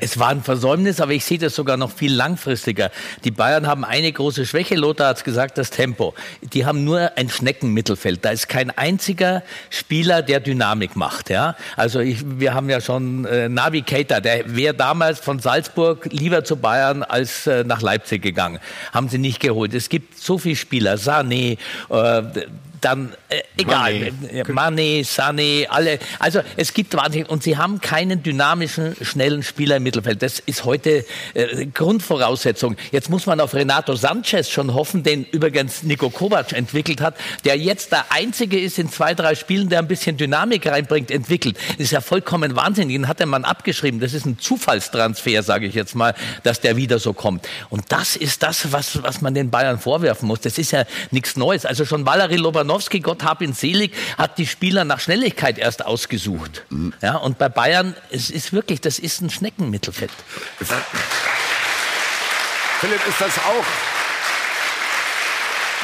Es 0.00 0.18
war 0.18 0.28
ein 0.28 0.42
Versäumnis, 0.42 1.00
aber 1.00 1.12
ich 1.12 1.24
sehe 1.24 1.38
das 1.38 1.54
sogar 1.54 1.76
noch 1.76 1.90
viel 1.90 2.12
langfristiger. 2.12 2.90
Die 3.24 3.30
Bayern 3.30 3.66
haben 3.66 3.84
eine 3.84 4.12
große 4.12 4.46
Schwäche, 4.46 4.74
Lothar 4.74 5.08
hat 5.08 5.18
es 5.18 5.24
gesagt, 5.24 5.58
das 5.58 5.70
Tempo. 5.70 6.14
Die 6.40 6.66
haben 6.66 6.84
nur 6.84 7.12
ein 7.16 7.28
Schneckenmittelfeld. 7.28 8.24
Da 8.24 8.30
ist 8.30 8.48
kein 8.48 8.70
einziger 8.70 9.42
Spieler, 9.70 10.22
der 10.22 10.40
Dynamik 10.40 10.96
macht. 10.96 11.30
Ja? 11.30 11.56
Also 11.76 12.00
ich, 12.00 12.24
wir 12.24 12.54
haben 12.54 12.68
ja 12.70 12.80
schon 12.80 13.24
äh, 13.24 13.48
Navigator, 13.48 14.20
der 14.20 14.54
wäre 14.56 14.74
damals 14.74 15.20
von 15.20 15.38
Salzburg 15.38 16.08
lieber 16.10 16.44
zu 16.44 16.56
Bayern 16.56 17.02
als 17.02 17.46
äh, 17.46 17.64
nach 17.64 17.82
Leipzig 17.82 18.22
gegangen. 18.22 18.58
Haben 18.92 19.08
sie 19.08 19.18
nicht 19.18 19.40
geholt. 19.40 19.74
Es 19.74 19.88
gibt 19.88 20.18
so 20.18 20.38
viele 20.38 20.56
Spieler, 20.56 20.96
Sané, 20.96 21.58
äh, 21.90 22.22
dann 22.84 23.14
äh, 23.28 23.42
egal, 23.56 24.12
Mané, 24.48 25.04
Sané, 25.04 25.66
alle. 25.68 25.98
Also 26.18 26.40
es 26.56 26.74
gibt 26.74 26.94
wahnsinnig 26.94 27.28
und 27.28 27.42
sie 27.42 27.56
haben 27.56 27.80
keinen 27.80 28.22
dynamischen, 28.22 28.96
schnellen 29.00 29.42
Spieler 29.42 29.76
im 29.76 29.84
Mittelfeld. 29.84 30.22
Das 30.22 30.40
ist 30.40 30.64
heute 30.64 31.04
äh, 31.34 31.66
Grundvoraussetzung. 31.66 32.76
Jetzt 32.90 33.08
muss 33.08 33.26
man 33.26 33.40
auf 33.40 33.54
Renato 33.54 33.94
Sanchez 33.94 34.50
schon 34.50 34.74
hoffen, 34.74 35.02
den 35.02 35.24
übrigens 35.24 35.82
Nico 35.82 36.10
Kovac 36.10 36.52
entwickelt 36.52 37.00
hat, 37.00 37.14
der 37.44 37.56
jetzt 37.56 37.92
der 37.92 38.06
einzige 38.10 38.58
ist 38.58 38.78
in 38.78 38.90
zwei, 38.90 39.14
drei 39.14 39.34
Spielen, 39.34 39.68
der 39.68 39.78
ein 39.78 39.88
bisschen 39.88 40.16
Dynamik 40.16 40.66
reinbringt, 40.66 41.10
entwickelt. 41.10 41.56
Das 41.68 41.78
ist 41.78 41.92
ja 41.92 42.00
vollkommen 42.00 42.56
wahnsinnig. 42.56 42.96
Den 42.96 43.08
hat 43.08 43.20
der 43.20 43.26
Mann 43.26 43.44
abgeschrieben. 43.44 44.00
Das 44.00 44.12
ist 44.12 44.26
ein 44.26 44.38
Zufallstransfer, 44.38 45.42
sage 45.42 45.66
ich 45.66 45.74
jetzt 45.74 45.94
mal, 45.94 46.14
dass 46.42 46.60
der 46.60 46.76
wieder 46.76 46.98
so 46.98 47.12
kommt. 47.12 47.48
Und 47.70 47.84
das 47.90 48.16
ist 48.16 48.42
das, 48.42 48.72
was, 48.72 49.02
was 49.02 49.20
man 49.20 49.34
den 49.34 49.50
Bayern 49.50 49.78
vorwerfen 49.78 50.26
muss. 50.26 50.40
Das 50.40 50.58
ist 50.58 50.72
ja 50.72 50.84
nichts 51.10 51.36
Neues. 51.36 51.64
Also 51.64 51.84
schon 51.84 52.04
Valery 52.04 52.36
Lobanov 52.36 52.71
Lewandowski, 52.72 53.00
Gott 53.00 53.22
hab 53.22 53.42
ihn 53.42 53.52
selig, 53.52 53.92
hat 54.16 54.38
die 54.38 54.46
Spieler 54.46 54.84
nach 54.84 55.00
Schnelligkeit 55.00 55.58
erst 55.58 55.84
ausgesucht. 55.84 56.64
Mhm. 56.70 56.94
Ja, 57.02 57.16
und 57.16 57.38
bei 57.38 57.48
Bayern, 57.48 57.94
es 58.10 58.30
ist 58.30 58.52
wirklich, 58.52 58.80
das 58.80 58.98
ist 58.98 59.20
ein 59.20 59.30
Schneckenmittelfeld. 59.30 60.10
Philipp, 62.80 63.06
ist 63.06 63.20
das 63.20 63.38
auch 63.38 63.64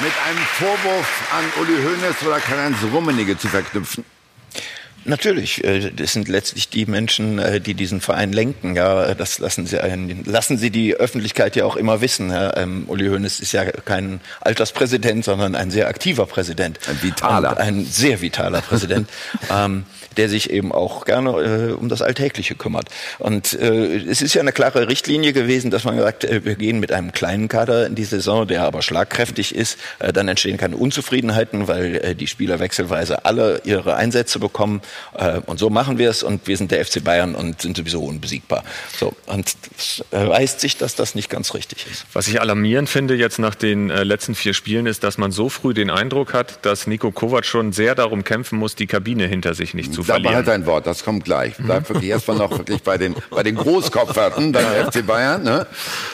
mit 0.00 0.12
einem 0.26 0.46
Vorwurf 0.58 1.08
an 1.32 1.44
Uli 1.60 1.82
Hoeneß 1.82 2.22
oder 2.26 2.40
Karl-Heinz 2.40 2.78
Rummenigge 2.92 3.36
zu 3.36 3.48
verknüpfen? 3.48 4.04
Natürlich, 5.04 5.64
äh, 5.64 5.90
das 5.90 6.12
sind 6.12 6.28
letztlich 6.28 6.68
die 6.68 6.86
Menschen, 6.86 7.38
äh, 7.38 7.60
die 7.60 7.74
diesen 7.74 8.00
Verein 8.00 8.32
lenken. 8.32 8.76
Ja, 8.76 9.14
das 9.14 9.38
lassen 9.38 9.66
Sie, 9.66 9.78
lassen 10.24 10.58
Sie 10.58 10.70
die 10.70 10.94
Öffentlichkeit 10.94 11.56
ja 11.56 11.64
auch 11.64 11.76
immer 11.76 12.00
wissen. 12.00 12.32
Ähm, 12.34 12.84
Uli 12.88 13.08
Hoeneß 13.08 13.40
ist 13.40 13.52
ja 13.52 13.64
kein 13.64 14.20
Alterspräsident, 14.40 15.24
sondern 15.24 15.54
ein 15.54 15.70
sehr 15.70 15.88
aktiver 15.88 16.26
Präsident. 16.26 16.78
Ein 16.88 17.02
vitaler. 17.02 17.50
Und 17.50 17.58
ein 17.58 17.84
sehr 17.84 18.20
vitaler 18.20 18.60
Präsident. 18.60 19.08
ähm, 19.50 19.84
der 20.18 20.28
sich 20.28 20.50
eben 20.50 20.72
auch 20.72 21.04
gerne 21.04 21.30
äh, 21.30 21.72
um 21.72 21.88
das 21.88 22.02
Alltägliche 22.02 22.56
kümmert. 22.56 22.88
Und 23.18 23.54
äh, 23.54 23.96
es 23.96 24.20
ist 24.20 24.34
ja 24.34 24.42
eine 24.42 24.52
klare 24.52 24.88
Richtlinie 24.88 25.32
gewesen, 25.32 25.70
dass 25.70 25.84
man 25.84 25.96
sagt, 25.96 26.24
äh, 26.24 26.44
wir 26.44 26.56
gehen 26.56 26.80
mit 26.80 26.92
einem 26.92 27.12
kleinen 27.12 27.48
Kader 27.48 27.86
in 27.86 27.94
die 27.94 28.04
Saison, 28.04 28.46
der 28.46 28.64
aber 28.64 28.82
schlagkräftig 28.82 29.54
ist. 29.54 29.78
Äh, 30.00 30.12
dann 30.12 30.26
entstehen 30.28 30.56
keine 30.56 30.76
Unzufriedenheiten, 30.76 31.68
weil 31.68 31.96
äh, 31.96 32.14
die 32.16 32.26
Spieler 32.26 32.58
wechselweise 32.58 33.24
alle 33.24 33.62
ihre 33.64 33.94
Einsätze 33.94 34.40
bekommen. 34.40 34.82
Äh, 35.14 35.40
und 35.46 35.58
so 35.58 35.70
machen 35.70 35.98
wir 35.98 36.10
es 36.10 36.24
und 36.24 36.48
wir 36.48 36.56
sind 36.56 36.72
der 36.72 36.84
FC 36.84 37.02
Bayern 37.02 37.36
und 37.36 37.62
sind 37.62 37.76
sowieso 37.76 38.02
unbesiegbar. 38.02 38.64
So, 38.98 39.12
und 39.26 39.54
es 39.76 40.04
erweist 40.10 40.58
sich, 40.58 40.76
dass 40.76 40.96
das 40.96 41.14
nicht 41.14 41.30
ganz 41.30 41.54
richtig 41.54 41.86
ist. 41.90 42.06
Was 42.12 42.26
ich 42.26 42.40
alarmierend 42.40 42.88
finde 42.88 43.14
jetzt 43.14 43.38
nach 43.38 43.54
den 43.54 43.90
äh, 43.90 44.02
letzten 44.02 44.34
vier 44.34 44.52
Spielen 44.52 44.86
ist, 44.86 45.04
dass 45.04 45.16
man 45.16 45.30
so 45.30 45.48
früh 45.48 45.74
den 45.74 45.90
Eindruck 45.90 46.34
hat, 46.34 46.66
dass 46.66 46.88
Nico 46.88 47.12
Kovac 47.12 47.44
schon 47.44 47.72
sehr 47.72 47.94
darum 47.94 48.24
kämpfen 48.24 48.58
muss, 48.58 48.74
die 48.74 48.88
Kabine 48.88 49.28
hinter 49.28 49.54
sich 49.54 49.74
nicht 49.74 49.94
zu 49.94 50.02
Da 50.07 50.07
verlieren. 50.14 50.32
behalt 50.32 50.48
dein 50.48 50.66
Wort, 50.66 50.86
das 50.86 51.04
kommt 51.04 51.24
gleich. 51.24 51.54
Bleib 51.58 51.88
wirklich 51.88 52.10
erstmal 52.10 52.36
noch 52.36 52.50
wirklich 52.50 52.82
bei 52.82 52.98
den, 52.98 53.14
bei 53.30 53.42
den 53.42 53.56
Großkopferten 53.56 54.52
beim 54.52 54.90
FC 54.90 55.06
Bayern. 55.06 55.42
Ne? 55.42 55.66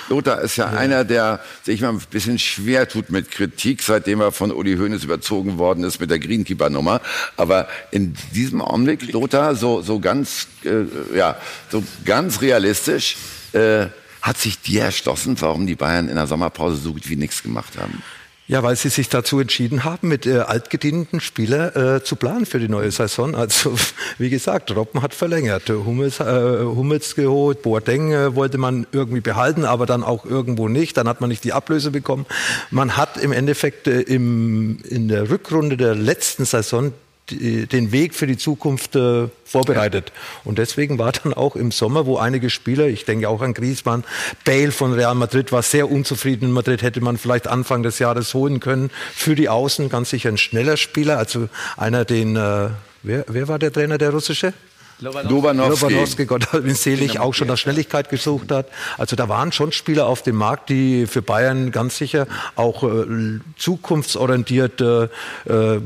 Lothar 0.09 0.41
ist 0.41 0.57
ja, 0.57 0.67
einer, 0.67 1.05
der 1.05 1.41
sich 1.63 1.81
mal 1.81 1.91
ein 1.91 2.03
bisschen 2.11 2.39
schwer 2.39 2.89
tut 2.89 3.11
mit 3.11 3.31
Kritik, 3.31 3.83
seitdem 3.83 4.21
er 4.21 4.33
von 4.33 4.53
Uli 4.53 4.77
Hoeneß 4.77 5.05
überzogen 5.05 5.59
worden 5.59 5.85
ist 5.85 6.01
mit 6.01 6.11
der 6.11 6.19
Greenkeeper-Nummer. 6.19 7.01
Aber 7.37 7.69
in 7.91 8.15
diesem 8.35 8.63
Augenblick, 8.63 9.13
Lothar, 9.13 9.55
so, 9.55 9.83
so 9.83 10.01
ganz, 10.01 10.47
äh, 10.65 11.17
ja, 11.17 11.37
so 11.71 11.83
ganz 12.05 12.41
realistisch, 12.41 13.17
äh, 13.53 13.87
hat 14.23 14.39
sich 14.39 14.61
dir 14.61 14.85
erschlossen, 14.85 15.37
warum 15.41 15.67
die 15.67 15.75
Bayern 15.75 16.09
in 16.09 16.15
der 16.15 16.27
Sommerpause 16.27 16.77
so 16.77 16.95
gut 16.95 17.09
wie 17.11 17.17
nichts 17.17 17.43
gemacht 17.43 17.75
haben? 17.79 18.03
Ja, 18.47 18.63
weil 18.63 18.77
sie 18.77 18.91
sich 18.91 19.09
dazu 19.09 19.41
entschieden 19.41 19.85
haben, 19.85 20.09
mit 20.09 20.27
äh, 20.27 20.41
altgedienten 20.41 21.21
Spieler 21.21 21.97
äh, 21.97 22.05
zu 22.05 22.17
planen 22.17 22.45
für 22.45 22.59
die 22.59 22.69
neue 22.69 22.91
Saison. 22.91 23.35
Also 23.35 23.75
wie 24.19 24.29
gesagt, 24.29 24.75
Robben 24.77 25.01
hat 25.01 25.15
verlängert, 25.15 25.71
Hummels, 25.71 26.21
äh, 26.21 26.59
Hummels 26.63 27.15
geholt, 27.15 27.63
Boateng 27.63 28.13
äh, 28.13 28.35
wollte 28.35 28.59
man 28.59 28.87
irgendwie 28.93 29.23
behalten, 29.23 29.65
aber 29.65 29.87
dann 29.87 30.03
auch 30.03 30.27
irgendwo 30.27 30.69
nicht. 30.69 30.99
Dann 30.99 31.09
hat 31.09 31.23
man 31.23 31.31
nicht 31.31 31.43
die 31.45 31.55
Ablöse 31.55 31.91
bekommen. 31.91 32.27
Man 32.71 32.99
hat 32.99 33.17
im 33.17 33.33
Endeffekt 33.33 33.87
äh, 33.87 34.03
im, 34.03 34.79
in 34.85 35.09
der 35.09 35.31
Rückrunde 35.31 35.79
der 35.79 35.95
letzten 35.95 36.45
Saison 36.45 36.93
die, 37.31 37.67
den 37.67 37.93
Weg 37.93 38.15
für 38.15 38.27
die 38.27 38.37
Zukunft 38.37 38.97
äh, 38.97 39.29
vorbereitet. 39.45 40.13
Und 40.45 40.59
deswegen 40.59 40.99
war 40.99 41.13
dann 41.13 41.33
auch 41.33 41.57
im 41.57 41.71
Sommer, 41.71 42.07
wo 42.07 42.17
einige 42.17 42.51
Spieler, 42.51 42.87
ich 42.87 43.05
denke 43.05 43.29
auch 43.29 43.41
an 43.41 43.55
Griezmann, 43.55 44.05
Bale 44.45 44.73
von 44.73 44.93
Real 44.93 45.15
Madrid 45.15 45.53
war 45.53 45.63
sehr 45.63 45.91
unzufrieden 45.91 46.47
in 46.47 46.53
Madrid, 46.53 46.83
hätte 46.83 47.01
man 47.01 47.17
vielleicht 47.17 47.47
Anfang 47.47 47.83
des 47.83 47.99
Jahres 47.99 48.35
holen 48.35 48.61
können. 48.61 48.91
Für 49.15 49.35
die 49.35 49.49
Außen 49.49 49.89
ganz 49.89 50.11
sicher 50.11 50.29
ein 50.29 50.39
schneller 50.39 50.77
Spieler, 50.77 51.19
also 51.19 51.49
einer, 51.77 52.05
den, 52.05 52.37
äh, 52.37 52.69
wer, 53.03 53.25
wer 53.29 53.49
war 53.49 53.59
der 53.59 53.73
Trainer, 53.73 53.99
der 53.99 54.11
russische? 54.11 54.53
Lobanowski. 55.01 55.85
Lobanowski, 55.85 56.27
Gott 56.27 56.53
hab 56.53 56.65
ihn 56.65 56.75
selig, 56.75 57.19
auch 57.19 57.35
schon 57.35 57.49
nach 57.49 57.59
Schnelligkeit 57.59 58.09
gesucht 58.09 58.51
hat. 58.53 58.69
Also 58.97 59.17
da 59.17 59.29
waren 59.29 59.53
schon 59.53 59.73
Spieler 59.73 60.07
auf 60.07 60.23
dem 60.23 60.37
Markt, 60.37 60.69
die 60.69 61.07
für 61.07 61.23
Bayern 61.23 61.73
ganz 61.73 61.99
sicher 61.99 62.27
auch 62.57 62.83
äh, 62.85 63.41
zukunftsorientiert 63.57 64.81
äh, 64.81 65.05
äh, 65.47 65.81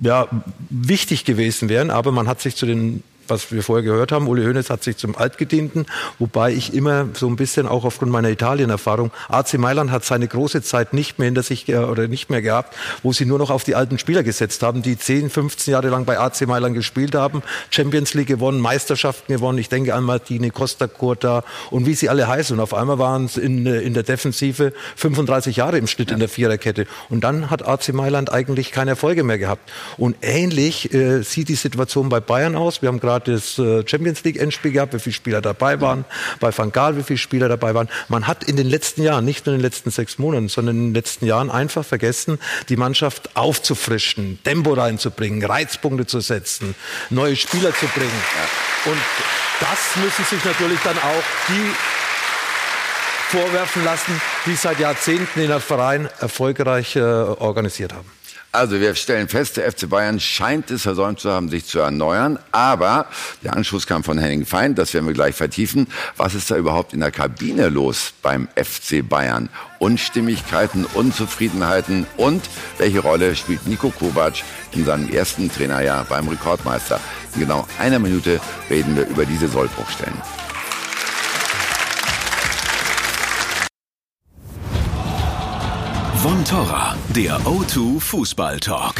ja, 0.00 0.28
wichtig 0.70 1.24
gewesen 1.24 1.68
wären. 1.68 1.90
Aber 1.90 2.12
man 2.12 2.28
hat 2.28 2.40
sich 2.40 2.56
zu 2.56 2.66
den 2.66 3.02
was 3.30 3.52
wir 3.52 3.62
vorher 3.62 3.84
gehört 3.84 4.12
haben, 4.12 4.28
Uli 4.28 4.44
Hoeneß 4.44 4.70
hat 4.70 4.82
sich 4.82 4.96
zum 4.96 5.16
Altgedienten, 5.16 5.86
wobei 6.18 6.52
ich 6.52 6.74
immer 6.74 7.08
so 7.14 7.28
ein 7.28 7.36
bisschen 7.36 7.66
auch 7.66 7.84
aufgrund 7.84 8.12
meiner 8.12 8.30
Italien-Erfahrung, 8.30 9.10
AC 9.28 9.54
Mailand 9.54 9.90
hat 9.90 10.04
seine 10.04 10.28
große 10.28 10.62
Zeit 10.62 10.92
nicht 10.92 11.18
mehr 11.18 11.26
hinter 11.26 11.42
sich 11.42 11.68
oder 11.74 12.08
nicht 12.08 12.30
mehr 12.30 12.42
gehabt, 12.42 12.76
wo 13.02 13.12
sie 13.12 13.24
nur 13.24 13.38
noch 13.38 13.50
auf 13.50 13.64
die 13.64 13.74
alten 13.74 13.98
Spieler 13.98 14.22
gesetzt 14.22 14.62
haben, 14.62 14.82
die 14.82 14.98
10, 14.98 15.30
15 15.30 15.72
Jahre 15.72 15.88
lang 15.88 16.04
bei 16.04 16.18
AC 16.18 16.46
Mailand 16.46 16.74
gespielt 16.74 17.14
haben, 17.14 17.42
Champions 17.70 18.14
League 18.14 18.28
gewonnen, 18.28 18.60
Meisterschaften 18.60 19.32
gewonnen, 19.32 19.58
ich 19.58 19.68
denke 19.68 19.94
an 19.94 20.04
Martini, 20.04 20.50
Costa 20.50 20.86
Curta 20.86 21.44
und 21.70 21.86
wie 21.86 21.94
sie 21.94 22.08
alle 22.08 22.28
heißen. 22.28 22.56
Und 22.56 22.62
auf 22.62 22.74
einmal 22.74 22.98
waren 22.98 23.24
es 23.24 23.36
in, 23.36 23.66
äh, 23.66 23.80
in 23.80 23.94
der 23.94 24.02
Defensive 24.02 24.72
35 24.96 25.56
Jahre 25.56 25.78
im 25.78 25.86
Schnitt 25.86 26.10
in 26.10 26.18
der 26.18 26.28
Viererkette. 26.28 26.86
Und 27.08 27.24
dann 27.24 27.50
hat 27.50 27.66
AC 27.66 27.92
Mailand 27.92 28.32
eigentlich 28.32 28.72
keine 28.72 28.90
Erfolge 28.90 29.24
mehr 29.24 29.38
gehabt. 29.38 29.70
Und 29.96 30.16
ähnlich 30.22 30.92
äh, 30.92 31.22
sieht 31.22 31.48
die 31.48 31.54
Situation 31.54 32.08
bei 32.08 32.20
Bayern 32.20 32.56
aus. 32.56 32.82
Wir 32.82 32.88
haben 32.88 33.00
gerade 33.00 33.19
das 33.28 33.58
äh, 33.58 33.86
Champions 33.86 34.22
League 34.24 34.38
Endspiel 34.38 34.72
gehabt, 34.72 34.94
wie 34.94 34.98
viele 34.98 35.14
Spieler 35.14 35.40
dabei 35.40 35.80
waren. 35.80 36.04
Bei 36.40 36.56
Van 36.56 36.72
Gaal, 36.72 36.96
wie 36.96 37.02
viele 37.02 37.18
Spieler 37.18 37.48
dabei 37.48 37.74
waren. 37.74 37.88
Man 38.08 38.26
hat 38.26 38.44
in 38.44 38.56
den 38.56 38.68
letzten 38.68 39.02
Jahren, 39.02 39.24
nicht 39.24 39.46
nur 39.46 39.54
in 39.54 39.60
den 39.60 39.64
letzten 39.64 39.90
sechs 39.90 40.18
Monaten, 40.18 40.48
sondern 40.48 40.76
in 40.76 40.84
den 40.88 40.94
letzten 40.94 41.26
Jahren 41.26 41.50
einfach 41.50 41.84
vergessen, 41.84 42.38
die 42.68 42.76
Mannschaft 42.76 43.36
aufzufrischen, 43.36 44.38
Tempo 44.44 44.74
reinzubringen, 44.74 45.44
Reizpunkte 45.44 46.06
zu 46.06 46.20
setzen, 46.20 46.74
neue 47.10 47.36
Spieler 47.36 47.74
zu 47.74 47.86
bringen. 47.86 48.10
Und 48.86 48.98
das 49.60 50.02
müssen 50.02 50.24
sich 50.24 50.44
natürlich 50.44 50.80
dann 50.82 50.96
auch 50.96 51.22
die 51.48 51.74
vorwerfen 53.30 53.84
lassen, 53.84 54.20
die 54.46 54.56
seit 54.56 54.80
Jahrzehnten 54.80 55.40
in 55.40 55.48
der 55.48 55.60
Verein 55.60 56.08
erfolgreich 56.18 56.96
äh, 56.96 57.00
organisiert 57.00 57.92
haben. 57.92 58.10
Also 58.52 58.80
wir 58.80 58.96
stellen 58.96 59.28
fest, 59.28 59.58
der 59.58 59.70
FC 59.70 59.88
Bayern 59.88 60.18
scheint 60.18 60.72
es 60.72 60.82
versäumt 60.82 61.20
zu 61.20 61.30
haben, 61.30 61.48
sich 61.50 61.66
zu 61.66 61.78
erneuern. 61.78 62.36
Aber 62.50 63.06
der 63.44 63.54
Anschluss 63.54 63.86
kam 63.86 64.02
von 64.02 64.18
Henning 64.18 64.44
Feind, 64.44 64.76
das 64.76 64.92
werden 64.92 65.06
wir 65.06 65.14
gleich 65.14 65.36
vertiefen. 65.36 65.86
Was 66.16 66.34
ist 66.34 66.50
da 66.50 66.56
überhaupt 66.56 66.92
in 66.92 66.98
der 66.98 67.12
Kabine 67.12 67.68
los 67.68 68.12
beim 68.22 68.48
FC 68.56 69.08
Bayern? 69.08 69.50
Unstimmigkeiten, 69.78 70.84
Unzufriedenheiten 70.84 72.06
und 72.16 72.42
welche 72.78 72.98
Rolle 72.98 73.36
spielt 73.36 73.68
Nico 73.68 73.90
Kovac 73.90 74.42
in 74.72 74.84
seinem 74.84 75.08
ersten 75.08 75.48
Trainerjahr 75.50 76.04
beim 76.04 76.26
Rekordmeister? 76.26 77.00
In 77.34 77.42
genau 77.42 77.68
einer 77.78 78.00
Minute 78.00 78.40
reden 78.68 78.96
wir 78.96 79.06
über 79.06 79.26
diese 79.26 79.46
Sollbruchstellen. 79.46 80.20
Von 86.22 86.44
Torra, 86.44 86.98
der 87.16 87.38
O2 87.46 87.98
Fußball 87.98 88.60
Talk. 88.60 88.96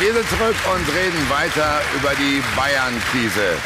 Wir 0.00 0.14
sind 0.14 0.26
zurück 0.30 0.56
und 0.74 0.96
reden 0.96 1.28
weiter 1.28 1.82
über 1.94 2.14
die 2.14 2.42
Bayern-Krise. 2.56 3.58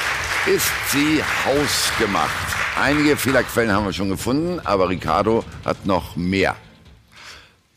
Ist 0.53 0.73
sie 0.91 1.23
hausgemacht? 1.47 2.29
Einige 2.77 3.17
Fehlerquellen 3.17 3.71
haben 3.71 3.87
wir 3.87 3.93
schon 3.93 4.09
gefunden, 4.09 4.59
aber 4.65 4.89
Ricardo 4.89 5.45
hat 5.65 5.87
noch 5.87 6.17
mehr. 6.17 6.57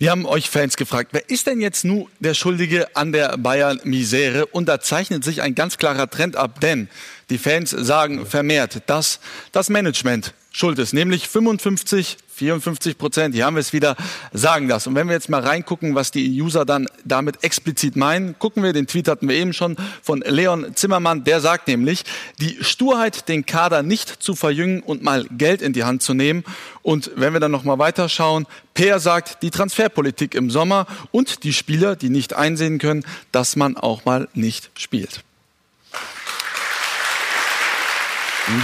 Wir 0.01 0.09
haben 0.09 0.25
euch 0.25 0.49
Fans 0.49 0.77
gefragt, 0.77 1.09
wer 1.11 1.29
ist 1.29 1.45
denn 1.45 1.61
jetzt 1.61 1.85
nun 1.85 2.07
der 2.19 2.33
Schuldige 2.33 2.95
an 2.95 3.11
der 3.11 3.37
Bayern-Misere? 3.37 4.47
Und 4.47 4.67
da 4.67 4.79
zeichnet 4.79 5.23
sich 5.23 5.43
ein 5.43 5.53
ganz 5.53 5.77
klarer 5.77 6.09
Trend 6.09 6.35
ab, 6.35 6.59
denn 6.59 6.89
die 7.31 7.37
Fans 7.37 7.71
sagen 7.71 8.25
vermehrt, 8.25 8.83
dass 8.87 9.19
das 9.51 9.69
Management 9.69 10.33
schuld 10.51 10.79
ist, 10.79 10.93
nämlich 10.93 11.29
55, 11.29 12.17
54 12.27 12.97
Prozent, 12.97 13.33
hier 13.33 13.45
haben 13.45 13.55
wir 13.55 13.61
es 13.61 13.71
wieder, 13.71 13.95
sagen 14.33 14.67
das. 14.67 14.85
Und 14.85 14.95
wenn 14.95 15.07
wir 15.07 15.13
jetzt 15.13 15.29
mal 15.29 15.39
reingucken, 15.39 15.95
was 15.95 16.11
die 16.11 16.41
User 16.41 16.65
dann 16.65 16.87
damit 17.05 17.41
explizit 17.43 17.95
meinen, 17.95 18.37
gucken 18.37 18.61
wir, 18.61 18.73
den 18.73 18.85
Tweet 18.85 19.07
hatten 19.07 19.29
wir 19.29 19.35
eben 19.37 19.53
schon 19.53 19.77
von 20.03 20.19
Leon 20.25 20.75
Zimmermann, 20.75 21.23
der 21.23 21.39
sagt 21.39 21.69
nämlich, 21.69 22.03
die 22.39 22.57
Sturheit, 22.61 23.29
den 23.29 23.45
Kader 23.45 23.81
nicht 23.81 24.09
zu 24.09 24.35
verjüngen 24.35 24.81
und 24.81 25.03
mal 25.03 25.25
Geld 25.31 25.61
in 25.61 25.71
die 25.71 25.85
Hand 25.85 26.03
zu 26.03 26.13
nehmen. 26.13 26.43
Und 26.81 27.11
wenn 27.15 27.31
wir 27.31 27.39
dann 27.39 27.51
nochmal 27.51 27.79
weiterschauen, 27.79 28.45
Peer 28.73 28.99
sagt, 28.99 29.41
die 29.43 29.51
Transferpolitik 29.51 30.35
im 30.35 30.49
Sommer 30.49 30.85
und 31.11 31.45
die 31.45 31.53
Spieler, 31.53 31.95
die 31.95 32.09
nicht 32.09 32.33
einsehen 32.33 32.77
können, 32.77 33.05
dass 33.31 33.55
man 33.55 33.77
auch 33.77 34.03
mal 34.03 34.27
nicht 34.33 34.69
spielt. 34.75 35.23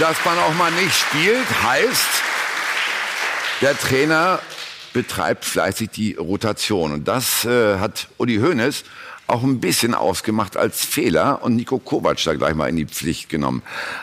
Dass 0.00 0.16
man 0.24 0.38
auch 0.38 0.54
mal 0.54 0.72
nicht 0.72 0.94
spielt, 0.94 1.62
heißt, 1.62 2.08
der 3.60 3.78
Trainer 3.78 4.40
betreibt 4.92 5.44
fleißig 5.44 5.90
die 5.90 6.14
Rotation. 6.14 6.92
Und 6.92 7.08
das 7.08 7.44
äh, 7.44 7.78
hat 7.78 8.08
Uli 8.18 8.36
Hoeneß 8.36 8.84
auch 9.26 9.42
ein 9.42 9.60
bisschen 9.60 9.94
ausgemacht 9.94 10.56
als 10.56 10.84
Fehler 10.84 11.42
und 11.42 11.54
Nico 11.54 11.78
Kovac 11.78 12.22
da 12.24 12.34
gleich 12.34 12.54
mal 12.54 12.68
in 12.68 12.76
die 12.76 12.86
Pflicht 12.86 13.28
genommen. 13.28 13.62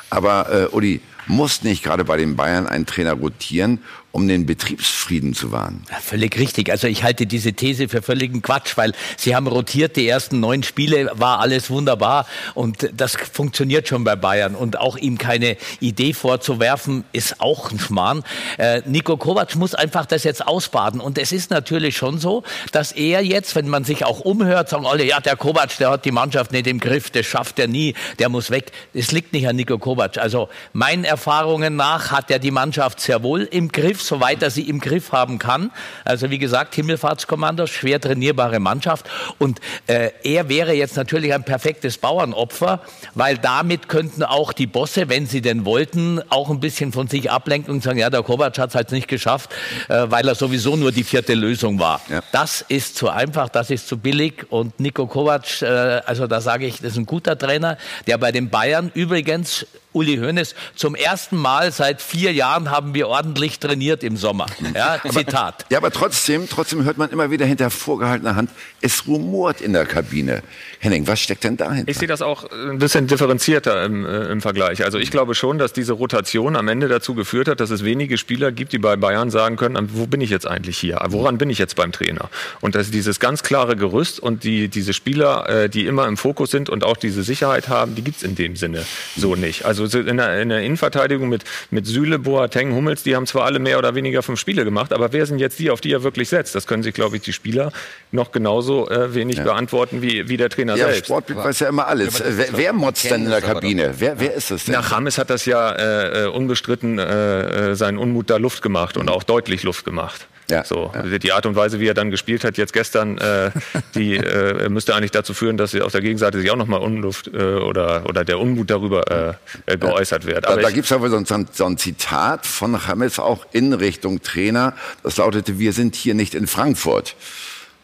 Aber 0.09 0.51
äh, 0.51 0.75
Uli, 0.75 1.01
muss 1.27 1.63
nicht 1.63 1.83
gerade 1.83 2.03
bei 2.03 2.17
den 2.17 2.35
Bayern 2.35 2.67
ein 2.67 2.85
Trainer 2.85 3.13
rotieren, 3.13 3.81
um 4.15 4.29
den 4.29 4.45
Betriebsfrieden 4.45 5.33
zu 5.33 5.51
wahren? 5.51 5.83
Ja, 5.91 5.97
völlig 5.97 6.39
richtig. 6.39 6.71
Also 6.71 6.87
ich 6.87 7.03
halte 7.03 7.25
diese 7.25 7.51
These 7.51 7.89
für 7.89 8.01
völligen 8.01 8.41
Quatsch, 8.41 8.77
weil 8.77 8.93
sie 9.17 9.35
haben 9.35 9.45
rotiert, 9.45 9.97
die 9.97 10.07
ersten 10.07 10.39
neun 10.39 10.63
Spiele 10.63 11.11
war 11.15 11.41
alles 11.41 11.69
wunderbar 11.69 12.25
und 12.53 12.89
das 12.95 13.17
funktioniert 13.17 13.89
schon 13.89 14.05
bei 14.05 14.15
Bayern. 14.15 14.55
Und 14.55 14.79
auch 14.79 14.95
ihm 14.95 15.17
keine 15.17 15.57
Idee 15.81 16.13
vorzuwerfen, 16.13 17.03
ist 17.11 17.41
auch 17.41 17.71
ein 17.71 17.77
Schmarrn. 17.77 18.23
Äh, 18.57 18.83
Nico 18.85 19.17
Kovac 19.17 19.53
muss 19.57 19.75
einfach 19.75 20.05
das 20.05 20.23
jetzt 20.23 20.47
ausbaden. 20.47 21.01
Und 21.01 21.17
es 21.17 21.33
ist 21.33 21.51
natürlich 21.51 21.97
schon 21.97 22.17
so, 22.17 22.43
dass 22.71 22.93
er 22.93 23.21
jetzt, 23.21 23.53
wenn 23.55 23.67
man 23.67 23.83
sich 23.83 24.05
auch 24.05 24.21
umhört, 24.21 24.69
sagen 24.69 24.85
alle, 24.85 25.03
ja, 25.03 25.19
der 25.19 25.35
Kovac, 25.35 25.77
der 25.77 25.89
hat 25.89 26.05
die 26.05 26.11
Mannschaft 26.11 26.53
nicht 26.53 26.67
im 26.67 26.79
Griff, 26.79 27.09
das 27.09 27.25
schafft 27.25 27.59
er 27.59 27.67
nie, 27.67 27.95
der 28.19 28.29
muss 28.29 28.49
weg. 28.49 28.71
Es 28.93 29.11
liegt 29.11 29.33
nicht 29.33 29.45
an 29.45 29.57
Nico 29.57 29.77
Kovac. 29.77 30.17
Also 30.17 30.47
meinen 30.71 31.03
Erfahrungen 31.03 31.75
nach 31.75 32.11
hat 32.11 32.31
er 32.31 32.39
die 32.39 32.51
Mannschaft 32.51 33.01
sehr 33.01 33.21
wohl 33.21 33.41
im 33.41 33.67
Griff 33.67 34.04
soweit 34.07 34.41
er 34.43 34.49
sie 34.49 34.69
im 34.69 34.79
Griff 34.79 35.11
haben 35.11 35.39
kann. 35.39 35.71
Also 36.03 36.29
wie 36.29 36.37
gesagt, 36.37 36.75
Himmelfahrtskommando, 36.75 37.67
schwer 37.67 37.99
trainierbare 37.99 38.59
Mannschaft. 38.59 39.09
Und 39.37 39.59
äh, 39.87 40.11
er 40.23 40.49
wäre 40.49 40.73
jetzt 40.73 40.95
natürlich 40.95 41.33
ein 41.33 41.43
perfektes 41.43 41.97
Bauernopfer, 41.97 42.81
weil 43.13 43.37
damit 43.37 43.87
könnten 43.87 44.23
auch 44.23 44.53
die 44.53 44.67
Bosse, 44.67 45.09
wenn 45.09 45.27
sie 45.27 45.41
denn 45.41 45.65
wollten, 45.65 46.21
auch 46.29 46.49
ein 46.49 46.59
bisschen 46.59 46.91
von 46.91 47.07
sich 47.07 47.31
ablenken 47.31 47.73
und 47.73 47.83
sagen, 47.83 47.99
ja, 47.99 48.09
der 48.09 48.23
Kovac 48.23 48.57
hat 48.57 48.69
es 48.69 48.75
halt 48.75 48.91
nicht 48.91 49.07
geschafft, 49.07 49.51
äh, 49.87 50.05
weil 50.07 50.27
er 50.27 50.35
sowieso 50.35 50.75
nur 50.75 50.91
die 50.91 51.03
vierte 51.03 51.33
Lösung 51.33 51.79
war. 51.79 52.01
Ja. 52.09 52.21
Das 52.31 52.61
ist 52.67 52.95
zu 52.95 53.09
einfach, 53.09 53.49
das 53.49 53.69
ist 53.69 53.87
zu 53.87 53.97
billig. 53.97 54.45
Und 54.49 54.79
Nico 54.79 55.07
Kovac, 55.07 55.61
äh, 55.61 55.65
also 56.05 56.27
da 56.27 56.41
sage 56.41 56.65
ich, 56.65 56.77
das 56.77 56.93
ist 56.93 56.97
ein 56.97 57.05
guter 57.05 57.37
Trainer, 57.37 57.77
der 58.07 58.17
bei 58.17 58.31
den 58.31 58.49
Bayern 58.49 58.91
übrigens 58.93 59.65
Uli 59.95 60.17
Hoeneß, 60.17 60.55
zum 60.75 60.93
ersten 60.93 61.37
Mal 61.37 61.71
seit 61.71 62.01
vier 62.01 62.33
Jahren 62.33 62.69
haben 62.69 62.93
wir 62.93 63.07
ordentlich 63.07 63.59
trainiert 63.59 64.03
im 64.03 64.17
Sommer. 64.17 64.45
Ja, 64.75 64.99
Zitat. 65.09 65.65
Ja, 65.69 65.77
aber 65.77 65.89
trotzdem, 65.89 66.49
trotzdem 66.49 66.83
hört 66.83 66.97
man 66.97 67.09
immer 67.09 67.31
wieder 67.31 67.45
hinter 67.45 67.69
vorgehaltener 67.69 68.35
Hand, 68.35 68.49
es 68.81 69.07
rumort 69.07 69.61
in 69.61 69.71
der 69.71 69.85
Kabine. 69.85 70.43
Henning, 70.79 71.07
was 71.07 71.21
steckt 71.21 71.45
denn 71.45 71.55
dahinter? 71.55 71.89
Ich 71.89 71.97
sehe 71.97 72.07
das 72.07 72.21
auch 72.21 72.51
ein 72.51 72.77
bisschen 72.77 73.07
differenzierter 73.07 73.85
im, 73.85 74.05
äh, 74.05 74.25
im 74.25 74.41
Vergleich. 74.41 74.83
Also 74.83 74.97
ich 74.97 75.11
glaube 75.11 75.33
schon, 75.33 75.57
dass 75.57 75.71
diese 75.71 75.93
Rotation 75.93 76.57
am 76.57 76.67
Ende 76.67 76.89
dazu 76.89 77.15
geführt 77.15 77.47
hat, 77.47 77.61
dass 77.61 77.69
es 77.69 77.85
wenige 77.85 78.17
Spieler 78.17 78.51
gibt, 78.51 78.73
die 78.73 78.79
bei 78.79 78.97
Bayern 78.97 79.31
sagen 79.31 79.55
können, 79.55 79.89
wo 79.93 80.07
bin 80.07 80.19
ich 80.19 80.29
jetzt 80.29 80.45
eigentlich 80.45 80.77
hier? 80.77 80.99
Woran 81.07 81.37
bin 81.37 81.49
ich 81.49 81.57
jetzt 81.57 81.75
beim 81.77 81.93
Trainer? 81.93 82.29
Und 82.59 82.75
dass 82.75 82.91
dieses 82.91 83.21
ganz 83.21 83.43
klare 83.43 83.77
Gerüst 83.77 84.19
und 84.19 84.43
die, 84.43 84.67
diese 84.67 84.91
Spieler, 84.91 85.47
äh, 85.47 85.69
die 85.69 85.85
immer 85.85 86.05
im 86.07 86.17
Fokus 86.17 86.51
sind 86.51 86.69
und 86.69 86.83
auch 86.83 86.97
diese 86.97 87.23
Sicherheit 87.23 87.69
haben, 87.69 87.95
die 87.95 88.01
gibt 88.01 88.17
es 88.17 88.23
in 88.23 88.35
dem 88.35 88.57
Sinne 88.57 88.85
so 89.15 89.35
nicht. 89.35 89.63
Also 89.63 89.84
in 89.93 90.17
der, 90.17 90.41
in 90.41 90.49
der 90.49 90.61
Innenverteidigung 90.61 91.29
mit, 91.29 91.43
mit 91.71 91.85
Süle, 91.85 92.19
Boateng, 92.19 92.73
Hummels, 92.73 93.03
die 93.03 93.15
haben 93.15 93.27
zwar 93.27 93.45
alle 93.45 93.59
mehr 93.59 93.77
oder 93.77 93.95
weniger 93.95 94.23
fünf 94.23 94.39
Spiele 94.39 94.63
gemacht, 94.63 94.93
aber 94.93 95.13
wer 95.13 95.25
sind 95.25 95.39
jetzt 95.39 95.59
die, 95.59 95.69
auf 95.69 95.81
die 95.81 95.91
er 95.91 96.03
wirklich 96.03 96.29
setzt? 96.29 96.55
Das 96.55 96.67
können 96.67 96.83
sich, 96.83 96.93
glaube 96.93 97.17
ich, 97.17 97.21
die 97.21 97.33
Spieler 97.33 97.71
noch 98.11 98.31
genauso 98.31 98.89
äh, 98.89 99.13
wenig 99.13 99.37
ja. 99.37 99.43
beantworten 99.43 100.01
wie, 100.01 100.27
wie 100.29 100.37
der 100.37 100.49
Trainer 100.49 100.75
ja, 100.75 100.87
selbst. 100.87 101.07
Sportbild 101.07 101.39
weiß 101.39 101.59
ja 101.59 101.69
immer 101.69 101.87
alles. 101.87 102.19
Ja, 102.19 102.25
wer, 102.29 102.47
wer 102.51 102.73
motzt 102.73 103.09
denn 103.09 103.25
in 103.25 103.29
der 103.29 103.41
Kabine? 103.41 103.93
Wer, 103.97 104.19
wer 104.19 104.33
ist 104.33 104.51
es 104.51 104.65
denn? 104.65 104.73
Nach 104.73 104.91
Rames 104.91 105.17
hat 105.17 105.29
das 105.29 105.45
ja 105.45 105.71
äh, 105.71 106.23
äh 106.23 106.27
unbestritten 106.27 106.99
äh, 106.99 107.71
äh, 107.71 107.75
seinen 107.75 107.97
Unmut 107.97 108.29
da 108.29 108.37
Luft 108.37 108.61
gemacht 108.61 108.97
und 108.97 109.09
auch 109.09 109.23
deutlich 109.23 109.63
Luft 109.63 109.85
gemacht. 109.85 110.27
Ja, 110.49 110.63
so 110.63 110.91
ja. 110.93 111.17
die 111.17 111.31
Art 111.31 111.45
und 111.45 111.55
Weise, 111.55 111.79
wie 111.79 111.87
er 111.87 111.93
dann 111.93 112.11
gespielt 112.11 112.43
hat 112.43 112.57
jetzt 112.57 112.73
gestern, 112.73 113.17
äh, 113.17 113.51
die 113.95 114.15
äh, 114.17 114.69
müsste 114.69 114.93
eigentlich 114.93 115.11
dazu 115.11 115.33
führen, 115.33 115.57
dass 115.57 115.71
sie 115.71 115.81
auf 115.81 115.91
der 115.91 116.01
Gegenseite 116.01 116.39
sich 116.39 116.51
auch 116.51 116.55
nochmal 116.55 116.81
Unluft 116.81 117.27
äh, 117.27 117.37
oder 117.37 118.05
oder 118.07 118.23
der 118.23 118.39
Unmut 118.39 118.69
darüber 118.69 119.37
äh, 119.67 119.73
äh 119.73 119.77
geäußert 119.77 120.25
wird. 120.25 120.45
Aber 120.45 120.57
da, 120.57 120.63
da 120.63 120.71
gibt 120.71 120.85
es 120.85 120.91
aber 120.91 121.09
so 121.09 121.17
ein, 121.17 121.25
so 121.51 121.65
ein, 121.65 121.77
Zitat 121.77 122.45
von 122.45 122.79
James 122.87 123.19
auch 123.19 123.45
in 123.53 123.73
Richtung 123.73 124.21
Trainer. 124.21 124.73
Das 125.01 125.17
lautete: 125.17 125.57
Wir 125.57 125.73
sind 125.73 125.95
hier 125.95 126.13
nicht 126.13 126.35
in 126.35 126.47
Frankfurt. 126.47 127.15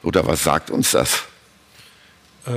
Oder 0.04 0.26
was 0.26 0.44
sagt 0.44 0.70
uns 0.70 0.92
das? 0.92 1.24
Äh, 2.46 2.52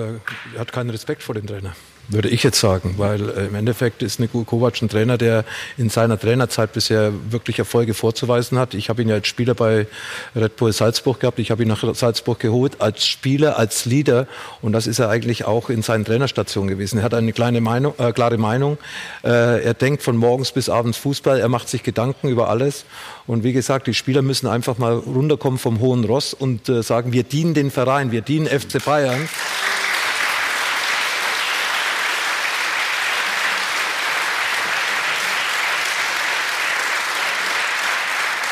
er 0.55 0.61
hat 0.61 0.73
keinen 0.73 0.91
Respekt 0.91 1.23
vor 1.23 1.35
dem 1.35 1.47
Trainer 1.47 1.75
würde 2.09 2.29
ich 2.29 2.43
jetzt 2.43 2.61
sagen, 2.61 2.95
weil 2.99 3.29
äh, 3.31 3.47
im 3.47 3.55
Endeffekt 3.55 4.03
ist 4.03 4.21
Niko 4.21 4.45
Kovac 4.45 4.81
ein 4.83 4.89
Trainer, 4.89 5.19
der 5.19 5.45
in 5.77 5.89
seiner 5.89 6.19
Trainerzeit 6.19 6.73
bisher 6.73 7.13
wirklich 7.31 7.59
Erfolge 7.59 7.95
vorzuweisen 7.95 8.59
hat. 8.59 8.75
Ich 8.75 8.89
habe 8.89 9.03
ihn 9.03 9.09
ja 9.09 9.15
als 9.15 9.27
Spieler 9.27 9.55
bei 9.55 9.87
Red 10.37 10.57
Bull 10.57 10.73
Salzburg 10.73 11.21
gehabt, 11.21 11.39
ich 11.39 11.51
habe 11.51 11.63
ihn 11.63 11.69
nach 11.69 11.95
Salzburg 11.95 12.39
geholt 12.39 12.81
als 12.81 13.07
Spieler, 13.07 13.59
als 13.59 13.85
Leader 13.87 14.27
und 14.63 14.73
das 14.73 14.87
ist 14.87 14.99
er 14.99 15.09
eigentlich 15.09 15.45
auch 15.45 15.71
in 15.71 15.83
seinen 15.83 16.05
Trainerstationen 16.05 16.69
gewesen. 16.69 16.99
Er 16.99 17.05
hat 17.05 17.15
eine 17.15 17.33
kleine 17.33 17.61
Meinung, 17.61 17.95
äh, 17.99 18.13
klare 18.13 18.39
Meinung, 18.39 18.79
äh, 19.23 19.63
er 19.65 19.75
denkt 19.75 20.03
von 20.03 20.17
morgens 20.17 20.53
bis 20.53 20.69
abends 20.69 20.99
Fußball, 20.99 21.41
er 21.41 21.49
macht 21.49 21.69
sich 21.69 21.83
Gedanken 21.83 22.29
über 22.29 22.49
alles 22.49 22.85
und 23.27 23.45
wie 23.45 23.53
gesagt, 23.53 23.87
die 23.87 23.95
Spieler 23.95 24.23
müssen 24.23 24.47
einfach 24.47 24.79
mal 24.79 24.95
runterkommen 24.95 25.59
vom 25.59 25.81
hohen 25.81 26.05
Ross 26.05 26.35
und 26.35 26.69
äh, 26.69 26.83
sagen, 26.83 27.13
wir 27.13 27.23
dienen 27.23 27.55
den 27.55 27.71
Verein, 27.71 28.13
wir 28.13 28.21
dienen 28.21 28.47
FC 28.47 28.85
Bayern. 28.85 29.29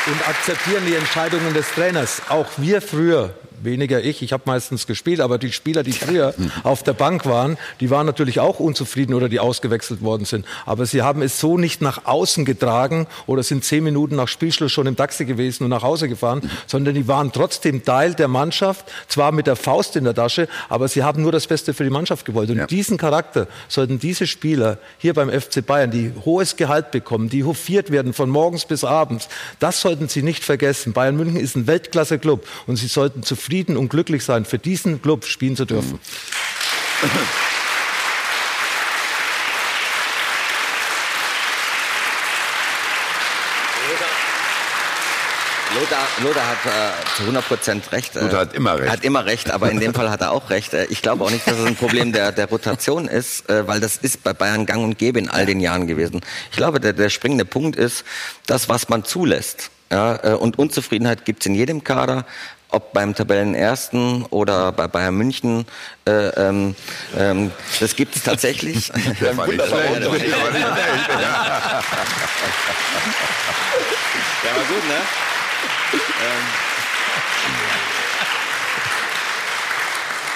Und 0.07 0.27
akzeptieren 0.27 0.85
die 0.85 0.95
Entscheidungen 0.95 1.53
des 1.53 1.67
Trainers. 1.71 2.21
Auch 2.29 2.47
wir 2.57 2.81
früher 2.81 3.33
weniger 3.63 4.01
ich, 4.01 4.21
ich 4.21 4.33
habe 4.33 4.43
meistens 4.45 4.87
gespielt, 4.87 5.19
aber 5.19 5.37
die 5.37 5.51
Spieler, 5.51 5.83
die 5.83 5.93
früher 5.93 6.33
auf 6.63 6.83
der 6.83 6.93
Bank 6.93 7.25
waren, 7.25 7.57
die 7.79 7.89
waren 7.89 8.05
natürlich 8.05 8.39
auch 8.39 8.59
unzufrieden 8.59 9.13
oder 9.13 9.29
die 9.29 9.39
ausgewechselt 9.39 10.01
worden 10.01 10.25
sind. 10.25 10.45
Aber 10.65 10.85
sie 10.85 11.01
haben 11.01 11.21
es 11.21 11.39
so 11.39 11.57
nicht 11.57 11.81
nach 11.81 12.05
außen 12.05 12.45
getragen 12.45 13.07
oder 13.25 13.43
sind 13.43 13.63
zehn 13.63 13.83
Minuten 13.83 14.15
nach 14.15 14.27
Spielschluss 14.27 14.71
schon 14.71 14.87
im 14.87 14.95
Taxi 14.95 15.25
gewesen 15.25 15.63
und 15.63 15.69
nach 15.69 15.83
Hause 15.83 16.09
gefahren, 16.09 16.49
sondern 16.67 16.95
die 16.95 17.07
waren 17.07 17.31
trotzdem 17.31 17.83
Teil 17.83 18.13
der 18.13 18.27
Mannschaft, 18.27 18.91
zwar 19.07 19.31
mit 19.31 19.47
der 19.47 19.55
Faust 19.55 19.95
in 19.95 20.03
der 20.03 20.13
Tasche, 20.13 20.47
aber 20.69 20.87
sie 20.87 21.03
haben 21.03 21.21
nur 21.21 21.31
das 21.31 21.47
Beste 21.47 21.73
für 21.73 21.83
die 21.83 21.89
Mannschaft 21.89 22.25
gewollt. 22.25 22.49
Und 22.49 22.57
ja. 22.57 22.67
diesen 22.67 22.97
Charakter 22.97 23.47
sollten 23.67 23.99
diese 23.99 24.27
Spieler 24.27 24.77
hier 24.97 25.13
beim 25.13 25.29
FC 25.29 25.65
Bayern, 25.65 25.91
die 25.91 26.11
hohes 26.25 26.55
Gehalt 26.55 26.91
bekommen, 26.91 27.29
die 27.29 27.43
hofiert 27.43 27.91
werden 27.91 28.13
von 28.13 28.29
morgens 28.29 28.65
bis 28.65 28.83
abends, 28.83 29.29
das 29.59 29.81
sollten 29.81 30.07
sie 30.09 30.23
nicht 30.23 30.43
vergessen. 30.43 30.93
Bayern 30.93 31.15
München 31.15 31.37
ist 31.37 31.55
ein 31.55 31.67
Weltklasse-Club 31.67 32.45
und 32.67 32.75
sie 32.75 32.87
sollten 32.87 33.23
zufrieden 33.23 33.52
zufrieden 33.53 33.77
und 33.77 33.89
glücklich 33.89 34.23
sein, 34.23 34.45
für 34.45 34.57
diesen 34.57 34.99
Club 34.99 35.25
spielen 35.25 35.55
zu 35.55 35.65
dürfen. 35.65 35.99
Lothar, 45.75 46.07
Lothar 46.23 46.47
hat 46.47 46.65
äh, 46.65 47.15
zu 47.15 47.21
100 47.21 47.47
Prozent 47.47 47.91
recht. 47.91 48.15
Äh, 48.15 48.21
Lothar 48.21 48.39
hat 48.41 48.53
immer 48.55 48.79
recht. 48.79 48.91
Hat 48.91 49.03
immer 49.03 49.25
recht, 49.25 49.51
aber 49.51 49.69
in 49.69 49.79
dem 49.79 49.93
Fall 49.93 50.09
hat 50.09 50.21
er 50.21 50.31
auch 50.31 50.49
recht. 50.49 50.73
Äh, 50.73 50.85
ich 50.85 51.03
glaube 51.03 51.23
auch 51.23 51.29
nicht, 51.29 51.45
dass 51.45 51.59
es 51.59 51.65
ein 51.65 51.75
Problem 51.75 52.11
der, 52.11 52.31
der 52.31 52.49
Rotation 52.49 53.07
ist, 53.07 53.47
äh, 53.49 53.67
weil 53.67 53.79
das 53.79 53.97
ist 53.97 54.23
bei 54.23 54.33
Bayern 54.33 54.65
gang 54.65 54.83
und 54.83 54.97
gäbe 54.97 55.19
in 55.19 55.29
all 55.29 55.45
den 55.45 55.59
Jahren 55.59 55.85
gewesen. 55.85 56.21
Ich 56.49 56.57
glaube, 56.57 56.79
der, 56.79 56.93
der 56.93 57.11
springende 57.11 57.45
Punkt 57.45 57.75
ist, 57.75 58.03
das, 58.47 58.67
was 58.67 58.89
man 58.89 59.03
zulässt. 59.03 59.69
Ja, 59.91 60.19
äh, 60.23 60.33
und 60.33 60.57
Unzufriedenheit 60.57 61.23
gibt 61.23 61.41
es 61.41 61.45
in 61.45 61.53
jedem 61.53 61.83
Kader 61.83 62.25
ob 62.73 62.93
beim 62.93 63.15
Tabellenersten 63.15 64.25
oder 64.25 64.71
bei 64.71 64.87
Bayern 64.87 65.15
München. 65.15 65.65
Äh, 66.05 66.29
ähm, 66.29 66.75
ähm, 67.17 67.51
das 67.79 67.95
gibt 67.95 68.15
es 68.15 68.23
tatsächlich. 68.23 68.91
Der 69.21 69.37
war 69.37 69.47
nicht 69.47 69.65
schlecht. 69.65 70.01
Der 70.01 70.07
war 70.07 70.17
nicht 70.17 70.25
schlecht. 70.25 71.09
Ja, 74.43 74.49
war 74.55 74.63
gut, 74.65 74.87
ne? 74.87 74.95
Ähm. 75.93 76.63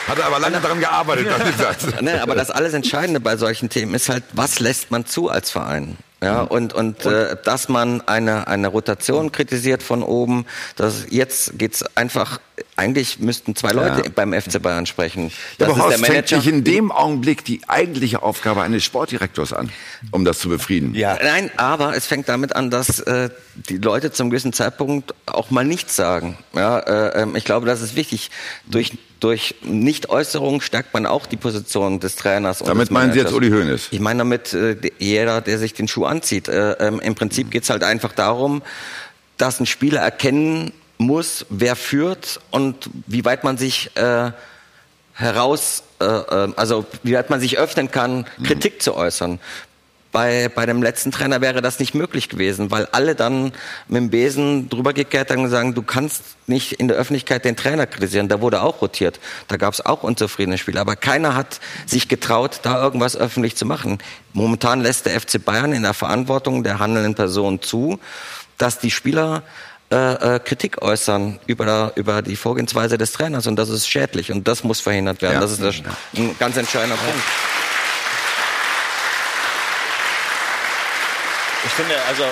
Hat 0.08 0.20
er 0.20 0.26
aber 0.26 0.40
lange 0.40 0.62
daran 0.62 0.80
gearbeitet, 0.80 1.28
ja. 1.28 2.02
ne, 2.02 2.22
aber 2.22 2.36
das 2.36 2.50
alles 2.50 2.74
Entscheidende 2.74 3.20
bei 3.20 3.36
solchen 3.36 3.68
Themen 3.70 3.94
ist 3.94 4.08
halt, 4.08 4.24
was 4.32 4.60
lässt 4.60 4.90
man 4.90 5.06
zu 5.06 5.30
als 5.30 5.52
Verein? 5.52 5.98
Ja, 6.22 6.44
mhm. 6.44 6.48
und, 6.48 6.74
und, 6.74 7.06
und 7.06 7.14
äh, 7.14 7.36
dass 7.44 7.70
man 7.70 8.02
eine, 8.08 8.48
eine 8.48 8.70
Rotation 8.70 9.32
kritisiert 9.32 9.84
von 9.84 10.02
oben, 10.02 10.46
das, 10.76 11.06
jetzt 11.10 11.60
geht's 11.60 11.84
einfach, 11.96 12.40
eigentlich 12.76 13.20
müssten 13.20 13.56
zwei 13.56 13.72
Leute 13.72 14.04
ja. 14.04 14.12
beim 14.16 14.34
FC 14.34 14.60
Bayern 14.60 14.88
sprechen. 14.88 15.32
Das 15.60 15.68
ja, 15.68 15.74
aber 15.74 15.84
Horst, 15.84 16.04
fängt 16.04 16.28
sich 16.28 16.48
in 16.48 16.64
dem 16.64 16.92
Augenblick 16.92 17.46
die 17.46 17.62
eigentliche 17.68 18.24
Aufgabe 18.24 18.64
eines 18.64 18.84
Sportdirektors 18.84 19.54
an, 19.54 19.70
um 20.10 20.26
das 20.26 20.40
zu 20.40 20.50
befrieden. 20.50 20.96
Ja, 20.96 21.20
nein, 21.22 21.52
aber 21.56 21.96
es 21.96 22.08
fängt 22.08 22.28
damit 22.30 22.56
an, 22.56 22.72
dass 22.72 23.00
äh, 23.02 23.30
die 23.70 23.78
Leute 23.78 24.12
zum 24.12 24.32
gewissen 24.32 24.54
Zeitpunkt 24.54 25.14
auch 25.28 25.52
mal 25.52 25.66
nichts 25.66 25.96
sagen. 25.96 26.36
Ja, 26.56 26.80
äh, 26.80 27.22
ähm, 27.22 27.36
ich 27.36 27.46
glaube, 27.46 27.68
das 27.68 27.82
ist 27.82 27.96
wichtig. 27.96 28.32
Durch 28.66 28.98
durch 29.20 29.56
Nichtäußerung 29.62 30.62
stärkt 30.62 30.94
man 30.94 31.06
auch 31.06 31.26
die 31.26 31.38
Position 31.38 32.00
des 32.00 32.16
Trainers. 32.16 32.60
damit 32.60 32.92
meinen 32.92 33.14
Sie 33.14 33.20
jetzt 33.20 33.34
Uli 33.34 33.50
Hoeneß? 33.50 33.88
Ich 33.92 34.00
meine 34.00 34.20
damit 34.20 34.54
äh, 34.54 34.76
jeder, 35.00 35.42
der 35.42 35.58
sich 35.58 35.74
den 35.74 35.88
Schuh 35.88 36.06
anzieht. 36.06 36.48
Äh, 36.48 36.74
ähm, 36.74 37.00
Im 37.00 37.16
Prinzip 37.16 37.52
geht 37.52 37.64
es 37.64 37.70
halt 37.70 37.84
einfach 37.84 38.14
darum, 38.14 38.62
dass 39.38 39.60
ein 39.60 39.66
Spieler 39.66 40.02
erkennen 40.02 40.72
muss, 40.98 41.46
wer 41.50 41.76
führt 41.76 42.40
und 42.52 42.90
wie 43.06 43.24
weit 43.26 43.44
man 43.44 43.58
sich 43.58 43.92
äh, 43.96 44.32
heraus, 45.14 45.84
äh, 46.00 46.06
äh 46.06 46.54
also 46.56 46.86
wie 47.04 47.14
weit 47.14 47.30
man 47.30 47.40
sich 47.40 47.58
öffnen 47.58 47.92
kann, 47.92 48.26
Kritik 48.44 48.76
mhm. 48.76 48.80
zu 48.80 48.96
äußern. 48.96 49.40
Bei, 50.12 50.50
bei 50.50 50.66
dem 50.66 50.82
letzten 50.82 51.12
Trainer 51.12 51.42
wäre 51.42 51.62
das 51.62 51.80
nicht 51.80 51.94
möglich 51.94 52.30
gewesen, 52.30 52.72
weil 52.72 52.88
alle 52.92 53.14
dann 53.14 53.52
mit 53.88 53.98
dem 53.98 54.10
Besen 54.10 54.70
drüber 54.70 54.94
gekehrt 54.94 55.30
haben 55.32 55.44
und 55.44 55.50
sagen, 55.50 55.74
du 55.74 55.82
kannst 55.82 56.24
nicht 56.48 56.74
in 56.74 56.88
der 56.88 56.98
Öffentlichkeit 56.98 57.46
den 57.46 57.56
Trainer 57.56 57.86
kritisieren. 57.86 58.28
Da 58.28 58.42
wurde 58.42 58.62
auch 58.62 58.82
rotiert. 58.82 59.20
Da 59.48 59.58
gab 59.58 59.74
es 59.74 59.86
auch 59.86 60.04
unzufriedene 60.04 60.58
Spieler. 60.58 60.82
Aber 60.82 60.96
keiner 60.96 61.36
hat 61.36 61.60
sich 61.86 62.08
getraut, 62.08 62.62
da 62.64 62.82
irgendwas 62.82 63.16
öffentlich 63.16 63.56
zu 63.56 63.66
machen. 63.66 63.98
Momentan 64.34 64.82
lässt 64.82 65.06
der 65.06 65.20
FC 65.20 65.44
Bayern 65.44 65.74
in 65.74 65.84
der 65.84 65.94
Verantwortung 65.94 66.64
der 66.64 66.80
handelnden 66.80 67.16
Person 67.16 67.62
zu, 67.62 68.00
dass 68.58 68.80
die 68.80 68.92
Spieler 68.92 69.44
äh, 69.90 70.36
äh, 70.36 70.40
Kritik 70.40 70.82
äußern 70.82 71.40
über, 71.46 71.94
über 71.96 72.22
die 72.22 72.36
Vorgehensweise 72.36 72.98
des 72.98 73.14
Trainers 73.14 73.48
und 73.48 73.56
das 73.56 73.70
ist 73.70 73.88
schädlich 73.88 74.34
und 74.34 74.46
das 74.46 74.66
muss 74.66 74.82
verhindert 74.82 75.22
werden. 75.22 75.36
Ja. 75.36 75.40
Das 75.40 75.54
ist 75.54 75.62
ein 75.62 76.36
ganz 76.38 76.58
entscheidender 76.58 76.98
Punkt. 76.98 77.24
Ich 81.68 81.74
finde, 81.74 81.96
also 82.08 82.24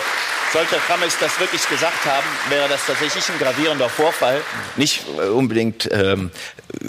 sollte 0.54 0.78
Rames 0.88 1.18
das 1.20 1.38
wirklich 1.42 1.68
gesagt 1.68 2.06
haben, 2.06 2.26
wäre 2.48 2.70
das 2.70 2.86
tatsächlich 2.86 3.28
ein 3.30 3.38
gravierender 3.38 3.90
Vorfall. 3.90 4.40
Nicht 4.78 5.04
äh, 5.18 5.28
unbedingt 5.28 5.90
ähm, 5.92 6.32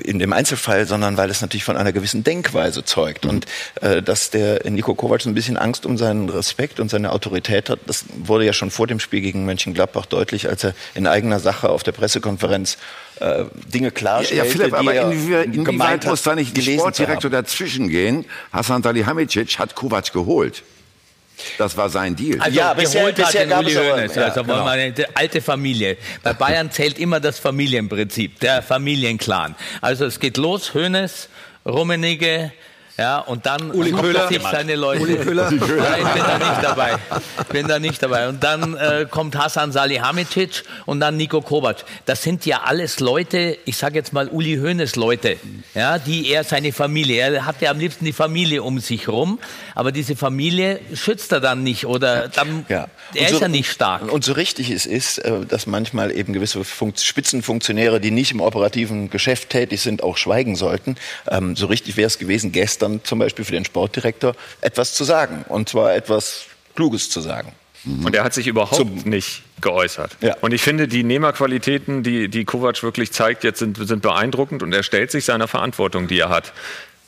in 0.04 0.20
dem 0.20 0.32
Einzelfall, 0.32 0.86
sondern 0.86 1.16
weil 1.16 1.28
es 1.28 1.40
natürlich 1.40 1.64
von 1.64 1.76
einer 1.76 1.90
gewissen 1.92 2.22
Denkweise 2.22 2.84
zeugt. 2.84 3.26
Und 3.26 3.46
äh, 3.80 4.00
dass 4.02 4.30
der 4.30 4.70
Nico 4.70 4.94
Kovac 4.94 5.26
ein 5.26 5.34
bisschen 5.34 5.56
Angst 5.56 5.86
um 5.86 5.98
seinen 5.98 6.28
Respekt 6.28 6.78
und 6.78 6.88
seine 6.88 7.10
Autorität 7.10 7.68
hat, 7.68 7.80
das 7.86 8.04
wurde 8.16 8.44
ja 8.44 8.52
schon 8.52 8.70
vor 8.70 8.86
dem 8.86 9.00
Spiel 9.00 9.22
gegen 9.22 9.44
Mönchengladbach 9.44 10.06
deutlich, 10.06 10.48
als 10.48 10.62
er 10.62 10.74
in 10.94 11.08
eigener 11.08 11.40
Sache 11.40 11.68
auf 11.68 11.82
der 11.82 11.92
Pressekonferenz 11.92 12.78
äh, 13.18 13.46
Dinge 13.74 13.90
klarstellte, 13.90 14.36
Ja, 14.36 14.44
ja 14.44 14.50
Philipp, 14.50 14.72
aber 14.72 14.92
die 14.92 14.98
er 14.98 15.10
inwie 15.10 15.58
inwieweit 15.58 16.04
hat, 16.04 16.10
muss 16.10 16.22
da 16.22 16.36
nicht 16.36 16.54
zu 16.54 16.62
Sportdirektor 16.62 17.30
dazwischen 17.32 17.88
gehen? 17.88 18.24
Hasan 18.52 18.84
Salihamidzic 18.84 19.58
hat 19.58 19.74
Kovac 19.74 20.12
geholt. 20.12 20.62
Das 21.58 21.76
war 21.76 21.88
sein 21.90 22.16
Deal. 22.16 22.40
Also 22.40 22.56
Ja, 22.58 22.72
geholt 22.72 22.86
bisher- 22.86 23.06
hat 23.08 23.14
bisher 23.16 23.46
gab 23.46 23.60
Uli 23.60 23.72
es 23.74 23.78
Hoeneß. 23.78 24.14
ja, 24.14 24.22
also 24.24 24.42
genau. 24.42 24.64
eine 24.66 24.94
alte 25.14 25.40
Familie. 25.42 25.96
Bei 26.22 26.32
Bayern 26.32 26.70
zählt 26.70 26.98
immer 26.98 27.20
das 27.20 27.38
Familienprinzip, 27.38 28.40
der 28.40 28.62
Familienclan. 28.62 29.54
Also 29.82 30.06
es 30.06 30.18
geht 30.18 30.36
los, 30.38 30.72
Hoeneß, 30.74 31.28
Rummenigge, 31.66 32.52
ja, 32.98 33.18
und 33.18 33.44
dann 33.46 33.70
Uli 33.72 33.90
er 33.92 33.98
Köhler. 34.00 34.28
sich 34.28 34.42
seine 34.42 34.74
Leute. 34.74 35.02
Uli 35.02 35.16
Köhler. 35.16 35.50
Nein, 35.50 35.60
ich 35.60 36.12
bin 36.12 36.22
da 36.24 36.38
nicht 36.38 36.62
dabei. 36.62 36.94
Bin 37.52 37.68
da 37.68 37.78
nicht 37.78 38.02
dabei. 38.02 38.28
Und 38.28 38.42
dann 38.42 38.74
äh, 38.76 39.06
kommt 39.10 39.36
Hasan 39.36 39.70
Salihamidzic 39.72 40.62
und 40.86 41.00
dann 41.00 41.16
Nico 41.16 41.40
Kovac. 41.42 41.84
Das 42.06 42.22
sind 42.22 42.46
ja 42.46 42.62
alles 42.64 43.00
Leute, 43.00 43.58
ich 43.64 43.76
sage 43.76 43.96
jetzt 43.96 44.12
mal 44.12 44.28
Uli 44.28 44.56
Hoeneß 44.56 44.96
Leute, 44.96 45.36
ja, 45.74 45.98
die 45.98 46.30
er 46.30 46.44
seine 46.44 46.72
Familie, 46.72 47.20
er 47.34 47.44
hat 47.46 47.60
ja 47.60 47.70
am 47.70 47.78
liebsten 47.78 48.04
die 48.04 48.12
Familie 48.12 48.62
um 48.62 48.78
sich 48.80 49.08
rum, 49.08 49.38
aber 49.74 49.92
diese 49.92 50.16
Familie 50.16 50.80
schützt 50.94 51.32
er 51.32 51.40
dann 51.40 51.62
nicht 51.62 51.86
oder 51.86 52.28
dann, 52.28 52.64
Ja. 52.68 52.86
er 53.14 53.20
Und 53.20 53.26
ist 53.26 53.30
so- 53.32 53.40
ja 53.40 53.48
nicht 53.48 53.70
stark. 53.70 54.10
Und 54.10 54.24
so 54.24 54.32
richtig 54.32 54.70
es 54.70 54.86
ist, 54.86 55.18
äh, 55.18 55.44
dass 55.46 55.66
manchmal 55.66 56.10
eben 56.16 56.32
gewisse 56.32 56.64
Funkt 56.64 57.00
Spitzenfunktionäre, 57.00 58.00
die 58.00 58.10
nicht 58.10 58.32
im 58.32 58.40
operativen 58.40 59.10
Geschäft 59.10 59.50
tätig 59.50 59.80
sind, 59.82 60.02
auch 60.02 60.16
schweigen 60.16 60.56
sollten. 60.56 60.96
Ähm, 61.28 61.54
So 61.56 61.66
richtig 61.66 61.96
wäre 61.96 62.06
es 62.06 62.18
gewesen, 62.18 62.52
gestern 62.52 62.85
zum 63.02 63.18
Beispiel 63.18 63.44
für 63.44 63.52
den 63.52 63.64
Sportdirektor 63.64 64.34
etwas 64.60 64.94
zu 64.94 65.04
sagen. 65.04 65.44
Und 65.48 65.68
zwar 65.68 65.94
etwas 65.94 66.46
Kluges 66.74 67.10
zu 67.10 67.20
sagen. 67.20 67.52
Und 67.86 68.14
er 68.16 68.24
hat 68.24 68.34
sich 68.34 68.48
überhaupt 68.48 69.06
nicht 69.06 69.42
geäußert. 69.60 70.16
Ja. 70.20 70.36
Und 70.40 70.52
ich 70.52 70.60
finde, 70.60 70.88
die 70.88 71.04
Nehmerqualitäten, 71.04 72.02
die, 72.02 72.28
die 72.28 72.44
Kovac 72.44 72.82
wirklich 72.82 73.12
zeigt, 73.12 73.44
jetzt 73.44 73.60
sind, 73.60 73.76
sind 73.76 74.02
beeindruckend 74.02 74.62
und 74.62 74.72
er 74.72 74.82
stellt 74.82 75.12
sich 75.12 75.24
seiner 75.24 75.46
Verantwortung, 75.46 76.08
die 76.08 76.18
er 76.18 76.28
hat. 76.28 76.52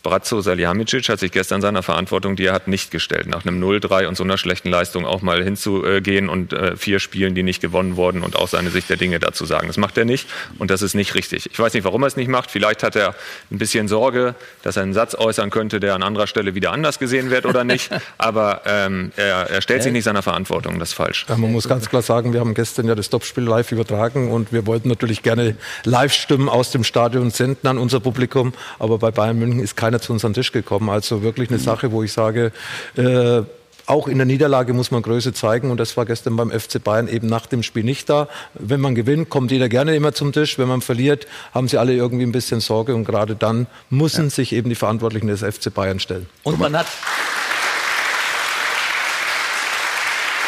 Brazzo 0.09 0.40
Salihamidzic 0.40 1.06
hat 1.10 1.20
sich 1.20 1.32
gestern 1.32 1.60
seiner 1.60 1.82
Verantwortung, 1.82 2.35
die 2.35 2.47
er 2.47 2.55
hat, 2.55 2.66
nicht 2.66 2.90
gestellt. 2.90 3.26
Nach 3.26 3.44
einem 3.44 3.62
0-3 3.62 4.06
und 4.06 4.16
so 4.16 4.24
einer 4.24 4.39
schlechten 4.39 4.70
Leistung 4.70 5.05
auch 5.05 5.20
mal 5.20 5.44
hinzugehen 5.44 6.30
und 6.30 6.55
äh, 6.55 6.78
vier 6.78 6.98
Spielen, 6.98 7.35
die 7.35 7.43
nicht 7.43 7.60
gewonnen 7.60 7.97
wurden 7.97 8.22
und 8.22 8.35
auch 8.35 8.48
seine 8.48 8.70
Sicht 8.70 8.89
der 8.89 8.97
Dinge 8.97 9.18
dazu 9.18 9.44
sagen. 9.44 9.66
Das 9.66 9.76
macht 9.76 9.98
er 9.98 10.06
nicht 10.06 10.26
und 10.59 10.70
das 10.70 10.80
ist 10.80 10.94
nicht 10.94 11.14
richtig. 11.14 11.51
Ich 11.52 11.59
weiß 11.59 11.74
nicht, 11.74 11.85
warum 11.85 12.05
er 12.05 12.06
es 12.06 12.16
nicht 12.16 12.28
macht. 12.28 12.51
Vielleicht 12.51 12.82
hat 12.82 12.97
er 12.97 13.14
ein 13.51 13.59
bisschen 13.59 13.86
Sorge, 13.86 14.35
dass 14.62 14.78
er 14.78 14.85
einen 14.85 14.94
Satz 14.94 15.14
äußern 15.14 15.51
könnte, 15.51 15.78
der 15.78 15.94
an 15.94 16.02
anderer 16.02 16.26
Stelle 16.26 16.55
wieder 16.55 16.72
anders 16.72 16.98
gesehen 16.98 17.28
wird 17.28 17.44
oder 17.44 17.64
nicht. 17.64 17.90
Aber 18.16 18.62
ähm, 18.64 19.12
er, 19.16 19.51
er 19.51 19.60
stellt 19.60 19.82
sich 19.82 19.93
nicht 19.93 20.05
seiner 20.05 20.22
Verantwortung. 20.22 20.78
Das 20.78 20.89
ist 20.89 20.94
falsch. 20.94 21.26
Ja, 21.28 21.36
man 21.36 21.52
muss 21.52 21.68
ganz 21.68 21.90
klar 21.90 22.01
sagen, 22.01 22.32
wir 22.32 22.40
haben 22.40 22.55
gestern 22.55 22.89
ja 22.89 22.94
das 22.94 23.10
Topspiel 23.10 23.44
live 23.44 23.72
übertragen 23.72 24.30
und 24.30 24.55
wir 24.55 24.66
wollten 24.66 24.89
natürlich 24.89 25.22
gerne 25.22 25.55
Live-Stimmen 25.85 26.48
aus 26.48 26.70
dem 26.70 26.82
Stadion 26.82 27.30
senden 27.30 27.68
an 27.68 27.76
unser 27.76 28.01
Publikum, 28.01 28.55
aber 28.78 28.97
bei 28.97 29.10
Bayern 29.10 29.39
München 29.39 29.60
ist 29.60 29.76
keiner 29.76 29.98
zu 30.01 30.12
unserem 30.12 30.35
Tisch 30.35 30.53
gekommen. 30.53 30.89
Also 30.91 31.23
wirklich 31.23 31.51
eine 31.51 31.59
Sache, 31.59 31.93
wo 31.93 32.03
ich 32.03 32.12
sage, 32.12 32.53
äh, 32.97 33.43
auch 33.89 34.07
in 34.07 34.19
der 34.19 34.27
Niederlage 34.27 34.75
muss 34.75 34.91
man 34.91 35.01
Größe 35.01 35.33
zeigen 35.33 35.70
und 35.70 35.79
das 35.79 35.97
war 35.97 36.05
gestern 36.05 36.37
beim 36.37 36.51
FC 36.51 36.83
Bayern 36.83 37.09
eben 37.09 37.27
nach 37.27 37.47
dem 37.47 37.62
Spiel 37.62 37.85
nicht 37.85 38.11
da. 38.11 38.29
Wenn 38.53 38.81
man 38.81 38.95
gewinnt, 38.95 39.31
kommt 39.31 39.51
jeder 39.51 39.69
gerne 39.70 39.97
immer 39.97 40.12
zum 40.12 40.33
Tisch. 40.33 40.59
Wenn 40.59 40.69
man 40.69 40.83
verliert, 40.83 41.27
haben 41.55 41.69
sie 41.69 41.79
alle 41.79 41.95
irgendwie 41.95 42.25
ein 42.25 42.33
bisschen 42.33 42.61
Sorge 42.61 42.95
und 42.95 43.05
gerade 43.05 43.35
dann 43.35 43.66
müssen 43.89 44.29
sich 44.29 44.53
eben 44.53 44.69
die 44.69 44.75
Verantwortlichen 44.75 45.29
des 45.29 45.41
FC 45.41 45.73
Bayern 45.73 46.01
stellen. 46.01 46.27
Und 46.43 46.59
man 46.59 46.77
hat 46.77 46.87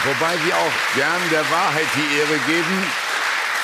Wobei 0.04 0.32
wir 0.46 0.56
auch 0.56 0.96
gern 0.96 1.20
der 1.30 1.44
Wahrheit 1.50 1.84
die 1.94 2.18
Ehre 2.18 2.38
geben. 2.46 3.09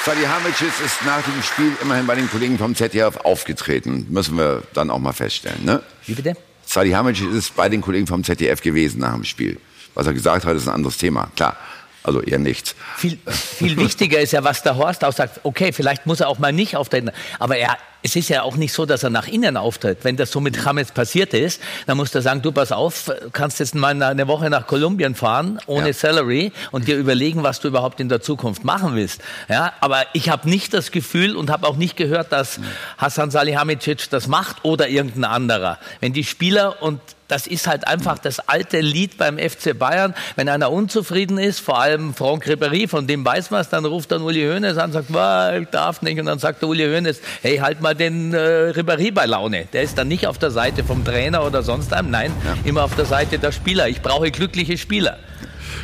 Salihamidzic 0.06 0.68
ist 0.84 1.04
nach 1.04 1.20
dem 1.20 1.42
Spiel 1.42 1.72
immerhin 1.82 2.06
bei 2.06 2.14
den 2.14 2.30
Kollegen 2.30 2.58
vom 2.58 2.76
ZDF 2.76 3.16
aufgetreten. 3.24 4.06
Müssen 4.08 4.38
wir 4.38 4.62
dann 4.72 4.88
auch 4.88 5.00
mal 5.00 5.12
feststellen. 5.12 5.64
Ne? 5.64 5.82
Wie 6.06 6.14
bitte? 6.14 6.34
Salihamidzic 6.64 7.28
ist 7.32 7.56
bei 7.56 7.68
den 7.68 7.80
Kollegen 7.80 8.06
vom 8.06 8.22
ZDF 8.22 8.62
gewesen 8.62 9.00
nach 9.00 9.14
dem 9.14 9.24
Spiel. 9.24 9.58
Was 9.94 10.06
er 10.06 10.12
gesagt 10.12 10.46
hat, 10.46 10.54
ist 10.54 10.68
ein 10.68 10.74
anderes 10.74 10.96
Thema. 10.96 11.32
Klar, 11.34 11.56
also 12.04 12.22
eher 12.22 12.38
nichts. 12.38 12.76
Viel, 12.96 13.18
viel 13.26 13.76
wichtiger 13.78 14.20
ist 14.20 14.32
ja, 14.32 14.44
was 14.44 14.62
der 14.62 14.76
Horst 14.76 15.02
auch 15.02 15.12
sagt. 15.12 15.40
Okay, 15.42 15.72
vielleicht 15.72 16.06
muss 16.06 16.20
er 16.20 16.28
auch 16.28 16.38
mal 16.38 16.52
nicht 16.52 16.76
auftreten. 16.76 17.10
Aber 17.40 17.56
er, 17.56 17.76
es 18.06 18.14
ist 18.14 18.28
ja 18.28 18.42
auch 18.42 18.54
nicht 18.54 18.72
so, 18.72 18.86
dass 18.86 19.02
er 19.02 19.10
nach 19.10 19.26
innen 19.26 19.56
auftritt. 19.56 19.98
Wenn 20.02 20.16
das 20.16 20.30
so 20.30 20.38
mit 20.40 20.56
James 20.64 20.92
passiert 20.92 21.34
ist, 21.34 21.60
dann 21.86 21.96
muss 21.96 22.14
er 22.14 22.22
sagen, 22.22 22.40
du 22.40 22.52
pass 22.52 22.70
auf, 22.70 23.10
kannst 23.32 23.58
jetzt 23.58 23.74
mal 23.74 24.00
eine 24.00 24.28
Woche 24.28 24.48
nach 24.48 24.68
Kolumbien 24.68 25.16
fahren, 25.16 25.58
ohne 25.66 25.88
Ja. 25.88 25.92
Salary 25.92 26.52
und 26.70 26.86
dir 26.86 26.96
überlegen, 26.96 27.42
was 27.42 27.58
du 27.58 27.66
überhaupt 27.66 27.98
in 27.98 28.08
der 28.08 28.20
Zukunft 28.20 28.62
machen 28.62 28.94
willst. 28.94 29.20
Ja, 29.48 29.72
aber 29.80 30.04
ich 30.12 30.28
habe 30.28 30.48
nicht 30.48 30.72
das 30.72 30.92
Gefühl 30.92 31.34
und 31.34 31.50
habe 31.50 31.66
auch 31.66 31.76
nicht 31.76 31.96
gehört, 31.96 32.30
dass 32.30 32.60
Hassan 32.96 33.32
Salihamidzic 33.32 34.08
das 34.10 34.28
macht 34.28 34.58
oder 34.62 34.88
irgendein 34.88 35.24
anderer. 35.24 35.78
Wenn 36.00 36.12
die 36.12 36.22
Spieler 36.22 36.80
und 36.80 37.00
das 37.28 37.48
ist 37.48 37.66
halt 37.66 37.88
einfach 37.88 38.20
das 38.20 38.38
alte 38.38 38.78
Lied 38.78 39.18
beim 39.18 39.36
FC 39.36 39.76
Bayern. 39.76 40.14
Wenn 40.36 40.48
einer 40.48 40.70
unzufrieden 40.70 41.38
ist, 41.38 41.58
vor 41.58 41.80
allem 41.80 42.14
Franck 42.14 42.46
Ribéry, 42.46 42.86
von 42.86 43.08
dem 43.08 43.24
weiß 43.24 43.50
man 43.50 43.62
es, 43.62 43.68
dann 43.68 43.84
ruft 43.84 44.12
dann 44.12 44.22
Uli 44.22 44.42
Hoeneß 44.46 44.78
an 44.78 44.90
und 44.90 44.92
sagt, 44.92 45.12
"Wah, 45.12 45.56
ich 45.56 45.66
darf 45.70 46.02
nicht. 46.02 46.20
Und 46.20 46.26
dann 46.26 46.38
sagt 46.38 46.62
der 46.62 46.68
Uli 46.68 46.84
Hoeneß, 46.86 47.20
hey, 47.42 47.56
halt 47.58 47.80
mal 47.80 47.95
den 47.96 48.32
äh, 48.32 48.72
Ribéry 48.74 49.12
bei 49.12 49.26
Laune. 49.26 49.66
Der 49.72 49.82
ist 49.82 49.98
dann 49.98 50.08
nicht 50.08 50.26
auf 50.26 50.38
der 50.38 50.50
Seite 50.50 50.84
vom 50.84 51.04
Trainer 51.04 51.44
oder 51.44 51.62
sonst 51.62 51.92
einem, 51.92 52.10
nein, 52.10 52.32
immer 52.64 52.84
auf 52.84 52.94
der 52.94 53.06
Seite 53.06 53.38
der 53.38 53.52
Spieler. 53.52 53.88
Ich 53.88 54.02
brauche 54.02 54.30
glückliche 54.30 54.78
Spieler. 54.78 55.18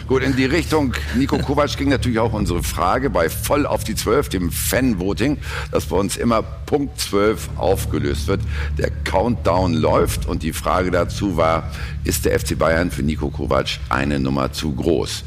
Gut, 0.09 0.23
in 0.23 0.35
die 0.37 0.45
Richtung 0.45 0.95
Nico 1.15 1.39
Kovac 1.39 1.77
ging 1.77 1.89
natürlich 1.89 2.19
auch 2.19 2.33
unsere 2.33 2.63
Frage 2.63 3.09
bei 3.09 3.29
voll 3.29 3.67
auf 3.67 3.85
die 3.85 3.95
12, 3.95 4.29
dem 4.29 4.51
Fan-Voting, 4.51 5.39
das 5.71 5.87
bei 5.87 5.97
uns 5.97 6.17
immer 6.17 6.43
Punkt 6.43 7.01
12 7.01 7.51
aufgelöst 7.57 8.27
wird. 8.27 8.41
Der 8.79 8.91
Countdown 9.05 9.75
läuft 9.75 10.27
und 10.27 10.43
die 10.43 10.53
Frage 10.53 10.91
dazu 10.91 11.37
war, 11.37 11.71
ist 12.05 12.25
der 12.25 12.39
FC 12.39 12.59
Bayern 12.59 12.91
für 12.91 13.03
Nico 13.03 13.31
Kovac 13.31 13.79
eine 13.89 14.19
Nummer 14.19 14.53
zu 14.53 14.73
groß? 14.75 15.25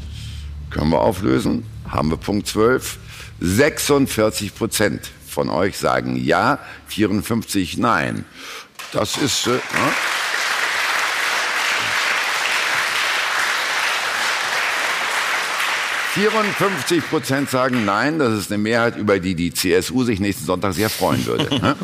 Können 0.70 0.90
wir 0.90 1.00
auflösen? 1.00 1.64
Haben 1.88 2.10
wir 2.10 2.18
Punkt 2.18 2.46
12? 2.46 2.98
46 3.40 4.54
Prozent 4.54 5.10
von 5.36 5.50
euch 5.50 5.76
sagen 5.76 6.16
ja, 6.16 6.58
54 6.88 7.76
nein. 7.76 8.24
Das 8.92 9.18
ist... 9.18 9.46
Äh, 9.46 9.50
ne? 9.50 9.60
54 16.14 17.10
Prozent 17.10 17.50
sagen 17.50 17.84
nein. 17.84 18.18
Das 18.18 18.32
ist 18.32 18.50
eine 18.50 18.56
Mehrheit, 18.56 18.96
über 18.96 19.20
die 19.20 19.34
die 19.34 19.52
CSU 19.52 20.04
sich 20.04 20.20
nächsten 20.20 20.46
Sonntag 20.46 20.72
sehr 20.72 20.88
freuen 20.88 21.26
würde. 21.26 21.54
ne? 21.60 21.76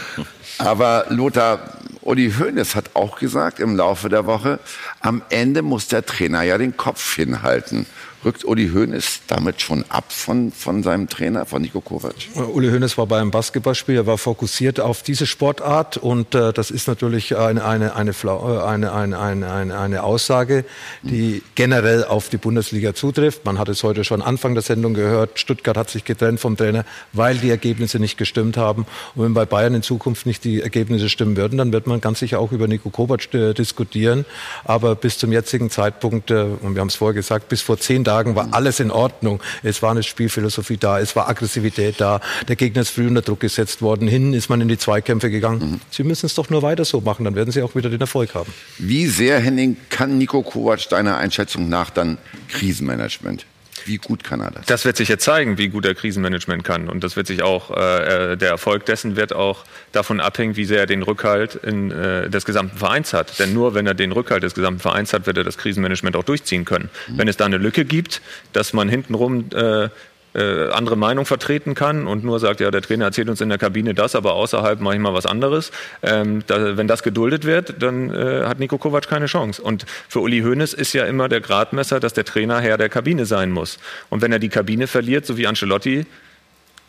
Aber 0.58 1.04
Lothar, 1.10 1.76
Uli 2.00 2.32
Hoeneß 2.32 2.74
hat 2.74 2.92
auch 2.94 3.18
gesagt 3.18 3.60
im 3.60 3.76
Laufe 3.76 4.08
der 4.08 4.24
Woche, 4.24 4.60
am 5.00 5.20
Ende 5.28 5.60
muss 5.60 5.88
der 5.88 6.06
Trainer 6.06 6.40
ja 6.40 6.56
den 6.56 6.78
Kopf 6.78 7.16
hinhalten. 7.16 7.84
Rückt 8.24 8.44
Uli 8.46 8.70
Hoeneß 8.70 9.20
damit 9.26 9.60
schon 9.60 9.84
ab 9.90 10.10
von, 10.10 10.50
von 10.50 10.82
seinem 10.82 11.08
Trainer, 11.10 11.44
von 11.44 11.60
Nico 11.60 11.82
Kovac? 11.82 12.14
Uli 12.54 12.70
Hoeneß 12.70 12.96
war 12.96 13.06
beim 13.06 13.30
Basketballspiel, 13.30 13.96
er 13.96 14.06
war 14.06 14.16
fokussiert 14.16 14.80
auf 14.80 15.02
diese 15.02 15.26
Sportart 15.26 15.98
und 15.98 16.34
äh, 16.34 16.54
das 16.54 16.70
ist 16.70 16.88
natürlich 16.88 17.36
eine, 17.36 17.62
eine, 17.64 17.88
äh, 17.88 17.90
eine, 17.90 18.92
eine, 18.92 19.20
eine, 19.20 19.50
eine, 19.50 19.78
eine 19.78 20.02
Aussage, 20.02 20.64
die 21.02 21.42
generell 21.54 22.04
auf 22.04 22.30
die 22.30 22.38
Bundesliga 22.38 22.94
zutrifft. 22.94 23.44
Man 23.44 23.58
hat 23.58 23.68
es 23.68 23.82
heute 23.82 24.04
schon 24.04 24.22
Anfang 24.22 24.54
der 24.54 24.62
Sendung 24.62 24.94
gehört, 24.94 25.38
Stuttgart 25.38 25.76
hat 25.76 25.90
sich 25.90 26.06
getrennt 26.06 26.40
vom 26.40 26.56
Trainer, 26.56 26.86
weil 27.12 27.36
die 27.36 27.50
Ergebnisse 27.50 27.98
nicht 27.98 28.16
gestimmt 28.16 28.56
haben. 28.56 28.86
Und 29.14 29.24
wenn 29.24 29.34
bei 29.34 29.44
Bayern 29.44 29.74
in 29.74 29.82
Zukunft 29.82 30.24
nicht 30.24 30.44
die 30.44 30.62
Ergebnisse 30.62 31.10
stimmen 31.10 31.36
würden, 31.36 31.58
dann 31.58 31.74
wird 31.74 31.86
man 31.86 32.00
ganz 32.00 32.20
sicher 32.20 32.40
auch 32.40 32.52
über 32.52 32.68
Nico 32.68 32.88
Kovac 32.88 33.34
äh, 33.34 33.52
diskutieren. 33.52 34.24
Aber 34.64 34.94
bis 34.94 35.18
zum 35.18 35.30
jetzigen 35.30 35.68
Zeitpunkt, 35.68 36.30
äh, 36.30 36.44
und 36.62 36.74
wir 36.74 36.80
haben 36.80 36.88
es 36.88 36.94
vorher 36.94 37.14
gesagt, 37.14 37.50
bis 37.50 37.60
vor 37.60 37.78
zehn 37.78 38.02
Tagen 38.02 38.13
war 38.14 38.48
alles 38.52 38.80
in 38.80 38.90
Ordnung. 38.90 39.40
Es 39.62 39.82
war 39.82 39.90
eine 39.90 40.02
Spielphilosophie 40.02 40.76
da, 40.76 41.00
es 41.00 41.16
war 41.16 41.28
Aggressivität 41.28 42.00
da, 42.00 42.20
der 42.48 42.56
Gegner 42.56 42.82
ist 42.82 42.90
früh 42.90 43.06
unter 43.08 43.22
Druck 43.22 43.40
gesetzt 43.40 43.82
worden, 43.82 44.06
hinten 44.08 44.34
ist 44.34 44.48
man 44.48 44.60
in 44.60 44.68
die 44.68 44.78
Zweikämpfe 44.78 45.30
gegangen. 45.30 45.80
Sie 45.90 46.04
müssen 46.04 46.26
es 46.26 46.34
doch 46.34 46.50
nur 46.50 46.62
weiter 46.62 46.84
so 46.84 47.00
machen, 47.00 47.24
dann 47.24 47.34
werden 47.34 47.50
sie 47.50 47.62
auch 47.62 47.74
wieder 47.74 47.90
den 47.90 48.00
Erfolg 48.00 48.34
haben. 48.34 48.52
Wie 48.78 49.06
sehr, 49.06 49.40
Henning, 49.40 49.76
kann 49.90 50.18
Nico 50.18 50.42
Kovac 50.42 50.88
deiner 50.88 51.16
Einschätzung 51.16 51.68
nach 51.68 51.90
dann 51.90 52.18
Krisenmanagement? 52.48 53.46
Wie 53.84 53.98
gut 53.98 54.24
kann 54.24 54.40
er 54.40 54.50
das? 54.50 54.66
Das 54.66 54.84
wird 54.84 54.96
sich 54.96 55.08
jetzt 55.08 55.24
zeigen, 55.24 55.58
wie 55.58 55.68
gut 55.68 55.84
er 55.84 55.94
Krisenmanagement 55.94 56.64
kann. 56.64 56.88
Und 56.88 57.04
das 57.04 57.16
wird 57.16 57.26
sich 57.26 57.42
auch, 57.42 57.70
äh, 57.70 58.36
der 58.36 58.48
Erfolg 58.48 58.86
dessen 58.86 59.16
wird 59.16 59.32
auch 59.32 59.64
davon 59.92 60.20
abhängen, 60.20 60.56
wie 60.56 60.64
sehr 60.64 60.80
er 60.80 60.86
den 60.86 61.02
Rückhalt 61.02 61.54
in, 61.56 61.90
äh, 61.90 62.28
des 62.30 62.44
gesamten 62.44 62.78
Vereins 62.78 63.12
hat. 63.12 63.38
Denn 63.38 63.52
nur 63.52 63.74
wenn 63.74 63.86
er 63.86 63.94
den 63.94 64.12
Rückhalt 64.12 64.42
des 64.42 64.54
gesamten 64.54 64.80
Vereins 64.80 65.12
hat, 65.12 65.26
wird 65.26 65.36
er 65.36 65.44
das 65.44 65.58
Krisenmanagement 65.58 66.16
auch 66.16 66.24
durchziehen 66.24 66.64
können. 66.64 66.90
Mhm. 67.08 67.18
Wenn 67.18 67.28
es 67.28 67.36
da 67.36 67.44
eine 67.44 67.58
Lücke 67.58 67.84
gibt, 67.84 68.22
dass 68.52 68.72
man 68.72 68.88
hintenrum 68.88 69.46
äh, 69.54 69.88
äh, 70.34 70.70
andere 70.70 70.96
Meinung 70.96 71.26
vertreten 71.26 71.74
kann 71.74 72.06
und 72.06 72.24
nur 72.24 72.40
sagt, 72.40 72.60
ja, 72.60 72.70
der 72.70 72.82
Trainer 72.82 73.06
erzählt 73.06 73.28
uns 73.28 73.40
in 73.40 73.48
der 73.48 73.58
Kabine 73.58 73.94
das, 73.94 74.14
aber 74.16 74.34
außerhalb 74.34 74.80
mache 74.80 74.94
ich 74.94 75.00
mal 75.00 75.14
was 75.14 75.26
anderes. 75.26 75.70
Ähm, 76.02 76.42
da, 76.46 76.76
wenn 76.76 76.88
das 76.88 77.02
geduldet 77.02 77.44
wird, 77.44 77.82
dann 77.82 78.10
äh, 78.10 78.44
hat 78.44 78.58
Nico 78.58 78.78
Kovac 78.78 79.08
keine 79.08 79.26
Chance. 79.26 79.62
Und 79.62 79.86
für 80.08 80.20
Uli 80.20 80.40
Hoeneß 80.40 80.74
ist 80.74 80.92
ja 80.92 81.04
immer 81.04 81.28
der 81.28 81.40
Gradmesser, 81.40 82.00
dass 82.00 82.14
der 82.14 82.24
Trainer 82.24 82.60
Herr 82.60 82.78
der 82.78 82.88
Kabine 82.88 83.26
sein 83.26 83.50
muss. 83.50 83.78
Und 84.10 84.22
wenn 84.22 84.32
er 84.32 84.38
die 84.38 84.48
Kabine 84.48 84.86
verliert, 84.86 85.24
so 85.24 85.36
wie 85.36 85.46
Ancelotti, 85.46 86.06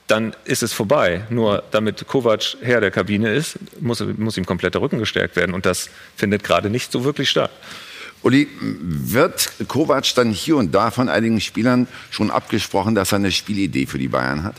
dann 0.07 0.35
ist 0.45 0.63
es 0.63 0.73
vorbei. 0.73 1.23
Nur 1.29 1.63
damit 1.71 2.07
Kovac 2.07 2.57
Herr 2.61 2.81
der 2.81 2.91
Kabine 2.91 3.33
ist, 3.33 3.57
muss, 3.79 4.03
muss 4.17 4.37
ihm 4.37 4.45
komplett 4.45 4.75
der 4.75 4.81
Rücken 4.81 4.99
gestärkt 4.99 5.35
werden. 5.35 5.53
Und 5.53 5.65
das 5.65 5.89
findet 6.15 6.43
gerade 6.43 6.69
nicht 6.69 6.91
so 6.91 7.03
wirklich 7.03 7.29
statt. 7.29 7.51
Uli, 8.25 8.47
wird 8.59 9.51
Kovac 9.67 10.15
dann 10.15 10.31
hier 10.31 10.57
und 10.57 10.73
da 10.73 10.89
von 10.89 11.09
einigen 11.09 11.39
Spielern 11.39 11.87
schon 12.09 12.31
abgesprochen, 12.31 12.95
dass 12.95 13.11
er 13.11 13.17
eine 13.17 13.31
Spielidee 13.31 13.85
für 13.85 13.99
die 13.99 14.07
Bayern 14.07 14.43
hat? 14.43 14.55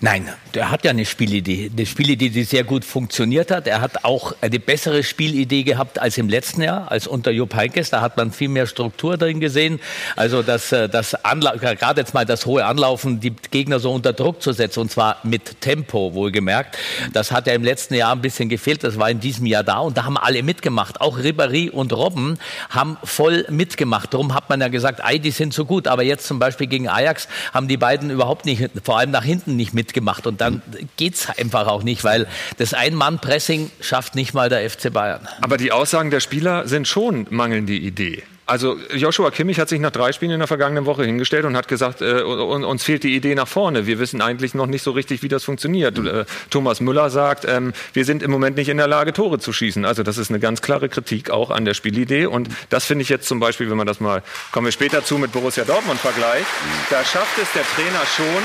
Nein, 0.00 0.28
der 0.54 0.70
hat 0.70 0.84
ja 0.84 0.92
eine 0.92 1.04
Spielidee. 1.04 1.72
Eine 1.76 1.84
Spielidee, 1.84 2.28
die 2.28 2.44
sehr 2.44 2.62
gut 2.62 2.84
funktioniert 2.84 3.50
hat. 3.50 3.66
Er 3.66 3.80
hat 3.80 4.04
auch 4.04 4.32
eine 4.40 4.60
bessere 4.60 5.02
Spielidee 5.02 5.64
gehabt 5.64 5.98
als 5.98 6.16
im 6.18 6.28
letzten 6.28 6.62
Jahr, 6.62 6.88
als 6.88 7.08
unter 7.08 7.32
Jupp 7.32 7.56
Heynckes. 7.56 7.90
Da 7.90 8.00
hat 8.00 8.16
man 8.16 8.30
viel 8.30 8.48
mehr 8.48 8.68
Struktur 8.68 9.16
drin 9.16 9.40
gesehen. 9.40 9.80
Also 10.14 10.42
das, 10.44 10.70
äh, 10.70 10.88
das 10.88 11.16
gerade 11.24 12.00
jetzt 12.00 12.14
mal 12.14 12.24
das 12.24 12.46
hohe 12.46 12.64
Anlaufen, 12.64 13.18
die 13.18 13.34
Gegner 13.50 13.80
so 13.80 13.92
unter 13.92 14.12
Druck 14.12 14.40
zu 14.40 14.52
setzen, 14.52 14.80
und 14.80 14.92
zwar 14.92 15.16
mit 15.24 15.60
Tempo, 15.60 16.14
wohlgemerkt. 16.14 16.78
Das 17.12 17.32
hat 17.32 17.48
ja 17.48 17.54
im 17.54 17.64
letzten 17.64 17.94
Jahr 17.94 18.12
ein 18.12 18.20
bisschen 18.20 18.48
gefehlt. 18.48 18.84
Das 18.84 19.00
war 19.00 19.10
in 19.10 19.18
diesem 19.18 19.46
Jahr 19.46 19.64
da 19.64 19.80
und 19.80 19.96
da 19.96 20.04
haben 20.04 20.16
alle 20.16 20.44
mitgemacht. 20.44 21.00
Auch 21.00 21.18
Ribéry 21.18 21.70
und 21.70 21.92
Robben 21.92 22.38
haben 22.70 22.98
voll 23.02 23.46
mitgemacht. 23.50 24.14
Darum 24.14 24.32
hat 24.32 24.48
man 24.48 24.60
ja 24.60 24.68
gesagt, 24.68 25.04
ei, 25.04 25.18
die 25.18 25.32
sind 25.32 25.52
so 25.52 25.64
gut. 25.64 25.88
Aber 25.88 26.04
jetzt 26.04 26.28
zum 26.28 26.38
Beispiel 26.38 26.68
gegen 26.68 26.88
Ajax 26.88 27.26
haben 27.52 27.66
die 27.66 27.76
beiden 27.76 28.10
überhaupt 28.10 28.44
nicht, 28.44 28.62
vor 28.84 28.96
allem 28.96 29.10
nach 29.10 29.24
hinten 29.24 29.56
nicht 29.56 29.74
mit 29.74 29.87
mitgemacht. 29.88 30.26
Und 30.26 30.40
dann 30.40 30.62
geht 30.96 31.14
es 31.14 31.28
einfach 31.38 31.66
auch 31.66 31.82
nicht, 31.82 32.04
weil 32.04 32.26
das 32.58 32.74
Ein-Mann-Pressing 32.74 33.70
schafft 33.80 34.14
nicht 34.14 34.34
mal 34.34 34.48
der 34.48 34.68
FC 34.68 34.92
Bayern. 34.92 35.26
Aber 35.40 35.56
die 35.56 35.72
Aussagen 35.72 36.10
der 36.10 36.20
Spieler 36.20 36.68
sind 36.68 36.86
schon 36.86 37.26
mangelnde 37.30 37.72
Idee. 37.72 38.22
Also 38.48 38.78
Joshua 38.94 39.30
Kimmich 39.30 39.60
hat 39.60 39.68
sich 39.68 39.78
nach 39.78 39.90
drei 39.90 40.10
Spielen 40.12 40.30
in 40.30 40.38
der 40.38 40.48
vergangenen 40.48 40.86
Woche 40.86 41.04
hingestellt 41.04 41.44
und 41.44 41.54
hat 41.54 41.68
gesagt, 41.68 42.00
äh, 42.00 42.22
uns 42.22 42.82
fehlt 42.82 43.04
die 43.04 43.14
Idee 43.14 43.34
nach 43.34 43.46
vorne. 43.46 43.86
Wir 43.86 43.98
wissen 43.98 44.22
eigentlich 44.22 44.54
noch 44.54 44.66
nicht 44.66 44.82
so 44.82 44.92
richtig, 44.92 45.22
wie 45.22 45.28
das 45.28 45.44
funktioniert. 45.44 45.98
Äh, 45.98 46.24
Thomas 46.48 46.80
Müller 46.80 47.10
sagt, 47.10 47.44
ähm, 47.46 47.74
wir 47.92 48.06
sind 48.06 48.22
im 48.22 48.30
Moment 48.30 48.56
nicht 48.56 48.70
in 48.70 48.78
der 48.78 48.86
Lage, 48.86 49.12
Tore 49.12 49.38
zu 49.38 49.52
schießen. 49.52 49.84
Also 49.84 50.02
das 50.02 50.16
ist 50.16 50.30
eine 50.30 50.40
ganz 50.40 50.62
klare 50.62 50.88
Kritik 50.88 51.28
auch 51.28 51.50
an 51.50 51.66
der 51.66 51.74
Spielidee. 51.74 52.24
Und 52.24 52.48
das 52.70 52.86
finde 52.86 53.02
ich 53.02 53.10
jetzt 53.10 53.28
zum 53.28 53.38
Beispiel, 53.38 53.68
wenn 53.68 53.76
man 53.76 53.86
das 53.86 54.00
mal, 54.00 54.22
kommen 54.50 54.64
wir 54.64 54.72
später 54.72 55.04
zu 55.04 55.18
mit 55.18 55.30
Borussia 55.30 55.64
Dortmund 55.64 56.00
Vergleich, 56.00 56.46
da 56.88 57.04
schafft 57.04 57.36
es 57.36 57.52
der 57.52 57.64
Trainer 57.64 58.06
schon, 58.16 58.42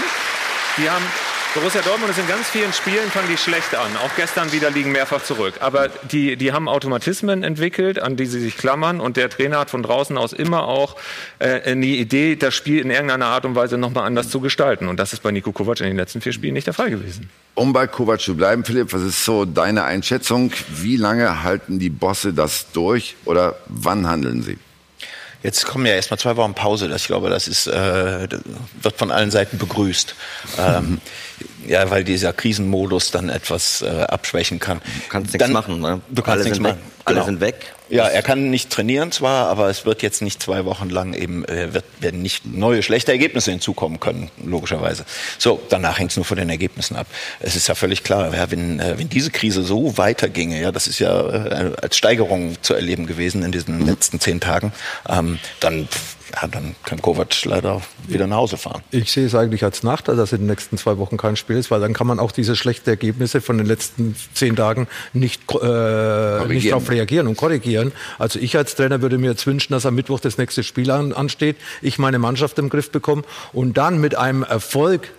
die 0.77 0.89
haben 0.89 1.03
Borussia 1.53 1.81
Dortmund 1.83 2.09
ist 2.09 2.17
in 2.17 2.27
ganz 2.27 2.47
vielen 2.47 2.73
Spielen 2.73 3.11
fangen 3.11 3.27
die 3.29 3.37
schlecht 3.37 3.75
an. 3.75 3.95
Auch 3.97 4.09
gestern 4.15 4.51
wieder 4.51 4.71
liegen 4.71 4.91
mehrfach 4.91 5.23
zurück. 5.23 5.53
Aber 5.59 5.87
die, 6.11 6.35
die 6.35 6.51
haben 6.51 6.67
Automatismen 6.67 7.43
entwickelt, 7.43 8.01
an 8.01 8.15
die 8.15 8.25
sie 8.25 8.39
sich 8.39 8.57
klammern. 8.57 8.99
Und 8.99 9.17
der 9.17 9.29
Trainer 9.29 9.59
hat 9.59 9.69
von 9.69 9.83
draußen 9.83 10.17
aus 10.17 10.33
immer 10.33 10.67
auch 10.67 10.95
äh, 11.37 11.61
eine 11.61 11.85
Idee, 11.85 12.35
das 12.37 12.55
Spiel 12.55 12.79
in 12.79 12.89
irgendeiner 12.89 13.27
Art 13.27 13.45
und 13.45 13.53
Weise 13.53 13.77
nochmal 13.77 14.07
anders 14.07 14.29
zu 14.29 14.39
gestalten. 14.39 14.87
Und 14.87 14.99
das 14.99 15.13
ist 15.13 15.21
bei 15.21 15.29
Nico 15.29 15.51
Kovac 15.51 15.79
in 15.79 15.85
den 15.85 15.95
letzten 15.95 16.21
vier 16.21 16.33
Spielen 16.33 16.55
nicht 16.55 16.65
der 16.65 16.73
Fall 16.73 16.89
gewesen. 16.89 17.29
Um 17.53 17.71
bei 17.71 17.85
Kovac 17.85 18.21
zu 18.21 18.35
bleiben, 18.35 18.65
Philipp, 18.65 18.91
was 18.91 19.03
ist 19.03 19.23
so 19.23 19.45
deine 19.45 19.83
Einschätzung? 19.83 20.51
Wie 20.69 20.97
lange 20.97 21.43
halten 21.43 21.77
die 21.77 21.91
Bosse 21.91 22.33
das 22.33 22.71
durch 22.71 23.15
oder 23.25 23.57
wann 23.67 24.09
handeln 24.09 24.41
sie? 24.41 24.57
Jetzt 25.43 25.65
kommen 25.65 25.85
ja 25.85 25.93
erstmal 25.93 26.17
zwei 26.17 26.37
Wochen 26.37 26.53
Pause. 26.53 26.87
Das, 26.87 27.01
ich 27.01 27.07
glaube, 27.07 27.29
das 27.29 27.47
ist, 27.47 27.67
äh, 27.67 28.27
wird 28.81 28.97
von 28.97 29.11
allen 29.11 29.29
Seiten 29.29 29.57
begrüßt. 29.57 30.15
Ähm, 30.57 31.01
ja, 31.67 31.89
weil 31.89 32.03
dieser 32.03 32.33
Krisenmodus 32.33 33.11
dann 33.11 33.29
etwas 33.29 33.81
äh, 33.81 33.87
abschwächen 34.03 34.59
kann. 34.59 34.79
Du 34.79 35.09
kannst 35.09 35.33
nichts 35.33 35.49
machen, 35.49 35.79
ne? 35.79 36.01
Du 36.09 36.21
kannst 36.21 36.41
Alle 36.41 36.43
nichts 36.43 36.59
machen. 36.59 36.79
Alle 37.05 37.15
Genau. 37.15 37.25
sind 37.25 37.41
weg. 37.41 37.55
Ja, 37.89 38.07
er 38.07 38.21
kann 38.21 38.49
nicht 38.49 38.69
trainieren 38.69 39.11
zwar, 39.11 39.49
aber 39.49 39.69
es 39.69 39.85
wird 39.85 40.01
jetzt 40.01 40.21
nicht 40.21 40.41
zwei 40.41 40.63
Wochen 40.63 40.89
lang 40.89 41.13
eben, 41.13 41.43
äh, 41.45 41.73
wird, 41.73 41.83
werden 41.99 42.21
nicht 42.21 42.45
neue 42.45 42.81
schlechte 42.81 43.11
Ergebnisse 43.11 43.51
hinzukommen 43.51 43.99
können, 43.99 44.31
logischerweise. 44.43 45.05
So, 45.37 45.61
danach 45.69 45.99
hängt 45.99 46.11
es 46.11 46.15
nur 46.17 46.25
von 46.25 46.37
den 46.37 46.49
Ergebnissen 46.49 46.95
ab. 46.95 47.07
Es 47.41 47.55
ist 47.55 47.67
ja 47.67 47.75
völlig 47.75 48.03
klar, 48.03 48.33
ja, 48.33 48.49
wenn, 48.49 48.79
äh, 48.79 48.97
wenn 48.97 49.09
diese 49.09 49.31
Krise 49.31 49.63
so 49.63 49.97
weiterginge, 49.97 50.61
ja, 50.61 50.71
das 50.71 50.87
ist 50.87 50.99
ja 50.99 51.29
äh, 51.29 51.71
als 51.81 51.97
Steigerung 51.97 52.55
zu 52.61 52.73
erleben 52.73 53.05
gewesen 53.05 53.43
in 53.43 53.51
diesen 53.51 53.85
letzten 53.85 54.19
zehn 54.21 54.39
Tagen, 54.39 54.71
ähm, 55.09 55.39
dann, 55.59 55.89
ja, 56.33 56.47
dann 56.47 56.75
kann 56.83 57.01
Kovac 57.01 57.45
leider 57.45 57.81
wieder 58.07 58.27
nach 58.27 58.37
Hause 58.37 58.57
fahren. 58.57 58.81
Ich 58.91 59.11
sehe 59.11 59.25
es 59.25 59.35
eigentlich 59.35 59.63
als 59.63 59.83
Nachteil, 59.83 60.15
dass 60.15 60.31
in 60.31 60.39
den 60.39 60.47
nächsten 60.47 60.77
zwei 60.77 60.97
Wochen 60.97 61.17
kein 61.17 61.35
Spiel 61.35 61.57
ist, 61.57 61.69
weil 61.69 61.79
dann 61.79 61.93
kann 61.93 62.07
man 62.07 62.19
auch 62.19 62.31
diese 62.31 62.55
schlechten 62.55 62.89
Ergebnisse 62.89 63.39
von 63.41 63.57
den 63.57 63.67
letzten 63.67 64.15
zehn 64.33 64.55
Tagen 64.55 64.87
nicht, 65.13 65.41
äh, 65.51 66.45
nicht 66.47 66.71
darauf 66.71 66.89
reagieren 66.89 67.27
und 67.27 67.37
korrigieren. 67.37 67.91
Also 68.17 68.39
ich 68.39 68.57
als 68.57 68.75
Trainer 68.75 69.01
würde 69.01 69.17
mir 69.17 69.31
jetzt 69.31 69.45
wünschen, 69.45 69.73
dass 69.73 69.85
am 69.85 69.95
Mittwoch 69.95 70.19
das 70.19 70.37
nächste 70.37 70.63
Spiel 70.63 70.89
an, 70.89 71.13
ansteht, 71.13 71.57
ich 71.81 71.99
meine 71.99 72.19
Mannschaft 72.19 72.57
im 72.57 72.69
Griff 72.69 72.89
bekomme 72.89 73.23
und 73.51 73.77
dann 73.77 73.99
mit 73.99 74.15
einem 74.15 74.43
Erfolg 74.43 75.11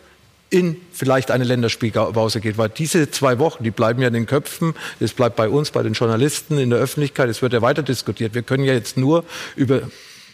in 0.50 0.76
vielleicht 0.92 1.30
eine 1.30 1.44
Länderspielpause 1.44 2.40
geht, 2.40 2.58
weil 2.58 2.68
diese 2.68 3.10
zwei 3.10 3.38
Wochen, 3.38 3.64
die 3.64 3.70
bleiben 3.70 4.00
ja 4.00 4.08
in 4.08 4.14
den 4.14 4.26
Köpfen, 4.26 4.74
das 5.00 5.12
bleibt 5.12 5.36
bei 5.36 5.48
uns, 5.48 5.70
bei 5.70 5.82
den 5.82 5.94
Journalisten, 5.94 6.58
in 6.58 6.70
der 6.70 6.78
Öffentlichkeit, 6.78 7.28
es 7.28 7.42
wird 7.42 7.52
ja 7.52 7.62
weiter 7.62 7.82
diskutiert. 7.82 8.34
Wir 8.34 8.42
können 8.42 8.64
ja 8.64 8.72
jetzt 8.72 8.96
nur 8.96 9.24
über 9.56 9.82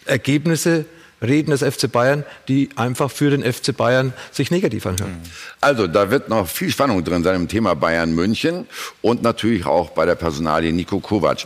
Ergebnisse 0.07 0.87
reden 1.23 1.51
des 1.51 1.63
FC 1.63 1.91
Bayern, 1.91 2.25
die 2.49 2.71
einfach 2.77 3.11
für 3.11 3.31
den 3.31 3.43
FC 3.43 3.77
Bayern 3.77 4.13
sich 4.31 4.51
negativ 4.51 4.87
anhören. 4.87 5.21
Also, 5.61 5.87
da 5.87 6.11
wird 6.11 6.29
noch 6.29 6.49
viel 6.49 6.71
Spannung 6.71 7.05
drin 7.05 7.23
sein 7.23 7.37
im 7.37 7.49
Thema 7.49 7.75
Bayern 7.75 8.15
München 8.15 8.67
und 9.03 9.23
natürlich 9.23 9.67
auch 9.67 9.91
bei 9.91 10.07
der 10.07 10.15
Personalie 10.15 10.73
Nico 10.73 11.01
Kovac. 11.01 11.45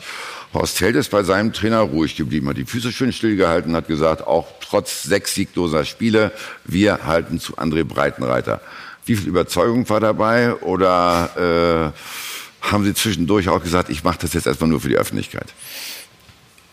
Horst 0.52 0.80
Held 0.80 0.94
ist 0.94 1.10
bei 1.10 1.24
seinem 1.24 1.52
Trainer 1.52 1.80
ruhig 1.80 2.14
geblieben, 2.14 2.48
hat 2.48 2.56
die 2.56 2.64
Füße 2.64 2.92
schön 2.92 3.12
stillgehalten, 3.12 3.74
hat 3.74 3.88
gesagt, 3.88 4.24
auch 4.24 4.46
trotz 4.60 5.02
sechs 5.02 5.34
siegloser 5.34 5.84
Spiele, 5.84 6.30
wir 6.64 7.04
halten 7.04 7.40
zu 7.40 7.56
André 7.56 7.82
Breitenreiter. 7.82 8.60
Wie 9.04 9.16
viel 9.16 9.26
Überzeugung 9.26 9.88
war 9.88 9.98
dabei 9.98 10.54
oder 10.54 11.92
äh, 11.92 12.70
haben 12.70 12.84
Sie 12.84 12.94
zwischendurch 12.94 13.48
auch 13.48 13.62
gesagt, 13.62 13.90
ich 13.90 14.04
mache 14.04 14.18
das 14.22 14.32
jetzt 14.32 14.46
erstmal 14.46 14.70
nur 14.70 14.80
für 14.80 14.88
die 14.88 14.96
Öffentlichkeit? 14.96 15.52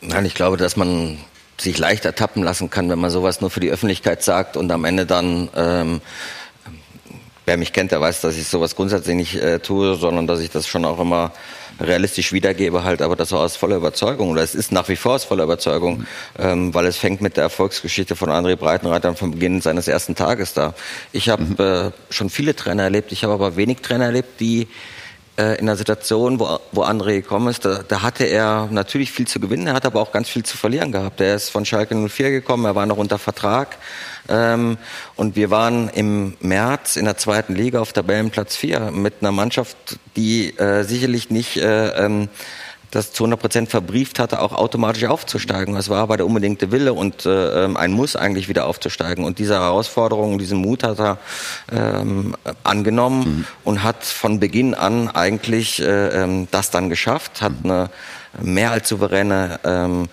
Nein, 0.01 0.25
ich 0.25 0.35
glaube, 0.35 0.57
dass 0.57 0.77
man 0.77 1.17
sich 1.61 1.77
leicht 1.77 2.05
ertappen 2.05 2.43
lassen 2.43 2.69
kann, 2.69 2.89
wenn 2.89 2.99
man 2.99 3.09
sowas 3.09 3.41
nur 3.41 3.49
für 3.49 3.59
die 3.59 3.71
Öffentlichkeit 3.71 4.23
sagt 4.23 4.57
und 4.57 4.71
am 4.71 4.85
Ende 4.85 5.05
dann, 5.05 5.49
ähm, 5.55 6.01
wer 7.45 7.57
mich 7.57 7.73
kennt, 7.73 7.91
der 7.91 8.01
weiß, 8.01 8.21
dass 8.21 8.37
ich 8.37 8.47
sowas 8.47 8.75
grundsätzlich 8.75 9.15
nicht 9.15 9.35
äh, 9.35 9.59
tue, 9.59 9.95
sondern 9.95 10.27
dass 10.27 10.39
ich 10.39 10.49
das 10.49 10.67
schon 10.67 10.85
auch 10.85 10.99
immer 10.99 11.31
realistisch 11.79 12.31
wiedergebe, 12.31 12.83
halt, 12.83 13.01
aber 13.01 13.15
das 13.15 13.31
war 13.31 13.39
aus 13.39 13.55
voller 13.55 13.77
Überzeugung 13.77 14.29
oder 14.29 14.43
es 14.43 14.55
ist 14.55 14.71
nach 14.71 14.87
wie 14.89 14.95
vor 14.95 15.15
aus 15.15 15.23
voller 15.23 15.43
Überzeugung, 15.43 16.05
ähm, 16.37 16.73
weil 16.73 16.85
es 16.85 16.97
fängt 16.97 17.21
mit 17.21 17.37
der 17.37 17.43
Erfolgsgeschichte 17.43 18.15
von 18.15 18.29
André 18.29 18.55
Breitenreiter 18.55 19.15
vom 19.15 19.31
Beginn 19.31 19.61
seines 19.61 19.87
ersten 19.87 20.15
Tages 20.15 20.53
da. 20.53 20.73
Ich 21.11 21.29
habe 21.29 21.93
äh, 22.09 22.13
schon 22.13 22.29
viele 22.29 22.55
Trainer 22.55 22.83
erlebt, 22.83 23.11
ich 23.11 23.23
habe 23.23 23.33
aber 23.33 23.55
wenig 23.55 23.79
Trainer 23.79 24.05
erlebt, 24.05 24.39
die 24.39 24.67
äh, 25.37 25.59
in 25.59 25.67
einer 25.67 25.75
Situation, 25.75 26.39
wo, 26.39 26.59
wo 26.71 26.83
André 26.83 27.21
gekommen 27.21 27.47
ist, 27.47 27.65
da, 27.65 27.83
da 27.87 28.01
hatte 28.01 28.25
er 28.25 28.67
natürlich 28.71 29.11
viel 29.11 29.27
zu 29.27 29.39
gewinnen, 29.39 29.67
er 29.67 29.73
hat 29.73 29.85
aber 29.85 30.01
auch 30.01 30.11
ganz 30.11 30.29
viel 30.29 30.43
zu 30.43 30.57
verlieren 30.57 30.91
gehabt. 30.91 31.21
Er 31.21 31.35
ist 31.35 31.49
von 31.49 31.65
Schalke 31.65 31.95
04 31.95 32.31
gekommen, 32.31 32.65
er 32.65 32.75
war 32.75 32.85
noch 32.85 32.97
unter 32.97 33.17
Vertrag. 33.17 33.77
Ähm, 34.29 34.77
und 35.15 35.35
wir 35.35 35.49
waren 35.49 35.89
im 35.89 36.35
März 36.41 36.95
in 36.95 37.05
der 37.05 37.17
zweiten 37.17 37.55
Liga 37.55 37.79
auf 37.79 37.93
Tabellenplatz 37.93 38.55
4 38.55 38.91
mit 38.91 39.15
einer 39.21 39.31
Mannschaft, 39.31 39.99
die 40.15 40.57
äh, 40.57 40.83
sicherlich 40.83 41.29
nicht 41.29 41.57
äh, 41.57 42.05
ähm, 42.05 42.29
das 42.91 43.13
zu 43.13 43.23
100 43.23 43.39
Prozent 43.39 43.69
verbrieft 43.69 44.19
hatte, 44.19 44.41
auch 44.41 44.53
automatisch 44.53 45.05
aufzusteigen. 45.05 45.75
Das 45.75 45.89
war 45.89 45.99
aber 45.99 46.17
der 46.17 46.25
unbedingte 46.25 46.71
Wille 46.71 46.93
und 46.93 47.25
äh, 47.25 47.63
ähm, 47.65 47.77
ein 47.77 47.91
Muss 47.93 48.17
eigentlich 48.17 48.49
wieder 48.49 48.67
aufzusteigen. 48.67 49.23
Und 49.23 49.39
diese 49.39 49.55
Herausforderung, 49.55 50.37
diesen 50.37 50.59
Mut 50.59 50.83
hat 50.83 50.99
er 50.99 51.17
ähm, 51.71 52.35
angenommen 52.63 53.19
mhm. 53.19 53.45
und 53.63 53.83
hat 53.83 54.03
von 54.03 54.41
Beginn 54.41 54.75
an 54.75 55.07
eigentlich 55.07 55.81
äh, 55.81 56.23
ähm, 56.23 56.49
das 56.51 56.69
dann 56.69 56.89
geschafft, 56.89 57.41
hat 57.41 57.53
eine 57.63 57.89
mehr 58.41 58.71
als 58.71 58.89
souveräne 58.89 59.59
ähm, 59.63 60.09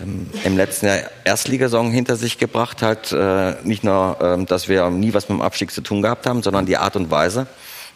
ähm, 0.00 0.30
im 0.44 0.56
letzten 0.56 0.86
Jahr 0.86 0.98
Erstligasaison 1.24 1.90
hinter 1.90 2.16
sich 2.16 2.38
gebracht 2.38 2.80
hat. 2.80 3.12
Äh, 3.12 3.56
nicht 3.64 3.84
nur, 3.84 4.16
ähm, 4.22 4.46
dass 4.46 4.68
wir 4.68 4.88
nie 4.88 5.12
was 5.12 5.28
mit 5.28 5.38
dem 5.38 5.42
Abstieg 5.42 5.70
zu 5.70 5.82
tun 5.82 6.00
gehabt 6.00 6.26
haben, 6.26 6.42
sondern 6.42 6.64
die 6.64 6.78
Art 6.78 6.96
und 6.96 7.10
Weise. 7.10 7.46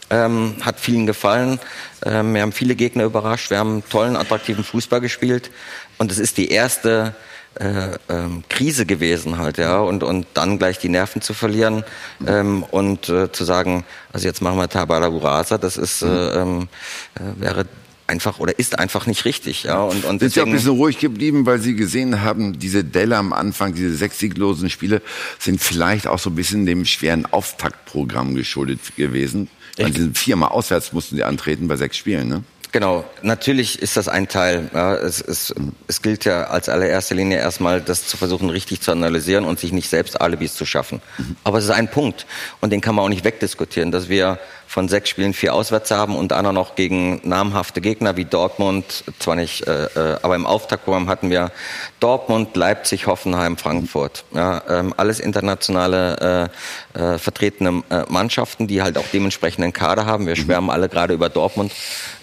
Ähm, 0.08 0.54
hat 0.62 0.78
vielen 0.78 1.06
gefallen. 1.06 1.58
Ähm, 2.04 2.34
wir 2.34 2.42
haben 2.42 2.52
viele 2.52 2.76
Gegner 2.76 3.04
überrascht. 3.04 3.50
Wir 3.50 3.58
haben 3.58 3.82
tollen, 3.88 4.16
attraktiven 4.16 4.62
Fußball 4.62 5.00
gespielt. 5.00 5.50
Und 5.98 6.12
es 6.12 6.18
ist 6.18 6.36
die 6.36 6.50
erste 6.50 7.14
äh, 7.58 7.96
ähm, 8.08 8.44
Krise 8.48 8.86
gewesen 8.86 9.38
halt, 9.38 9.58
ja, 9.58 9.78
und, 9.78 10.02
und 10.02 10.26
dann 10.34 10.58
gleich 10.58 10.78
die 10.78 10.88
Nerven 10.88 11.22
zu 11.22 11.32
verlieren 11.32 11.84
ähm, 12.26 12.62
und 12.64 13.08
äh, 13.08 13.32
zu 13.32 13.44
sagen, 13.44 13.84
also 14.12 14.26
jetzt 14.26 14.42
machen 14.42 14.58
wir 14.58 14.68
Tabala 14.68 15.08
Burasa, 15.08 15.56
das 15.56 15.78
ist, 15.78 16.02
äh, 16.02 16.06
ähm, 16.06 16.68
äh, 17.14 17.40
wäre 17.40 17.66
einfach 18.06 18.38
oder 18.38 18.58
ist 18.58 18.78
einfach 18.78 19.06
nicht 19.06 19.24
richtig. 19.24 19.64
Ja, 19.64 19.80
und, 19.80 20.04
und 20.04 20.20
Sind 20.20 20.32
Sie 20.32 20.40
auch 20.40 20.46
ein 20.46 20.52
bisschen 20.52 20.72
ruhig 20.72 20.98
geblieben, 20.98 21.46
weil 21.46 21.58
Sie 21.58 21.74
gesehen 21.74 22.22
haben, 22.22 22.58
diese 22.58 22.84
Delle 22.84 23.16
am 23.16 23.32
Anfang, 23.32 23.74
diese 23.74 23.94
sechs 23.96 24.18
sieglosen 24.18 24.70
Spiele, 24.70 25.02
sind 25.38 25.60
vielleicht 25.60 26.06
auch 26.06 26.18
so 26.18 26.30
ein 26.30 26.36
bisschen 26.36 26.66
dem 26.66 26.84
schweren 26.84 27.26
Auftaktprogramm 27.26 28.34
geschuldet 28.34 28.80
gewesen. 28.96 29.48
An 29.78 29.92
diesen 29.92 30.14
viermal 30.14 30.50
auswärts 30.50 30.92
mussten 30.92 31.16
Sie 31.16 31.24
antreten 31.24 31.68
bei 31.68 31.76
sechs 31.76 31.96
Spielen, 31.96 32.28
ne? 32.28 32.42
Genau, 32.72 33.04
natürlich 33.22 33.80
ist 33.80 33.96
das 33.96 34.06
ein 34.06 34.28
Teil. 34.28 34.68
Ja, 34.74 34.96
es, 34.96 35.22
es, 35.22 35.54
es 35.86 36.02
gilt 36.02 36.26
ja 36.26 36.44
als 36.44 36.68
allererster 36.68 37.14
Linie 37.14 37.38
erstmal, 37.38 37.80
das 37.80 38.06
zu 38.06 38.18
versuchen, 38.18 38.50
richtig 38.50 38.82
zu 38.82 38.92
analysieren 38.92 39.46
und 39.46 39.58
sich 39.58 39.72
nicht 39.72 39.88
selbst 39.88 40.20
Alibis 40.20 40.54
zu 40.54 40.66
schaffen. 40.66 41.00
Aber 41.42 41.56
es 41.56 41.64
ist 41.64 41.70
ein 41.70 41.90
Punkt 41.90 42.26
und 42.60 42.70
den 42.70 42.82
kann 42.82 42.94
man 42.94 43.06
auch 43.06 43.08
nicht 43.08 43.24
wegdiskutieren, 43.24 43.92
dass 43.92 44.10
wir 44.10 44.38
von 44.66 44.88
sechs 44.88 45.08
Spielen 45.08 45.32
vier 45.32 45.54
auswärts 45.54 45.90
haben 45.90 46.16
und 46.16 46.32
einer 46.32 46.52
noch 46.52 46.74
gegen 46.74 47.20
namhafte 47.24 47.80
Gegner 47.80 48.16
wie 48.16 48.24
Dortmund, 48.24 49.04
zwar 49.18 49.36
nicht, 49.36 49.66
äh, 49.66 49.84
äh, 49.84 50.18
aber 50.22 50.34
im 50.34 50.46
Auftaktprogramm 50.46 51.08
hatten 51.08 51.30
wir 51.30 51.50
Dortmund, 52.00 52.56
Leipzig, 52.56 53.06
Hoffenheim, 53.06 53.56
Frankfurt. 53.56 54.24
Ja, 54.34 54.62
ähm, 54.68 54.92
alles 54.96 55.20
internationale 55.20 56.50
äh, 56.94 57.14
äh, 57.14 57.18
vertretene 57.18 57.82
äh, 57.90 58.02
Mannschaften, 58.08 58.66
die 58.66 58.82
halt 58.82 58.98
auch 58.98 59.06
dementsprechenden 59.12 59.72
Kader 59.72 60.06
haben. 60.06 60.26
Wir 60.26 60.36
schwärmen 60.36 60.70
alle 60.70 60.88
gerade 60.88 61.14
über 61.14 61.28
Dortmund. 61.28 61.72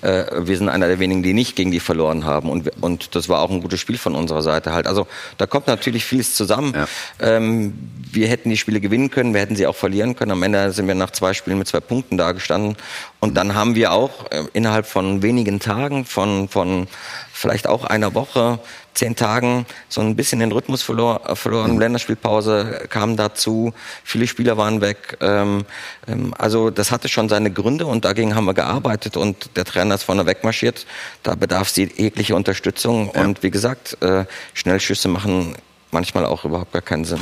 Äh, 0.01 0.25
wir 0.39 0.57
sind 0.57 0.69
einer 0.69 0.87
der 0.87 0.99
wenigen, 0.99 1.23
die 1.23 1.33
nicht 1.33 1.55
gegen 1.55 1.71
die 1.71 1.79
verloren 1.79 2.25
haben. 2.25 2.49
Und, 2.49 2.69
und 2.81 3.15
das 3.15 3.29
war 3.29 3.41
auch 3.41 3.49
ein 3.49 3.61
gutes 3.61 3.79
Spiel 3.79 3.97
von 3.97 4.15
unserer 4.15 4.41
Seite 4.41 4.73
halt. 4.73 4.85
Also 4.85 5.07
da 5.37 5.47
kommt 5.47 5.67
natürlich 5.67 6.05
vieles 6.05 6.35
zusammen. 6.35 6.73
Ähm, 7.19 7.73
wir 8.11 8.27
hätten 8.27 8.49
die 8.49 8.57
Spiele 8.57 8.79
gewinnen 8.79 9.09
können, 9.09 9.33
wir 9.33 9.41
hätten 9.41 9.55
sie 9.55 9.65
auch 9.65 9.75
verlieren 9.75 10.15
können. 10.15 10.31
Am 10.31 10.43
Ende 10.43 10.71
sind 10.71 10.87
wir 10.87 10.95
nach 10.95 11.11
zwei 11.11 11.33
Spielen 11.33 11.57
mit 11.57 11.67
zwei 11.67 11.79
Punkten 11.79 12.17
dagestanden. 12.33 12.75
Und 13.19 13.35
dann 13.35 13.55
haben 13.55 13.75
wir 13.75 13.91
auch 13.91 14.31
äh, 14.31 14.43
innerhalb 14.53 14.85
von 14.85 15.21
wenigen 15.21 15.59
Tagen, 15.59 16.05
von, 16.05 16.49
von 16.49 16.87
vielleicht 17.31 17.67
auch 17.67 17.83
einer 17.83 18.13
Woche, 18.13 18.59
zehn 18.93 19.15
Tagen 19.15 19.65
so 19.89 20.01
ein 20.01 20.15
bisschen 20.15 20.39
den 20.39 20.51
Rhythmus 20.51 20.83
verlor, 20.83 21.21
äh, 21.27 21.35
verloren. 21.35 21.79
Länderspielpause 21.79 22.87
kam 22.89 23.15
dazu, 23.17 23.73
viele 24.03 24.27
Spieler 24.27 24.57
waren 24.57 24.81
weg. 24.81 25.17
Ähm, 25.21 25.65
ähm, 26.07 26.33
also 26.37 26.69
das 26.69 26.91
hatte 26.91 27.07
schon 27.07 27.29
seine 27.29 27.51
Gründe 27.51 27.85
und 27.85 28.05
dagegen 28.05 28.35
haben 28.35 28.45
wir 28.45 28.53
gearbeitet 28.53 29.17
und 29.17 29.55
der 29.55 29.65
Trainer 29.65 29.95
ist 29.95 30.03
vorne 30.03 30.25
wegmarschiert. 30.25 30.85
Da 31.23 31.35
bedarf 31.35 31.69
sie 31.69 31.91
jegliche 31.95 32.35
Unterstützung 32.35 33.09
und 33.09 33.43
wie 33.43 33.51
gesagt, 33.51 33.97
äh, 34.01 34.25
Schnellschüsse 34.53 35.07
machen 35.07 35.55
manchmal 35.91 36.25
auch 36.25 36.43
überhaupt 36.43 36.73
gar 36.73 36.81
keinen 36.81 37.05
Sinn. 37.05 37.21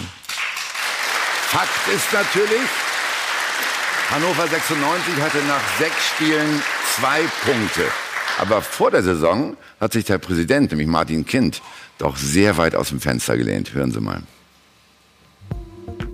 Fakt 1.51 1.87
ist 1.93 2.13
natürlich, 2.13 2.69
Hannover 4.11 4.45
96 4.45 5.21
hatte 5.21 5.37
nach 5.47 5.61
sechs 5.79 6.09
Spielen 6.09 6.61
zwei 6.97 7.21
Punkte. 7.45 7.83
Aber 8.41 8.61
vor 8.61 8.91
der 8.91 9.03
Saison 9.03 9.55
hat 9.79 9.93
sich 9.93 10.03
der 10.03 10.17
Präsident, 10.17 10.71
nämlich 10.71 10.89
Martin 10.89 11.25
Kind, 11.25 11.61
doch 11.97 12.17
sehr 12.17 12.57
weit 12.57 12.75
aus 12.75 12.89
dem 12.89 12.99
Fenster 12.99 13.37
gelehnt. 13.37 13.73
Hören 13.73 13.93
Sie 13.93 14.01
mal. 14.01 14.21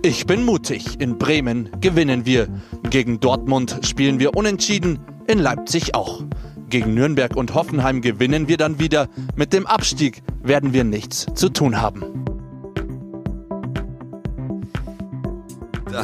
Ich 0.02 0.26
bin 0.26 0.44
mutig. 0.44 1.00
In 1.00 1.18
Bremen 1.18 1.70
gewinnen 1.80 2.24
wir. 2.24 2.46
Gegen 2.88 3.18
Dortmund 3.18 3.80
spielen 3.82 4.20
wir 4.20 4.36
unentschieden. 4.36 5.00
In 5.26 5.40
Leipzig 5.40 5.96
auch. 5.96 6.22
Gegen 6.70 6.94
Nürnberg 6.94 7.34
und 7.34 7.54
Hoffenheim 7.54 8.00
gewinnen 8.00 8.46
wir 8.46 8.58
dann 8.58 8.78
wieder. 8.78 9.08
Mit 9.34 9.52
dem 9.52 9.66
Abstieg 9.66 10.22
werden 10.40 10.72
wir 10.72 10.84
nichts 10.84 11.26
zu 11.34 11.48
tun 11.48 11.80
haben. 11.80 12.37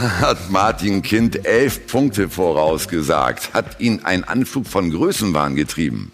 Hat 0.00 0.50
Martin 0.50 1.02
Kind 1.02 1.46
elf 1.46 1.86
Punkte 1.86 2.28
vorausgesagt. 2.28 3.54
Hat 3.54 3.80
ihn 3.80 4.00
ein 4.04 4.24
Anflug 4.24 4.66
von 4.66 4.90
Größenwahn 4.90 5.54
getrieben? 5.54 6.12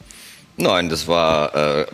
Nein, 0.56 0.88
das 0.88 1.08
war, 1.08 1.54
äh, 1.54 1.86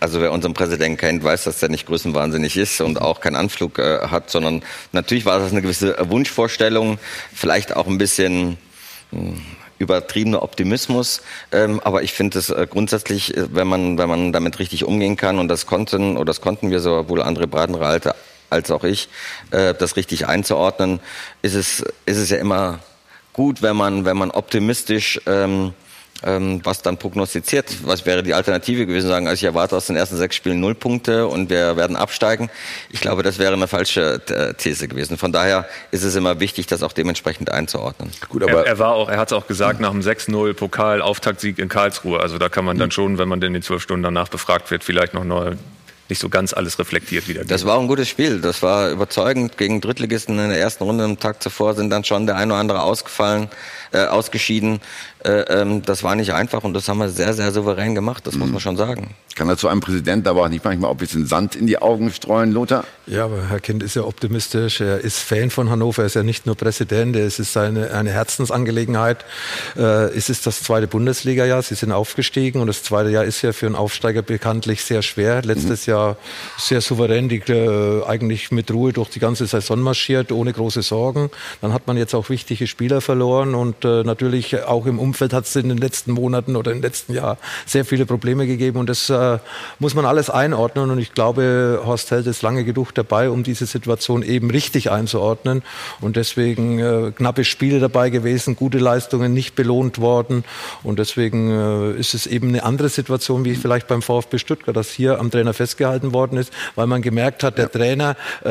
also 0.00 0.20
wer 0.20 0.32
unseren 0.32 0.54
Präsidenten 0.54 0.96
kennt, 0.96 1.24
weiß, 1.24 1.44
dass 1.44 1.58
der 1.58 1.68
nicht 1.68 1.86
größenwahnsinnig 1.86 2.56
ist 2.56 2.80
und 2.80 3.00
auch 3.00 3.20
keinen 3.20 3.36
Anflug 3.36 3.78
äh, 3.78 4.08
hat, 4.08 4.30
sondern 4.30 4.62
natürlich 4.92 5.26
war 5.26 5.38
das 5.38 5.50
eine 5.50 5.62
gewisse 5.62 5.96
Wunschvorstellung, 6.08 6.98
vielleicht 7.34 7.74
auch 7.74 7.86
ein 7.86 7.98
bisschen 7.98 8.58
mh, 9.10 9.34
übertriebener 9.78 10.42
Optimismus, 10.42 11.22
ähm, 11.50 11.80
aber 11.80 12.04
ich 12.04 12.12
finde 12.12 12.38
es 12.38 12.50
äh, 12.50 12.66
grundsätzlich, 12.70 13.36
äh, 13.36 13.46
wenn 13.52 13.66
man 13.66 13.98
wenn 13.98 14.08
man 14.08 14.32
damit 14.32 14.60
richtig 14.60 14.84
umgehen 14.84 15.16
kann 15.16 15.40
und 15.40 15.48
das 15.48 15.66
konnten 15.66 16.16
oder 16.16 16.26
das 16.26 16.40
konnten 16.40 16.70
wir 16.70 16.78
sowohl 16.78 17.22
André 17.22 17.46
Bratenreiter 17.46 18.14
als 18.52 18.70
auch 18.70 18.84
ich, 18.84 19.08
äh, 19.50 19.74
das 19.74 19.96
richtig 19.96 20.28
einzuordnen, 20.28 21.00
ist 21.42 21.54
es 21.54 21.84
ist 22.06 22.18
es 22.18 22.30
ja 22.30 22.38
immer 22.38 22.78
gut, 23.32 23.62
wenn 23.62 23.76
man 23.76 24.04
wenn 24.04 24.16
man 24.16 24.30
optimistisch 24.30 25.20
ähm, 25.26 25.74
ähm, 26.24 26.60
was 26.64 26.82
dann 26.82 26.96
prognostiziert. 26.96 27.74
Was 27.84 28.06
wäre 28.06 28.22
die 28.22 28.34
Alternative 28.34 28.86
gewesen? 28.86 29.08
Sagen, 29.08 29.26
also 29.26 29.40
ich 29.40 29.44
erwarte 29.44 29.76
aus 29.76 29.86
den 29.86 29.96
ersten 29.96 30.16
sechs 30.16 30.36
Spielen 30.36 30.60
null 30.60 30.74
Punkte 30.74 31.26
und 31.26 31.50
wir 31.50 31.76
werden 31.76 31.96
absteigen. 31.96 32.50
Ich 32.90 33.00
glaube, 33.00 33.22
das 33.22 33.38
wäre 33.38 33.52
eine 33.52 33.68
falsche 33.68 34.20
äh, 34.28 34.54
These 34.54 34.88
gewesen. 34.88 35.18
Von 35.18 35.32
daher 35.32 35.66
ist 35.90 36.04
es 36.04 36.14
immer 36.14 36.40
wichtig, 36.40 36.66
das 36.66 36.82
auch 36.82 36.92
dementsprechend 36.92 37.50
einzuordnen. 37.50 38.10
Gut, 38.28 38.42
er, 38.42 38.66
er 38.66 38.78
war 38.78 38.94
auch, 38.94 39.08
er 39.08 39.18
hat 39.18 39.28
es 39.28 39.32
auch 39.32 39.46
gesagt, 39.46 39.80
nach 39.80 39.90
dem 39.90 40.00
6-0 40.00 40.54
Pokal 40.54 41.02
Auftaktsieg 41.02 41.58
in 41.58 41.68
Karlsruhe. 41.68 42.20
Also 42.20 42.38
da 42.38 42.48
kann 42.48 42.64
man 42.64 42.78
dann 42.78 42.90
schon, 42.90 43.18
wenn 43.18 43.28
man 43.28 43.40
denn 43.40 43.54
in 43.54 43.62
zwölf 43.62 43.82
Stunden 43.82 44.02
danach 44.02 44.28
befragt 44.28 44.70
wird, 44.70 44.84
vielleicht 44.84 45.14
noch 45.14 45.24
neu, 45.24 45.56
nicht 46.12 46.20
so 46.20 46.28
ganz 46.28 46.52
alles 46.52 46.78
reflektiert 46.78 47.26
wieder. 47.26 47.42
Das 47.44 47.64
war 47.64 47.78
ein 47.78 47.88
gutes 47.88 48.06
Spiel. 48.06 48.42
Das 48.42 48.62
war 48.62 48.90
überzeugend. 48.90 49.56
Gegen 49.56 49.80
Drittligisten 49.80 50.38
in 50.38 50.50
der 50.50 50.60
ersten 50.60 50.84
Runde 50.84 51.04
am 51.04 51.18
Tag 51.18 51.42
zuvor 51.42 51.72
sind 51.72 51.88
dann 51.88 52.04
schon 52.04 52.26
der 52.26 52.36
eine 52.36 52.52
oder 52.52 52.60
andere 52.60 52.82
ausgefallen, 52.82 53.48
äh, 53.92 54.04
ausgeschieden. 54.04 54.80
Äh, 55.24 55.42
ähm, 55.60 55.82
das 55.82 56.02
war 56.02 56.14
nicht 56.16 56.32
einfach 56.32 56.64
und 56.64 56.74
das 56.74 56.88
haben 56.88 56.98
wir 56.98 57.08
sehr, 57.08 57.32
sehr 57.34 57.52
souverän 57.52 57.94
gemacht. 57.94 58.26
Das 58.26 58.34
muss 58.34 58.50
man 58.50 58.60
schon 58.60 58.76
sagen. 58.76 59.14
Kann 59.34 59.48
dazu 59.48 59.68
einem 59.68 59.80
Präsidenten 59.80 60.28
aber 60.28 60.42
auch 60.42 60.48
nicht 60.48 60.64
manchmal 60.64 60.90
auch 60.90 60.94
ein 60.94 60.98
bisschen 60.98 61.26
Sand 61.26 61.56
in 61.56 61.66
die 61.66 61.78
Augen 61.80 62.10
streuen, 62.10 62.52
Lothar? 62.52 62.84
Ja, 63.06 63.24
aber 63.24 63.48
Herr 63.48 63.60
Kind 63.60 63.82
ist 63.82 63.96
ja 63.96 64.02
optimistisch. 64.02 64.80
Er 64.80 64.98
ist 64.98 65.18
Fan 65.18 65.50
von 65.50 65.70
Hannover. 65.70 66.02
Er 66.02 66.06
ist 66.06 66.14
ja 66.14 66.22
nicht 66.22 66.44
nur 66.44 66.56
Präsident. 66.56 67.16
Es 67.16 67.38
ist 67.38 67.56
eine, 67.56 67.92
eine 67.92 68.10
Herzensangelegenheit. 68.10 69.24
Äh, 69.76 70.10
es 70.16 70.28
ist 70.28 70.46
das 70.46 70.62
zweite 70.62 70.86
Bundesliga-Jahr. 70.86 71.62
Sie 71.62 71.76
sind 71.76 71.92
aufgestiegen 71.92 72.60
und 72.60 72.66
das 72.66 72.82
zweite 72.82 73.10
Jahr 73.10 73.24
ist 73.24 73.42
ja 73.42 73.52
für 73.52 73.66
einen 73.66 73.76
Aufsteiger 73.76 74.22
bekanntlich 74.22 74.84
sehr 74.84 75.02
schwer. 75.02 75.42
Letztes 75.42 75.86
Jahr 75.86 76.16
sehr 76.58 76.80
souverän, 76.80 77.28
die, 77.28 77.38
äh, 77.38 78.04
eigentlich 78.04 78.50
mit 78.50 78.70
Ruhe 78.70 78.92
durch 78.92 79.08
die 79.08 79.20
ganze 79.20 79.46
Saison 79.46 79.80
marschiert, 79.80 80.30
ohne 80.32 80.52
große 80.52 80.82
Sorgen. 80.82 81.30
Dann 81.60 81.72
hat 81.72 81.86
man 81.86 81.96
jetzt 81.96 82.14
auch 82.14 82.28
wichtige 82.28 82.66
Spieler 82.66 83.00
verloren 83.00 83.54
und 83.54 83.84
äh, 83.84 84.02
natürlich 84.02 84.62
auch 84.64 84.86
im 84.86 84.98
Umfeld 84.98 85.11
hat 85.20 85.44
es 85.44 85.56
in 85.56 85.68
den 85.68 85.78
letzten 85.78 86.12
Monaten 86.12 86.56
oder 86.56 86.72
im 86.72 86.82
letzten 86.82 87.14
Jahr 87.14 87.38
sehr 87.66 87.84
viele 87.84 88.06
Probleme 88.06 88.46
gegeben 88.46 88.78
und 88.78 88.88
das 88.88 89.10
äh, 89.10 89.38
muss 89.78 89.94
man 89.94 90.04
alles 90.04 90.30
einordnen 90.30 90.90
und 90.90 90.98
ich 90.98 91.14
glaube, 91.14 91.82
Horst 91.84 92.10
Held 92.10 92.26
ist 92.26 92.42
lange 92.42 92.64
genug 92.64 92.92
dabei, 92.94 93.30
um 93.30 93.42
diese 93.42 93.66
Situation 93.66 94.22
eben 94.22 94.50
richtig 94.50 94.90
einzuordnen 94.90 95.62
und 96.00 96.16
deswegen 96.16 96.78
äh, 96.78 97.12
knappe 97.12 97.44
Spiele 97.44 97.80
dabei 97.80 98.10
gewesen, 98.10 98.56
gute 98.56 98.78
Leistungen 98.78 99.32
nicht 99.34 99.54
belohnt 99.54 99.98
worden 99.98 100.44
und 100.82 100.98
deswegen 100.98 101.50
äh, 101.50 101.92
ist 101.92 102.14
es 102.14 102.26
eben 102.26 102.48
eine 102.48 102.64
andere 102.64 102.88
Situation 102.88 103.44
wie 103.44 103.54
vielleicht 103.54 103.88
beim 103.88 104.02
VfB 104.02 104.38
Stuttgart, 104.38 104.76
dass 104.76 104.90
hier 104.90 105.18
am 105.18 105.30
Trainer 105.30 105.54
festgehalten 105.54 106.12
worden 106.12 106.38
ist, 106.38 106.52
weil 106.74 106.86
man 106.86 107.02
gemerkt 107.02 107.42
hat, 107.42 107.58
der 107.58 107.70
Trainer 107.70 108.16
äh, 108.44 108.48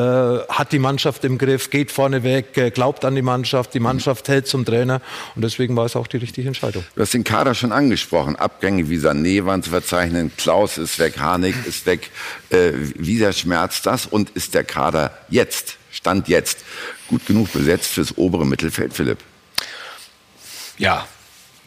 hat 0.48 0.72
die 0.72 0.78
Mannschaft 0.78 1.24
im 1.24 1.38
Griff, 1.38 1.70
geht 1.70 1.90
vorne 1.90 2.22
weg, 2.22 2.56
äh, 2.56 2.70
glaubt 2.70 3.04
an 3.04 3.14
die 3.14 3.22
Mannschaft, 3.22 3.74
die 3.74 3.80
Mannschaft 3.80 4.28
hält 4.28 4.46
zum 4.46 4.64
Trainer 4.64 5.00
und 5.34 5.42
deswegen 5.42 5.76
war 5.76 5.86
es 5.86 5.96
auch 5.96 6.06
die 6.06 6.18
richtige 6.18 6.51
Entscheidung. 6.52 6.84
Du 6.94 7.02
hast 7.02 7.14
den 7.14 7.24
Kader 7.24 7.54
schon 7.54 7.72
angesprochen. 7.72 8.36
Abgänge 8.36 8.88
wie 8.88 8.98
Sané 8.98 9.44
waren 9.44 9.62
zu 9.62 9.70
verzeichnen. 9.70 10.30
Klaus 10.36 10.78
ist 10.78 10.98
weg, 10.98 11.18
Harnik 11.18 11.54
ist 11.66 11.86
weg. 11.86 12.10
Äh, 12.50 12.72
wie 12.96 13.18
sehr 13.18 13.32
schmerzt 13.32 13.86
das? 13.86 14.06
Und 14.06 14.30
ist 14.30 14.54
der 14.54 14.64
Kader 14.64 15.18
jetzt, 15.28 15.78
Stand 15.90 16.28
jetzt, 16.28 16.58
gut 17.08 17.26
genug 17.26 17.52
besetzt 17.52 17.86
fürs 17.86 18.16
obere 18.16 18.46
Mittelfeld, 18.46 18.94
Philipp? 18.94 19.18
Ja, 20.78 21.06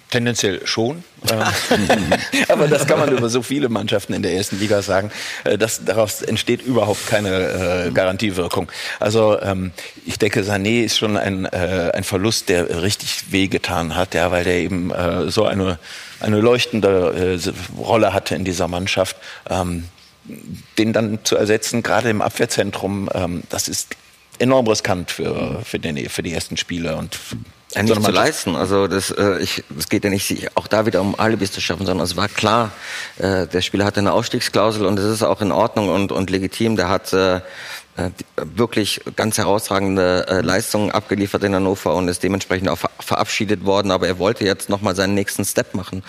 tendenziell 0.10 0.66
schon. 0.66 1.04
Ähm, 1.32 2.04
Aber 2.50 2.68
das 2.68 2.86
kann 2.88 3.00
man 3.00 3.12
über 3.12 3.30
so 3.30 3.42
viele 3.42 3.70
Mannschaften 3.70 4.14
in 4.14 4.22
der 4.22 4.34
ersten 4.34 4.60
Liga 4.60 4.82
sagen. 4.82 5.12
Äh, 5.44 5.58
Das, 5.58 5.84
daraus 5.86 6.22
entsteht 6.22 6.62
überhaupt 6.62 7.08
keine 7.08 7.88
äh, 7.88 7.92
Garantiewirkung. 7.92 8.72
Also 9.00 9.40
ähm, 9.42 9.72
ich 10.06 10.20
denke, 10.20 10.42
Sané 10.42 10.84
ist 10.84 10.98
schon 10.98 11.18
ein, 11.18 11.46
äh, 11.46 11.92
ein 11.94 12.04
Verlust, 12.04 12.50
der 12.50 12.82
richtig 12.82 13.32
wehgetan 13.32 13.96
hat, 13.96 14.14
ja, 14.14 14.32
weil 14.32 14.44
der 14.44 14.58
eben 14.58 14.92
äh, 14.92 15.30
so 15.30 15.46
eine, 15.46 15.80
eine 16.20 16.40
leuchtende 16.40 17.40
äh, 17.44 17.80
Rolle 17.82 18.14
hatte 18.14 18.36
in 18.36 18.46
dieser 18.46 18.68
Mannschaft. 18.68 19.18
Ähm, 19.50 19.86
den 20.78 20.94
dann 20.94 21.20
zu 21.24 21.36
ersetzen, 21.36 21.84
gerade 21.84 22.10
im 22.10 22.22
Abwehrzentrum, 22.22 23.10
ähm, 23.14 23.44
das 23.50 23.68
ist 23.68 23.96
enorm 24.40 24.68
riskant 24.68 25.12
für, 25.12 25.62
für, 25.64 25.80
den, 25.80 26.10
für 26.10 26.24
die 26.24 26.34
ersten 26.34 26.58
Spiele. 26.58 26.96
Und 26.96 27.18
Ja, 27.76 27.84
nicht 27.84 28.04
zu 28.04 28.12
leisten. 28.12 28.56
Also 28.56 28.88
das, 28.88 29.12
äh, 29.12 29.40
ich, 29.40 29.64
es 29.78 29.90
geht 29.90 30.04
ja 30.04 30.10
nicht 30.10 30.50
auch 30.56 30.68
da 30.68 30.86
wieder 30.86 31.02
um 31.02 31.20
Alibis 31.20 31.52
zu 31.52 31.62
schaffen, 31.62 31.86
sondern 31.86 32.06
es 32.06 32.16
war 32.16 32.28
klar, 32.30 32.72
äh, 33.18 33.48
der 33.48 33.62
Spieler 33.62 33.86
hatte 33.86 34.00
eine 34.00 34.14
Ausstiegsklausel 34.14 34.86
und 34.86 34.98
es 34.98 35.06
ist 35.06 35.24
auch 35.24 35.42
in 35.42 35.52
Ordnung 35.52 35.90
und, 35.90 36.12
und 36.12 36.30
legitim. 36.30 36.78
Der 36.78 36.90
hat 36.90 37.12
äh, 37.14 37.42
wirklich 38.36 39.02
ganz 39.16 39.38
herausragende 39.38 40.26
äh, 40.28 40.42
Leistungen 40.42 40.92
abgeliefert 40.92 41.44
in 41.46 41.56
Hannover 41.56 41.96
und 41.96 42.10
ist 42.10 42.24
dementsprechend 42.24 42.68
auch 42.68 42.78
ver 42.78 42.90
verabschiedet 43.00 43.66
worden. 43.66 43.92
Aber 43.92 44.08
er 44.08 44.20
wollte 44.20 44.44
jetzt 44.44 44.68
nochmal 44.68 44.96
seinen 44.96 45.14
nächsten 45.14 45.46
Step 45.46 45.76
machen, 45.76 46.04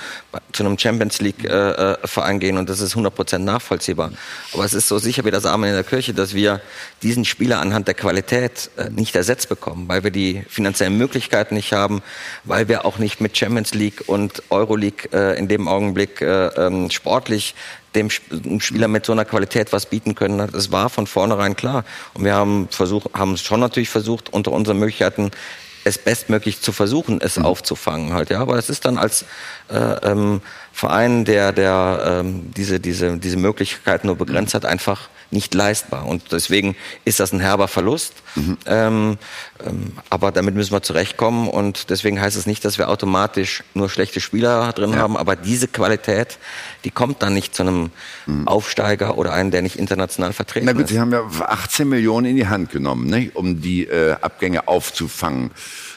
zu 0.52 0.64
einem 0.64 0.78
Champions 0.78 1.20
League 1.20 1.44
äh, 1.44 1.70
äh 1.70 1.96
Verein 2.04 2.40
gehen 2.40 2.58
und 2.58 2.68
das 2.68 2.80
ist 2.80 2.96
100% 2.96 3.38
nachvollziehbar. 3.38 4.12
Aber 4.52 4.64
es 4.64 4.74
ist 4.74 4.88
so 4.88 4.98
sicher 4.98 5.24
wie 5.24 5.30
das 5.30 5.44
Amen 5.46 5.68
in 5.68 5.74
der 5.74 5.84
Kirche, 5.84 6.14
dass 6.14 6.34
wir 6.34 6.60
diesen 7.02 7.24
Spieler 7.24 7.60
anhand 7.60 7.86
der 7.86 7.94
Qualität 7.94 8.70
äh, 8.76 8.90
nicht 8.90 9.14
ersetzt 9.14 9.48
bekommen, 9.48 9.88
weil 9.88 10.02
wir 10.02 10.10
die 10.10 10.42
finanziellen 10.48 10.96
Möglichkeiten 10.96 11.54
nicht 11.54 11.72
haben, 11.72 12.02
weil 12.44 12.68
wir 12.68 12.84
auch 12.84 12.98
nicht 12.98 13.20
mit 13.20 13.36
Champions 13.36 13.74
League 13.74 14.04
und 14.06 14.42
Euroleague 14.50 15.08
äh, 15.12 15.38
in 15.38 15.48
dem 15.48 15.68
Augenblick 15.68 16.20
äh, 16.20 16.46
ähm, 16.46 16.90
sportlich 16.90 17.54
dem 17.96 18.10
Spieler 18.10 18.88
mit 18.88 19.06
so 19.06 19.12
einer 19.12 19.24
Qualität 19.24 19.72
was 19.72 19.86
bieten 19.86 20.14
können. 20.14 20.48
Das 20.52 20.70
war 20.70 20.90
von 20.90 21.06
vornherein 21.06 21.56
klar. 21.56 21.84
Und 22.14 22.24
wir 22.24 22.34
haben 22.34 22.68
versucht, 22.70 23.10
haben 23.14 23.36
schon 23.36 23.60
natürlich 23.60 23.88
versucht, 23.88 24.32
unter 24.32 24.52
unseren 24.52 24.78
Möglichkeiten 24.78 25.30
es 25.86 25.98
bestmöglich 25.98 26.60
zu 26.60 26.72
versuchen, 26.72 27.20
es 27.20 27.36
mhm. 27.36 27.44
aufzufangen 27.44 28.12
halt. 28.12 28.30
Ja, 28.30 28.40
aber 28.40 28.58
es 28.58 28.68
ist 28.68 28.84
dann 28.84 28.98
als 28.98 29.24
äh, 29.70 29.76
ähm, 29.76 30.40
Verein, 30.76 31.24
der, 31.24 31.52
der 31.52 32.20
ähm, 32.20 32.52
diese, 32.54 32.78
diese, 32.80 33.16
diese 33.16 33.38
Möglichkeiten 33.38 34.08
nur 34.08 34.16
begrenzt 34.16 34.52
hat, 34.52 34.66
einfach 34.66 35.08
nicht 35.30 35.54
leistbar. 35.54 36.06
Und 36.06 36.32
deswegen 36.32 36.76
ist 37.06 37.18
das 37.18 37.32
ein 37.32 37.40
herber 37.40 37.66
Verlust. 37.66 38.12
Mhm. 38.34 38.58
Ähm, 38.66 39.18
ähm, 39.66 39.92
aber 40.10 40.32
damit 40.32 40.54
müssen 40.54 40.72
wir 40.72 40.82
zurechtkommen. 40.82 41.48
Und 41.48 41.88
deswegen 41.88 42.20
heißt 42.20 42.36
es 42.36 42.44
nicht, 42.44 42.62
dass 42.62 42.76
wir 42.76 42.90
automatisch 42.90 43.64
nur 43.72 43.88
schlechte 43.88 44.20
Spieler 44.20 44.70
drin 44.74 44.90
ja. 44.90 44.98
haben. 44.98 45.16
Aber 45.16 45.34
diese 45.34 45.66
Qualität, 45.66 46.36
die 46.84 46.90
kommt 46.90 47.22
dann 47.22 47.32
nicht 47.32 47.54
zu 47.54 47.62
einem 47.62 47.90
mhm. 48.26 48.46
Aufsteiger 48.46 49.16
oder 49.16 49.32
einen, 49.32 49.52
der 49.52 49.62
nicht 49.62 49.76
international 49.76 50.34
vertreten 50.34 50.66
Na 50.66 50.72
gut, 50.72 50.82
ist. 50.82 50.90
Sie 50.90 51.00
haben 51.00 51.10
ja 51.10 51.22
18 51.40 51.88
Millionen 51.88 52.26
in 52.26 52.36
die 52.36 52.48
Hand 52.48 52.70
genommen, 52.70 53.08
ne, 53.08 53.30
um 53.32 53.62
die 53.62 53.86
äh, 53.86 54.12
Abgänge 54.20 54.68
aufzufangen. 54.68 55.52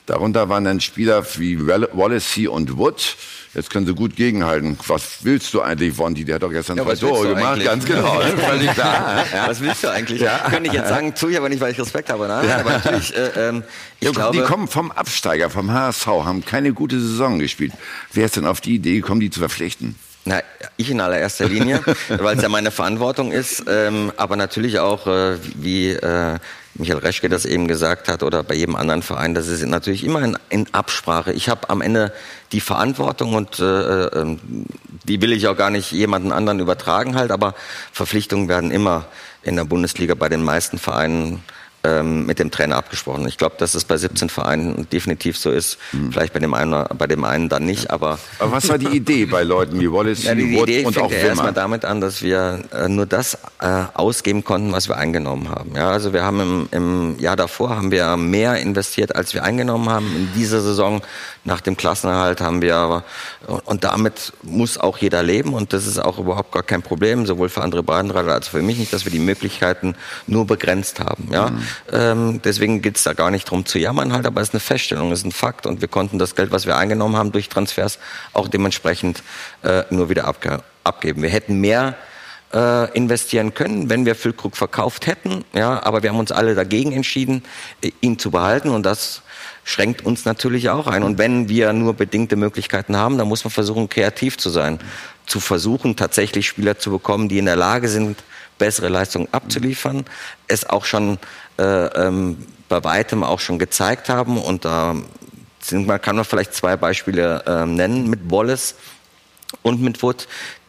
Darunter 0.10 0.50
waren 0.50 0.64
dann 0.64 0.82
Spieler 0.82 1.24
wie 1.38 1.68
Wallacey 1.68 2.48
und 2.48 2.78
Wood. 2.80 3.16
Jetzt 3.54 3.70
können 3.70 3.86
sie 3.86 3.94
gut 3.94 4.16
gegenhalten. 4.16 4.76
Was 4.88 5.24
willst 5.24 5.54
du 5.54 5.62
eigentlich, 5.62 6.00
Wondi? 6.00 6.26
Der 6.26 6.36
hat 6.36 6.42
doch 6.42 6.50
gestern 6.50 6.78
ja, 6.78 6.84
zwei 6.84 6.96
Tore 6.96 7.28
gemacht. 7.28 7.46
Eigentlich? 7.46 7.66
Ganz 7.66 7.86
genau. 7.86 8.20
Völlig 8.50 8.72
klar. 8.72 9.24
Ja. 9.32 9.48
Was 9.48 9.62
willst 9.62 9.84
du 9.84 9.90
eigentlich? 9.90 10.20
Ja. 10.22 10.40
Könnte 10.50 10.68
ich 10.68 10.74
jetzt 10.74 10.90
sagen, 10.90 11.14
tue 11.14 11.32
ich 11.32 11.38
aber 11.38 11.48
nicht, 11.48 11.62
weil 11.62 11.74
ich 11.74 11.80
Respekt 11.80 12.10
habe. 12.10 12.28
Nein, 12.28 12.50
ja. 12.50 12.58
aber 12.58 12.72
natürlich, 12.72 13.16
äh, 13.16 13.50
ähm, 13.50 13.64
ich 14.00 14.08
ja, 14.08 14.12
glaube, 14.12 14.36
die 14.36 14.44
kommen 14.44 14.68
vom 14.68 14.92
Absteiger, 14.92 15.52
vom 15.52 15.72
HSV, 15.72 16.08
haben 16.08 16.44
keine 16.44 16.74
gute 16.74 17.00
Saison 17.00 17.38
gespielt. 17.38 17.74
Wer 18.12 18.26
ist 18.26 18.36
denn 18.36 18.46
auf 18.46 18.62
die 18.62 18.74
Idee 18.74 18.96
gekommen, 18.96 19.22
die 19.22 19.30
zu 19.30 19.40
verpflichten? 19.40 19.94
Na, 20.26 20.42
ich 20.78 20.90
in 20.90 21.02
allererster 21.02 21.48
Linie, 21.48 21.82
weil 22.10 22.36
es 22.36 22.42
ja 22.42 22.50
meine 22.50 22.72
Verantwortung 22.72 23.32
ist, 23.32 23.64
ähm, 23.68 24.12
aber 24.18 24.36
natürlich 24.36 24.80
auch, 24.80 25.06
äh, 25.06 25.38
wie 25.56 25.92
äh, 25.92 26.40
Michael 26.80 27.00
Reschke 27.00 27.28
das 27.28 27.46
eben 27.46 27.68
gesagt 27.68 28.08
hat 28.08 28.24
oder 28.24 28.42
bei 28.42 28.56
jedem 28.56 28.76
anderen 28.76 29.04
Verein, 29.04 29.36
das 29.36 29.48
ist 29.48 29.66
natürlich 29.66 30.06
immer 30.06 30.24
in, 30.24 30.38
in 30.50 30.74
Absprache. 30.74 31.34
Ich 31.34 31.50
habe 31.50 31.70
am 31.70 31.82
Ende 31.82 32.14
die 32.54 32.62
Verantwortung 32.62 33.36
und 33.36 33.60
äh, 33.60 34.06
äh, 34.06 34.38
die 35.04 35.22
will 35.22 35.34
ich 35.34 35.48
auch 35.48 35.58
gar 35.58 35.72
nicht 35.72 35.92
jemanden 35.92 36.32
anderen 36.32 36.60
übertragen 36.60 37.16
halt, 37.16 37.32
aber 37.32 37.54
Verpflichtungen 37.92 38.48
werden 38.48 38.72
immer 38.72 39.06
in 39.44 39.58
der 39.58 39.66
Bundesliga 39.66 40.16
bei 40.16 40.30
den 40.30 40.44
meisten 40.44 40.78
Vereinen 40.78 41.44
ähm, 41.84 42.26
mit 42.26 42.40
dem 42.40 42.52
Trainer 42.52 42.76
abgesprochen. 42.76 43.28
Ich 43.28 43.38
glaube, 43.38 43.56
dass 43.58 43.74
es 43.74 43.86
bei 43.86 43.98
17 43.98 44.30
Vereinen 44.30 44.88
definitiv 44.92 45.38
so 45.38 45.52
ist. 45.52 45.78
Mhm. 45.92 46.12
Vielleicht 46.12 46.34
bei 46.34 46.40
dem 46.40 46.54
einen, 46.54 46.86
bei 46.98 47.08
dem 47.08 47.24
einen 47.24 47.48
dann 47.48 47.66
nicht, 47.66 47.90
aber. 47.90 48.20
Aber 48.40 48.52
was 48.52 48.68
war 48.68 48.78
die 48.78 48.88
Idee 48.96 49.26
bei 49.26 49.44
Leuten 49.44 49.80
wie 49.80 49.92
Wallace, 49.92 50.24
ja, 50.24 50.36
die 50.36 50.56
Wood 50.56 50.70
Idee 50.70 50.86
und 50.86 50.94
fängt 50.94 51.06
auch 51.06 51.12
ja 51.12 51.18
erstmal 51.18 51.54
damit 51.54 51.86
an, 51.86 52.02
dass 52.02 52.22
wir 52.22 52.64
äh, 52.74 52.90
nur 52.90 53.06
das 53.06 53.36
äh, 53.62 53.84
ausgeben 53.94 54.44
konnten, 54.44 54.72
was 54.74 54.90
wir 54.90 54.98
eingenommen 54.98 55.50
haben. 55.50 55.72
Ja, 55.76 55.90
also 55.90 56.12
wir 56.12 56.24
haben 56.24 56.40
im, 56.42 56.70
im 56.72 57.20
Jahr 57.20 57.36
davor 57.36 57.70
haben 57.70 57.92
wir 57.92 58.18
mehr 58.18 58.58
investiert, 58.58 59.16
als 59.16 59.34
wir 59.34 59.44
eingenommen 59.44 59.90
haben. 59.90 60.08
In 60.16 60.30
dieser 60.36 60.62
Saison 60.62 61.02
nach 61.46 61.62
dem 61.62 61.78
Klassenerhalt 61.78 62.42
haben 62.42 62.62
wir 62.62 62.76
aber, 62.76 63.04
und 63.66 63.84
damit 63.84 64.34
muss 64.44 64.78
auch 64.78 64.98
jeder 64.98 65.24
leben 65.24 65.54
und 65.54 65.74
das 65.74 65.88
ist 65.88 65.98
auch 66.00 66.20
überhaupt 66.20 66.52
gar 66.52 66.64
kein 66.64 66.82
Problem, 66.82 67.26
sowohl 67.26 67.50
für 67.50 67.62
andere 67.62 67.84
Bahnradler 67.84 68.34
als 68.34 68.50
für 68.50 68.62
mich 68.62 68.78
nicht, 68.78 68.92
dass 68.92 69.06
wir 69.06 69.12
die 69.12 69.20
Möglichkeiten 69.20 69.96
nur 70.28 70.46
begrenzt 70.46 71.00
haben. 71.00 71.30
Ja? 71.32 71.50
Mhm. 71.50 71.64
Ähm, 71.92 72.42
deswegen 72.44 72.82
geht 72.82 72.98
es 72.98 73.04
da 73.04 73.14
gar 73.14 73.32
nicht 73.32 73.50
drum 73.50 73.66
zu 73.66 73.80
jammern 73.80 74.14
halt, 74.14 74.26
aber 74.26 74.42
es 74.42 74.50
ist 74.50 74.54
eine 74.54 74.60
Feststellung, 74.60 75.12
es 75.12 75.20
ist 75.20 75.26
ein 75.26 75.32
Fakt 75.32 75.66
und 75.66 75.82
wir 75.82 75.88
konnten 75.88 76.20
das 76.20 76.36
Geld, 76.36 76.52
was 76.52 76.66
wir 76.66 76.78
eingenommen 76.78 77.16
haben 77.16 77.32
durch 77.32 77.50
Transfers, 77.50 78.00
auch 78.34 78.48
dementsprechend 78.48 79.24
äh, 79.64 79.84
nur 79.90 80.10
wieder 80.10 80.26
abge 80.26 80.60
abgeben. 80.84 81.22
Wir 81.22 81.30
hätten 81.30 81.60
mehr 81.60 81.96
äh, 82.54 82.92
investieren 82.94 83.54
können, 83.54 83.90
wenn 83.90 84.06
wir 84.06 84.16
Füllkrug 84.16 84.58
verkauft 84.58 85.08
hätten. 85.08 85.44
Ja, 85.54 85.84
aber 85.84 86.04
wir 86.04 86.10
haben 86.10 86.20
uns 86.20 86.32
alle 86.32 86.56
dagegen 86.56 86.94
entschieden, 86.94 87.44
ihn 88.02 88.18
zu 88.18 88.32
behalten 88.32 88.70
und 88.70 88.84
das 88.84 89.22
schränkt 89.64 90.04
uns 90.06 90.26
natürlich 90.26 90.70
auch 90.70 90.88
ein. 90.88 91.04
Und 91.04 91.18
wenn 91.18 91.48
wir 91.48 91.74
nur 91.74 91.94
bedingte 91.94 92.36
Möglichkeiten 92.36 92.98
haben, 92.98 93.18
dann 93.18 93.28
muss 93.28 93.44
man 93.44 93.52
versuchen, 93.52 93.88
kreativ 93.90 94.38
zu 94.38 94.50
sein. 94.50 94.80
Zu 95.28 95.40
versuchen, 95.40 95.96
tatsächlich 95.96 96.48
Spieler 96.48 96.80
zu 96.80 96.90
bekommen, 96.90 97.30
die 97.30 97.38
in 97.38 97.46
der 97.46 97.56
Lage 97.56 97.88
sind, 97.88 98.18
bessere 98.60 98.90
Leistungen 98.90 99.28
abzuliefern, 99.32 100.06
es 100.48 100.70
auch 100.70 100.86
schon 100.86 101.18
äh, 101.58 101.64
ähm, 101.64 102.38
bei 102.68 102.84
weitem 102.84 103.24
auch 103.24 103.40
schon 103.40 103.58
gezeigt 103.58 104.10
haben. 104.10 104.38
Und 104.38 104.66
da 104.66 104.96
sind, 105.60 105.88
man 105.88 106.00
kann 106.00 106.16
man 106.16 106.26
vielleicht 106.26 106.54
zwei 106.54 106.78
Beispiele 106.78 107.44
äh, 107.48 107.66
nennen 107.66 108.08
mit 108.08 108.30
Wallace 108.30 108.76
und 109.64 109.82
mit 109.82 110.04
Wood, 110.04 110.28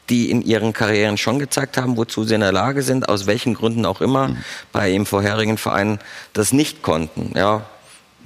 die 0.09 0.31
in 0.31 0.43
ihren 0.43 0.73
Karrieren 0.73 1.19
schon 1.19 1.39
gezeigt 1.39 1.77
haben, 1.77 1.97
wozu 1.97 2.25
sie 2.25 2.35
in 2.35 2.41
der 2.41 2.53
Lage 2.53 2.83
sind, 2.83 3.09
aus 3.09 3.27
welchen 3.27 3.55
Gründen 3.55 3.87
auch 3.87 4.01
immer, 4.01 4.29
mhm. 4.29 4.39
bei 4.73 4.91
ihrem 4.91 5.07
vorherigen 5.07 5.59
Verein 5.59 5.99
das 6.33 6.53
nicht 6.53 6.83
konnten. 6.83 7.33
Ja, 7.37 7.63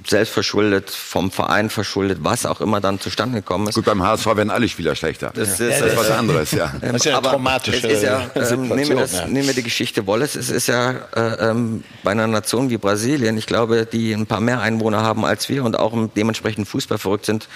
selbstverschuldet, 0.07 0.89
vom 0.89 1.31
Verein 1.31 1.69
verschuldet, 1.69 2.19
was 2.21 2.45
auch 2.45 2.61
immer 2.61 2.81
dann 2.81 2.99
zustande 2.99 3.39
gekommen 3.39 3.67
ist. 3.67 3.75
Gut, 3.75 3.85
beim 3.85 4.03
HSV 4.03 4.25
werden 4.27 4.51
alle 4.51 4.69
Spieler 4.69 4.95
schlechter. 4.95 5.31
Das, 5.33 5.59
ja. 5.59 5.67
ist, 5.67 5.81
das 5.81 5.91
ist 5.91 5.97
was 5.97 6.11
anderes, 6.11 6.51
ja. 6.51 6.73
Das 6.81 6.95
ist 6.95 7.05
ja 7.05 7.17
eine 7.17 7.27
traumatische 7.27 7.87
ist 7.87 8.03
ja, 8.03 8.29
ähm, 8.35 8.67
nehmen, 8.67 8.89
wir 8.89 8.95
das, 8.97 9.13
ja. 9.13 9.27
nehmen 9.27 9.47
wir 9.47 9.53
die 9.53 9.63
Geschichte 9.63 10.05
Wallace. 10.07 10.35
Es 10.35 10.49
ist 10.49 10.67
ja 10.67 10.91
äh, 11.15 11.49
ähm, 11.49 11.83
bei 12.03 12.11
einer 12.11 12.27
Nation 12.27 12.69
wie 12.69 12.77
Brasilien, 12.77 13.37
ich 13.37 13.45
glaube, 13.45 13.85
die 13.85 14.13
ein 14.13 14.27
paar 14.27 14.41
mehr 14.41 14.61
Einwohner 14.61 15.01
haben 15.01 15.25
als 15.25 15.49
wir 15.49 15.63
und 15.63 15.77
auch 15.77 15.93
dementsprechend 16.15 16.67
Fußball 16.67 16.97
verrückt 16.97 17.25
sind. 17.25 17.47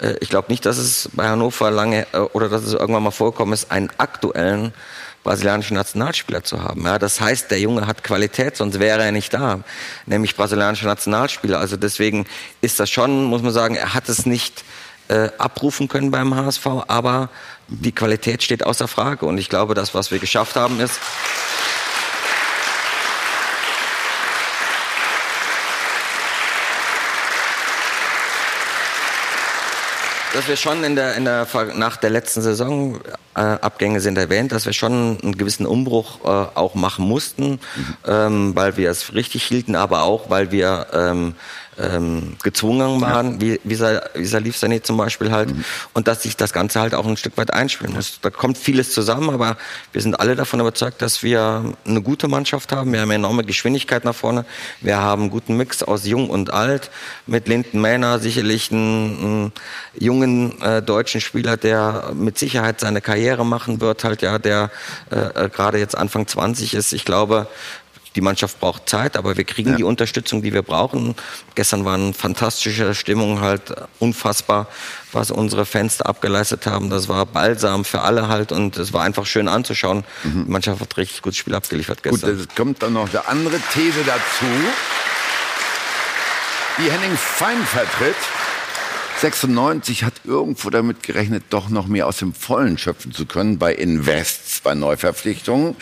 Äh, 0.00 0.14
ich 0.20 0.28
glaube 0.28 0.48
nicht, 0.50 0.64
dass 0.66 0.78
es 0.78 1.10
bei 1.12 1.28
Hannover 1.28 1.70
lange 1.70 2.06
äh, 2.12 2.18
oder 2.18 2.48
dass 2.48 2.62
es 2.62 2.72
irgendwann 2.72 3.02
mal 3.02 3.10
vorkommen 3.10 3.52
ist, 3.52 3.70
einen 3.70 3.90
aktuellen 3.98 4.72
brasilianischen 5.24 5.76
Nationalspieler 5.76 6.44
zu 6.44 6.62
haben. 6.62 6.84
Ja, 6.84 6.98
das 6.98 7.20
heißt, 7.20 7.50
der 7.50 7.60
Junge 7.60 7.86
hat 7.86 8.04
Qualität, 8.04 8.56
sonst 8.56 8.78
wäre 8.78 9.02
er 9.02 9.12
nicht 9.12 9.34
da, 9.34 9.60
nämlich 10.06 10.36
brasilianischer 10.36 10.86
Nationalspieler. 10.86 11.58
Also 11.58 11.76
deswegen 11.76 12.26
ist 12.60 12.80
das 12.80 12.90
schon, 12.90 13.24
muss 13.24 13.42
man 13.42 13.52
sagen, 13.52 13.74
er 13.74 13.94
hat 13.94 14.08
es 14.08 14.26
nicht 14.26 14.64
äh, 15.08 15.30
abrufen 15.38 15.88
können 15.88 16.10
beim 16.10 16.34
HSV, 16.34 16.66
aber 16.86 17.30
die 17.68 17.92
Qualität 17.92 18.42
steht 18.42 18.64
außer 18.64 18.88
Frage. 18.88 19.26
Und 19.26 19.38
ich 19.38 19.48
glaube, 19.48 19.74
das, 19.74 19.94
was 19.94 20.10
wir 20.10 20.18
geschafft 20.18 20.56
haben, 20.56 20.80
ist, 20.80 21.00
dass 30.34 30.48
wir 30.48 30.56
schon 30.56 30.84
in 30.84 30.96
der, 30.96 31.14
in 31.14 31.24
der, 31.24 31.46
nach 31.74 31.96
der 31.96 32.10
letzten 32.10 32.42
Saison, 32.42 33.00
äh, 33.34 33.40
Abgänge 33.40 34.00
sind 34.00 34.18
erwähnt, 34.18 34.52
dass 34.52 34.66
wir 34.66 34.72
schon 34.72 35.18
einen 35.22 35.38
gewissen 35.38 35.66
Umbruch 35.66 36.24
äh, 36.24 36.28
auch 36.28 36.74
machen 36.74 37.06
mussten, 37.06 37.52
mhm. 37.52 37.96
ähm, 38.06 38.56
weil 38.56 38.76
wir 38.76 38.90
es 38.90 39.14
richtig 39.14 39.44
hielten, 39.44 39.76
aber 39.76 40.02
auch, 40.02 40.28
weil 40.30 40.50
wir 40.50 40.86
ähm, 40.92 41.34
ähm, 41.78 42.36
gezwungen 42.42 43.00
waren, 43.00 43.34
ja. 43.34 43.40
wie, 43.40 43.60
wie, 43.64 43.78
wie 43.78 44.24
Salif 44.24 44.56
Sané 44.56 44.82
zum 44.82 44.96
Beispiel 44.96 45.30
halt, 45.30 45.50
mhm. 45.54 45.64
und 45.94 46.08
dass 46.08 46.22
sich 46.22 46.36
das 46.36 46.52
Ganze 46.52 46.80
halt 46.80 46.94
auch 46.94 47.06
ein 47.06 47.16
Stück 47.16 47.36
weit 47.36 47.52
einspielen 47.52 47.94
muss. 47.94 48.18
Da 48.20 48.30
kommt 48.30 48.58
vieles 48.58 48.92
zusammen, 48.92 49.30
aber 49.30 49.56
wir 49.92 50.02
sind 50.02 50.18
alle 50.18 50.36
davon 50.36 50.60
überzeugt, 50.60 51.02
dass 51.02 51.22
wir 51.22 51.74
eine 51.86 52.02
gute 52.02 52.28
Mannschaft 52.28 52.72
haben. 52.72 52.92
Wir 52.92 53.00
haben 53.00 53.10
enorme 53.10 53.44
Geschwindigkeit 53.44 54.04
nach 54.04 54.14
vorne. 54.14 54.44
Wir 54.80 54.98
haben 54.98 55.22
einen 55.22 55.30
guten 55.30 55.56
Mix 55.56 55.82
aus 55.82 56.06
Jung 56.06 56.30
und 56.30 56.52
Alt 56.52 56.90
mit 57.26 57.48
Linden 57.48 57.80
Mähner, 57.80 58.18
sicherlich 58.18 58.70
einen, 58.72 59.18
einen 59.18 59.52
jungen 59.98 60.60
äh, 60.62 60.82
deutschen 60.82 61.20
Spieler, 61.20 61.56
der 61.56 62.12
mit 62.14 62.38
Sicherheit 62.38 62.80
seine 62.80 63.00
Karriere 63.00 63.44
machen 63.44 63.80
wird, 63.80 64.04
halt 64.04 64.22
ja, 64.22 64.38
der 64.38 64.70
äh, 65.10 65.44
äh 65.44 65.48
gerade 65.48 65.78
jetzt 65.78 65.96
Anfang 65.96 66.26
20 66.26 66.74
ist. 66.74 66.92
Ich 66.92 67.04
glaube, 67.04 67.48
die 68.18 68.24
Mannschaft 68.24 68.58
braucht 68.58 68.88
Zeit, 68.88 69.16
aber 69.16 69.36
wir 69.36 69.44
kriegen 69.44 69.70
ja. 69.70 69.76
die 69.76 69.84
Unterstützung, 69.84 70.42
die 70.42 70.52
wir 70.52 70.62
brauchen. 70.62 71.14
Gestern 71.54 71.84
war 71.84 71.94
eine 71.94 72.12
fantastische 72.12 72.92
Stimmung, 72.92 73.40
halt 73.40 73.72
unfassbar, 74.00 74.66
was 75.12 75.30
unsere 75.30 75.64
Fans 75.64 75.98
da 75.98 76.06
abgeleistet 76.06 76.66
haben. 76.66 76.90
Das 76.90 77.08
war 77.08 77.24
balsam 77.26 77.84
für 77.84 78.00
alle 78.00 78.26
halt 78.26 78.50
und 78.50 78.76
es 78.76 78.92
war 78.92 79.04
einfach 79.04 79.24
schön 79.24 79.46
anzuschauen. 79.46 80.02
Mhm. 80.24 80.46
Die 80.46 80.50
Mannschaft 80.50 80.80
hat 80.80 80.96
richtig 80.96 81.22
gutes 81.22 81.38
Spiel 81.38 81.54
abgeliefert 81.54 82.02
gestern. 82.02 82.36
Gut, 82.36 82.48
es 82.48 82.56
kommt 82.56 82.82
dann 82.82 82.94
noch 82.94 83.08
eine 83.08 83.24
andere 83.28 83.60
These 83.72 84.00
dazu, 84.04 84.46
die 86.78 86.90
Henning 86.90 87.16
Fein 87.16 87.64
vertritt. 87.64 88.16
96 89.20 90.04
hat 90.04 90.14
irgendwo 90.24 90.70
damit 90.70 91.02
gerechnet, 91.02 91.42
doch 91.50 91.68
noch 91.70 91.88
mehr 91.88 92.06
aus 92.06 92.18
dem 92.18 92.32
Vollen 92.32 92.78
schöpfen 92.78 93.12
zu 93.12 93.26
können 93.26 93.58
bei 93.58 93.74
Invests, 93.74 94.60
bei 94.60 94.74
Neuverpflichtungen, 94.74 95.74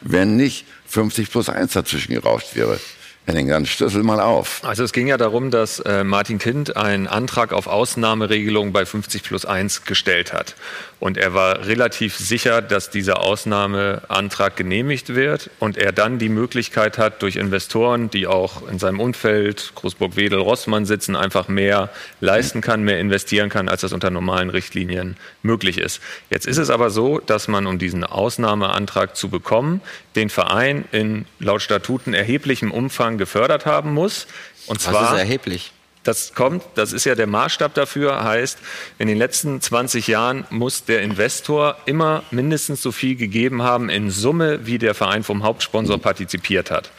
wenn 0.00 0.36
nicht 0.36 0.64
50 0.86 1.30
plus 1.30 1.48
1 1.48 1.72
dazwischen 1.72 2.14
gerauscht 2.14 2.54
wäre. 2.54 2.78
Henning, 3.26 3.48
dann 3.48 3.64
schlüssel 3.64 4.02
mal 4.02 4.20
auf. 4.20 4.60
Also 4.64 4.84
es 4.84 4.92
ging 4.92 5.06
ja 5.06 5.16
darum, 5.16 5.50
dass 5.50 5.80
äh, 5.80 6.04
Martin 6.04 6.38
Kind 6.38 6.76
einen 6.76 7.06
Antrag 7.06 7.54
auf 7.54 7.66
Ausnahmeregelung 7.66 8.72
bei 8.72 8.84
50 8.84 9.22
plus 9.22 9.46
1 9.46 9.86
gestellt 9.86 10.34
hat. 10.34 10.56
Und 11.00 11.16
er 11.16 11.32
war 11.32 11.66
relativ 11.66 12.16
sicher, 12.18 12.60
dass 12.60 12.90
dieser 12.90 13.20
Ausnahmeantrag 13.20 14.56
genehmigt 14.56 15.14
wird 15.14 15.50
und 15.58 15.78
er 15.78 15.92
dann 15.92 16.18
die 16.18 16.28
Möglichkeit 16.28 16.98
hat, 16.98 17.22
durch 17.22 17.36
Investoren, 17.36 18.10
die 18.10 18.26
auch 18.26 18.68
in 18.68 18.78
seinem 18.78 19.00
Umfeld, 19.00 19.72
Großburg-Wedel, 19.74 20.38
Rossmann 20.38 20.84
sitzen, 20.84 21.16
einfach 21.16 21.48
mehr 21.48 21.88
leisten 22.20 22.60
kann, 22.60 22.82
mehr 22.82 23.00
investieren 23.00 23.48
kann, 23.48 23.70
als 23.70 23.80
das 23.80 23.94
unter 23.94 24.10
normalen 24.10 24.50
Richtlinien 24.50 25.16
möglich 25.42 25.78
ist. 25.78 26.00
Jetzt 26.28 26.46
ist 26.46 26.58
es 26.58 26.68
aber 26.68 26.90
so, 26.90 27.20
dass 27.20 27.48
man, 27.48 27.66
um 27.66 27.78
diesen 27.78 28.04
Ausnahmeantrag 28.04 29.16
zu 29.16 29.30
bekommen, 29.30 29.80
den 30.16 30.30
Verein 30.30 30.84
in 30.92 31.26
laut 31.38 31.62
Statuten 31.62 32.14
erheblichem 32.14 32.70
Umfang 32.70 33.18
gefördert 33.18 33.66
haben 33.66 33.92
muss. 33.92 34.26
Und 34.66 34.80
zwar 34.80 34.94
Was 34.94 35.12
ist 35.12 35.18
erheblich? 35.18 35.72
Das 36.04 36.34
kommt, 36.34 36.62
das 36.74 36.92
ist 36.92 37.06
ja 37.06 37.14
der 37.14 37.26
Maßstab 37.26 37.72
dafür, 37.72 38.22
heißt, 38.22 38.58
in 38.98 39.08
den 39.08 39.16
letzten 39.16 39.62
20 39.62 40.06
Jahren 40.06 40.44
muss 40.50 40.84
der 40.84 41.00
Investor 41.00 41.76
immer 41.86 42.22
mindestens 42.30 42.82
so 42.82 42.92
viel 42.92 43.16
gegeben 43.16 43.62
haben 43.62 43.88
in 43.88 44.10
Summe, 44.10 44.66
wie 44.66 44.76
der 44.78 44.94
Verein 44.94 45.22
vom 45.22 45.42
Hauptsponsor 45.42 45.98
partizipiert 45.98 46.70
hat. 46.70 46.90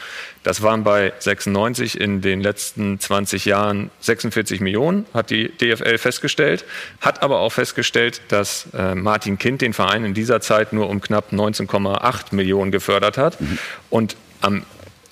Das 0.41 0.64
waren 0.64 0.84
bei 0.84 1.14
96 1.19 1.99
in 1.99 2.22
den 2.22 2.41
letzten 2.41 2.99
20 2.99 3.45
Jahren 3.45 3.91
46 3.99 4.60
Millionen, 4.60 5.06
hat 5.14 5.30
die 5.30 5.49
DFL 5.49 5.99
festgestellt, 5.99 6.65
hat 6.99 7.22
aber 7.22 7.40
auch 7.40 7.52
festgestellt, 7.52 8.22
dass 8.30 8.68
äh, 8.73 8.95
Martin 8.95 9.38
Kind 9.38 9.61
den 9.61 9.73
Verein 9.73 10.03
in 10.03 10.15
dieser 10.15 10.41
Zeit 10.41 10.73
nur 10.73 10.90
um 10.90 10.99
knapp 10.99 11.32
19,8 11.32 12.34
Millionen 12.34 12.72
gefördert 12.72 13.19
hat 13.19 13.38
und 13.91 14.15
am 14.41 14.64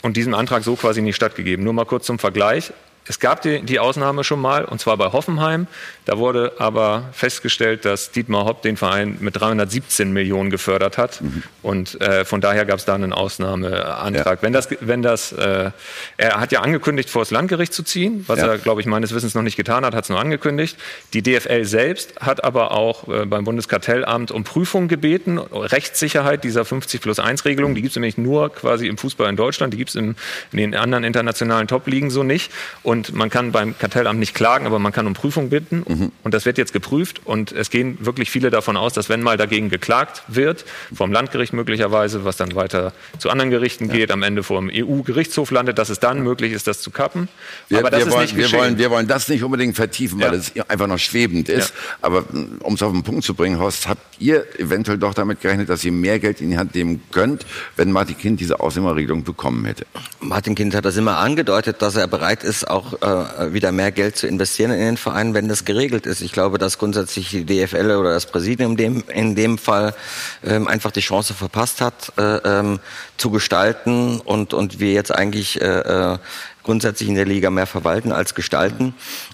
und 0.03 0.17
diesem 0.17 0.33
Antrag 0.33 0.63
so 0.63 0.75
quasi 0.75 1.01
nicht 1.01 1.15
stattgegeben. 1.15 1.63
Nur 1.63 1.71
mal 1.71 1.85
kurz 1.85 2.05
zum 2.05 2.19
Vergleich. 2.19 2.73
Es 3.05 3.19
gab 3.19 3.41
die, 3.41 3.61
die, 3.61 3.79
Ausnahme 3.79 4.23
schon 4.23 4.39
mal, 4.39 4.63
und 4.63 4.79
zwar 4.79 4.95
bei 4.97 5.11
Hoffenheim. 5.11 5.67
Da 6.05 6.17
wurde 6.17 6.53
aber 6.59 7.09
festgestellt, 7.11 7.85
dass 7.85 8.11
Dietmar 8.11 8.45
Hopp 8.45 8.61
den 8.61 8.77
Verein 8.77 9.17
mit 9.19 9.39
317 9.39 10.11
Millionen 10.11 10.49
gefördert 10.49 10.97
hat. 10.97 11.21
Mhm. 11.21 11.43
Und 11.61 12.01
äh, 12.01 12.23
von 12.23 12.39
daher 12.39 12.65
gab 12.65 12.79
es 12.79 12.85
da 12.85 12.95
einen 12.95 13.11
Ausnahmeantrag. 13.11 14.39
Ja. 14.39 14.41
Wenn 14.41 14.53
das, 14.53 14.69
wenn 14.79 15.01
das, 15.01 15.33
äh, 15.33 15.71
er 16.17 16.39
hat 16.39 16.51
ja 16.51 16.61
angekündigt, 16.61 17.09
vor 17.09 17.21
das 17.21 17.31
Landgericht 17.31 17.73
zu 17.73 17.83
ziehen, 17.83 18.23
was 18.27 18.39
ja. 18.39 18.47
er, 18.47 18.57
glaube 18.57 18.79
ich, 18.79 18.87
meines 18.87 19.13
Wissens 19.13 19.35
noch 19.35 19.43
nicht 19.43 19.57
getan 19.57 19.85
hat, 19.85 19.93
hat 19.95 20.05
es 20.05 20.09
nur 20.09 20.19
angekündigt. 20.19 20.77
Die 21.13 21.21
DFL 21.21 21.65
selbst 21.65 22.19
hat 22.21 22.43
aber 22.43 22.71
auch 22.71 23.07
äh, 23.07 23.25
beim 23.25 23.43
Bundeskartellamt 23.43 24.31
um 24.31 24.43
Prüfung 24.43 24.87
gebeten, 24.87 25.39
Rechtssicherheit 25.39 26.43
dieser 26.43 26.63
50 26.63 27.01
plus 27.01 27.19
1 27.19 27.43
Regelung. 27.45 27.75
Die 27.75 27.81
gibt 27.81 27.91
es 27.91 27.95
nämlich 27.95 28.17
nur 28.17 28.53
quasi 28.53 28.87
im 28.87 28.97
Fußball 28.97 29.29
in 29.29 29.35
Deutschland, 29.35 29.73
die 29.73 29.77
gibt 29.77 29.89
es 29.89 29.95
in, 29.95 30.15
den 30.51 30.75
anderen 30.75 31.03
internationalen 31.03 31.67
Top-Ligen 31.67 32.09
so 32.09 32.23
nicht. 32.23 32.51
Und 32.81 32.92
und 32.93 33.15
man 33.15 33.31
kann 33.31 33.51
beim 33.51 33.75
Kartellamt 33.75 34.19
nicht 34.19 34.35
klagen, 34.35 34.67
aber 34.67 34.77
man 34.77 34.91
kann 34.91 35.07
um 35.07 35.15
Prüfung 35.15 35.49
bitten. 35.49 35.83
Mhm. 35.87 36.11
Und 36.21 36.35
das 36.35 36.45
wird 36.45 36.59
jetzt 36.59 36.73
geprüft. 36.73 37.21
Und 37.25 37.51
es 37.51 37.71
gehen 37.71 37.97
wirklich 38.01 38.29
viele 38.29 38.51
davon 38.51 38.77
aus, 38.77 38.93
dass 38.93 39.09
wenn 39.09 39.23
mal 39.23 39.35
dagegen 39.35 39.69
geklagt 39.69 40.21
wird, 40.27 40.63
vom 40.93 41.11
Landgericht 41.11 41.53
möglicherweise, 41.53 42.23
was 42.23 42.37
dann 42.37 42.53
weiter 42.53 42.93
zu 43.17 43.31
anderen 43.31 43.49
Gerichten 43.49 43.87
ja. 43.87 43.93
geht, 43.93 44.11
am 44.11 44.21
Ende 44.21 44.43
vor 44.43 44.61
dem 44.61 44.69
EU-Gerichtshof 44.71 45.49
landet, 45.49 45.79
dass 45.79 45.89
es 45.89 45.99
dann 45.99 46.21
möglich 46.21 46.51
ist, 46.51 46.67
das 46.67 46.81
zu 46.81 46.91
kappen. 46.91 47.29
Wir, 47.67 47.79
aber 47.79 47.89
das 47.89 48.01
wir 48.01 48.07
ist 48.07 48.13
wollen, 48.13 48.21
nicht 48.25 48.37
wir 48.37 48.51
wollen, 48.51 48.77
wir 48.77 48.91
wollen 48.91 49.07
das 49.07 49.27
nicht 49.27 49.43
unbedingt 49.43 49.75
vertiefen, 49.75 50.21
weil 50.21 50.35
es 50.35 50.51
einfach 50.67 50.85
noch 50.85 50.99
schwebend 50.99 51.49
ist. 51.49 51.73
Ja. 51.75 51.97
Aber 52.03 52.25
um 52.59 52.75
es 52.75 52.83
auf 52.83 52.91
den 52.91 53.01
Punkt 53.01 53.23
zu 53.23 53.33
bringen, 53.33 53.57
Horst, 53.57 53.87
habt 53.87 54.03
ihr 54.19 54.45
eventuell 54.59 54.99
doch 54.99 55.15
damit 55.15 55.41
gerechnet, 55.41 55.67
dass 55.69 55.83
ihr 55.83 55.91
mehr 55.91 56.19
Geld 56.19 56.41
in 56.41 56.51
die 56.51 56.57
Hand 56.59 56.75
nehmen 56.75 57.01
könnt, 57.11 57.43
wenn 57.75 57.91
Martin 57.91 58.19
Kind 58.19 58.39
diese 58.39 58.59
Ausnahmeregelung 58.59 59.23
bekommen 59.23 59.65
hätte? 59.65 59.87
Martin 60.19 60.53
Kind 60.53 60.75
hat 60.75 60.85
das 60.85 60.95
immer 60.95 61.17
angedeutet, 61.17 61.81
dass 61.81 61.95
er 61.95 62.07
bereit 62.07 62.43
ist, 62.43 62.69
auch 62.69 62.82
auch 62.83 63.01
äh, 63.01 63.53
wieder 63.53 63.71
mehr 63.71 63.91
Geld 63.91 64.17
zu 64.17 64.27
investieren 64.27 64.71
in 64.71 64.79
den 64.79 64.97
Verein, 64.97 65.33
wenn 65.33 65.47
das 65.47 65.65
geregelt 65.65 66.05
ist. 66.05 66.21
Ich 66.21 66.31
glaube, 66.31 66.57
dass 66.57 66.77
grundsätzlich 66.77 67.29
die 67.29 67.45
DFL 67.45 67.91
oder 67.91 68.13
das 68.13 68.25
Präsidium 68.25 68.77
dem, 68.77 69.03
in 69.13 69.35
dem 69.35 69.57
Fall 69.57 69.95
ähm, 70.43 70.67
einfach 70.67 70.91
die 70.91 71.01
Chance 71.01 71.33
verpasst 71.33 71.81
hat, 71.81 72.13
äh, 72.17 72.37
ähm, 72.37 72.79
zu 73.17 73.29
gestalten 73.29 74.19
und, 74.19 74.53
und 74.53 74.79
wir 74.79 74.93
jetzt 74.93 75.13
eigentlich 75.13 75.61
äh, 75.61 75.65
äh, 75.65 76.17
grundsätzlich 76.63 77.09
in 77.09 77.15
der 77.15 77.25
Liga 77.25 77.49
mehr 77.49 77.67
verwalten 77.67 78.11
als 78.11 78.35
gestalten. 78.35 78.93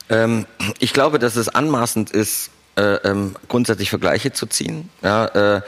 Ähm, 0.09 0.45
ich 0.79 0.93
glaube, 0.93 1.19
dass 1.19 1.35
es 1.35 1.49
anmaßend 1.49 2.11
ist, 2.11 2.51
äh, 2.75 2.95
ähm, 3.03 3.35
grundsätzlich 3.47 3.89
Vergleiche 3.89 4.31
zu 4.31 4.45
ziehen. 4.45 4.89
Ja, 5.01 5.57
äh, 5.57 5.61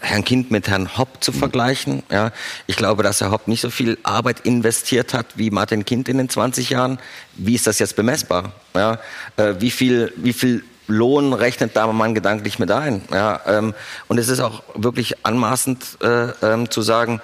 Herrn 0.00 0.24
Kind 0.24 0.50
mit 0.50 0.68
Herrn 0.68 0.96
Hopp 0.96 1.22
zu 1.22 1.32
vergleichen. 1.32 2.02
Ja, 2.10 2.32
ich 2.66 2.76
glaube, 2.76 3.02
dass 3.02 3.20
Herr 3.20 3.30
Hopp 3.30 3.48
nicht 3.48 3.60
so 3.60 3.70
viel 3.70 3.98
Arbeit 4.02 4.40
investiert 4.40 5.14
hat 5.14 5.26
wie 5.36 5.50
Martin 5.50 5.84
Kind 5.84 6.08
in 6.08 6.18
den 6.18 6.28
20 6.28 6.70
Jahren. 6.70 6.98
Wie 7.34 7.54
ist 7.54 7.66
das 7.66 7.78
jetzt 7.78 7.96
bemessbar? 7.96 8.52
Ja, 8.74 8.98
äh, 9.36 9.54
wie 9.58 9.70
viel, 9.70 10.12
wie 10.16 10.32
viel 10.32 10.64
Lohn 10.86 11.32
rechnet 11.32 11.76
da 11.76 11.86
man 11.86 12.14
gedanklich 12.14 12.58
mit 12.58 12.70
ein? 12.70 13.02
Ja, 13.10 13.40
ähm, 13.46 13.74
und 14.08 14.18
es 14.18 14.28
ist 14.28 14.40
auch 14.40 14.62
wirklich 14.74 15.24
anmaßend 15.24 15.98
äh, 16.02 16.28
ähm, 16.42 16.70
zu 16.70 16.82
sagen, 16.82 17.20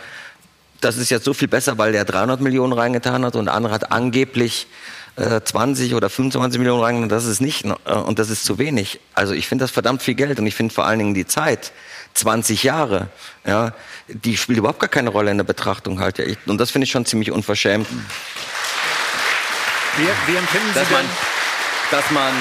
das 0.80 0.96
ist 0.96 1.10
jetzt 1.10 1.24
so 1.24 1.34
viel 1.34 1.48
besser, 1.48 1.76
weil 1.78 1.92
der 1.92 2.04
300 2.04 2.40
Millionen 2.40 2.72
reingetan 2.72 3.24
hat 3.24 3.36
und 3.36 3.46
der 3.46 3.54
andere 3.54 3.74
hat 3.74 3.92
angeblich 3.92 4.66
20 5.16 5.92
äh, 5.92 5.94
oder 5.94 6.08
25 6.08 6.58
Millionen 6.58 6.82
reingetan. 6.82 7.08
Das 7.08 7.26
ist 7.26 7.40
nicht 7.40 7.64
äh, 7.64 7.92
und 7.92 8.18
das 8.18 8.30
ist 8.30 8.44
zu 8.44 8.58
wenig. 8.58 9.00
Also 9.14 9.34
ich 9.34 9.46
finde 9.46 9.64
das 9.64 9.70
verdammt 9.70 10.02
viel 10.02 10.14
Geld 10.14 10.38
und 10.38 10.46
ich 10.46 10.54
finde 10.54 10.72
vor 10.74 10.86
allen 10.86 10.98
Dingen 10.98 11.14
die 11.14 11.26
Zeit 11.26 11.72
20 12.14 12.62
Jahre, 12.62 13.08
ja, 13.46 13.72
die 14.08 14.36
spielt 14.36 14.58
überhaupt 14.58 14.80
gar 14.80 14.88
keine 14.88 15.10
Rolle 15.10 15.30
in 15.30 15.36
der 15.36 15.44
Betrachtung 15.44 16.00
halt. 16.00 16.18
Ja. 16.18 16.24
Und 16.46 16.58
das 16.58 16.70
finde 16.70 16.84
ich 16.84 16.90
schon 16.90 17.06
ziemlich 17.06 17.30
unverschämt. 17.30 17.86
Wie, 19.96 20.32
wie 20.32 20.36
empfinden 20.36 20.68
Sie 20.68 20.74
dass 20.74 20.88
denn? 20.88 20.96
Man, 20.96 21.06
dass 21.90 22.10
man 22.10 22.32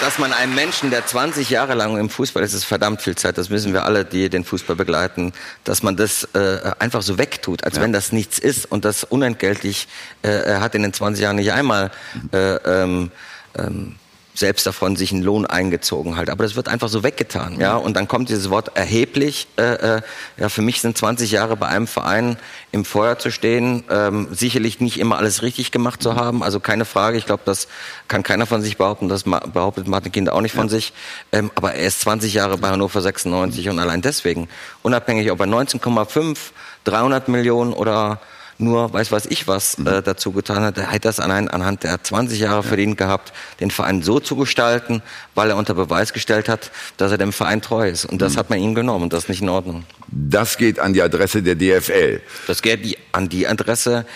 dass 0.00 0.18
man 0.18 0.32
einem 0.32 0.54
Menschen, 0.54 0.90
der 0.90 1.06
20 1.06 1.50
Jahre 1.50 1.74
lang 1.74 1.98
im 1.98 2.08
Fußball 2.08 2.42
ist, 2.42 2.54
ist 2.54 2.64
verdammt 2.64 3.02
viel 3.02 3.16
Zeit, 3.16 3.36
das 3.36 3.50
müssen 3.50 3.72
wir 3.72 3.84
alle, 3.84 4.04
die 4.04 4.30
den 4.30 4.44
Fußball 4.44 4.74
begleiten, 4.74 5.32
dass 5.64 5.82
man 5.82 5.96
das 5.96 6.24
äh, 6.34 6.72
einfach 6.78 7.02
so 7.02 7.18
wegtut, 7.18 7.64
als 7.64 7.76
ja. 7.76 7.82
wenn 7.82 7.92
das 7.92 8.10
nichts 8.10 8.38
ist 8.38 8.64
und 8.64 8.84
das 8.84 9.04
unentgeltlich 9.04 9.88
äh, 10.22 10.56
hat 10.56 10.74
in 10.74 10.82
den 10.82 10.92
20 10.92 11.22
Jahren 11.22 11.36
nicht 11.36 11.52
einmal 11.52 11.90
äh, 12.32 12.54
ähm, 12.54 13.10
ähm, 13.58 13.96
selbst 14.40 14.66
davon 14.66 14.96
sich 14.96 15.12
einen 15.12 15.22
Lohn 15.22 15.46
eingezogen 15.46 16.16
halt. 16.16 16.30
Aber 16.30 16.42
das 16.42 16.56
wird 16.56 16.66
einfach 16.66 16.88
so 16.88 17.04
weggetan, 17.04 17.60
ja. 17.60 17.76
Und 17.76 17.94
dann 17.94 18.08
kommt 18.08 18.28
dieses 18.28 18.50
Wort 18.50 18.76
erheblich. 18.76 19.46
Äh, 19.56 19.62
äh, 19.96 20.02
ja, 20.36 20.48
für 20.48 20.62
mich 20.62 20.80
sind 20.80 20.98
20 20.98 21.30
Jahre 21.30 21.56
bei 21.56 21.68
einem 21.68 21.86
Verein 21.86 22.36
im 22.72 22.84
Feuer 22.84 23.18
zu 23.18 23.30
stehen, 23.30 23.84
ähm, 23.90 24.28
sicherlich 24.32 24.80
nicht 24.80 24.98
immer 24.98 25.18
alles 25.18 25.42
richtig 25.42 25.70
gemacht 25.70 26.02
zu 26.02 26.16
haben. 26.16 26.42
Also 26.42 26.58
keine 26.58 26.84
Frage. 26.84 27.18
Ich 27.18 27.26
glaube, 27.26 27.42
das 27.44 27.68
kann 28.08 28.22
keiner 28.22 28.46
von 28.46 28.62
sich 28.62 28.76
behaupten. 28.76 29.08
Das 29.08 29.22
behauptet 29.22 29.86
Martin 29.86 30.10
Kind 30.10 30.30
auch 30.30 30.40
nicht 30.40 30.54
von 30.54 30.66
ja. 30.66 30.70
sich. 30.70 30.92
Ähm, 31.30 31.50
aber 31.54 31.74
er 31.74 31.86
ist 31.86 32.00
20 32.00 32.34
Jahre 32.34 32.58
bei 32.58 32.68
Hannover 32.68 33.00
96 33.00 33.68
und 33.68 33.78
allein 33.78 34.02
deswegen, 34.02 34.48
unabhängig 34.82 35.30
ob 35.30 35.40
er 35.40 35.46
19,5, 35.46 36.36
300 36.84 37.28
Millionen 37.28 37.72
oder 37.72 38.20
nur 38.60 38.92
weiß 38.92 39.12
was 39.12 39.26
ich 39.26 39.48
was 39.48 39.74
äh, 39.74 39.80
mhm. 39.80 40.04
dazu 40.04 40.32
getan 40.32 40.62
hat. 40.62 40.78
Er 40.78 40.90
hat 40.90 41.04
das 41.04 41.20
an, 41.20 41.48
anhand 41.48 41.84
der 41.84 42.02
20 42.02 42.38
Jahre 42.38 42.62
verdient 42.62 42.96
gehabt, 42.96 43.32
den 43.60 43.70
Verein 43.70 44.02
so 44.02 44.20
zu 44.20 44.36
gestalten, 44.36 45.02
weil 45.34 45.50
er 45.50 45.56
unter 45.56 45.74
Beweis 45.74 46.12
gestellt 46.12 46.48
hat, 46.48 46.70
dass 46.96 47.12
er 47.12 47.18
dem 47.18 47.32
Verein 47.32 47.62
treu 47.62 47.88
ist. 47.88 48.04
Und 48.04 48.22
das 48.22 48.34
mhm. 48.34 48.38
hat 48.38 48.50
man 48.50 48.58
ihm 48.58 48.74
genommen 48.74 49.04
und 49.04 49.12
das 49.12 49.24
ist 49.24 49.28
nicht 49.28 49.42
in 49.42 49.48
Ordnung. 49.48 49.84
Das 50.08 50.58
geht 50.58 50.78
an 50.78 50.92
die 50.92 51.02
Adresse 51.02 51.42
der 51.42 51.54
DFL. 51.54 52.20
Das 52.46 52.62
geht 52.62 52.84
die, 52.84 52.96
an 53.12 53.28
die 53.28 53.46
Adresse 53.46 54.06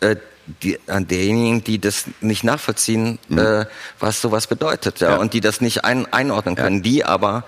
äh, 0.00 0.16
die, 0.62 0.78
an 0.86 1.06
derjenigen, 1.06 1.62
die 1.62 1.78
das 1.78 2.04
nicht 2.20 2.44
nachvollziehen, 2.44 3.18
mhm. 3.28 3.38
äh, 3.38 3.66
was 3.98 4.20
sowas 4.20 4.46
bedeutet, 4.46 5.00
ja, 5.00 5.10
ja, 5.10 5.16
und 5.16 5.32
die 5.32 5.40
das 5.40 5.60
nicht 5.60 5.84
ein, 5.84 6.10
einordnen 6.12 6.54
können, 6.54 6.76
ja. 6.76 6.82
die 6.82 7.04
aber 7.04 7.44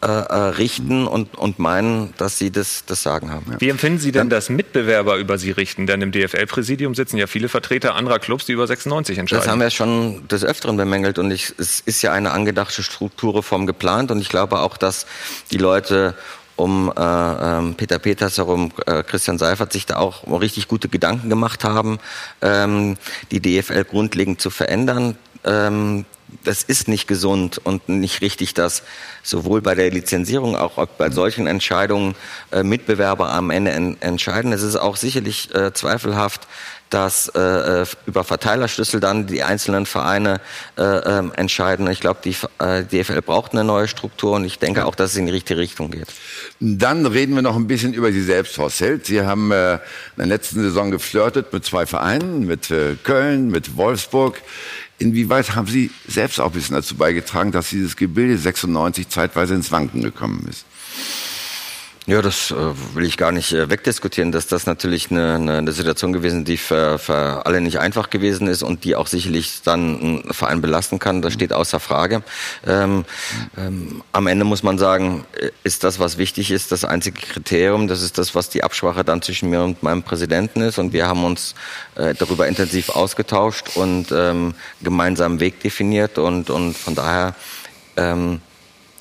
äh, 0.00 0.06
äh, 0.06 0.34
richten 0.50 1.08
und, 1.08 1.34
und 1.36 1.58
meinen, 1.58 2.14
dass 2.18 2.38
sie 2.38 2.52
das, 2.52 2.84
das 2.86 3.02
Sagen 3.02 3.32
haben. 3.32 3.46
Ja. 3.50 3.60
Wie 3.60 3.68
empfinden 3.68 3.98
Sie 3.98 4.12
denn, 4.12 4.30
dass 4.30 4.48
Mitbewerber 4.48 5.16
über 5.16 5.38
Sie 5.38 5.50
richten? 5.50 5.88
Denn 5.88 6.00
im 6.02 6.12
DFL-Präsidium 6.12 6.94
sitzen 6.94 7.16
ja 7.16 7.26
viele 7.26 7.48
Vertreter 7.48 7.96
anderer 7.96 8.20
Clubs, 8.20 8.46
die 8.46 8.52
über 8.52 8.66
96 8.66 9.18
entscheiden. 9.18 9.42
Das 9.42 9.50
haben 9.50 9.60
wir 9.60 9.70
schon 9.70 10.28
des 10.28 10.44
Öfteren 10.44 10.76
bemängelt 10.76 11.18
und 11.18 11.32
ich, 11.32 11.52
es 11.58 11.80
ist 11.80 12.00
ja 12.02 12.12
eine 12.12 12.30
angedachte 12.30 12.84
Strukturreform 12.84 13.66
geplant 13.66 14.12
und 14.12 14.20
ich 14.20 14.28
glaube 14.28 14.60
auch, 14.60 14.76
dass 14.76 15.06
die 15.50 15.58
Leute 15.58 16.14
um 16.54 16.92
äh, 16.96 17.00
ähm, 17.00 17.74
Peter 17.74 17.98
Peters 17.98 18.38
herum, 18.38 18.70
äh, 18.86 19.02
Christian 19.02 19.38
Seifert 19.38 19.72
sich 19.72 19.86
da 19.86 19.96
auch 19.96 20.24
richtig 20.40 20.68
gute 20.68 20.88
Gedanken 20.88 21.28
gemacht 21.28 21.64
haben, 21.64 21.98
ähm, 22.40 22.96
die 23.32 23.40
DFL 23.40 23.82
grundlegend 23.82 24.40
zu 24.40 24.50
verändern. 24.50 25.16
Ähm, 25.44 26.04
das 26.44 26.62
ist 26.62 26.88
nicht 26.88 27.08
gesund 27.08 27.58
und 27.62 27.88
nicht 27.88 28.20
richtig, 28.20 28.54
dass 28.54 28.82
sowohl 29.22 29.62
bei 29.62 29.74
der 29.74 29.90
Lizenzierung 29.90 30.56
auch 30.56 30.86
bei 30.86 31.10
solchen 31.10 31.46
Entscheidungen 31.46 32.14
äh, 32.52 32.62
Mitbewerber 32.62 33.30
am 33.30 33.50
Ende 33.50 33.72
en 33.72 34.00
entscheiden. 34.00 34.52
Es 34.52 34.62
ist 34.62 34.76
auch 34.76 34.96
sicherlich 34.96 35.54
äh, 35.54 35.72
zweifelhaft, 35.72 36.46
dass 36.90 37.28
äh, 37.34 37.40
äh 37.82 37.86
über 38.06 38.24
Verteilerschlüssel 38.24 39.00
dann 39.00 39.26
die 39.26 39.42
einzelnen 39.42 39.84
Vereine 39.84 40.40
äh, 40.78 40.82
äh, 40.82 41.30
entscheiden. 41.36 41.86
Ich 41.90 42.00
glaube, 42.00 42.20
die 42.24 42.34
äh, 42.58 42.84
DFL 42.84 43.20
braucht 43.22 43.52
eine 43.52 43.64
neue 43.64 43.88
Struktur 43.88 44.36
und 44.36 44.44
ich 44.44 44.58
denke 44.58 44.86
auch, 44.86 44.94
dass 44.94 45.10
es 45.12 45.16
in 45.16 45.26
die 45.26 45.32
richtige 45.32 45.60
Richtung 45.60 45.90
geht. 45.90 46.08
Dann 46.60 47.04
reden 47.04 47.34
wir 47.34 47.42
noch 47.42 47.56
ein 47.56 47.66
bisschen 47.66 47.92
über 47.92 48.10
Sie 48.10 48.22
selbst, 48.22 48.56
Horst 48.58 48.80
Held. 48.80 49.06
Sie 49.06 49.20
haben 49.20 49.50
äh, 49.52 49.74
in 49.74 49.80
der 50.18 50.26
letzten 50.26 50.62
Saison 50.62 50.90
geflirtet 50.90 51.52
mit 51.52 51.64
zwei 51.64 51.84
Vereinen, 51.84 52.46
mit 52.46 52.70
äh, 52.70 52.96
Köln, 53.02 53.50
mit 53.50 53.76
Wolfsburg. 53.76 54.40
Inwieweit 54.98 55.54
haben 55.54 55.68
Sie 55.68 55.90
selbst 56.08 56.40
auch 56.40 56.46
ein 56.46 56.52
bisschen 56.52 56.74
dazu 56.74 56.96
beigetragen, 56.96 57.52
dass 57.52 57.70
dieses 57.70 57.96
Gebilde 57.96 58.36
96 58.36 59.08
zeitweise 59.08 59.54
ins 59.54 59.70
Wanken 59.70 60.02
gekommen 60.02 60.44
ist? 60.50 60.64
Ja, 62.08 62.22
das 62.22 62.50
äh, 62.52 62.54
will 62.94 63.04
ich 63.04 63.18
gar 63.18 63.32
nicht 63.32 63.52
äh, 63.52 63.68
wegdiskutieren, 63.68 64.32
dass 64.32 64.46
das 64.46 64.64
natürlich 64.64 65.10
eine, 65.10 65.34
eine, 65.34 65.72
Situation 65.72 66.14
gewesen, 66.14 66.46
die 66.46 66.56
für, 66.56 66.98
für 66.98 67.44
alle 67.44 67.60
nicht 67.60 67.80
einfach 67.80 68.08
gewesen 68.08 68.48
ist 68.48 68.62
und 68.62 68.84
die 68.84 68.96
auch 68.96 69.06
sicherlich 69.06 69.60
dann 69.62 70.00
einen 70.00 70.32
Verein 70.32 70.62
belasten 70.62 70.98
kann. 70.98 71.20
Das 71.20 71.34
steht 71.34 71.52
außer 71.52 71.80
Frage. 71.80 72.22
Ähm, 72.66 73.04
ähm, 73.58 74.02
am 74.12 74.26
Ende 74.26 74.46
muss 74.46 74.62
man 74.62 74.78
sagen, 74.78 75.26
äh, 75.38 75.50
ist 75.64 75.84
das, 75.84 75.98
was 75.98 76.16
wichtig 76.16 76.50
ist, 76.50 76.72
das 76.72 76.86
einzige 76.86 77.20
Kriterium. 77.20 77.88
Das 77.88 78.00
ist 78.00 78.16
das, 78.16 78.34
was 78.34 78.48
die 78.48 78.64
Absprache 78.64 79.04
dann 79.04 79.20
zwischen 79.20 79.50
mir 79.50 79.62
und 79.62 79.82
meinem 79.82 80.02
Präsidenten 80.02 80.62
ist. 80.62 80.78
Und 80.78 80.94
wir 80.94 81.06
haben 81.06 81.22
uns 81.24 81.54
äh, 81.96 82.14
darüber 82.14 82.48
intensiv 82.48 82.88
ausgetauscht 82.88 83.76
und 83.76 84.06
ähm, 84.12 84.54
gemeinsamen 84.80 85.40
Weg 85.40 85.60
definiert. 85.60 86.16
Und, 86.16 86.48
und 86.48 86.74
von 86.74 86.94
daher 86.94 87.34
ähm, 87.98 88.40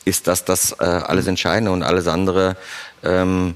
ist 0.08 0.28
das 0.28 0.46
das 0.46 0.72
äh, 0.80 0.86
alles 0.86 1.28
Entscheidende 1.28 1.72
und 1.72 1.84
alles 1.84 2.08
andere 2.08 2.56
ähm, 3.08 3.56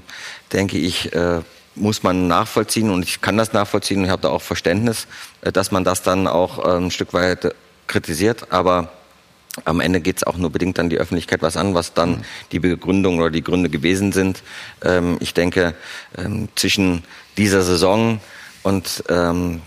denke 0.52 0.78
ich, 0.78 1.12
äh, 1.14 1.40
muss 1.74 2.02
man 2.02 2.28
nachvollziehen 2.28 2.90
und 2.90 3.04
ich 3.04 3.20
kann 3.20 3.36
das 3.36 3.52
nachvollziehen 3.52 3.98
und 3.98 4.04
ich 4.04 4.10
habe 4.10 4.22
da 4.22 4.28
auch 4.28 4.42
Verständnis, 4.42 5.06
äh, 5.42 5.52
dass 5.52 5.70
man 5.70 5.84
das 5.84 6.02
dann 6.02 6.26
auch 6.26 6.58
äh, 6.58 6.76
ein 6.76 6.90
Stück 6.90 7.12
weit 7.12 7.54
kritisiert, 7.86 8.52
aber 8.52 8.90
am 9.64 9.80
Ende 9.80 10.00
geht 10.00 10.16
es 10.16 10.24
auch 10.24 10.36
nur 10.36 10.50
bedingt 10.50 10.78
an 10.78 10.88
die 10.88 10.98
Öffentlichkeit 10.98 11.42
was 11.42 11.56
an, 11.56 11.74
was 11.74 11.92
dann 11.92 12.10
mhm. 12.10 12.22
die 12.52 12.58
Begründung 12.58 13.18
oder 13.18 13.30
die 13.30 13.42
Gründe 13.42 13.68
gewesen 13.68 14.12
sind. 14.12 14.42
Ähm, 14.82 15.18
ich 15.20 15.34
denke, 15.34 15.74
ähm, 16.16 16.48
zwischen 16.54 17.04
dieser 17.36 17.62
Saison 17.62 18.20
und 18.62 19.04
ähm, 19.08 19.60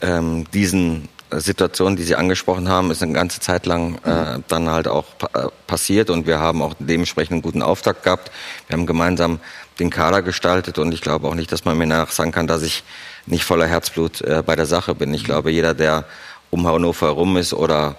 ähm, 0.00 0.44
diesen 0.52 1.08
Situation, 1.40 1.96
die 1.96 2.02
Sie 2.02 2.16
angesprochen 2.16 2.68
haben, 2.68 2.90
ist 2.90 3.02
eine 3.02 3.12
ganze 3.12 3.40
Zeit 3.40 3.66
lang 3.66 3.96
äh, 4.04 4.40
dann 4.48 4.70
halt 4.70 4.88
auch 4.88 5.04
pa 5.18 5.28
äh, 5.34 5.48
passiert 5.66 6.10
und 6.10 6.26
wir 6.26 6.38
haben 6.38 6.62
auch 6.62 6.74
dementsprechend 6.78 7.32
einen 7.32 7.42
guten 7.42 7.62
Auftakt 7.62 8.02
gehabt. 8.02 8.30
Wir 8.68 8.76
haben 8.76 8.86
gemeinsam 8.86 9.40
den 9.78 9.90
Kader 9.90 10.22
gestaltet 10.22 10.78
und 10.78 10.92
ich 10.92 11.00
glaube 11.00 11.28
auch 11.28 11.34
nicht, 11.34 11.50
dass 11.52 11.64
man 11.64 11.78
mir 11.78 11.86
nach 11.86 12.10
sagen 12.10 12.32
kann, 12.32 12.46
dass 12.46 12.62
ich 12.62 12.84
nicht 13.26 13.44
voller 13.44 13.66
Herzblut 13.66 14.20
äh, 14.22 14.42
bei 14.44 14.56
der 14.56 14.66
Sache 14.66 14.94
bin. 14.94 15.14
Ich 15.14 15.24
glaube, 15.24 15.50
jeder, 15.50 15.74
der 15.74 16.04
um 16.50 16.66
Hannover 16.66 17.06
herum 17.06 17.36
ist 17.38 17.54
oder 17.54 17.96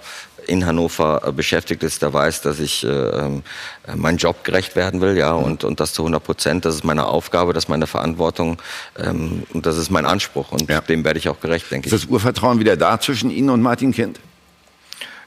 in 0.47 0.65
Hannover 0.65 1.21
äh, 1.25 1.31
beschäftigt 1.31 1.83
ist, 1.83 2.01
der 2.01 2.13
weiß, 2.13 2.41
dass 2.41 2.59
ich 2.59 2.83
äh, 2.83 2.87
ähm, 2.87 3.43
äh, 3.87 3.95
meinen 3.95 4.17
Job 4.17 4.43
gerecht 4.43 4.75
werden 4.75 5.01
will, 5.01 5.17
ja, 5.17 5.33
und, 5.33 5.63
und 5.63 5.79
das 5.79 5.93
zu 5.93 6.03
100 6.03 6.23
Prozent. 6.23 6.65
Das 6.65 6.75
ist 6.75 6.83
meine 6.83 7.05
Aufgabe, 7.05 7.53
das 7.53 7.65
ist 7.65 7.69
meine 7.69 7.87
Verantwortung 7.87 8.61
ähm, 8.97 9.43
und 9.53 9.65
das 9.65 9.77
ist 9.77 9.89
mein 9.89 10.05
Anspruch 10.05 10.51
und 10.51 10.69
ja. 10.69 10.81
dem 10.81 11.03
werde 11.03 11.19
ich 11.19 11.29
auch 11.29 11.39
gerecht, 11.39 11.69
denke 11.71 11.87
ich. 11.87 11.93
Ist 11.93 12.03
das 12.03 12.09
Urvertrauen 12.09 12.59
wieder 12.59 12.77
da 12.77 12.99
zwischen 12.99 13.29
Ihnen 13.31 13.49
und 13.49 13.61
Martin 13.61 13.91
Kind? 13.91 14.19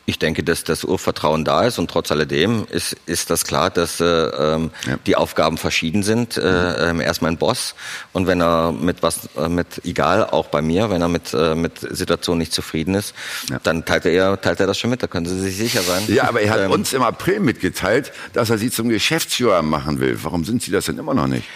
Ich 0.09 0.21
denke, 0.21 0.45
dass 0.45 0.63
das 0.63 0.85
Urvertrauen 0.85 1.45
da 1.45 1.65
ist 1.65 1.79
und 1.81 1.91
trotz 1.91 2.13
alledem 2.13 2.65
ist, 2.71 2.97
ist 3.07 3.29
das 3.29 3.45
klar, 3.45 3.71
dass 3.71 4.01
äh, 4.01 4.05
ähm, 4.05 4.71
ja. 4.87 4.99
die 5.05 5.17
Aufgaben 5.17 5.59
verschieden 5.59 6.05
sind. 6.05 6.37
Äh, 6.37 6.43
äh, 6.43 7.03
er 7.03 7.11
ist 7.11 7.23
mein 7.23 7.37
Boss 7.37 7.75
und 8.13 8.29
wenn 8.29 8.41
er 8.41 8.71
mit 8.71 9.03
was, 9.03 9.29
äh, 9.37 9.49
mit 9.49 9.85
egal, 9.85 10.25
auch 10.25 10.47
bei 10.47 10.63
mir, 10.63 10.91
wenn 10.91 11.03
er 11.03 11.09
mit 11.09 11.35
äh, 11.35 11.57
mit 11.57 11.81
Situationen 11.81 12.39
nicht 12.39 12.53
zufrieden 12.53 12.95
ist, 12.95 13.15
ja. 13.51 13.59
dann 13.65 13.85
teilt 13.85 14.07
er 14.07 14.41
teilt 14.41 14.61
er 14.61 14.69
das 14.69 14.79
schon 14.79 14.91
mit. 14.91 15.03
Da 15.03 15.09
können 15.09 15.27
Sie 15.27 15.41
sich 15.41 15.57
sicher 15.57 15.83
sein. 15.83 16.05
Ja, 16.07 16.29
aber 16.29 16.41
er 16.41 16.53
hat 16.53 16.61
ähm, 16.61 16.71
uns 16.71 16.93
im 16.93 17.03
April 17.03 17.41
mitgeteilt, 17.41 18.13
dass 18.33 18.49
er 18.49 18.59
Sie 18.59 18.71
zum 18.71 18.89
Geschäftsführer 18.89 19.63
machen 19.63 19.99
will. 19.99 20.17
Warum 20.23 20.45
sind 20.45 20.63
Sie 20.63 20.71
das 20.71 20.85
denn 20.85 20.99
immer 20.99 21.15
noch 21.15 21.27
nicht? 21.27 21.49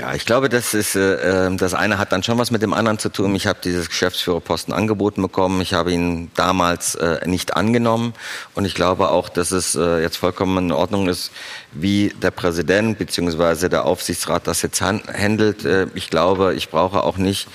Ja, 0.00 0.14
ich 0.14 0.24
glaube, 0.24 0.48
das 0.48 0.72
ist 0.72 0.96
äh, 0.96 1.46
ähm, 1.46 1.58
das 1.58 1.74
eine 1.74 1.98
hat 1.98 2.10
dann 2.10 2.22
schon 2.22 2.38
was 2.38 2.50
mit 2.50 2.62
dem 2.62 2.72
anderen 2.72 2.98
zu 2.98 3.10
tun. 3.10 3.34
Ich 3.34 3.46
habe 3.46 3.58
dieses 3.62 3.90
Geschäftsführerposten 3.90 4.72
angeboten 4.72 5.20
bekommen. 5.20 5.60
Ich 5.60 5.74
habe 5.74 5.92
ihn 5.92 6.30
damals 6.36 6.94
äh, 6.94 7.20
nicht 7.28 7.54
angenommen 7.54 8.14
und 8.54 8.64
ich 8.64 8.74
glaube 8.74 9.10
auch, 9.10 9.28
dass 9.28 9.50
es 9.50 9.74
äh, 9.74 10.00
jetzt 10.00 10.16
vollkommen 10.16 10.56
in 10.56 10.72
Ordnung 10.72 11.06
ist, 11.06 11.32
wie 11.72 12.14
der 12.22 12.30
Präsident 12.30 12.96
bzw. 12.96 13.68
der 13.68 13.84
Aufsichtsrat 13.84 14.46
das 14.46 14.62
jetzt 14.62 14.80
handelt. 14.80 15.66
Äh, 15.66 15.88
ich 15.94 16.08
glaube, 16.08 16.54
ich 16.54 16.70
brauche 16.70 17.02
auch 17.02 17.18
nicht 17.18 17.46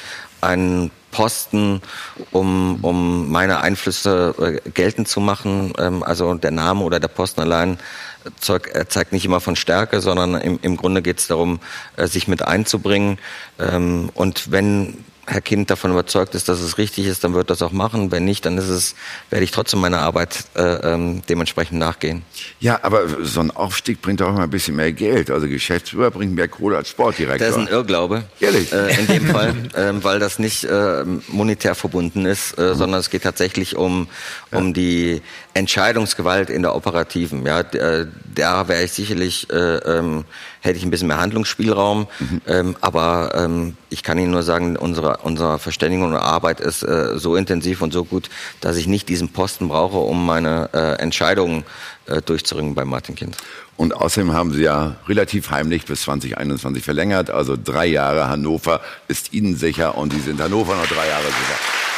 einen 0.41 0.91
Posten, 1.09 1.81
um, 2.31 2.77
um 2.83 3.31
meine 3.31 3.61
Einflüsse 3.61 4.61
äh, 4.63 4.69
geltend 4.69 5.07
zu 5.07 5.19
machen. 5.19 5.73
Ähm, 5.79 6.03
also 6.03 6.35
der 6.35 6.51
Name 6.51 6.83
oder 6.83 6.99
der 6.99 7.07
Posten 7.07 7.41
allein 7.41 7.79
zeigt, 8.39 8.91
zeigt 8.91 9.11
nicht 9.11 9.25
immer 9.25 9.41
von 9.41 9.55
Stärke, 9.55 10.01
sondern 10.01 10.35
im, 10.35 10.59
im 10.61 10.77
Grunde 10.77 11.01
geht 11.01 11.19
es 11.19 11.27
darum, 11.27 11.59
äh, 11.97 12.07
sich 12.07 12.27
mit 12.27 12.41
einzubringen. 12.41 13.19
Ähm, 13.59 14.09
und 14.13 14.51
wenn 14.51 15.03
Herr 15.27 15.41
Kind 15.41 15.69
davon 15.69 15.91
überzeugt 15.91 16.35
ist, 16.35 16.49
dass 16.49 16.59
es 16.61 16.77
richtig 16.77 17.05
ist, 17.05 17.23
dann 17.23 17.33
wird 17.33 17.49
das 17.49 17.61
auch 17.61 17.71
machen. 17.71 18.11
Wenn 18.11 18.25
nicht, 18.25 18.45
dann 18.45 18.57
ist 18.57 18.69
es, 18.69 18.95
werde 19.29 19.43
ich 19.43 19.51
trotzdem 19.51 19.79
meiner 19.79 19.99
Arbeit 19.99 20.45
äh, 20.55 20.61
ähm, 20.61 21.23
dementsprechend 21.27 21.79
nachgehen. 21.79 22.23
Ja, 22.59 22.79
aber 22.83 23.23
so 23.23 23.39
ein 23.39 23.51
Aufstieg 23.51 24.01
bringt 24.01 24.21
auch 24.21 24.29
immer 24.29 24.43
ein 24.43 24.49
bisschen 24.49 24.75
mehr 24.75 24.93
Geld. 24.93 25.31
Also 25.31 25.47
Geschäftsführer 25.47 26.11
bringt 26.11 26.35
mehr 26.35 26.47
Kohle 26.47 26.77
als 26.77 26.89
Sportdirektor. 26.89 27.47
Das 27.47 27.55
ist 27.55 27.61
ein 27.61 27.67
Irrglaube. 27.67 28.25
Ehrlich? 28.39 28.71
Äh, 28.71 28.99
in 28.99 29.07
dem 29.07 29.25
Fall, 29.31 29.55
äh, 29.73 29.93
weil 30.03 30.19
das 30.19 30.37
nicht 30.37 30.63
äh, 30.63 31.03
monetär 31.27 31.75
verbunden 31.75 32.25
ist, 32.25 32.57
äh, 32.57 32.61
mhm. 32.61 32.75
sondern 32.75 32.99
es 32.99 33.09
geht 33.09 33.23
tatsächlich 33.23 33.75
um, 33.75 34.07
um 34.51 34.67
ja. 34.67 34.73
die 34.73 35.21
Entscheidungsgewalt 35.55 36.49
in 36.49 36.61
der 36.61 36.75
Operativen. 36.75 37.45
Ja, 37.45 37.61
äh, 37.61 38.05
da 38.33 38.67
wäre 38.67 38.83
ich 38.83 38.91
sicherlich, 38.91 39.49
äh, 39.49 39.77
ähm, 39.77 40.25
hätte 40.65 40.77
ich 40.77 40.83
ein 40.83 40.91
bisschen 40.91 41.07
mehr 41.07 41.19
Handlungsspielraum. 41.19 42.07
Mhm. 42.19 42.41
Ähm, 42.47 42.75
aber 42.81 43.33
ähm, 43.35 43.77
ich 43.89 44.03
kann 44.03 44.17
Ihnen 44.17 44.31
nur 44.31 44.43
sagen, 44.43 44.75
unsere, 44.75 45.17
unsere 45.17 45.59
Verständigung 45.59 46.11
und 46.11 46.17
Arbeit 46.17 46.59
ist 46.59 46.83
äh, 46.83 47.17
so 47.17 47.35
intensiv 47.35 47.81
und 47.81 47.93
so 47.93 48.03
gut, 48.03 48.29
dass 48.61 48.77
ich 48.77 48.87
nicht 48.87 49.07
diesen 49.07 49.29
Posten 49.29 49.67
brauche, 49.67 49.97
um 49.97 50.25
meine 50.25 50.69
äh, 50.73 51.01
Entscheidungen 51.01 51.63
äh, 52.07 52.21
durchzuringen 52.21 52.75
bei 52.75 52.85
Martin 52.85 53.15
Kind. 53.15 53.37
Und 53.77 53.93
außerdem 53.93 54.33
haben 54.33 54.53
Sie 54.53 54.63
ja 54.63 54.95
relativ 55.07 55.49
heimlich 55.49 55.85
bis 55.85 56.03
2021 56.03 56.83
verlängert. 56.83 57.29
Also 57.29 57.57
drei 57.61 57.85
Jahre 57.85 58.27
Hannover 58.27 58.81
ist 59.07 59.33
Ihnen 59.33 59.55
sicher 59.55 59.97
und 59.97 60.13
Sie 60.13 60.19
sind 60.19 60.41
Hannover 60.41 60.75
noch 60.75 60.87
drei 60.87 61.07
Jahre 61.07 61.25
sicher. 61.25 61.94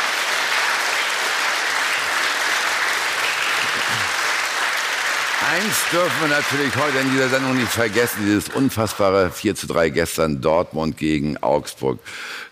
Eins 5.53 5.89
dürfen 5.93 6.21
wir 6.21 6.27
natürlich 6.27 6.75
heute 6.75 6.97
in 6.97 7.11
dieser 7.11 7.29
Sendung 7.29 7.55
nicht 7.55 7.71
vergessen, 7.71 8.17
dieses 8.25 8.49
unfassbare 8.49 9.31
4 9.31 9.55
zu 9.55 9.67
3 9.67 9.91
gestern 9.91 10.41
Dortmund 10.41 10.97
gegen 10.97 11.37
Augsburg. 11.37 11.99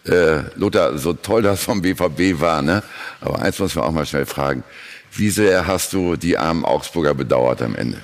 Äh, 0.05 0.43
Lothar, 0.55 0.97
so 0.97 1.11
toll 1.11 1.41
das 1.41 1.61
vom 1.61 1.81
BVB 1.81 2.39
war, 2.39 2.61
ne? 2.61 2.83
aber 3.19 3.41
eins 3.41 3.59
muss 3.59 3.75
man 3.75 3.83
auch 3.83 3.91
mal 3.91 4.05
schnell 4.05 4.25
fragen. 4.25 4.63
Wie 5.11 5.29
sehr 5.29 5.67
hast 5.67 5.91
du 5.91 6.15
die 6.15 6.37
armen 6.37 6.63
Augsburger 6.63 7.13
bedauert 7.13 7.61
am 7.61 7.75
Ende? 7.75 8.01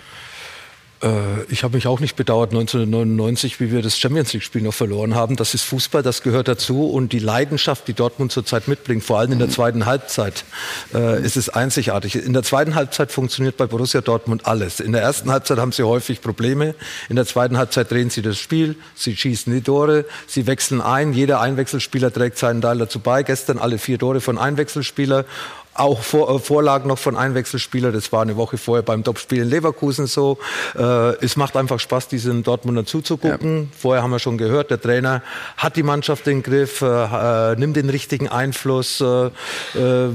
Äh, 1.01 1.43
ich 1.49 1.63
habe 1.63 1.75
mich 1.75 1.87
auch 1.87 1.99
nicht 1.99 2.15
bedauert 2.15 2.51
1999, 2.51 3.59
wie 3.59 3.71
wir 3.71 3.81
das 3.81 3.97
Champions 3.97 4.33
League-Spiel 4.33 4.61
noch 4.61 4.73
verloren 4.73 5.15
haben. 5.15 5.35
Das 5.35 5.53
ist 5.53 5.63
Fußball, 5.63 6.03
das 6.03 6.23
gehört 6.23 6.47
dazu. 6.47 6.89
Und 6.89 7.13
die 7.13 7.19
Leidenschaft, 7.19 7.87
die 7.87 7.93
Dortmund 7.93 8.31
zurzeit 8.31 8.67
mitbringt, 8.67 9.03
vor 9.03 9.19
allem 9.19 9.31
in 9.31 9.39
der 9.39 9.47
mhm. 9.47 9.53
zweiten 9.53 9.85
Halbzeit, 9.85 10.45
äh, 10.93 11.21
ist 11.23 11.37
es 11.37 11.49
einzigartig. 11.49 12.15
In 12.15 12.33
der 12.33 12.43
zweiten 12.43 12.75
Halbzeit 12.75 13.11
funktioniert 13.11 13.57
bei 13.57 13.65
Borussia 13.65 14.01
Dortmund 14.01 14.45
alles. 14.45 14.79
In 14.79 14.91
der 14.91 15.01
ersten 15.01 15.31
Halbzeit 15.31 15.57
haben 15.57 15.71
sie 15.71 15.83
häufig 15.83 16.21
Probleme. 16.21 16.75
In 17.09 17.15
der 17.15 17.25
zweiten 17.25 17.57
Halbzeit 17.57 17.91
drehen 17.91 18.09
sie 18.09 18.21
das 18.21 18.37
Spiel, 18.37 18.75
sie 18.95 19.15
schießen 19.15 19.53
die 19.53 19.61
Tore, 19.61 20.05
sie 20.27 20.47
wechseln 20.47 20.81
ein. 20.81 21.13
Jeder 21.13 21.41
Einwechselspieler 21.41 22.11
trägt 22.13 22.37
seinen 22.37 22.61
Teil 22.61 22.77
dazu 22.77 22.99
bei. 22.99 23.23
Gestern 23.23 23.57
alle 23.57 23.77
vier 23.77 23.97
Tore 23.97 24.21
von 24.21 24.37
Einwechselspieler 24.37 25.25
auch 25.73 26.01
vor, 26.01 26.35
äh, 26.35 26.39
Vorlagen 26.39 26.87
noch 26.87 26.97
von 26.97 27.15
Einwechselspielern. 27.15 27.93
Das 27.93 28.11
war 28.11 28.21
eine 28.21 28.35
Woche 28.35 28.57
vorher 28.57 28.83
beim 28.83 29.03
Topspiel 29.03 29.43
in 29.43 29.49
Leverkusen 29.49 30.05
so. 30.05 30.37
Äh, 30.77 31.15
es 31.23 31.37
macht 31.37 31.55
einfach 31.55 31.79
Spaß, 31.79 32.09
diesen 32.09 32.43
Dortmunder 32.43 32.85
zuzugucken. 32.85 33.57
Ja. 33.57 33.67
Vorher 33.77 34.03
haben 34.03 34.11
wir 34.11 34.19
schon 34.19 34.37
gehört, 34.37 34.69
der 34.69 34.81
Trainer 34.81 35.23
hat 35.55 35.77
die 35.77 35.83
Mannschaft 35.83 36.27
im 36.27 36.43
Griff, 36.43 36.81
äh, 36.81 36.85
äh 36.85 37.55
nimmt 37.55 37.77
den 37.77 37.89
richtigen 37.89 38.27
Einfluss, 38.27 38.99
äh, 39.01 39.05
äh, 39.05 40.09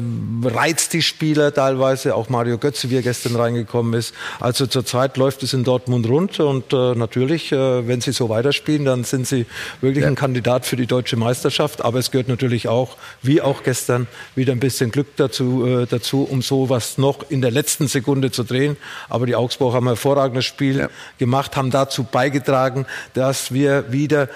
reizt 0.44 0.92
die 0.92 1.02
Spieler 1.02 1.54
teilweise. 1.54 2.14
Auch 2.14 2.28
Mario 2.28 2.58
Götze, 2.58 2.90
wie 2.90 2.96
er 2.96 3.02
gestern 3.02 3.36
reingekommen 3.36 3.94
ist. 3.94 4.14
Also 4.40 4.66
zurzeit 4.66 5.16
läuft 5.16 5.42
es 5.42 5.54
in 5.54 5.64
Dortmund 5.64 6.08
rund 6.08 6.38
und 6.40 6.72
natürlich, 6.72 7.52
wenn 7.52 8.00
sie 8.00 8.12
so 8.12 8.28
weiterspielen, 8.28 8.84
dann 8.84 9.04
sind 9.04 9.26
sie 9.26 9.46
wirklich 9.80 10.02
ja. 10.02 10.08
ein 10.08 10.14
Kandidat 10.14 10.66
für 10.66 10.76
die 10.76 10.86
deutsche 10.86 11.16
Meisterschaft. 11.16 11.82
Aber 11.84 11.98
es 11.98 12.10
gehört 12.10 12.28
natürlich 12.28 12.68
auch, 12.68 12.96
wie 13.22 13.40
auch 13.40 13.62
gestern, 13.62 14.06
wieder 14.34 14.52
ein 14.52 14.60
bisschen 14.60 14.90
Glück 14.90 15.08
dazu 15.16 15.45
dazu, 15.46 15.66
äh, 15.66 15.86
dazu, 15.86 16.22
um 16.22 16.42
sowas 16.42 16.98
noch 16.98 17.30
in 17.30 17.40
der 17.40 17.50
letzten 17.50 17.88
Sekunde 17.88 18.30
zu 18.30 18.44
drehen. 18.44 18.76
Aber 19.08 19.26
die 19.26 19.36
Augsburger 19.36 19.76
haben 19.76 19.86
ein 19.86 19.94
hervorragendes 19.94 20.44
Spiel 20.44 20.78
ja. 20.78 20.88
gemacht, 21.18 21.56
haben 21.56 21.70
dazu 21.70 22.04
beigetragen, 22.04 22.86
dass 23.14 23.52
wir 23.52 23.92
wieder 23.92 24.28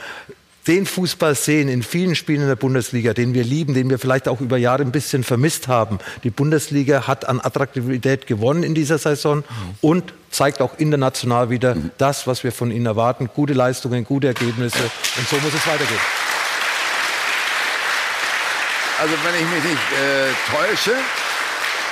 den 0.66 0.85
Fußball 0.85 1.35
sehen 1.35 1.69
in 1.69 1.82
vielen 1.82 2.15
Spielen 2.15 2.43
in 2.43 2.49
der 2.49 2.57
Bundesliga, 2.57 3.15
den 3.15 3.32
wir 3.32 3.45
lieben, 3.45 3.73
den 3.73 3.89
wir 3.89 3.99
vielleicht 3.99 4.28
auch 4.28 4.41
über 4.41 4.59
Jahre 4.59 4.82
ein 4.82 4.93
bisschen 4.93 5.24
vermisst 5.24 5.69
haben. 5.69 5.99
Die 6.23 6.31
Bundesliga 6.31 7.07
hat 7.07 7.27
an 7.27 7.41
Attraktivität 7.41 8.27
gewonnen 8.27 8.62
in 8.62 8.74
dieser 8.74 8.99
Saison 8.99 9.39
mhm. 9.39 9.45
und 9.81 10.15
zeigt 10.31 10.61
auch 10.61 10.78
international 10.78 11.51
wieder 11.51 11.74
mhm. 11.74 11.91
das, 11.99 12.27
was 12.27 12.45
wir 12.45 12.53
von 12.53 12.70
ihnen 12.70 12.87
erwarten. 12.87 13.31
Gute 13.35 13.55
Leistungen, 13.55 14.05
gute 14.05 14.28
Ergebnisse 14.28 14.82
und 15.16 15.28
so 15.28 15.37
muss 15.37 15.55
es 15.55 15.66
weitergehen. 15.66 16.01
Also 19.01 19.14
wenn 19.24 19.35
ich 19.35 19.51
mich 19.51 19.64
nicht 19.64 19.93
äh, 19.98 20.28
täusche, 20.55 20.94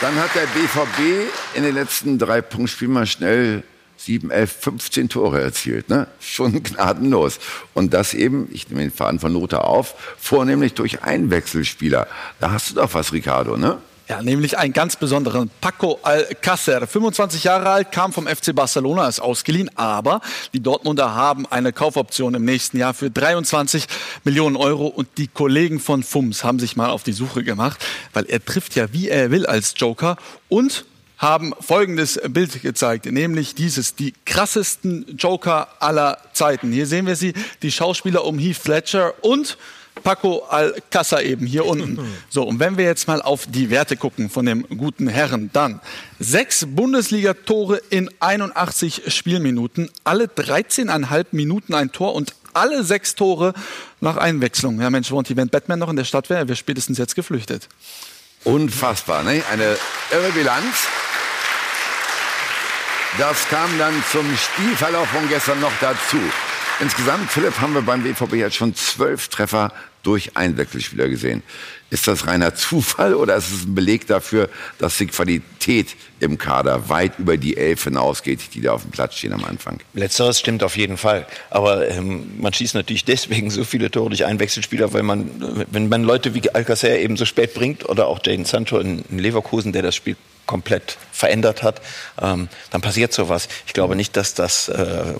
dann 0.02 0.14
hat 0.16 0.28
der 0.34 0.46
BVB 0.48 1.30
in 1.54 1.62
den 1.62 1.74
letzten 1.74 2.18
drei 2.18 2.42
Punktspielen 2.42 2.92
mal 2.92 3.06
schnell 3.06 3.62
7, 3.96 4.30
11, 4.30 4.52
15 4.60 5.08
Tore 5.08 5.40
erzielt. 5.40 5.88
Ne? 5.88 6.06
Schon 6.20 6.62
gnadenlos. 6.62 7.40
Und 7.72 7.94
das 7.94 8.12
eben, 8.12 8.50
ich 8.52 8.68
nehme 8.68 8.82
den 8.82 8.90
Faden 8.90 9.20
von 9.20 9.32
Lothar 9.32 9.64
auf, 9.64 9.94
vornehmlich 10.18 10.74
durch 10.74 11.02
Einwechselspieler. 11.02 12.08
Da 12.40 12.50
hast 12.50 12.70
du 12.70 12.74
doch 12.74 12.92
was, 12.92 13.14
Ricardo, 13.14 13.56
ne? 13.56 13.78
Ja, 14.08 14.22
nämlich 14.22 14.56
einen 14.56 14.72
ganz 14.72 14.96
besonderen. 14.96 15.50
Paco 15.60 15.98
Alcácer, 16.02 16.86
25 16.86 17.44
Jahre 17.44 17.68
alt, 17.68 17.92
kam 17.92 18.14
vom 18.14 18.26
FC 18.26 18.54
Barcelona, 18.54 19.06
ist 19.06 19.20
ausgeliehen, 19.20 19.70
aber 19.76 20.22
die 20.54 20.60
Dortmunder 20.60 21.14
haben 21.14 21.44
eine 21.44 21.74
Kaufoption 21.74 22.32
im 22.32 22.46
nächsten 22.46 22.78
Jahr 22.78 22.94
für 22.94 23.10
23 23.10 23.86
Millionen 24.24 24.56
Euro 24.56 24.86
und 24.86 25.08
die 25.18 25.28
Kollegen 25.28 25.78
von 25.78 26.02
FUMS 26.02 26.42
haben 26.42 26.58
sich 26.58 26.74
mal 26.74 26.88
auf 26.88 27.02
die 27.02 27.12
Suche 27.12 27.44
gemacht, 27.44 27.84
weil 28.14 28.24
er 28.24 28.42
trifft 28.42 28.76
ja 28.76 28.94
wie 28.94 29.10
er 29.10 29.30
will 29.30 29.44
als 29.44 29.74
Joker 29.76 30.16
und 30.48 30.86
haben 31.18 31.52
folgendes 31.60 32.18
Bild 32.30 32.62
gezeigt, 32.62 33.04
nämlich 33.04 33.54
dieses, 33.56 33.94
die 33.94 34.14
krassesten 34.24 35.18
Joker 35.18 35.68
aller 35.80 36.16
Zeiten. 36.32 36.72
Hier 36.72 36.86
sehen 36.86 37.06
wir 37.06 37.16
sie, 37.16 37.34
die 37.60 37.72
Schauspieler 37.72 38.24
um 38.24 38.38
Heath 38.38 38.56
Fletcher 38.56 39.12
und 39.22 39.58
Paco 40.02 40.44
Alcázar 40.48 41.22
eben 41.22 41.46
hier 41.46 41.66
unten. 41.66 41.98
So, 42.30 42.42
und 42.42 42.60
wenn 42.60 42.76
wir 42.76 42.84
jetzt 42.84 43.08
mal 43.08 43.22
auf 43.22 43.46
die 43.48 43.70
Werte 43.70 43.96
gucken 43.96 44.28
von 44.28 44.44
dem 44.44 44.66
guten 44.76 45.08
Herrn, 45.08 45.50
dann 45.52 45.80
sechs 46.18 46.66
Bundesliga-Tore 46.68 47.80
in 47.90 48.10
81 48.20 49.02
Spielminuten, 49.14 49.90
alle 50.04 50.26
13,5 50.26 51.26
Minuten 51.32 51.74
ein 51.74 51.90
Tor 51.90 52.14
und 52.14 52.34
alle 52.52 52.84
sechs 52.84 53.14
Tore 53.14 53.54
nach 54.00 54.16
Einwechslung. 54.16 54.80
Ja, 54.80 54.90
Mensch, 54.90 55.10
Monty, 55.10 55.36
wenn 55.36 55.48
Batman 55.48 55.78
noch 55.78 55.88
in 55.88 55.96
der 55.96 56.04
Stadt 56.04 56.28
wäre, 56.28 56.48
wäre 56.48 56.56
spätestens 56.56 56.98
jetzt 56.98 57.14
geflüchtet. 57.14 57.68
Unfassbar, 58.44 59.22
ne? 59.22 59.42
Eine 59.50 59.76
irre 60.10 60.30
Bilanz. 60.34 60.86
Das 63.16 63.48
kam 63.48 63.78
dann 63.78 64.04
zum 64.12 64.26
Spielverlauf 64.36 65.08
von 65.08 65.28
gestern 65.28 65.60
noch 65.60 65.72
dazu. 65.80 66.20
Insgesamt, 66.80 67.28
Philipp, 67.28 67.60
haben 67.60 67.74
wir 67.74 67.82
beim 67.82 68.04
BVB 68.04 68.34
jetzt 68.34 68.54
schon 68.54 68.72
zwölf 68.72 69.28
Treffer 69.28 69.72
durch 70.04 70.36
Einwechselspieler 70.36 71.08
gesehen. 71.08 71.42
Ist 71.90 72.06
das 72.06 72.28
reiner 72.28 72.54
Zufall 72.54 73.14
oder 73.14 73.34
ist 73.34 73.50
es 73.50 73.64
ein 73.64 73.74
Beleg 73.74 74.06
dafür, 74.06 74.48
dass 74.78 74.96
die 74.96 75.06
Qualität 75.06 75.96
im 76.20 76.38
Kader 76.38 76.88
weit 76.88 77.18
über 77.18 77.36
die 77.36 77.56
elf 77.56 77.82
hinausgeht, 77.82 78.54
die 78.54 78.60
da 78.60 78.72
auf 78.72 78.82
dem 78.82 78.92
Platz 78.92 79.16
stehen 79.16 79.32
am 79.32 79.44
Anfang? 79.44 79.80
Letzteres 79.92 80.38
stimmt 80.38 80.62
auf 80.62 80.76
jeden 80.76 80.96
Fall. 80.96 81.26
Aber 81.50 81.88
ähm, 81.88 82.30
man 82.38 82.52
schießt 82.52 82.76
natürlich 82.76 83.04
deswegen 83.04 83.50
so 83.50 83.64
viele 83.64 83.90
Tore 83.90 84.10
durch 84.10 84.24
Einwechselspieler, 84.24 84.92
weil 84.92 85.02
man, 85.02 85.66
wenn 85.72 85.88
man 85.88 86.04
Leute 86.04 86.32
wie 86.34 86.48
Alcacer 86.48 86.96
eben 86.96 87.16
so 87.16 87.24
spät 87.24 87.54
bringt 87.54 87.88
oder 87.88 88.06
auch 88.06 88.20
Jaden 88.24 88.44
Sancho 88.44 88.78
in, 88.78 89.04
in 89.10 89.18
Leverkusen, 89.18 89.72
der 89.72 89.82
das 89.82 89.96
Spiel 89.96 90.16
komplett 90.46 90.96
verändert 91.10 91.64
hat, 91.64 91.82
ähm, 92.22 92.48
dann 92.70 92.80
passiert 92.80 93.12
sowas. 93.12 93.48
Ich 93.66 93.72
glaube 93.72 93.96
nicht, 93.96 94.16
dass 94.16 94.34
das 94.34 94.68
äh, 94.68 95.14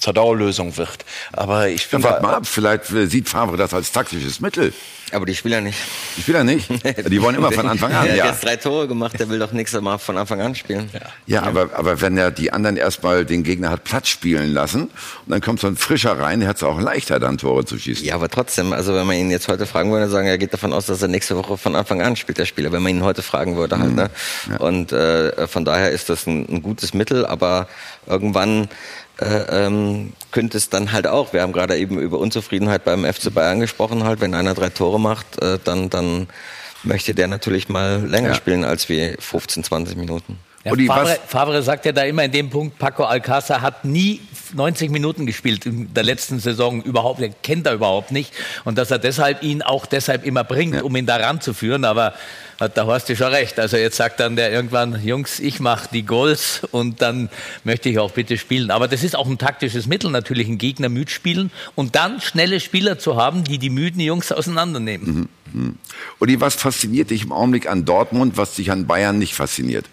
zur 0.00 0.14
Dauerlösung 0.14 0.76
wird. 0.76 1.04
Aber 1.32 1.68
ich 1.68 1.86
finde. 1.86 2.08
Ja, 2.08 2.20
mal 2.20 2.34
ab, 2.34 2.46
vielleicht 2.46 2.86
sieht 2.86 3.28
Favre 3.28 3.56
das 3.56 3.72
als 3.72 3.92
taktisches 3.92 4.40
Mittel. 4.40 4.72
Aber 5.12 5.26
die 5.26 5.34
Spieler 5.34 5.60
nicht. 5.60 5.78
Die 6.16 6.22
Spieler 6.22 6.44
nicht? 6.44 6.68
Die 7.10 7.22
wollen 7.22 7.34
immer 7.34 7.50
von 7.50 7.66
Anfang 7.68 7.92
an. 7.92 8.06
Er 8.06 8.14
ja. 8.14 8.24
hat 8.24 8.32
jetzt 8.32 8.44
drei 8.44 8.56
Tore 8.56 8.86
gemacht, 8.86 9.18
der 9.18 9.28
will 9.28 9.38
doch 9.38 9.52
nichts 9.52 9.72
mal 9.80 9.98
von 9.98 10.16
Anfang 10.16 10.40
an 10.40 10.54
spielen. 10.54 10.88
Ja, 10.92 11.00
ja 11.26 11.42
aber, 11.42 11.70
aber 11.74 12.00
wenn 12.00 12.16
er 12.16 12.30
die 12.30 12.52
anderen 12.52 12.76
erstmal 12.76 13.24
den 13.24 13.42
Gegner 13.42 13.70
hat 13.70 13.84
Platz 13.84 14.08
spielen 14.08 14.52
lassen 14.52 14.82
und 14.82 14.90
dann 15.28 15.40
kommt 15.40 15.60
so 15.60 15.66
ein 15.66 15.76
Frischer 15.76 16.18
rein, 16.18 16.40
der 16.40 16.48
hat 16.48 16.56
es 16.56 16.62
auch 16.62 16.80
leichter, 16.80 17.18
dann 17.18 17.38
Tore 17.38 17.64
zu 17.64 17.78
schießen. 17.78 18.04
Ja, 18.04 18.14
aber 18.14 18.28
trotzdem, 18.28 18.72
also 18.72 18.94
wenn 18.94 19.06
man 19.06 19.16
ihn 19.16 19.30
jetzt 19.30 19.48
heute 19.48 19.66
fragen 19.66 19.90
würde, 19.90 20.08
sagen 20.08 20.28
er 20.28 20.38
geht 20.38 20.52
davon 20.52 20.72
aus, 20.72 20.86
dass 20.86 21.02
er 21.02 21.08
nächste 21.08 21.36
Woche 21.36 21.58
von 21.58 21.74
Anfang 21.74 22.00
an 22.02 22.14
spielt, 22.16 22.38
der 22.38 22.46
Spieler, 22.46 22.70
wenn 22.72 22.82
man 22.82 22.94
ihn 22.94 23.02
heute 23.02 23.22
fragen 23.22 23.56
würde 23.56 23.78
halt. 23.78 23.90
Mhm. 23.90 23.96
Ne? 23.96 24.10
Ja. 24.50 24.56
Und 24.58 24.92
äh, 24.92 25.48
von 25.48 25.64
daher 25.64 25.90
ist 25.90 26.08
das 26.08 26.26
ein, 26.26 26.46
ein 26.48 26.62
gutes 26.62 26.94
Mittel, 26.94 27.26
aber 27.26 27.68
irgendwann 28.06 28.68
äh, 29.20 29.66
ähm, 29.66 30.12
könnte 30.30 30.56
es 30.56 30.70
dann 30.70 30.92
halt 30.92 31.06
auch, 31.06 31.32
wir 31.32 31.42
haben 31.42 31.52
gerade 31.52 31.76
eben 31.76 31.98
über 31.98 32.18
Unzufriedenheit 32.18 32.84
beim 32.84 33.04
FC 33.04 33.32
Bayern 33.32 33.60
gesprochen, 33.60 34.04
halt, 34.04 34.20
wenn 34.20 34.34
einer 34.34 34.54
drei 34.54 34.70
Tore 34.70 34.98
macht, 34.98 35.42
äh, 35.42 35.58
dann, 35.62 35.90
dann 35.90 36.28
möchte 36.82 37.14
der 37.14 37.28
natürlich 37.28 37.68
mal 37.68 38.04
länger 38.06 38.30
ja. 38.30 38.34
spielen 38.34 38.64
als 38.64 38.88
wie 38.88 39.14
15, 39.18 39.64
20 39.64 39.96
Minuten. 39.96 40.38
Ja, 40.64 40.74
Favre, 40.74 41.18
Favre 41.26 41.62
sagt 41.62 41.86
ja 41.86 41.92
da 41.92 42.02
immer 42.02 42.24
in 42.24 42.32
dem 42.32 42.50
Punkt, 42.50 42.78
Paco 42.78 43.04
Alcázar 43.04 43.62
hat 43.62 43.84
nie 43.84 44.20
90 44.54 44.90
Minuten 44.90 45.26
gespielt 45.26 45.66
in 45.66 45.92
der 45.94 46.02
letzten 46.02 46.38
Saison 46.40 46.82
überhaupt, 46.82 47.20
er 47.20 47.28
kennt 47.28 47.66
er 47.66 47.74
überhaupt 47.74 48.12
nicht 48.12 48.32
und 48.64 48.78
dass 48.78 48.90
er 48.90 48.98
deshalb 48.98 49.42
ihn 49.42 49.62
auch 49.62 49.86
deshalb 49.86 50.24
immer 50.24 50.44
bringt, 50.44 50.76
ja. 50.76 50.82
um 50.82 50.94
ihn 50.96 51.06
da 51.06 51.16
ranzuführen, 51.16 51.84
aber 51.84 52.14
hat 52.60 52.76
der 52.76 52.86
Horst 52.86 53.08
ja 53.08 53.16
schon 53.16 53.28
recht. 53.28 53.58
Also 53.58 53.76
jetzt 53.78 53.96
sagt 53.96 54.20
dann 54.20 54.36
der 54.36 54.52
irgendwann, 54.52 55.02
Jungs, 55.02 55.40
ich 55.40 55.60
mache 55.60 55.88
die 55.92 56.02
Goals 56.02 56.60
und 56.70 57.00
dann 57.00 57.30
möchte 57.64 57.88
ich 57.88 57.98
auch 57.98 58.12
bitte 58.12 58.36
spielen. 58.36 58.70
Aber 58.70 58.86
das 58.86 59.02
ist 59.02 59.16
auch 59.16 59.26
ein 59.26 59.38
taktisches 59.38 59.86
Mittel, 59.86 60.10
natürlich 60.10 60.46
einen 60.46 60.58
Gegner 60.58 60.90
müde 60.90 61.10
spielen 61.10 61.50
und 61.74 61.96
dann 61.96 62.20
schnelle 62.20 62.60
Spieler 62.60 62.98
zu 62.98 63.16
haben, 63.16 63.44
die 63.44 63.58
die 63.58 63.70
müden 63.70 64.00
Jungs 64.00 64.30
auseinandernehmen. 64.30 65.28
Mhm. 65.52 65.60
mhm. 65.60 65.78
Und 66.18 66.40
was 66.40 66.54
fasziniert 66.54 67.10
dich 67.10 67.24
im 67.24 67.32
Augenblick 67.32 67.68
an 67.68 67.84
Dortmund, 67.84 68.36
was 68.36 68.54
dich 68.54 68.70
an 68.70 68.86
Bayern 68.86 69.18
nicht 69.18 69.34
fasziniert? 69.34 69.86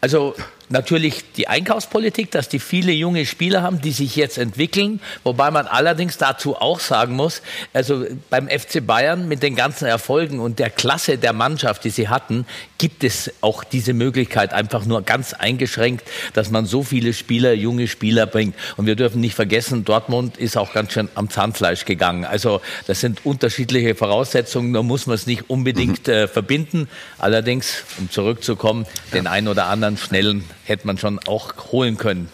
Also 0.00 0.34
natürlich 0.68 1.32
die 1.36 1.48
Einkaufspolitik, 1.48 2.30
dass 2.30 2.48
die 2.48 2.58
viele 2.58 2.92
junge 2.92 3.24
Spieler 3.24 3.62
haben, 3.62 3.80
die 3.80 3.92
sich 3.92 4.16
jetzt 4.16 4.38
entwickeln. 4.38 5.00
Wobei 5.22 5.50
man 5.50 5.66
allerdings 5.66 6.18
dazu 6.18 6.56
auch 6.56 6.80
sagen 6.80 7.14
muss, 7.14 7.42
also 7.72 8.04
beim 8.30 8.48
FC 8.48 8.84
Bayern 8.84 9.28
mit 9.28 9.42
den 9.42 9.54
ganzen 9.54 9.86
Erfolgen 9.86 10.40
und 10.40 10.58
der 10.58 10.70
Klasse 10.70 11.18
der 11.18 11.32
Mannschaft, 11.32 11.84
die 11.84 11.90
sie 11.90 12.08
hatten, 12.08 12.46
gibt 12.78 13.04
es 13.04 13.32
auch 13.40 13.64
diese 13.64 13.94
Möglichkeit 13.94 14.52
einfach 14.52 14.84
nur 14.84 15.02
ganz 15.02 15.32
eingeschränkt, 15.32 16.06
dass 16.34 16.50
man 16.50 16.66
so 16.66 16.82
viele 16.82 17.12
Spieler, 17.12 17.52
junge 17.52 17.88
Spieler 17.88 18.26
bringt. 18.26 18.54
Und 18.76 18.86
wir 18.86 18.96
dürfen 18.96 19.20
nicht 19.20 19.34
vergessen, 19.34 19.84
Dortmund 19.84 20.36
ist 20.36 20.56
auch 20.56 20.72
ganz 20.72 20.92
schön 20.92 21.08
am 21.14 21.30
Zahnfleisch 21.30 21.84
gegangen. 21.84 22.24
Also 22.24 22.60
das 22.86 23.00
sind 23.00 23.24
unterschiedliche 23.24 23.94
Voraussetzungen, 23.94 24.72
da 24.72 24.82
muss 24.82 25.06
man 25.06 25.14
es 25.14 25.26
nicht 25.26 25.48
unbedingt 25.48 26.08
mhm. 26.08 26.12
äh, 26.12 26.28
verbinden. 26.28 26.88
Allerdings, 27.18 27.84
um 27.98 28.10
zurückzukommen, 28.10 28.86
den 29.14 29.26
einen 29.26 29.48
oder 29.48 29.66
anderen 29.66 29.85
schnellen 29.96 30.44
hätte 30.64 30.86
man 30.86 30.98
schon 30.98 31.20
auch 31.26 31.54
holen 31.72 31.96
können. 31.96 32.28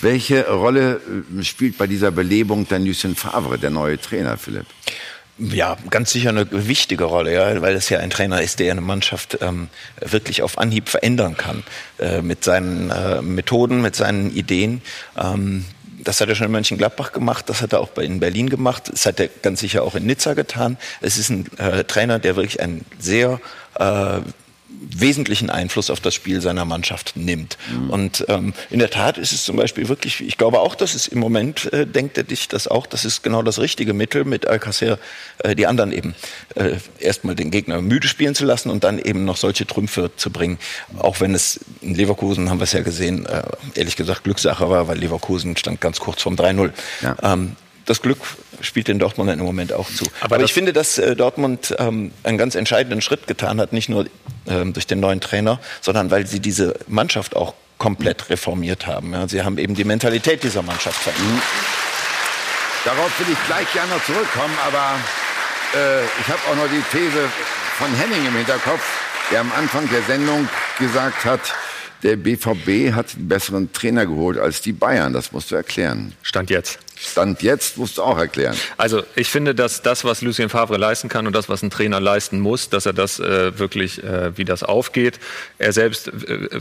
Welche 0.00 0.48
Rolle 0.48 1.00
äh, 1.38 1.42
spielt 1.42 1.78
bei 1.78 1.86
dieser 1.86 2.10
Belebung 2.10 2.66
dann 2.68 2.84
Lucien 2.84 3.16
Favre, 3.16 3.58
der 3.58 3.70
neue 3.70 4.00
Trainer, 4.00 4.36
Philipp? 4.36 4.66
Ja, 5.38 5.76
ganz 5.88 6.10
sicher 6.10 6.30
eine 6.30 6.48
wichtige 6.50 7.04
Rolle, 7.04 7.32
ja, 7.32 7.62
weil 7.62 7.74
es 7.76 7.88
ja 7.88 8.00
ein 8.00 8.10
Trainer 8.10 8.42
ist, 8.42 8.58
der 8.58 8.72
eine 8.72 8.80
Mannschaft 8.80 9.38
ähm, 9.40 9.68
wirklich 10.00 10.42
auf 10.42 10.58
Anhieb 10.58 10.88
verändern 10.88 11.36
kann 11.36 11.62
äh, 12.00 12.22
mit 12.22 12.42
seinen 12.42 12.90
äh, 12.90 13.22
Methoden, 13.22 13.80
mit 13.80 13.94
seinen 13.94 14.34
Ideen. 14.34 14.82
Ähm, 15.16 15.64
das 16.02 16.20
hat 16.20 16.28
er 16.28 16.34
schon 16.34 16.46
in 16.46 16.52
Mönchengladbach 16.52 17.12
gemacht, 17.12 17.48
das 17.48 17.62
hat 17.62 17.72
er 17.72 17.80
auch 17.80 17.96
in 17.98 18.18
Berlin 18.18 18.50
gemacht, 18.50 18.90
das 18.92 19.06
hat 19.06 19.20
er 19.20 19.28
ganz 19.28 19.60
sicher 19.60 19.84
auch 19.84 19.94
in 19.94 20.06
Nizza 20.06 20.34
getan. 20.34 20.76
Es 21.00 21.18
ist 21.18 21.30
ein 21.30 21.46
äh, 21.58 21.84
Trainer, 21.84 22.18
der 22.18 22.34
wirklich 22.34 22.60
ein 22.60 22.84
sehr 22.98 23.40
äh, 23.78 24.20
wesentlichen 24.80 25.50
Einfluss 25.50 25.90
auf 25.90 26.00
das 26.00 26.14
Spiel 26.14 26.40
seiner 26.40 26.64
Mannschaft 26.64 27.16
nimmt. 27.16 27.58
Mhm. 27.70 27.90
Und 27.90 28.24
ähm, 28.28 28.54
in 28.70 28.78
der 28.78 28.90
Tat 28.90 29.18
ist 29.18 29.32
es 29.32 29.44
zum 29.44 29.56
Beispiel 29.56 29.88
wirklich, 29.88 30.20
ich 30.20 30.36
glaube 30.36 30.60
auch, 30.60 30.74
dass 30.74 30.94
es 30.94 31.06
im 31.06 31.18
Moment, 31.18 31.72
äh, 31.72 31.86
denkt 31.86 32.16
er 32.16 32.24
dich 32.24 32.48
das 32.48 32.68
auch, 32.68 32.86
das 32.86 33.04
ist 33.04 33.22
genau 33.22 33.42
das 33.42 33.58
richtige 33.58 33.92
Mittel, 33.92 34.24
mit 34.24 34.46
Alcacer 34.46 34.98
äh, 35.38 35.54
die 35.54 35.66
anderen 35.66 35.92
eben 35.92 36.14
äh, 36.54 36.76
erstmal 36.98 37.34
den 37.34 37.50
Gegner 37.50 37.80
müde 37.80 38.08
spielen 38.08 38.34
zu 38.34 38.44
lassen 38.44 38.70
und 38.70 38.84
dann 38.84 38.98
eben 38.98 39.24
noch 39.24 39.36
solche 39.36 39.66
Trümpfe 39.66 40.10
zu 40.16 40.30
bringen. 40.30 40.58
Auch 40.98 41.20
wenn 41.20 41.34
es 41.34 41.60
in 41.80 41.94
Leverkusen, 41.94 42.50
haben 42.50 42.60
wir 42.60 42.64
es 42.64 42.72
ja 42.72 42.82
gesehen, 42.82 43.26
äh, 43.26 43.42
ehrlich 43.74 43.96
gesagt 43.96 44.24
Glückssache 44.24 44.68
war, 44.70 44.88
weil 44.88 44.98
Leverkusen 44.98 45.56
stand 45.56 45.80
ganz 45.80 46.00
kurz 46.00 46.22
vorm 46.22 46.36
3-0. 46.36 46.72
Ja. 47.02 47.16
Ähm, 47.22 47.56
das 47.88 48.02
Glück 48.02 48.18
spielt 48.60 48.88
den 48.88 48.98
Dortmund 48.98 49.30
im 49.30 49.38
Moment 49.38 49.72
auch 49.72 49.88
zu. 49.90 50.04
Aber, 50.20 50.36
Aber 50.36 50.44
ich 50.44 50.52
finde, 50.52 50.72
dass 50.72 50.98
äh, 50.98 51.16
Dortmund 51.16 51.74
ähm, 51.78 52.12
einen 52.22 52.38
ganz 52.38 52.54
entscheidenden 52.54 53.00
Schritt 53.00 53.26
getan 53.26 53.60
hat, 53.60 53.72
nicht 53.72 53.88
nur 53.88 54.06
ähm, 54.46 54.72
durch 54.72 54.86
den 54.86 55.00
neuen 55.00 55.20
Trainer, 55.20 55.60
sondern 55.80 56.10
weil 56.10 56.26
sie 56.26 56.40
diese 56.40 56.74
Mannschaft 56.86 57.36
auch 57.36 57.54
komplett 57.78 58.28
reformiert 58.30 58.86
haben. 58.86 59.12
Ja. 59.12 59.28
Sie 59.28 59.42
haben 59.42 59.56
eben 59.58 59.74
die 59.74 59.84
Mentalität 59.84 60.42
dieser 60.42 60.62
Mannschaft 60.62 61.00
verändert. 61.00 61.28
Mhm. 61.28 61.40
Darauf 62.84 63.18
will 63.20 63.26
ich 63.32 63.46
gleich 63.46 63.72
gerne 63.72 63.90
noch 63.90 64.04
zurückkommen, 64.04 64.54
aber 64.66 64.98
äh, 65.74 66.04
ich 66.04 66.28
habe 66.28 66.40
auch 66.50 66.56
noch 66.56 66.68
die 66.70 66.82
These 66.96 67.28
von 67.78 67.88
Henning 67.94 68.26
im 68.26 68.36
Hinterkopf. 68.36 68.82
der 69.30 69.40
am 69.40 69.52
Anfang 69.52 69.88
der 69.90 70.02
Sendung 70.02 70.48
gesagt 70.78 71.24
hat, 71.24 71.40
der 72.02 72.16
BVB 72.16 72.94
hat 72.94 73.14
einen 73.14 73.28
besseren 73.28 73.72
Trainer 73.72 74.06
geholt 74.06 74.38
als 74.38 74.60
die 74.60 74.72
Bayern. 74.72 75.12
Das 75.12 75.32
musst 75.32 75.50
du 75.50 75.56
erklären. 75.56 76.14
Stand 76.22 76.50
jetzt. 76.50 76.78
Stand 77.00 77.42
jetzt 77.42 77.76
musst 77.78 77.98
du 77.98 78.02
auch 78.02 78.18
erklären. 78.18 78.56
Also 78.76 79.02
ich 79.14 79.30
finde, 79.30 79.54
dass 79.54 79.82
das, 79.82 80.04
was 80.04 80.22
Lucien 80.22 80.48
Favre 80.48 80.76
leisten 80.76 81.08
kann 81.08 81.26
und 81.26 81.32
das, 81.34 81.48
was 81.48 81.62
ein 81.62 81.70
Trainer 81.70 82.00
leisten 82.00 82.40
muss, 82.40 82.70
dass 82.70 82.86
er 82.86 82.92
das 82.92 83.20
äh, 83.20 83.58
wirklich, 83.58 84.02
äh, 84.02 84.36
wie 84.36 84.44
das 84.44 84.62
aufgeht. 84.62 85.20
Er 85.58 85.72
selbst 85.72 86.08
äh, 86.08 86.60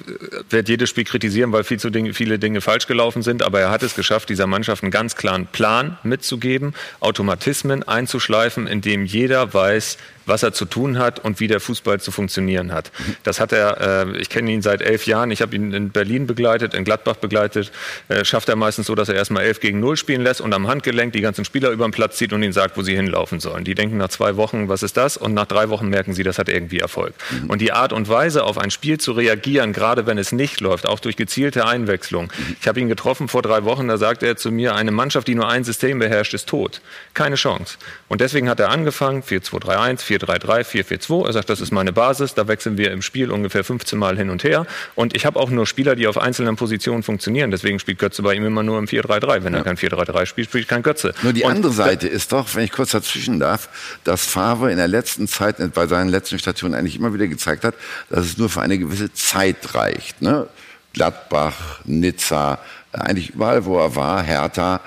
wird 0.49 0.69
jedes 0.69 0.89
Spiel 0.89 1.05
kritisieren, 1.05 1.51
weil 1.51 1.64
viel 1.64 1.80
zu 1.80 1.89
Dinge, 1.89 2.14
viele 2.14 2.39
Dinge 2.39 2.61
falsch 2.61 2.88
gelaufen 2.88 3.22
sind, 3.22 3.43
aber 3.43 3.59
er 3.59 3.72
hat 3.72 3.84
es 3.84 3.95
geschafft, 3.95 4.30
dieser 4.30 4.47
Mannschaft 4.47 4.84
einen 4.84 4.91
ganz 4.91 5.15
klaren 5.15 5.47
Plan 5.47 5.97
mitzugeben, 6.03 6.73
Automatismen 6.99 7.84
einzuschleifen, 7.84 8.68
in 8.68 8.81
dem 8.81 9.05
jeder 9.05 9.53
weiß, 9.53 9.97
was 10.27 10.43
er 10.43 10.53
zu 10.53 10.65
tun 10.65 10.99
hat 10.99 11.19
und 11.19 11.39
wie 11.39 11.47
der 11.47 11.59
Fußball 11.59 11.99
zu 11.99 12.11
funktionieren 12.11 12.73
hat. 12.73 12.91
Das 13.23 13.39
hat 13.39 13.51
er, 13.53 14.05
äh, 14.07 14.18
ich 14.18 14.30
kenne 14.30 14.51
ihn 14.51 14.61
seit 14.61 14.81
elf 14.81 15.05
Jahren, 15.05 15.31
ich 15.31 15.41
habe 15.41 15.55
ihn 15.55 15.73
in 15.73 15.89
Berlin 15.89 16.27
begleitet, 16.27 16.73
in 16.73 16.84
Gladbach 16.84 17.15
begleitet, 17.15 17.72
äh, 18.09 18.26
schafft 18.26 18.49
er 18.49 18.55
meistens 18.55 18.88
so, 18.88 18.95
dass 18.95 19.09
er 19.09 19.15
erstmal 19.15 19.43
elf 19.43 19.59
gegen 19.59 19.80
null 19.80 19.97
spielen 19.97 20.22
lässt 20.28 20.41
und 20.41 20.54
am 20.54 20.68
Handgelenk 20.68 21.14
die 21.14 21.22
ganzen 21.22 21.45
Spieler 21.45 21.70
über 21.70 21.88
den 21.88 21.91
Platz 21.91 22.18
zieht 22.18 22.34
und 22.34 22.44
ihnen 22.44 22.52
sagt, 22.52 22.78
wo 22.78 22.82
sie 22.82 22.95
hinlaufen 22.95 23.40
sollen. 23.40 23.64
Die 23.64 23.76
denken 23.76 23.98
nach 23.98 24.10
zwei 24.10 24.36
Wochen, 24.36 24.68
was 24.68 24.84
ist 24.84 24.98
das? 24.98 25.16
Und 25.16 25.34
nach 25.34 25.45
drei 25.45 25.70
Wochen 25.70 25.88
merken 25.88 26.14
sie, 26.14 26.24
das 26.24 26.38
hat 26.38 26.49
irgendwie 26.49 26.80
Erfolg. 26.80 27.14
Mhm. 27.32 27.49
Und 27.49 27.62
die 27.62 27.72
Art 27.72 27.94
und 27.94 28.10
Weise, 28.10 28.44
auf 28.44 28.58
ein 28.58 28.70
Spiel 28.70 28.99
zu 28.99 29.14
reagieren, 29.14 29.72
gerade 29.72 30.06
wenn 30.06 30.18
es 30.18 30.32
nicht 30.32 30.60
läuft, 30.60 30.86
auch 30.86 30.99
durch 30.99 31.16
gezielte 31.16 31.66
Einwechslung. 31.66 32.26
Mhm. 32.26 32.58
Ich 32.60 32.68
habe 32.68 32.80
ihn 32.80 32.90
getroffen 32.90 33.30
vor 33.30 33.41
drei 33.41 33.64
Wochen, 33.64 33.88
da 33.88 33.98
sagte 33.98 34.26
er 34.26 34.36
zu 34.36 34.52
mir, 34.52 34.76
eine 34.76 34.91
Mannschaft, 34.91 35.28
die 35.28 35.36
nur 35.36 35.48
ein 35.48 35.64
System 35.64 35.99
beherrscht, 35.99 36.34
ist 36.34 36.49
tot. 36.49 36.82
Keine 37.14 37.36
Chance. 37.36 37.78
Und 38.10 38.20
deswegen 38.20 38.49
hat 38.49 38.60
er 38.60 38.70
angefangen, 38.70 39.24
4-2-3-1, 39.24 40.02
4-3-3, 40.02 40.66
4-4-2. 40.66 41.26
Er 41.28 41.34
sagt, 41.34 41.49
das 41.49 41.62
ist 41.62 41.72
meine 41.72 41.94
Basis, 41.94 42.34
da 42.34 42.48
wechseln 42.48 42.78
wir 42.78 42.91
im 42.91 43.02
Spiel 43.02 43.32
ungefähr 43.32 43.64
15 43.64 43.98
Mal 43.98 44.18
hin 44.18 44.30
und 44.30 44.44
her. 44.44 44.66
Und 44.95 45.16
ich 45.16 45.26
habe 45.26 45.40
auch 45.40 45.49
nur 45.49 45.66
Spieler, 45.66 45.95
die 45.95 46.08
auf 46.08 46.18
einzelnen 46.18 46.58
Positionen 46.58 47.04
funktionieren. 47.04 47.52
Deswegen 47.52 47.80
spielt 47.80 47.99
Götze 47.99 48.22
bei 48.24 48.34
ihm 48.34 48.45
immer 48.45 48.64
nur 48.64 48.78
im 48.78 48.86
4-3-3. 48.86 49.44
Wenn 49.44 49.54
ja. 49.54 49.60
er 49.60 49.64
kein 49.64 49.78
4-3-3 49.78 50.16
spielt, 50.26 50.49
spielt 50.49 50.68
kein 50.68 50.84
Götze. 50.84 51.14
Nur 51.22 51.34
die 51.34 51.44
und 51.44 51.52
andere 51.52 51.72
Seite 51.72 52.07
ist 52.07 52.31
doch, 52.31 52.56
wenn 52.56 52.64
ich 52.64 52.72
kurz 52.72 52.91
dazwischen 52.91 53.39
darf, 53.39 53.69
dass 54.03 54.26
Favre 54.26 54.72
in 54.72 54.77
der 54.77 54.88
letzten 54.88 55.27
Zeit, 55.27 55.57
bei 55.73 55.88
seinen 55.88 56.10
letzten 56.10 56.39
Stationen 56.39 56.73
eigentlich 56.73 56.95
immer 56.95 57.14
wieder 57.14 57.27
gezeigt 57.27 57.64
hat, 57.64 57.76
dass 58.10 58.26
es 58.26 58.38
nur 58.38 58.49
für 58.49 58.61
eine 58.61 58.77
gewisse 58.77 59.14
Zeit 59.14 59.76
reicht. 59.76 60.22
Ne? 60.22 60.48
Gladbach, 60.94 61.80
Nizza, 61.85 62.60
eigentlich 62.91 63.31
überall, 63.31 63.65
wo 63.65 63.80
er 63.80 63.95
war, 63.95 64.23
Hertha. 64.23 64.81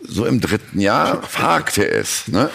So 0.00 0.26
im 0.26 0.40
dritten 0.40 0.80
Jahr 0.80 1.22
hakte 1.38 1.88
es. 1.88 2.28
Ne? 2.28 2.50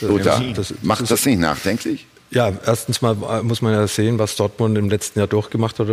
Lothar, 0.00 0.42
macht 0.82 1.10
das 1.10 1.24
nicht 1.24 1.38
nachdenklich? 1.38 2.06
Ja, 2.34 2.50
erstens 2.64 3.02
mal 3.02 3.14
äh, 3.30 3.42
muss 3.42 3.60
man 3.60 3.74
ja 3.74 3.86
sehen, 3.86 4.18
was 4.18 4.36
Dortmund 4.36 4.78
im 4.78 4.88
letzten 4.88 5.18
Jahr 5.18 5.28
durchgemacht 5.28 5.78
hat. 5.78 5.88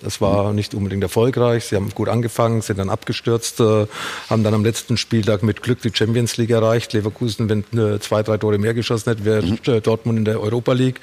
Das 0.00 0.22
war 0.22 0.48
mhm. 0.48 0.54
nicht 0.54 0.74
unbedingt 0.74 1.02
erfolgreich. 1.02 1.66
Sie 1.66 1.76
haben 1.76 1.90
gut 1.90 2.08
angefangen, 2.08 2.62
sind 2.62 2.78
dann 2.78 2.88
abgestürzt, 2.88 3.60
äh, 3.60 3.86
haben 4.30 4.42
dann 4.42 4.54
am 4.54 4.64
letzten 4.64 4.96
Spieltag 4.96 5.42
mit 5.42 5.62
Glück 5.62 5.82
die 5.82 5.90
Champions 5.92 6.38
League 6.38 6.48
erreicht. 6.48 6.94
Leverkusen, 6.94 7.50
wenn 7.50 7.78
äh, 7.78 8.00
zwei, 8.00 8.22
drei 8.22 8.38
Tore 8.38 8.56
mehr 8.56 8.72
geschossen 8.72 9.10
hätte, 9.10 9.26
wäre 9.26 9.42
mhm. 9.42 9.82
Dortmund 9.82 10.18
in 10.18 10.24
der 10.24 10.40
Europa 10.40 10.72
League. 10.72 10.98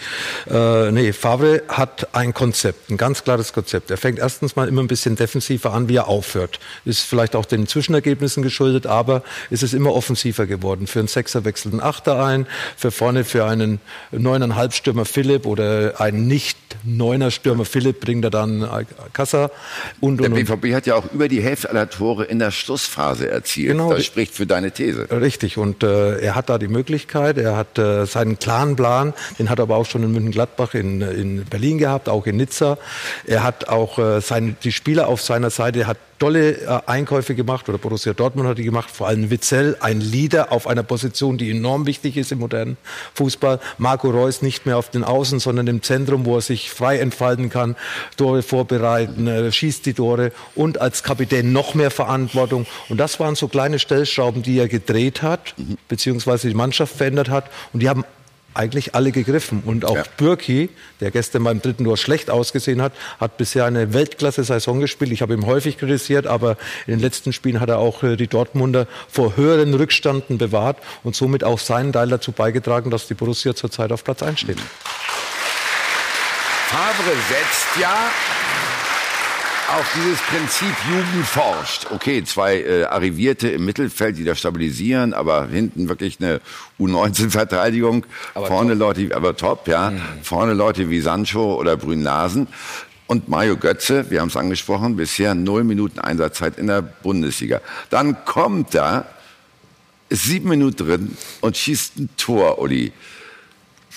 Äh, 0.50 0.92
nee, 0.92 1.14
Favre 1.14 1.62
hat 1.68 2.16
ein 2.16 2.34
Konzept, 2.34 2.90
ein 2.90 2.98
ganz 2.98 3.24
klares 3.24 3.54
Konzept. 3.54 3.92
Er 3.92 3.98
fängt 3.98 4.18
erstens 4.18 4.56
mal 4.56 4.68
immer 4.68 4.82
ein 4.82 4.88
bisschen 4.88 5.16
defensiver 5.16 5.72
an, 5.72 5.88
wie 5.88 5.98
er 5.98 6.08
aufhört. 6.08 6.60
Ist 6.84 7.02
vielleicht 7.02 7.36
auch 7.36 7.46
den 7.46 7.68
Zwischenergebnissen 7.68 8.42
geschuldet, 8.42 8.88
aber 8.88 9.22
es 9.52 9.62
ist 9.62 9.76
immer 9.76 9.94
offensiver 9.94 10.48
geworden. 10.48 10.88
Für 10.88 10.98
einen 10.98 11.08
Sechser 11.08 11.46
wechselt 11.46 11.76
ein 11.76 11.80
Achter 11.82 12.26
ein, 12.26 12.48
für 12.76 12.90
vorne 12.90 13.24
für 13.24 13.46
einen 13.46 13.80
neuneinhalb 14.12 14.74
Stürmer 14.80 15.06
Philipp 15.06 15.46
oder 15.46 16.00
einen 16.00 16.28
nicht-Neuner 16.28 17.32
Stürmer 17.32 17.66
Philipp 17.66 18.00
bringt 18.00 18.24
er 18.24 18.32
dann 18.32 18.68
Kassa. 19.14 19.52
Und, 20.00 20.22
der 20.22 20.30
BVB 20.30 20.74
hat 20.74 20.88
ja 20.88 20.96
auch 20.96 21.12
über 21.14 21.28
die 21.28 21.42
Hälfte 21.42 21.70
aller 21.70 21.90
Tore 21.90 22.26
in 22.26 22.40
der 22.40 22.52
Schlussphase 22.52 23.30
erzielt. 23.30 23.74
Genau, 23.74 23.94
das 23.94 24.06
spricht 24.06 24.34
für 24.34 24.46
deine 24.46 24.72
These. 24.72 25.08
Richtig. 25.12 25.58
Und 25.58 25.84
äh, 25.84 26.20
er 26.20 26.36
hat 26.36 26.50
da 26.50 26.58
die 26.58 26.68
Möglichkeit. 26.68 27.38
Er 27.38 27.56
hat 27.56 27.78
äh, 27.78 28.06
seinen 28.06 28.40
klaren 28.40 28.76
Plan. 28.76 29.14
Den 29.38 29.50
hat 29.50 29.60
er 29.60 29.64
aber 29.64 29.76
auch 29.76 29.86
schon 29.86 30.04
in 30.04 30.12
München-Gladbach, 30.12 30.74
in, 30.74 31.02
in 31.02 31.46
Berlin 31.46 31.78
gehabt, 31.78 32.10
auch 32.10 32.26
in 32.26 32.38
Nizza. 32.38 32.78
Er 33.26 33.44
hat 33.44 33.68
auch 33.68 34.00
äh, 34.00 34.22
sein, 34.22 34.56
die 34.64 34.72
Spieler 34.72 35.08
auf 35.08 35.22
seiner 35.22 35.50
Seite. 35.50 35.86
hat 35.88 35.98
tolle 36.20 36.62
äh, 36.62 36.80
Einkäufe 36.86 37.34
gemacht 37.34 37.68
oder 37.70 37.78
Borussia 37.78 38.14
Dortmund 38.14 38.48
hat 38.48 38.58
die 38.58 38.64
gemacht, 38.64 38.92
vor 38.92 39.08
allem 39.08 39.30
Witzel, 39.32 39.78
ein 39.80 40.02
Leader 40.02 40.52
auf 40.52 40.68
einer 40.68 40.84
Position, 40.84 41.38
die 41.38 41.50
enorm 41.52 41.86
wichtig 41.86 42.18
ist 42.18 42.32
im 42.32 42.40
modernen 42.40 42.78
Fußball. 43.16 43.60
Marco 43.78 44.10
Reus 44.10 44.42
nicht 44.42 44.66
mehr 44.66 44.78
auf 44.78 44.90
den 44.90 45.04
Außen, 45.04 45.40
sondern 45.40 45.68
im 45.68 45.82
Zentrum, 45.82 46.26
wo 46.26 46.36
er 46.36 46.42
sich 46.42 46.70
frei 46.70 47.00
entfalten 47.00 47.50
kann, 47.50 47.76
Tore 48.18 48.44
vorbereiten, 48.44 49.28
äh, 49.28 49.52
schießt 49.52 49.86
die 49.86 49.94
Tore 49.94 50.32
und 50.56 50.82
als 50.82 51.04
Kapitän 51.04 51.52
noch 51.52 51.74
mehr 51.74 51.92
Verantwortung. 51.92 52.66
Und 52.90 53.00
das 53.00 53.20
waren 53.20 53.36
so 53.36 53.48
kleine 53.48 53.80
Stellschrauben, 53.80 54.44
die 54.44 54.60
er 54.60 54.68
gedreht 54.68 55.22
hat, 55.22 55.56
beziehungsweise 55.88 56.50
die 56.50 56.54
Mannschaft 56.54 56.96
verändert 56.96 57.30
hat. 57.30 57.46
Und 57.74 57.82
die 57.82 57.90
haben 57.90 58.04
eigentlich 58.54 58.96
alle 58.96 59.12
gegriffen. 59.12 59.64
Und 59.66 59.86
auch 59.86 59.96
ja. 59.96 60.04
Bürki, 60.18 60.70
der 61.00 61.12
gestern 61.12 61.44
beim 61.44 61.62
dritten 61.62 61.84
Tor 61.84 61.98
schlecht 61.98 62.30
ausgesehen 62.30 62.82
hat, 62.82 62.94
hat 63.20 63.38
bisher 63.38 63.66
eine 63.66 63.94
Weltklasse-Saison 63.94 64.80
gespielt. 64.80 65.12
Ich 65.12 65.22
habe 65.22 65.34
ihn 65.34 65.46
häufig 65.46 65.78
kritisiert, 65.78 66.28
aber 66.28 66.58
in 66.88 66.94
den 66.94 67.00
letzten 67.00 67.34
Spielen 67.34 67.60
hat 67.60 67.70
er 67.70 67.80
auch 67.80 68.04
äh, 68.04 68.16
die 68.16 68.28
Dortmunder 68.28 68.88
vor 69.08 69.38
höheren 69.38 69.74
Rückstanden 69.74 70.38
bewahrt 70.38 70.78
und 71.04 71.16
somit 71.16 71.44
auch 71.44 71.60
seinen 71.60 71.94
Teil 71.94 72.10
dazu 72.10 72.32
beigetragen, 72.32 72.90
dass 72.90 73.08
die 73.08 73.14
Borussia 73.14 73.56
zurzeit 73.56 73.92
auf 73.92 74.04
Platz 74.04 74.24
1 74.24 74.40
steht. 74.40 74.60
Favre 76.70 77.16
setzt 77.30 77.82
ja 77.82 78.12
auf 79.78 79.86
dieses 79.96 80.20
Prinzip 80.22 80.76
Jugend 80.90 81.26
forscht. 81.26 81.88
Okay, 81.92 82.24
zwei 82.24 82.62
äh, 82.62 82.84
Arrivierte 82.86 83.50
im 83.50 83.66
Mittelfeld, 83.66 84.18
die 84.18 84.24
das 84.24 84.40
stabilisieren, 84.40 85.14
aber 85.14 85.48
hinten 85.48 85.90
wirklich 85.90 86.18
eine 86.20 86.42
U19-Verteidigung. 86.80 88.06
Vorne 88.34 88.72
top. 88.72 88.80
Leute, 88.80 89.16
aber 89.16 89.38
top, 89.38 89.68
ja. 89.68 89.92
Mhm. 89.92 90.02
Vorne 90.24 90.54
Leute 90.54 90.90
wie 90.90 91.02
Sancho 91.02 91.56
oder 91.56 91.78
Brünlasen. 91.78 92.48
Und 93.08 93.28
Mario 93.28 93.58
Götze, 93.58 94.10
wir 94.10 94.22
haben 94.22 94.30
es 94.30 94.38
angesprochen, 94.38 94.96
bisher 94.96 95.36
null 95.36 95.64
Minuten 95.64 96.00
Einsatzzeit 96.00 96.58
in 96.58 96.68
der 96.68 96.82
Bundesliga. 96.82 97.62
Dann 97.90 98.24
kommt 98.26 98.76
er, 98.76 99.06
ist 100.10 100.24
sieben 100.24 100.50
Minuten 100.50 100.78
drin 100.78 101.18
und 101.42 101.58
schießt 101.58 101.98
ein 101.98 102.10
Tor, 102.18 102.60
Uli. 102.60 102.92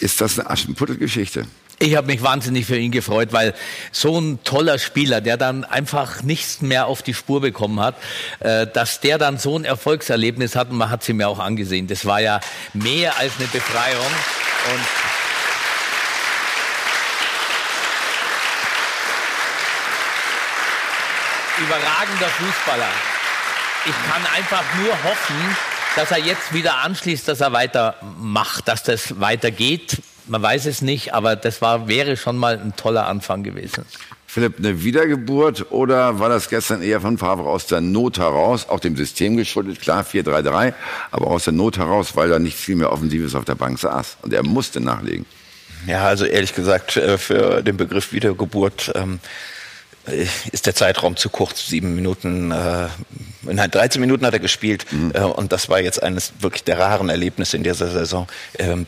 Ist 0.00 0.20
das 0.20 0.38
eine 0.38 0.50
Aschenputtelgeschichte? 0.50 1.46
Ich 1.78 1.96
habe 1.96 2.06
mich 2.06 2.22
wahnsinnig 2.22 2.66
für 2.66 2.78
ihn 2.78 2.92
gefreut, 2.92 3.32
weil 3.32 3.54
so 3.90 4.18
ein 4.18 4.42
toller 4.44 4.78
Spieler, 4.78 5.20
der 5.20 5.36
dann 5.36 5.64
einfach 5.64 6.22
nichts 6.22 6.60
mehr 6.60 6.86
auf 6.86 7.02
die 7.02 7.14
Spur 7.14 7.40
bekommen 7.40 7.80
hat, 7.80 7.96
äh, 8.40 8.66
dass 8.66 9.00
der 9.00 9.18
dann 9.18 9.38
so 9.38 9.58
ein 9.58 9.64
Erfolgserlebnis 9.64 10.54
hat 10.54 10.70
und 10.70 10.76
man 10.76 10.90
hat 10.90 11.02
sie 11.02 11.12
mir 11.12 11.28
auch 11.28 11.40
angesehen. 11.40 11.88
Das 11.88 12.04
war 12.04 12.20
ja 12.20 12.40
mehr 12.72 13.18
als 13.18 13.32
eine 13.38 13.48
Befreiung 13.48 14.12
und 14.72 14.80
überragender 21.64 22.28
Fußballer. 22.28 22.88
Ich 23.84 23.94
kann 24.10 24.22
einfach 24.36 24.64
nur 24.76 24.92
hoffen, 25.04 25.56
dass 25.96 26.10
er 26.10 26.18
jetzt 26.18 26.52
wieder 26.52 26.78
anschließt, 26.78 27.26
dass 27.28 27.40
er 27.40 27.52
weitermacht, 27.52 28.68
dass 28.68 28.82
das 28.82 29.20
weitergeht. 29.20 29.98
Man 30.32 30.42
weiß 30.42 30.64
es 30.64 30.80
nicht, 30.80 31.12
aber 31.12 31.36
das 31.36 31.60
war, 31.60 31.88
wäre 31.88 32.16
schon 32.16 32.38
mal 32.38 32.58
ein 32.58 32.74
toller 32.74 33.06
Anfang 33.06 33.42
gewesen. 33.42 33.84
Philipp, 34.26 34.56
eine 34.56 34.82
Wiedergeburt 34.82 35.70
oder 35.70 36.20
war 36.20 36.30
das 36.30 36.48
gestern 36.48 36.80
eher 36.80 37.02
von 37.02 37.18
Favre 37.18 37.50
aus 37.50 37.66
der 37.66 37.82
Not 37.82 38.18
heraus, 38.18 38.66
auch 38.66 38.80
dem 38.80 38.96
System 38.96 39.36
geschuldet, 39.36 39.82
klar 39.82 40.06
4-3-3, 40.10 40.72
aber 41.10 41.26
aus 41.26 41.44
der 41.44 41.52
Not 41.52 41.76
heraus, 41.76 42.16
weil 42.16 42.30
da 42.30 42.38
nicht 42.38 42.56
viel 42.56 42.76
mehr 42.76 42.90
Offensives 42.90 43.34
auf 43.34 43.44
der 43.44 43.56
Bank 43.56 43.78
saß 43.78 44.16
und 44.22 44.32
er 44.32 44.42
musste 44.42 44.80
nachlegen? 44.80 45.26
Ja, 45.86 46.06
also 46.06 46.24
ehrlich 46.24 46.54
gesagt, 46.54 46.96
äh, 46.96 47.18
für 47.18 47.62
den 47.62 47.76
Begriff 47.76 48.14
Wiedergeburt 48.14 48.90
ähm, 48.94 49.20
äh, 50.06 50.24
ist 50.50 50.64
der 50.64 50.74
Zeitraum 50.74 51.18
zu 51.18 51.28
kurz. 51.28 51.66
Sieben 51.66 51.94
Minuten, 51.94 52.52
äh, 52.52 52.88
nein, 53.42 53.70
13 53.70 54.00
Minuten 54.00 54.24
hat 54.24 54.32
er 54.32 54.40
gespielt 54.40 54.86
mhm. 54.92 55.12
äh, 55.12 55.20
und 55.24 55.52
das 55.52 55.68
war 55.68 55.80
jetzt 55.80 56.02
eines 56.02 56.32
wirklich 56.40 56.64
der 56.64 56.78
raren 56.78 57.10
Erlebnisse 57.10 57.58
in 57.58 57.64
dieser 57.64 57.88
Saison. 57.88 58.26
Ähm, 58.58 58.86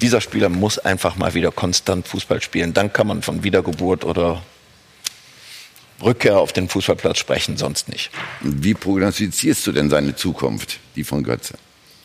dieser 0.00 0.20
Spieler 0.20 0.48
muss 0.48 0.78
einfach 0.78 1.16
mal 1.16 1.34
wieder 1.34 1.50
konstant 1.50 2.06
Fußball 2.08 2.42
spielen. 2.42 2.74
Dann 2.74 2.92
kann 2.92 3.06
man 3.06 3.22
von 3.22 3.42
Wiedergeburt 3.42 4.04
oder 4.04 4.42
Rückkehr 6.02 6.38
auf 6.38 6.52
den 6.52 6.68
Fußballplatz 6.68 7.18
sprechen, 7.18 7.56
sonst 7.56 7.88
nicht. 7.88 8.10
Wie 8.40 8.74
prognostizierst 8.74 9.66
du 9.66 9.72
denn 9.72 9.90
seine 9.90 10.14
Zukunft, 10.14 10.78
die 10.94 11.04
von 11.04 11.24
Götze? 11.24 11.54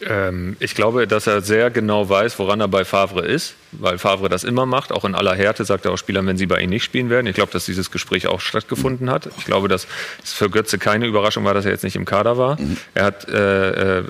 Ähm, 0.07 0.55
ich 0.59 0.75
glaube, 0.75 1.07
dass 1.07 1.27
er 1.27 1.41
sehr 1.41 1.69
genau 1.69 2.09
weiß, 2.09 2.39
woran 2.39 2.59
er 2.59 2.67
bei 2.67 2.85
Favre 2.85 3.25
ist, 3.25 3.55
weil 3.71 3.97
Favre 3.97 4.29
das 4.29 4.43
immer 4.43 4.65
macht. 4.65 4.91
Auch 4.91 5.05
in 5.05 5.15
aller 5.15 5.35
Härte 5.35 5.65
sagt 5.65 5.85
er 5.85 5.91
auch 5.91 5.97
Spielern, 5.97 6.27
wenn 6.27 6.37
sie 6.37 6.45
bei 6.45 6.59
ihm 6.59 6.69
nicht 6.69 6.83
spielen 6.83 7.09
werden. 7.09 7.27
Ich 7.27 7.35
glaube, 7.35 7.51
dass 7.51 7.65
dieses 7.65 7.91
Gespräch 7.91 8.27
auch 8.27 8.41
stattgefunden 8.41 9.09
hat. 9.09 9.29
Ich 9.37 9.45
glaube, 9.45 9.67
dass 9.67 9.87
es 10.23 10.33
für 10.33 10.49
Götze 10.49 10.77
keine 10.77 11.05
Überraschung 11.07 11.45
war, 11.45 11.53
dass 11.53 11.65
er 11.65 11.71
jetzt 11.71 11.83
nicht 11.83 11.95
im 11.95 12.05
Kader 12.05 12.37
war. 12.37 12.59
Mhm. 12.59 12.77
Er 12.93 13.05
hat 13.05 13.27
äh, 13.27 13.99
äh, 13.99 14.03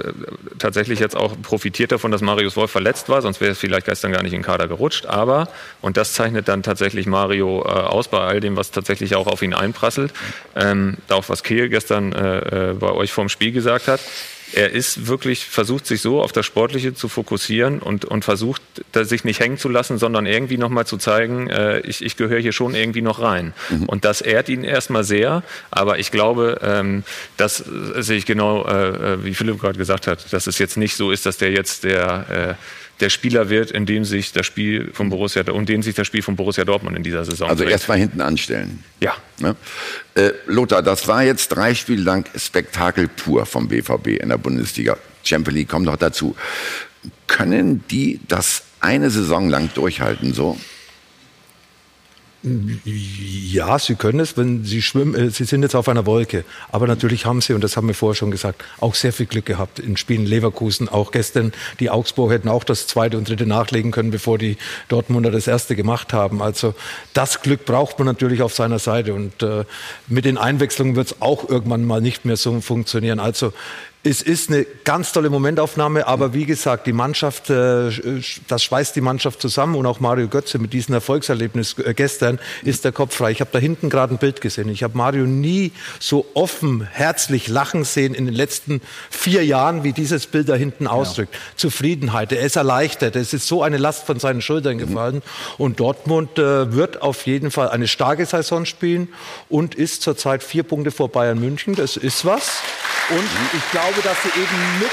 tatsächlich 0.60 1.00
jetzt 1.00 1.16
auch 1.16 1.40
profitiert 1.42 1.92
davon, 1.92 2.12
dass 2.12 2.22
Marius 2.22 2.56
Wolf 2.56 2.72
verletzt 2.72 3.10
war, 3.10 3.22
sonst 3.22 3.42
wäre 3.42 3.52
es 3.52 3.60
vielleicht 3.60 3.86
gestern 3.86 4.12
gar 4.12 4.24
nicht 4.24 4.34
in 4.34 4.40
den 4.40 4.46
Kader 4.46 4.68
gerutscht. 4.68 5.06
Aber, 5.06 5.48
und 5.82 5.98
das 5.98 6.14
zeichnet 6.14 6.48
dann 6.48 6.64
tatsächlich 6.64 7.06
Mario 7.06 7.62
äh, 7.62 7.70
aus 7.70 8.08
bei 8.08 8.20
all 8.20 8.40
dem, 8.40 8.58
was 8.58 8.72
tatsächlich 8.72 9.16
auch 9.16 9.28
auf 9.28 9.42
ihn 9.42 9.54
einprasselt, 9.54 10.14
ähm, 10.56 10.98
auch 11.10 11.30
was 11.30 11.44
Kehl 11.44 11.70
gestern 11.70 12.14
äh, 12.14 12.72
äh, 12.72 12.74
bei 12.74 12.92
euch 12.92 13.12
vorm 13.12 13.30
Spiel 13.30 13.52
gesagt 13.52 13.88
hat, 13.88 14.00
er 14.56 14.72
ist 14.72 15.08
wirklich, 15.08 15.46
versucht 15.46 15.86
sich 15.86 16.02
so 16.02 16.22
auf 16.22 16.32
das 16.32 16.46
Sportliche 16.46 16.94
zu 16.94 17.08
fokussieren 17.10 17.80
und, 17.80 18.06
und 18.06 18.24
versucht, 18.24 18.62
sich 18.94 19.24
nicht 19.24 19.40
hängen 19.40 19.58
zu 19.58 19.70
lassen, 19.70 19.98
sondern 19.98 20.26
irgendwie 20.26 20.58
nochmal 20.58 20.86
zu 20.86 20.98
zeigen, 20.98 21.50
äh, 21.50 21.80
ich, 21.82 22.04
ich 22.04 22.18
gehöre 22.18 22.40
hier 22.40 22.52
schon 22.52 22.76
irgendwie 22.76 23.02
noch 23.02 23.22
rein. 23.22 23.54
Mhm. 23.70 23.86
Und 23.86 24.06
das 24.06 24.22
ehrt 24.22 24.50
ihn 24.50 24.64
erstmal 24.64 25.04
sehr, 25.04 25.44
aber 25.72 26.00
ich 26.00 26.12
glaube, 26.12 26.60
ähm, 26.62 27.04
das 27.38 27.58
sehe 27.58 28.18
ich 28.18 28.26
genau, 28.26 28.66
äh, 28.66 29.14
äh, 29.14 29.24
wie 29.26 29.34
Philipp 29.34 29.60
gerade 29.60 29.78
gesagt 29.78 30.08
hat, 30.08 30.32
dass 30.32 30.48
es 30.48 30.60
jetzt 30.60 30.78
nicht 30.78 30.96
so 30.96 31.12
ist, 31.12 31.26
dass 31.26 31.38
der 31.38 31.52
jetzt 31.52 31.84
der 31.84 32.58
äh, 32.60 32.64
der 33.00 33.10
Spieler 33.10 33.50
wird, 33.50 33.72
in 33.72 33.86
dem 33.86 34.06
sich 34.06 34.32
das 34.32 34.46
Spiel 34.46 34.92
von 34.94 35.10
Borussia 35.10 35.44
und 35.52 35.68
dem 35.70 35.82
sich 35.84 35.96
das 35.96 36.08
Spiel 36.08 36.22
von 36.22 36.36
Borussia 36.36 36.64
Dortmund 36.64 36.96
in 36.96 37.04
dieser 37.04 37.26
Saison. 37.26 37.50
Also 37.50 37.64
erstmal 37.64 37.98
hinten 37.98 38.22
anstellen. 38.22 38.84
Ja. 39.00 39.16
Ne? 39.40 39.56
Äh, 40.16 40.32
Lothar, 40.46 40.82
das 40.82 41.08
war 41.08 41.24
jetzt 41.24 41.50
drei 41.50 41.76
Spiele 41.76 42.04
lang 42.04 42.26
Spektakel 42.36 43.08
pur 43.08 43.46
vom 43.46 43.68
BVB 43.68 44.08
in 44.22 44.30
der 44.30 44.38
Bundesliga. 44.38 44.98
Champions 45.24 45.58
League 45.58 45.70
kommt 45.70 45.86
noch 45.86 45.98
dazu. 45.98 46.36
Können 47.28 47.84
die 47.90 48.20
das 48.28 48.64
eine 48.80 49.10
Saison 49.10 49.50
lang 49.50 49.70
durchhalten 49.74 50.34
so? 50.34 50.58
Ja, 52.44 53.80
sie 53.80 53.96
können 53.96 54.20
es, 54.20 54.36
wenn 54.36 54.66
sie 54.66 54.82
schwimmen. 54.82 55.16
Äh, 55.16 55.30
sie 55.30 55.46
sind 55.46 55.64
jetzt 55.64 55.76
auf 55.76 55.88
einer 55.88 56.06
Wolke. 56.06 56.44
Aber 56.72 56.88
natürlich 56.88 57.26
haben 57.26 57.40
sie, 57.40 57.54
und 57.54 57.64
das 57.64 57.78
haben 57.78 57.88
wir 57.88 57.96
vorher 57.96 58.16
schon 58.16 58.32
gesagt, 58.32 58.66
auch 58.82 58.96
sehr 58.96 59.14
viel 59.14 59.28
Glück 59.28 59.46
gehabt 59.46 59.80
in 59.80 59.96
Spielen 59.96 60.26
Leverkusen. 60.26 60.90
Auch 60.90 61.12
gestern, 61.12 61.54
die 61.80 61.90
Augsburg 61.90 62.32
hätten 62.32 62.50
auch 62.50 62.66
das 62.66 62.86
zweite 62.86 63.18
und 63.18 63.30
dritte 63.30 63.46
nachlegen 63.46 63.92
können, 63.92 64.12
bevor 64.12 64.38
die 64.38 64.58
Dortmunder 64.90 65.32
das 65.32 65.48
erste 65.48 65.78
gemacht 65.78 66.12
haben. 66.12 66.42
Also 66.42 66.76
das 67.14 67.42
Glück 67.42 67.64
braucht 67.64 67.98
man 68.00 68.08
natürlich 68.08 68.42
auf 68.42 68.54
seiner 68.54 68.80
Seite. 68.80 69.14
Und 69.14 69.42
äh, 69.42 69.64
mit 70.08 70.26
den 70.26 70.38
Einwechslungen 70.38 70.98
wird 70.98 71.08
es 71.08 71.22
auch 71.22 71.48
irgendwann 71.48 71.86
mal 71.86 72.02
nicht 72.02 72.26
mehr 72.26 72.36
so 72.36 72.60
funktionieren. 72.60 73.20
Also 73.20 73.54
es 74.06 74.22
ist 74.22 74.50
eine 74.50 74.66
ganz 74.84 75.14
tolle 75.14 75.30
Momentaufnahme, 75.30 76.06
aber 76.08 76.34
wie 76.34 76.46
gesagt, 76.46 76.88
die 76.88 76.92
Mannschaft, 76.92 77.50
äh, 77.50 77.90
das 78.50 78.64
schweißt 78.64 78.94
die 78.98 79.02
Mannschaft 79.02 79.42
zusammen 79.42 79.76
und 79.76 79.86
auch 79.86 80.02
Mario 80.02 80.28
Götze 80.28 80.60
mit 80.60 80.74
diesem 80.74 80.94
Erfolgserlebnis 80.94 81.78
äh, 81.80 81.94
gestern 81.94 82.38
ist 82.64 82.84
der 82.84 82.92
Kopf 82.92 83.16
frei. 83.16 83.32
Ich 83.32 83.40
habe 83.40 83.52
da 83.54 83.60
hinten 83.60 83.90
gerade 83.90 84.14
ein 84.14 84.18
Bild 84.18 84.42
gesehen. 84.42 84.68
Ich 84.68 84.84
habe 84.84 84.98
Mario 84.98 85.26
nie 85.26 85.72
so 86.00 86.26
offen, 86.34 86.86
herzlich 86.92 87.48
lachen 87.48 87.86
sehen 87.86 88.14
in 88.14 88.26
den 88.26 88.36
letzten 88.36 88.82
vier 89.10 89.46
Jahren, 89.46 89.86
wie 89.86 89.94
dieses 89.94 90.28
Bild 90.28 90.50
da 90.50 90.56
hinten 90.56 90.86
ausdrückt. 90.86 91.34
Ja. 91.34 91.40
Zufriedenheit, 91.56 92.34
er 92.34 92.42
ist 92.42 92.58
erleichtert, 92.58 93.16
es 93.16 93.34
ist 93.34 93.48
so 93.48 93.64
eine 93.64 93.78
Last 93.78 94.06
von 94.06 94.20
seinen 94.20 94.42
Schultern 94.42 94.76
mhm. 94.76 94.80
gefallen 94.80 95.22
und 95.58 95.80
Dortmund 95.80 96.38
äh, 96.38 96.74
wird 96.74 97.02
auf 97.02 97.26
jeden 97.26 97.52
Fall 97.52 97.70
eine 97.70 97.88
starke 97.88 98.26
Saison 98.26 98.66
spielen 98.66 99.08
und 99.48 99.76
ist 99.76 100.02
zurzeit 100.02 100.44
vier 100.44 100.64
Punkte 100.64 100.92
vor 100.92 101.08
Bayern 101.08 101.40
München. 101.40 101.76
Das 101.76 101.96
ist 101.96 102.26
was. 102.26 102.62
Und 103.10 103.30
ich 103.54 103.72
glaube, 103.72 103.93
dass 104.02 104.18
sie 104.24 104.30
eben 104.30 104.80
mit 104.80 104.92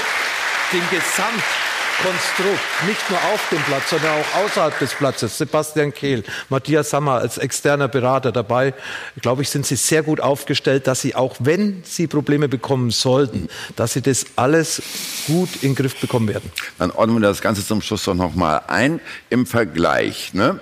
dem 0.73 0.83
Gesamtkonstrukt, 0.89 2.87
nicht 2.87 3.09
nur 3.09 3.19
auf 3.33 3.49
dem 3.49 3.61
Platz, 3.63 3.89
sondern 3.89 4.21
auch 4.21 4.43
außerhalb 4.43 4.77
des 4.79 4.93
Platzes, 4.93 5.37
Sebastian 5.37 5.93
Kehl, 5.93 6.23
Matthias 6.49 6.89
Sammer 6.89 7.13
als 7.13 7.37
externer 7.37 7.87
Berater 7.87 8.31
dabei, 8.31 8.73
glaube 9.21 9.41
ich, 9.41 9.49
sind 9.49 9.65
sie 9.65 9.75
sehr 9.75 10.03
gut 10.03 10.21
aufgestellt, 10.21 10.87
dass 10.87 11.01
sie 11.01 11.15
auch, 11.15 11.35
wenn 11.39 11.83
sie 11.83 12.07
Probleme 12.07 12.47
bekommen 12.47 12.91
sollten, 12.91 13.49
dass 13.75 13.93
sie 13.93 14.01
das 14.01 14.25
alles 14.35 14.81
gut 15.27 15.49
in 15.61 15.71
den 15.71 15.75
Griff 15.75 15.99
bekommen 15.99 16.27
werden. 16.27 16.51
Dann 16.77 16.91
ordnen 16.91 17.21
wir 17.21 17.27
das 17.27 17.41
Ganze 17.41 17.65
zum 17.65 17.81
Schluss 17.81 18.03
doch 18.03 18.13
nochmal 18.13 18.61
ein 18.67 18.99
im 19.29 19.45
Vergleich. 19.45 20.33
Ne? 20.33 20.59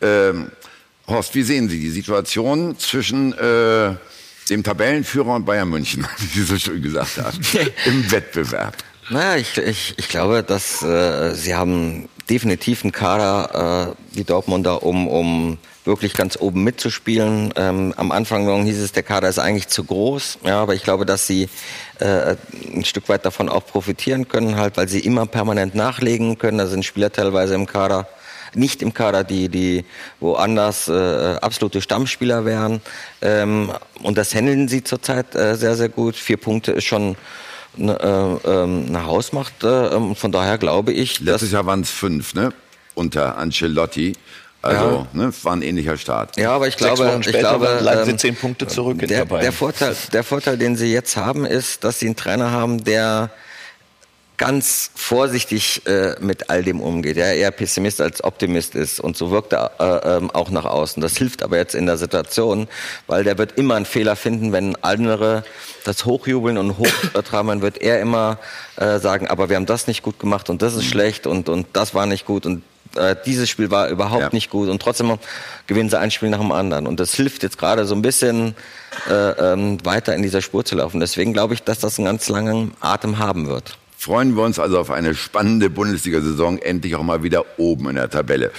Ähm, 0.00 0.50
Horst, 1.06 1.34
wie 1.34 1.42
sehen 1.42 1.68
Sie 1.68 1.80
die 1.80 1.90
Situation 1.90 2.78
zwischen 2.78 3.36
äh, 3.36 3.94
dem 4.50 4.62
Tabellenführer 4.62 5.34
und 5.34 5.44
Bayern 5.44 5.68
München, 5.68 6.06
wie 6.18 6.26
Sie 6.26 6.44
so 6.44 6.58
schön 6.58 6.82
gesagt 6.82 7.18
haben, 7.18 7.38
im 7.86 8.10
Wettbewerb? 8.10 8.76
Naja, 9.10 9.36
ich, 9.36 9.58
ich, 9.58 9.94
ich 9.98 10.08
glaube, 10.08 10.42
dass 10.42 10.82
äh, 10.82 11.34
sie 11.34 11.54
haben 11.54 12.08
definitiv 12.30 12.84
einen 12.84 12.92
Kader, 12.92 13.94
äh, 14.14 14.16
die 14.16 14.24
Dortmunder, 14.24 14.82
um, 14.84 15.08
um 15.08 15.58
wirklich 15.84 16.14
ganz 16.14 16.38
oben 16.38 16.62
mitzuspielen. 16.62 17.52
Ähm, 17.56 17.92
am 17.96 18.12
Anfang 18.12 18.64
hieß 18.64 18.78
es, 18.78 18.92
der 18.92 19.02
Kader 19.02 19.28
ist 19.28 19.38
eigentlich 19.38 19.68
zu 19.68 19.84
groß, 19.84 20.38
ja, 20.44 20.60
aber 20.62 20.74
ich 20.74 20.84
glaube, 20.84 21.04
dass 21.04 21.26
sie 21.26 21.48
äh, 21.98 22.36
ein 22.74 22.84
Stück 22.84 23.08
weit 23.08 23.24
davon 23.24 23.48
auch 23.48 23.66
profitieren 23.66 24.28
können, 24.28 24.56
halt, 24.56 24.76
weil 24.76 24.88
sie 24.88 25.00
immer 25.00 25.26
permanent 25.26 25.74
nachlegen 25.74 26.38
können. 26.38 26.58
Da 26.58 26.66
sind 26.66 26.84
Spieler 26.84 27.10
teilweise 27.10 27.54
im 27.54 27.66
Kader, 27.66 28.08
nicht 28.54 28.82
im 28.82 28.94
Kader, 28.94 29.24
die, 29.24 29.48
die 29.48 29.84
woanders 30.20 30.88
äh, 30.88 31.36
absolute 31.40 31.80
Stammspieler 31.80 32.44
wären. 32.44 32.80
Ähm, 33.20 33.72
und 34.02 34.18
das 34.18 34.34
handeln 34.34 34.68
sie 34.68 34.84
zurzeit 34.84 35.34
äh, 35.34 35.56
sehr, 35.56 35.76
sehr 35.76 35.88
gut. 35.88 36.16
Vier 36.16 36.36
Punkte 36.36 36.72
ist 36.72 36.84
schon 36.84 37.16
eine, 37.78 38.40
äh, 38.44 38.50
ähm, 38.50 38.86
eine 38.88 39.06
Hausmacht. 39.06 39.64
Äh, 39.64 39.94
ähm, 39.94 40.14
von 40.16 40.32
daher 40.32 40.58
glaube 40.58 40.92
ich. 40.92 41.20
Letztes 41.20 41.52
Jahr 41.52 41.66
waren 41.66 41.80
es 41.80 41.90
fünf, 41.90 42.34
ne? 42.34 42.52
Unter 42.94 43.38
Ancelotti. 43.38 44.14
Also, 44.62 45.06
ja. 45.12 45.24
ne, 45.24 45.32
war 45.42 45.54
ein 45.54 45.62
ähnlicher 45.62 45.98
Start. 45.98 46.36
Ja, 46.36 46.52
aber 46.52 46.68
ich 46.68 46.76
glaube, 46.76 47.20
ich 47.20 47.32
glaube, 47.32 47.78
bleiben 47.80 48.04
sie 48.04 48.10
ähm, 48.12 48.18
zehn 48.18 48.36
Punkte 48.36 48.68
zurück. 48.68 48.98
Der, 49.00 49.24
der 49.24 49.52
Vorteil, 49.52 49.96
der 50.12 50.22
Vorteil, 50.22 50.56
den 50.56 50.76
sie 50.76 50.92
jetzt 50.92 51.16
haben, 51.16 51.44
ist, 51.44 51.82
dass 51.82 51.98
sie 51.98 52.06
einen 52.06 52.14
Trainer 52.14 52.52
haben, 52.52 52.84
der 52.84 53.30
ganz 54.42 54.90
vorsichtig 54.96 55.86
äh, 55.86 56.16
mit 56.18 56.50
all 56.50 56.64
dem 56.64 56.80
umgeht, 56.80 57.16
ja, 57.16 57.26
eher 57.26 57.52
Pessimist 57.52 58.00
als 58.00 58.24
Optimist 58.24 58.74
ist 58.74 58.98
und 58.98 59.16
so 59.16 59.30
wirkt 59.30 59.52
er 59.52 59.70
äh, 59.78 60.16
äh, 60.16 60.28
auch 60.32 60.50
nach 60.50 60.64
außen. 60.64 61.00
Das 61.00 61.16
hilft 61.16 61.44
aber 61.44 61.58
jetzt 61.58 61.76
in 61.76 61.86
der 61.86 61.96
Situation, 61.96 62.66
weil 63.06 63.22
der 63.22 63.38
wird 63.38 63.56
immer 63.56 63.76
einen 63.76 63.86
Fehler 63.86 64.16
finden, 64.16 64.50
wenn 64.50 64.74
andere 64.82 65.44
das 65.84 66.06
hochjubeln 66.06 66.58
und 66.58 66.76
hochtreiben, 66.76 67.46
dann 67.46 67.62
wird 67.62 67.80
er 67.80 68.00
immer 68.00 68.40
äh, 68.74 68.98
sagen, 68.98 69.28
aber 69.28 69.48
wir 69.48 69.54
haben 69.54 69.66
das 69.66 69.86
nicht 69.86 70.02
gut 70.02 70.18
gemacht 70.18 70.50
und 70.50 70.60
das 70.60 70.74
ist 70.74 70.86
schlecht 70.86 71.28
und, 71.28 71.48
und 71.48 71.68
das 71.72 71.94
war 71.94 72.06
nicht 72.06 72.26
gut 72.26 72.44
und 72.44 72.64
äh, 72.96 73.14
dieses 73.24 73.48
Spiel 73.48 73.70
war 73.70 73.90
überhaupt 73.90 74.22
ja. 74.22 74.30
nicht 74.32 74.50
gut 74.50 74.68
und 74.68 74.82
trotzdem 74.82 75.20
gewinnen 75.68 75.88
sie 75.88 76.00
ein 76.00 76.10
Spiel 76.10 76.30
nach 76.30 76.40
dem 76.40 76.50
anderen. 76.50 76.88
Und 76.88 76.98
das 76.98 77.14
hilft 77.14 77.44
jetzt 77.44 77.58
gerade 77.58 77.84
so 77.84 77.94
ein 77.94 78.02
bisschen 78.02 78.56
äh, 79.08 79.52
ähm, 79.52 79.78
weiter 79.84 80.16
in 80.16 80.22
dieser 80.22 80.42
Spur 80.42 80.64
zu 80.64 80.74
laufen. 80.74 80.98
Deswegen 80.98 81.32
glaube 81.32 81.54
ich, 81.54 81.62
dass 81.62 81.78
das 81.78 81.98
einen 82.00 82.06
ganz 82.06 82.28
langen 82.28 82.72
Atem 82.80 83.18
haben 83.18 83.46
wird 83.46 83.78
freuen 84.02 84.36
wir 84.36 84.42
uns 84.42 84.58
also 84.58 84.78
auf 84.78 84.90
eine 84.90 85.14
spannende 85.14 85.70
Bundesliga-Saison, 85.70 86.58
endlich 86.58 86.96
auch 86.96 87.04
mal 87.04 87.22
wieder 87.22 87.44
oben 87.56 87.88
in 87.88 87.94
der 87.94 88.10
Tabelle. 88.10 88.50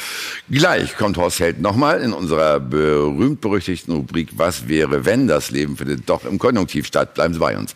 Gleich 0.49 0.95
kommt 0.95 1.17
Horst 1.17 1.39
Held 1.39 1.59
nochmal 1.59 2.01
in 2.01 2.13
unserer 2.13 2.59
berühmt-berüchtigten 2.59 3.93
Rubrik 3.93 4.29
Was 4.37 4.67
wäre, 4.69 5.05
wenn 5.05 5.27
das 5.27 5.51
Leben 5.51 5.75
findet 5.75 6.09
doch 6.09 6.23
im 6.25 6.39
Konjunktiv 6.39 6.87
statt. 6.87 7.13
Bleiben 7.13 7.33
Sie 7.33 7.39
bei 7.39 7.57
uns. 7.57 7.75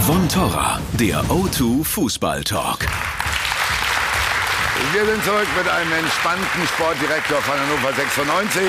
Von 0.00 0.28
Torra, 0.28 0.80
der 0.98 1.22
O2 1.24 1.84
Fußball 1.84 2.44
Talk. 2.44 2.80
Wir 4.92 5.04
sind 5.06 5.24
zurück 5.24 5.46
mit 5.56 5.68
einem 5.68 5.92
entspannten 5.92 6.66
Sportdirektor 6.74 7.38
von 7.38 7.54
Hannover 7.54 7.92
96. 7.94 8.62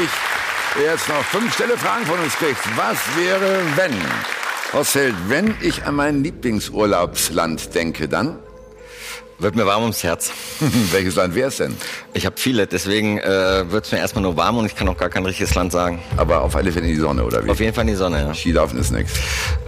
Der 0.78 0.92
jetzt 0.92 1.08
noch 1.08 1.24
fünf 1.24 1.54
Stelle 1.54 1.78
Fragen 1.78 2.06
von 2.06 2.20
uns 2.20 2.34
kriegt. 2.36 2.60
Was 2.78 2.98
wäre, 3.18 3.62
wenn? 3.76 4.45
Hosselt, 4.76 5.16
wenn 5.30 5.56
ich 5.62 5.86
an 5.86 5.96
mein 5.96 6.22
Lieblingsurlaubsland 6.22 7.74
denke, 7.74 8.10
dann? 8.10 8.40
Wird 9.40 9.56
mir 9.56 9.66
warm 9.66 9.84
ums 9.84 10.04
Herz. 10.04 10.34
Welches 10.92 11.16
Land 11.16 11.34
wäre 11.34 11.48
es 11.48 11.56
denn? 11.56 11.78
Ich 12.14 12.26
habe 12.26 12.36
viele, 12.38 12.68
deswegen 12.68 13.18
äh, 13.20 13.72
wird 13.72 13.86
es 13.86 13.94
mir 13.94 14.00
erstmal 14.00 14.24
nur 14.24 14.36
warm 14.36 14.58
und 14.58 14.66
ich 14.66 14.76
kann 14.76 14.90
auch 14.90 14.98
gar 14.98 15.08
kein 15.08 15.26
richtiges 15.26 15.56
Land 15.56 15.72
sagen. 15.72 16.00
Aber 16.18 16.42
auf 16.42 16.58
alle 16.58 16.74
Fälle 16.74 16.88
in 16.88 16.94
die 16.94 17.00
Sonne, 17.00 17.24
oder 17.24 17.46
wie? 17.46 17.52
Auf 17.52 17.62
jeden 17.62 17.74
Fall 17.74 17.84
in 17.84 17.92
die 17.92 17.96
Sonne, 17.96 18.20
ja. 18.20 18.34
Skilaufen 18.34 18.78
ist 18.78 18.92
nichts. 18.92 19.14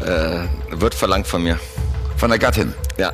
Äh, 0.02 0.40
wird 0.72 0.94
verlangt 0.94 1.26
von 1.26 1.42
mir. 1.42 1.58
Von 2.18 2.30
der 2.30 2.40
Gattin? 2.40 2.74
Ja. 2.98 3.14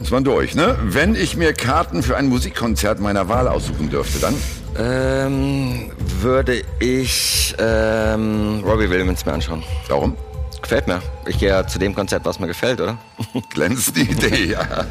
Ist 0.00 0.10
man 0.10 0.24
durch, 0.24 0.56
ne? 0.56 0.76
Wenn 0.82 1.14
ich 1.14 1.36
mir 1.36 1.52
Karten 1.52 2.02
für 2.02 2.16
ein 2.16 2.26
Musikkonzert 2.26 2.98
meiner 2.98 3.28
Wahl 3.28 3.46
aussuchen 3.46 3.88
dürfte, 3.88 4.18
dann? 4.18 4.34
Ähm, 4.76 5.92
würde 6.20 6.62
ich 6.80 7.54
ähm, 7.56 8.64
Robbie 8.64 8.90
Williams 8.90 9.24
mir 9.24 9.34
anschauen. 9.34 9.62
Warum? 9.86 10.16
Gefällt 10.62 10.86
mir. 10.86 11.02
Ich 11.26 11.38
gehe 11.38 11.48
ja 11.48 11.66
zu 11.66 11.78
dem 11.78 11.94
Konzept, 11.94 12.26
was 12.26 12.38
mir 12.38 12.46
gefällt, 12.46 12.80
oder? 12.80 12.98
Glänzende 13.50 14.00
Idee, 14.00 14.44
ja. 14.52 14.86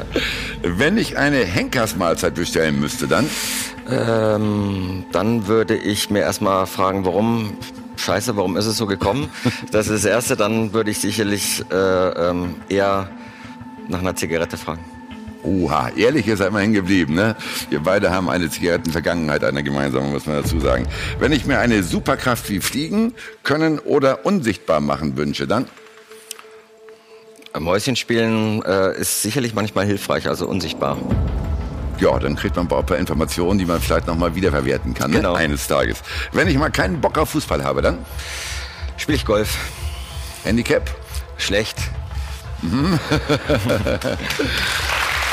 Wenn 0.62 0.98
ich 0.98 1.16
eine 1.16 1.44
Henkersmahlzeit 1.44 2.34
bestellen 2.34 2.80
müsste, 2.80 3.06
dann? 3.06 3.28
Ähm, 3.88 5.04
dann 5.12 5.46
würde 5.46 5.76
ich 5.76 6.10
mir 6.10 6.20
erstmal 6.20 6.66
fragen, 6.66 7.04
warum 7.04 7.56
scheiße, 7.96 8.36
warum 8.36 8.56
ist 8.56 8.66
es 8.66 8.76
so 8.76 8.86
gekommen? 8.86 9.30
Das 9.70 9.88
ist 9.88 10.04
das 10.04 10.10
Erste. 10.10 10.36
Dann 10.36 10.72
würde 10.72 10.90
ich 10.90 10.98
sicherlich 10.98 11.64
äh, 11.70 11.74
ähm, 11.74 12.56
eher 12.68 13.10
nach 13.88 14.00
einer 14.00 14.16
Zigarette 14.16 14.56
fragen. 14.56 14.84
Oha, 15.42 15.90
ehrlich 15.96 16.28
ist 16.28 16.40
er 16.40 16.48
immerhin 16.48 16.72
geblieben, 16.74 17.14
ne? 17.14 17.34
Wir 17.70 17.80
beide 17.80 18.10
haben 18.10 18.28
eine 18.28 18.50
Zigarettenvergangenheit, 18.50 19.42
eine 19.42 19.62
gemeinsame, 19.62 20.06
muss 20.08 20.26
man 20.26 20.42
dazu 20.42 20.60
sagen. 20.60 20.86
Wenn 21.18 21.32
ich 21.32 21.46
mir 21.46 21.58
eine 21.58 21.82
Superkraft 21.82 22.50
wie 22.50 22.60
Fliegen 22.60 23.14
können 23.42 23.78
oder 23.78 24.26
unsichtbar 24.26 24.80
machen 24.80 25.16
wünsche, 25.16 25.46
dann? 25.46 25.66
Mäuschen 27.58 27.96
spielen 27.96 28.62
äh, 28.64 28.94
ist 29.00 29.22
sicherlich 29.22 29.54
manchmal 29.54 29.86
hilfreich, 29.86 30.28
also 30.28 30.46
unsichtbar. 30.46 30.98
Ja, 31.98 32.18
dann 32.18 32.36
kriegt 32.36 32.56
man 32.56 32.70
ein 32.70 32.86
paar 32.86 32.96
Informationen, 32.98 33.58
die 33.58 33.64
man 33.66 33.80
vielleicht 33.80 34.06
nochmal 34.06 34.34
wiederverwerten 34.34 34.94
kann, 34.94 35.10
Genau. 35.10 35.32
ne? 35.32 35.38
eines 35.38 35.66
Tages. 35.66 36.02
Wenn 36.32 36.48
ich 36.48 36.56
mal 36.58 36.70
keinen 36.70 37.00
Bock 37.00 37.18
auf 37.18 37.30
Fußball 37.30 37.64
habe, 37.64 37.82
dann? 37.82 37.98
Spiele 38.96 39.16
ich 39.16 39.24
Golf. 39.24 39.56
Handicap? 40.44 40.90
Schlecht. 41.38 41.78
Mhm. 42.62 42.98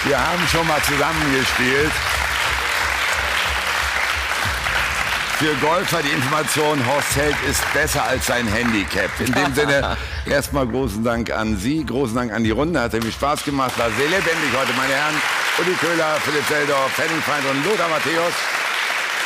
Wir 0.06 0.20
haben 0.20 0.48
schon 0.48 0.66
mal 0.68 0.82
zusammengespielt. 0.84 1.92
Für 5.38 5.54
Golfer 5.56 6.02
die 6.02 6.10
Information, 6.10 6.84
Horst 6.88 7.16
Held 7.16 7.36
ist 7.48 7.62
besser 7.72 8.04
als 8.04 8.26
sein 8.26 8.48
Handicap. 8.48 9.12
In 9.20 9.32
dem 9.34 9.54
Sinne, 9.54 9.96
erstmal 10.26 10.66
großen 10.66 11.04
Dank 11.04 11.30
an 11.30 11.58
Sie, 11.58 11.86
großen 11.86 12.16
Dank 12.16 12.32
an 12.32 12.44
die 12.44 12.50
Runde. 12.50 12.80
Hat 12.80 12.94
irgendwie 12.94 13.14
Spaß 13.14 13.44
gemacht, 13.44 13.78
war 13.78 13.92
sehr 13.92 14.08
lebendig 14.08 14.50
heute, 14.60 14.74
meine 14.76 14.94
Herren. 14.94 15.16
Uli 15.60 15.76
Köhler, 15.76 16.16
Philipp 16.24 16.46
Seldorf, 16.48 16.98
Henning 16.98 17.22
Feind 17.22 17.46
und 17.52 17.66
Lothar 17.66 17.88
Matthäus. 17.90 18.34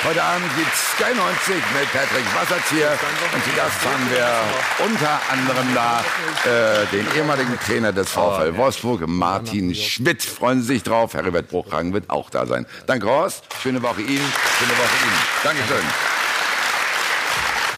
Heute 0.04 0.24
Abend 0.24 0.50
gibt's 0.56 0.94
Sky 0.94 1.14
90 1.16 1.56
mit 1.80 1.92
Patrick 1.94 2.26
Wassertier. 2.34 2.90
Und 3.36 3.44
zu 3.44 3.52
Gast 3.56 3.86
haben 3.86 4.10
wir 4.10 4.86
unter 4.86 5.20
anderem 5.32 5.76
da 5.76 6.00
äh, 6.44 6.88
den 6.88 7.06
ehemaligen 7.16 7.60
Trainer 7.60 7.94
des 7.94 8.10
VfL 8.10 8.58
Wolfsburg, 8.58 9.08
Martin 9.08 9.76
Schmidt. 9.76 10.24
Freuen 10.24 10.62
Sie 10.62 10.74
sich 10.74 10.84
drauf. 10.84 11.14
Herbert 11.14 11.50
Bruchhagen 11.50 11.94
wird 11.94 12.10
auch 12.10 12.32
da 12.32 12.48
sein. 12.48 12.66
Danke, 12.88 13.06
Horst. 13.08 13.44
Schöne 13.62 13.84
Woche 13.84 14.02
Ihnen. 14.02 14.34
Schöne 14.58 14.72
Woche 14.72 15.06
Ihnen. 15.06 15.20
Dankeschön. 15.44 16.21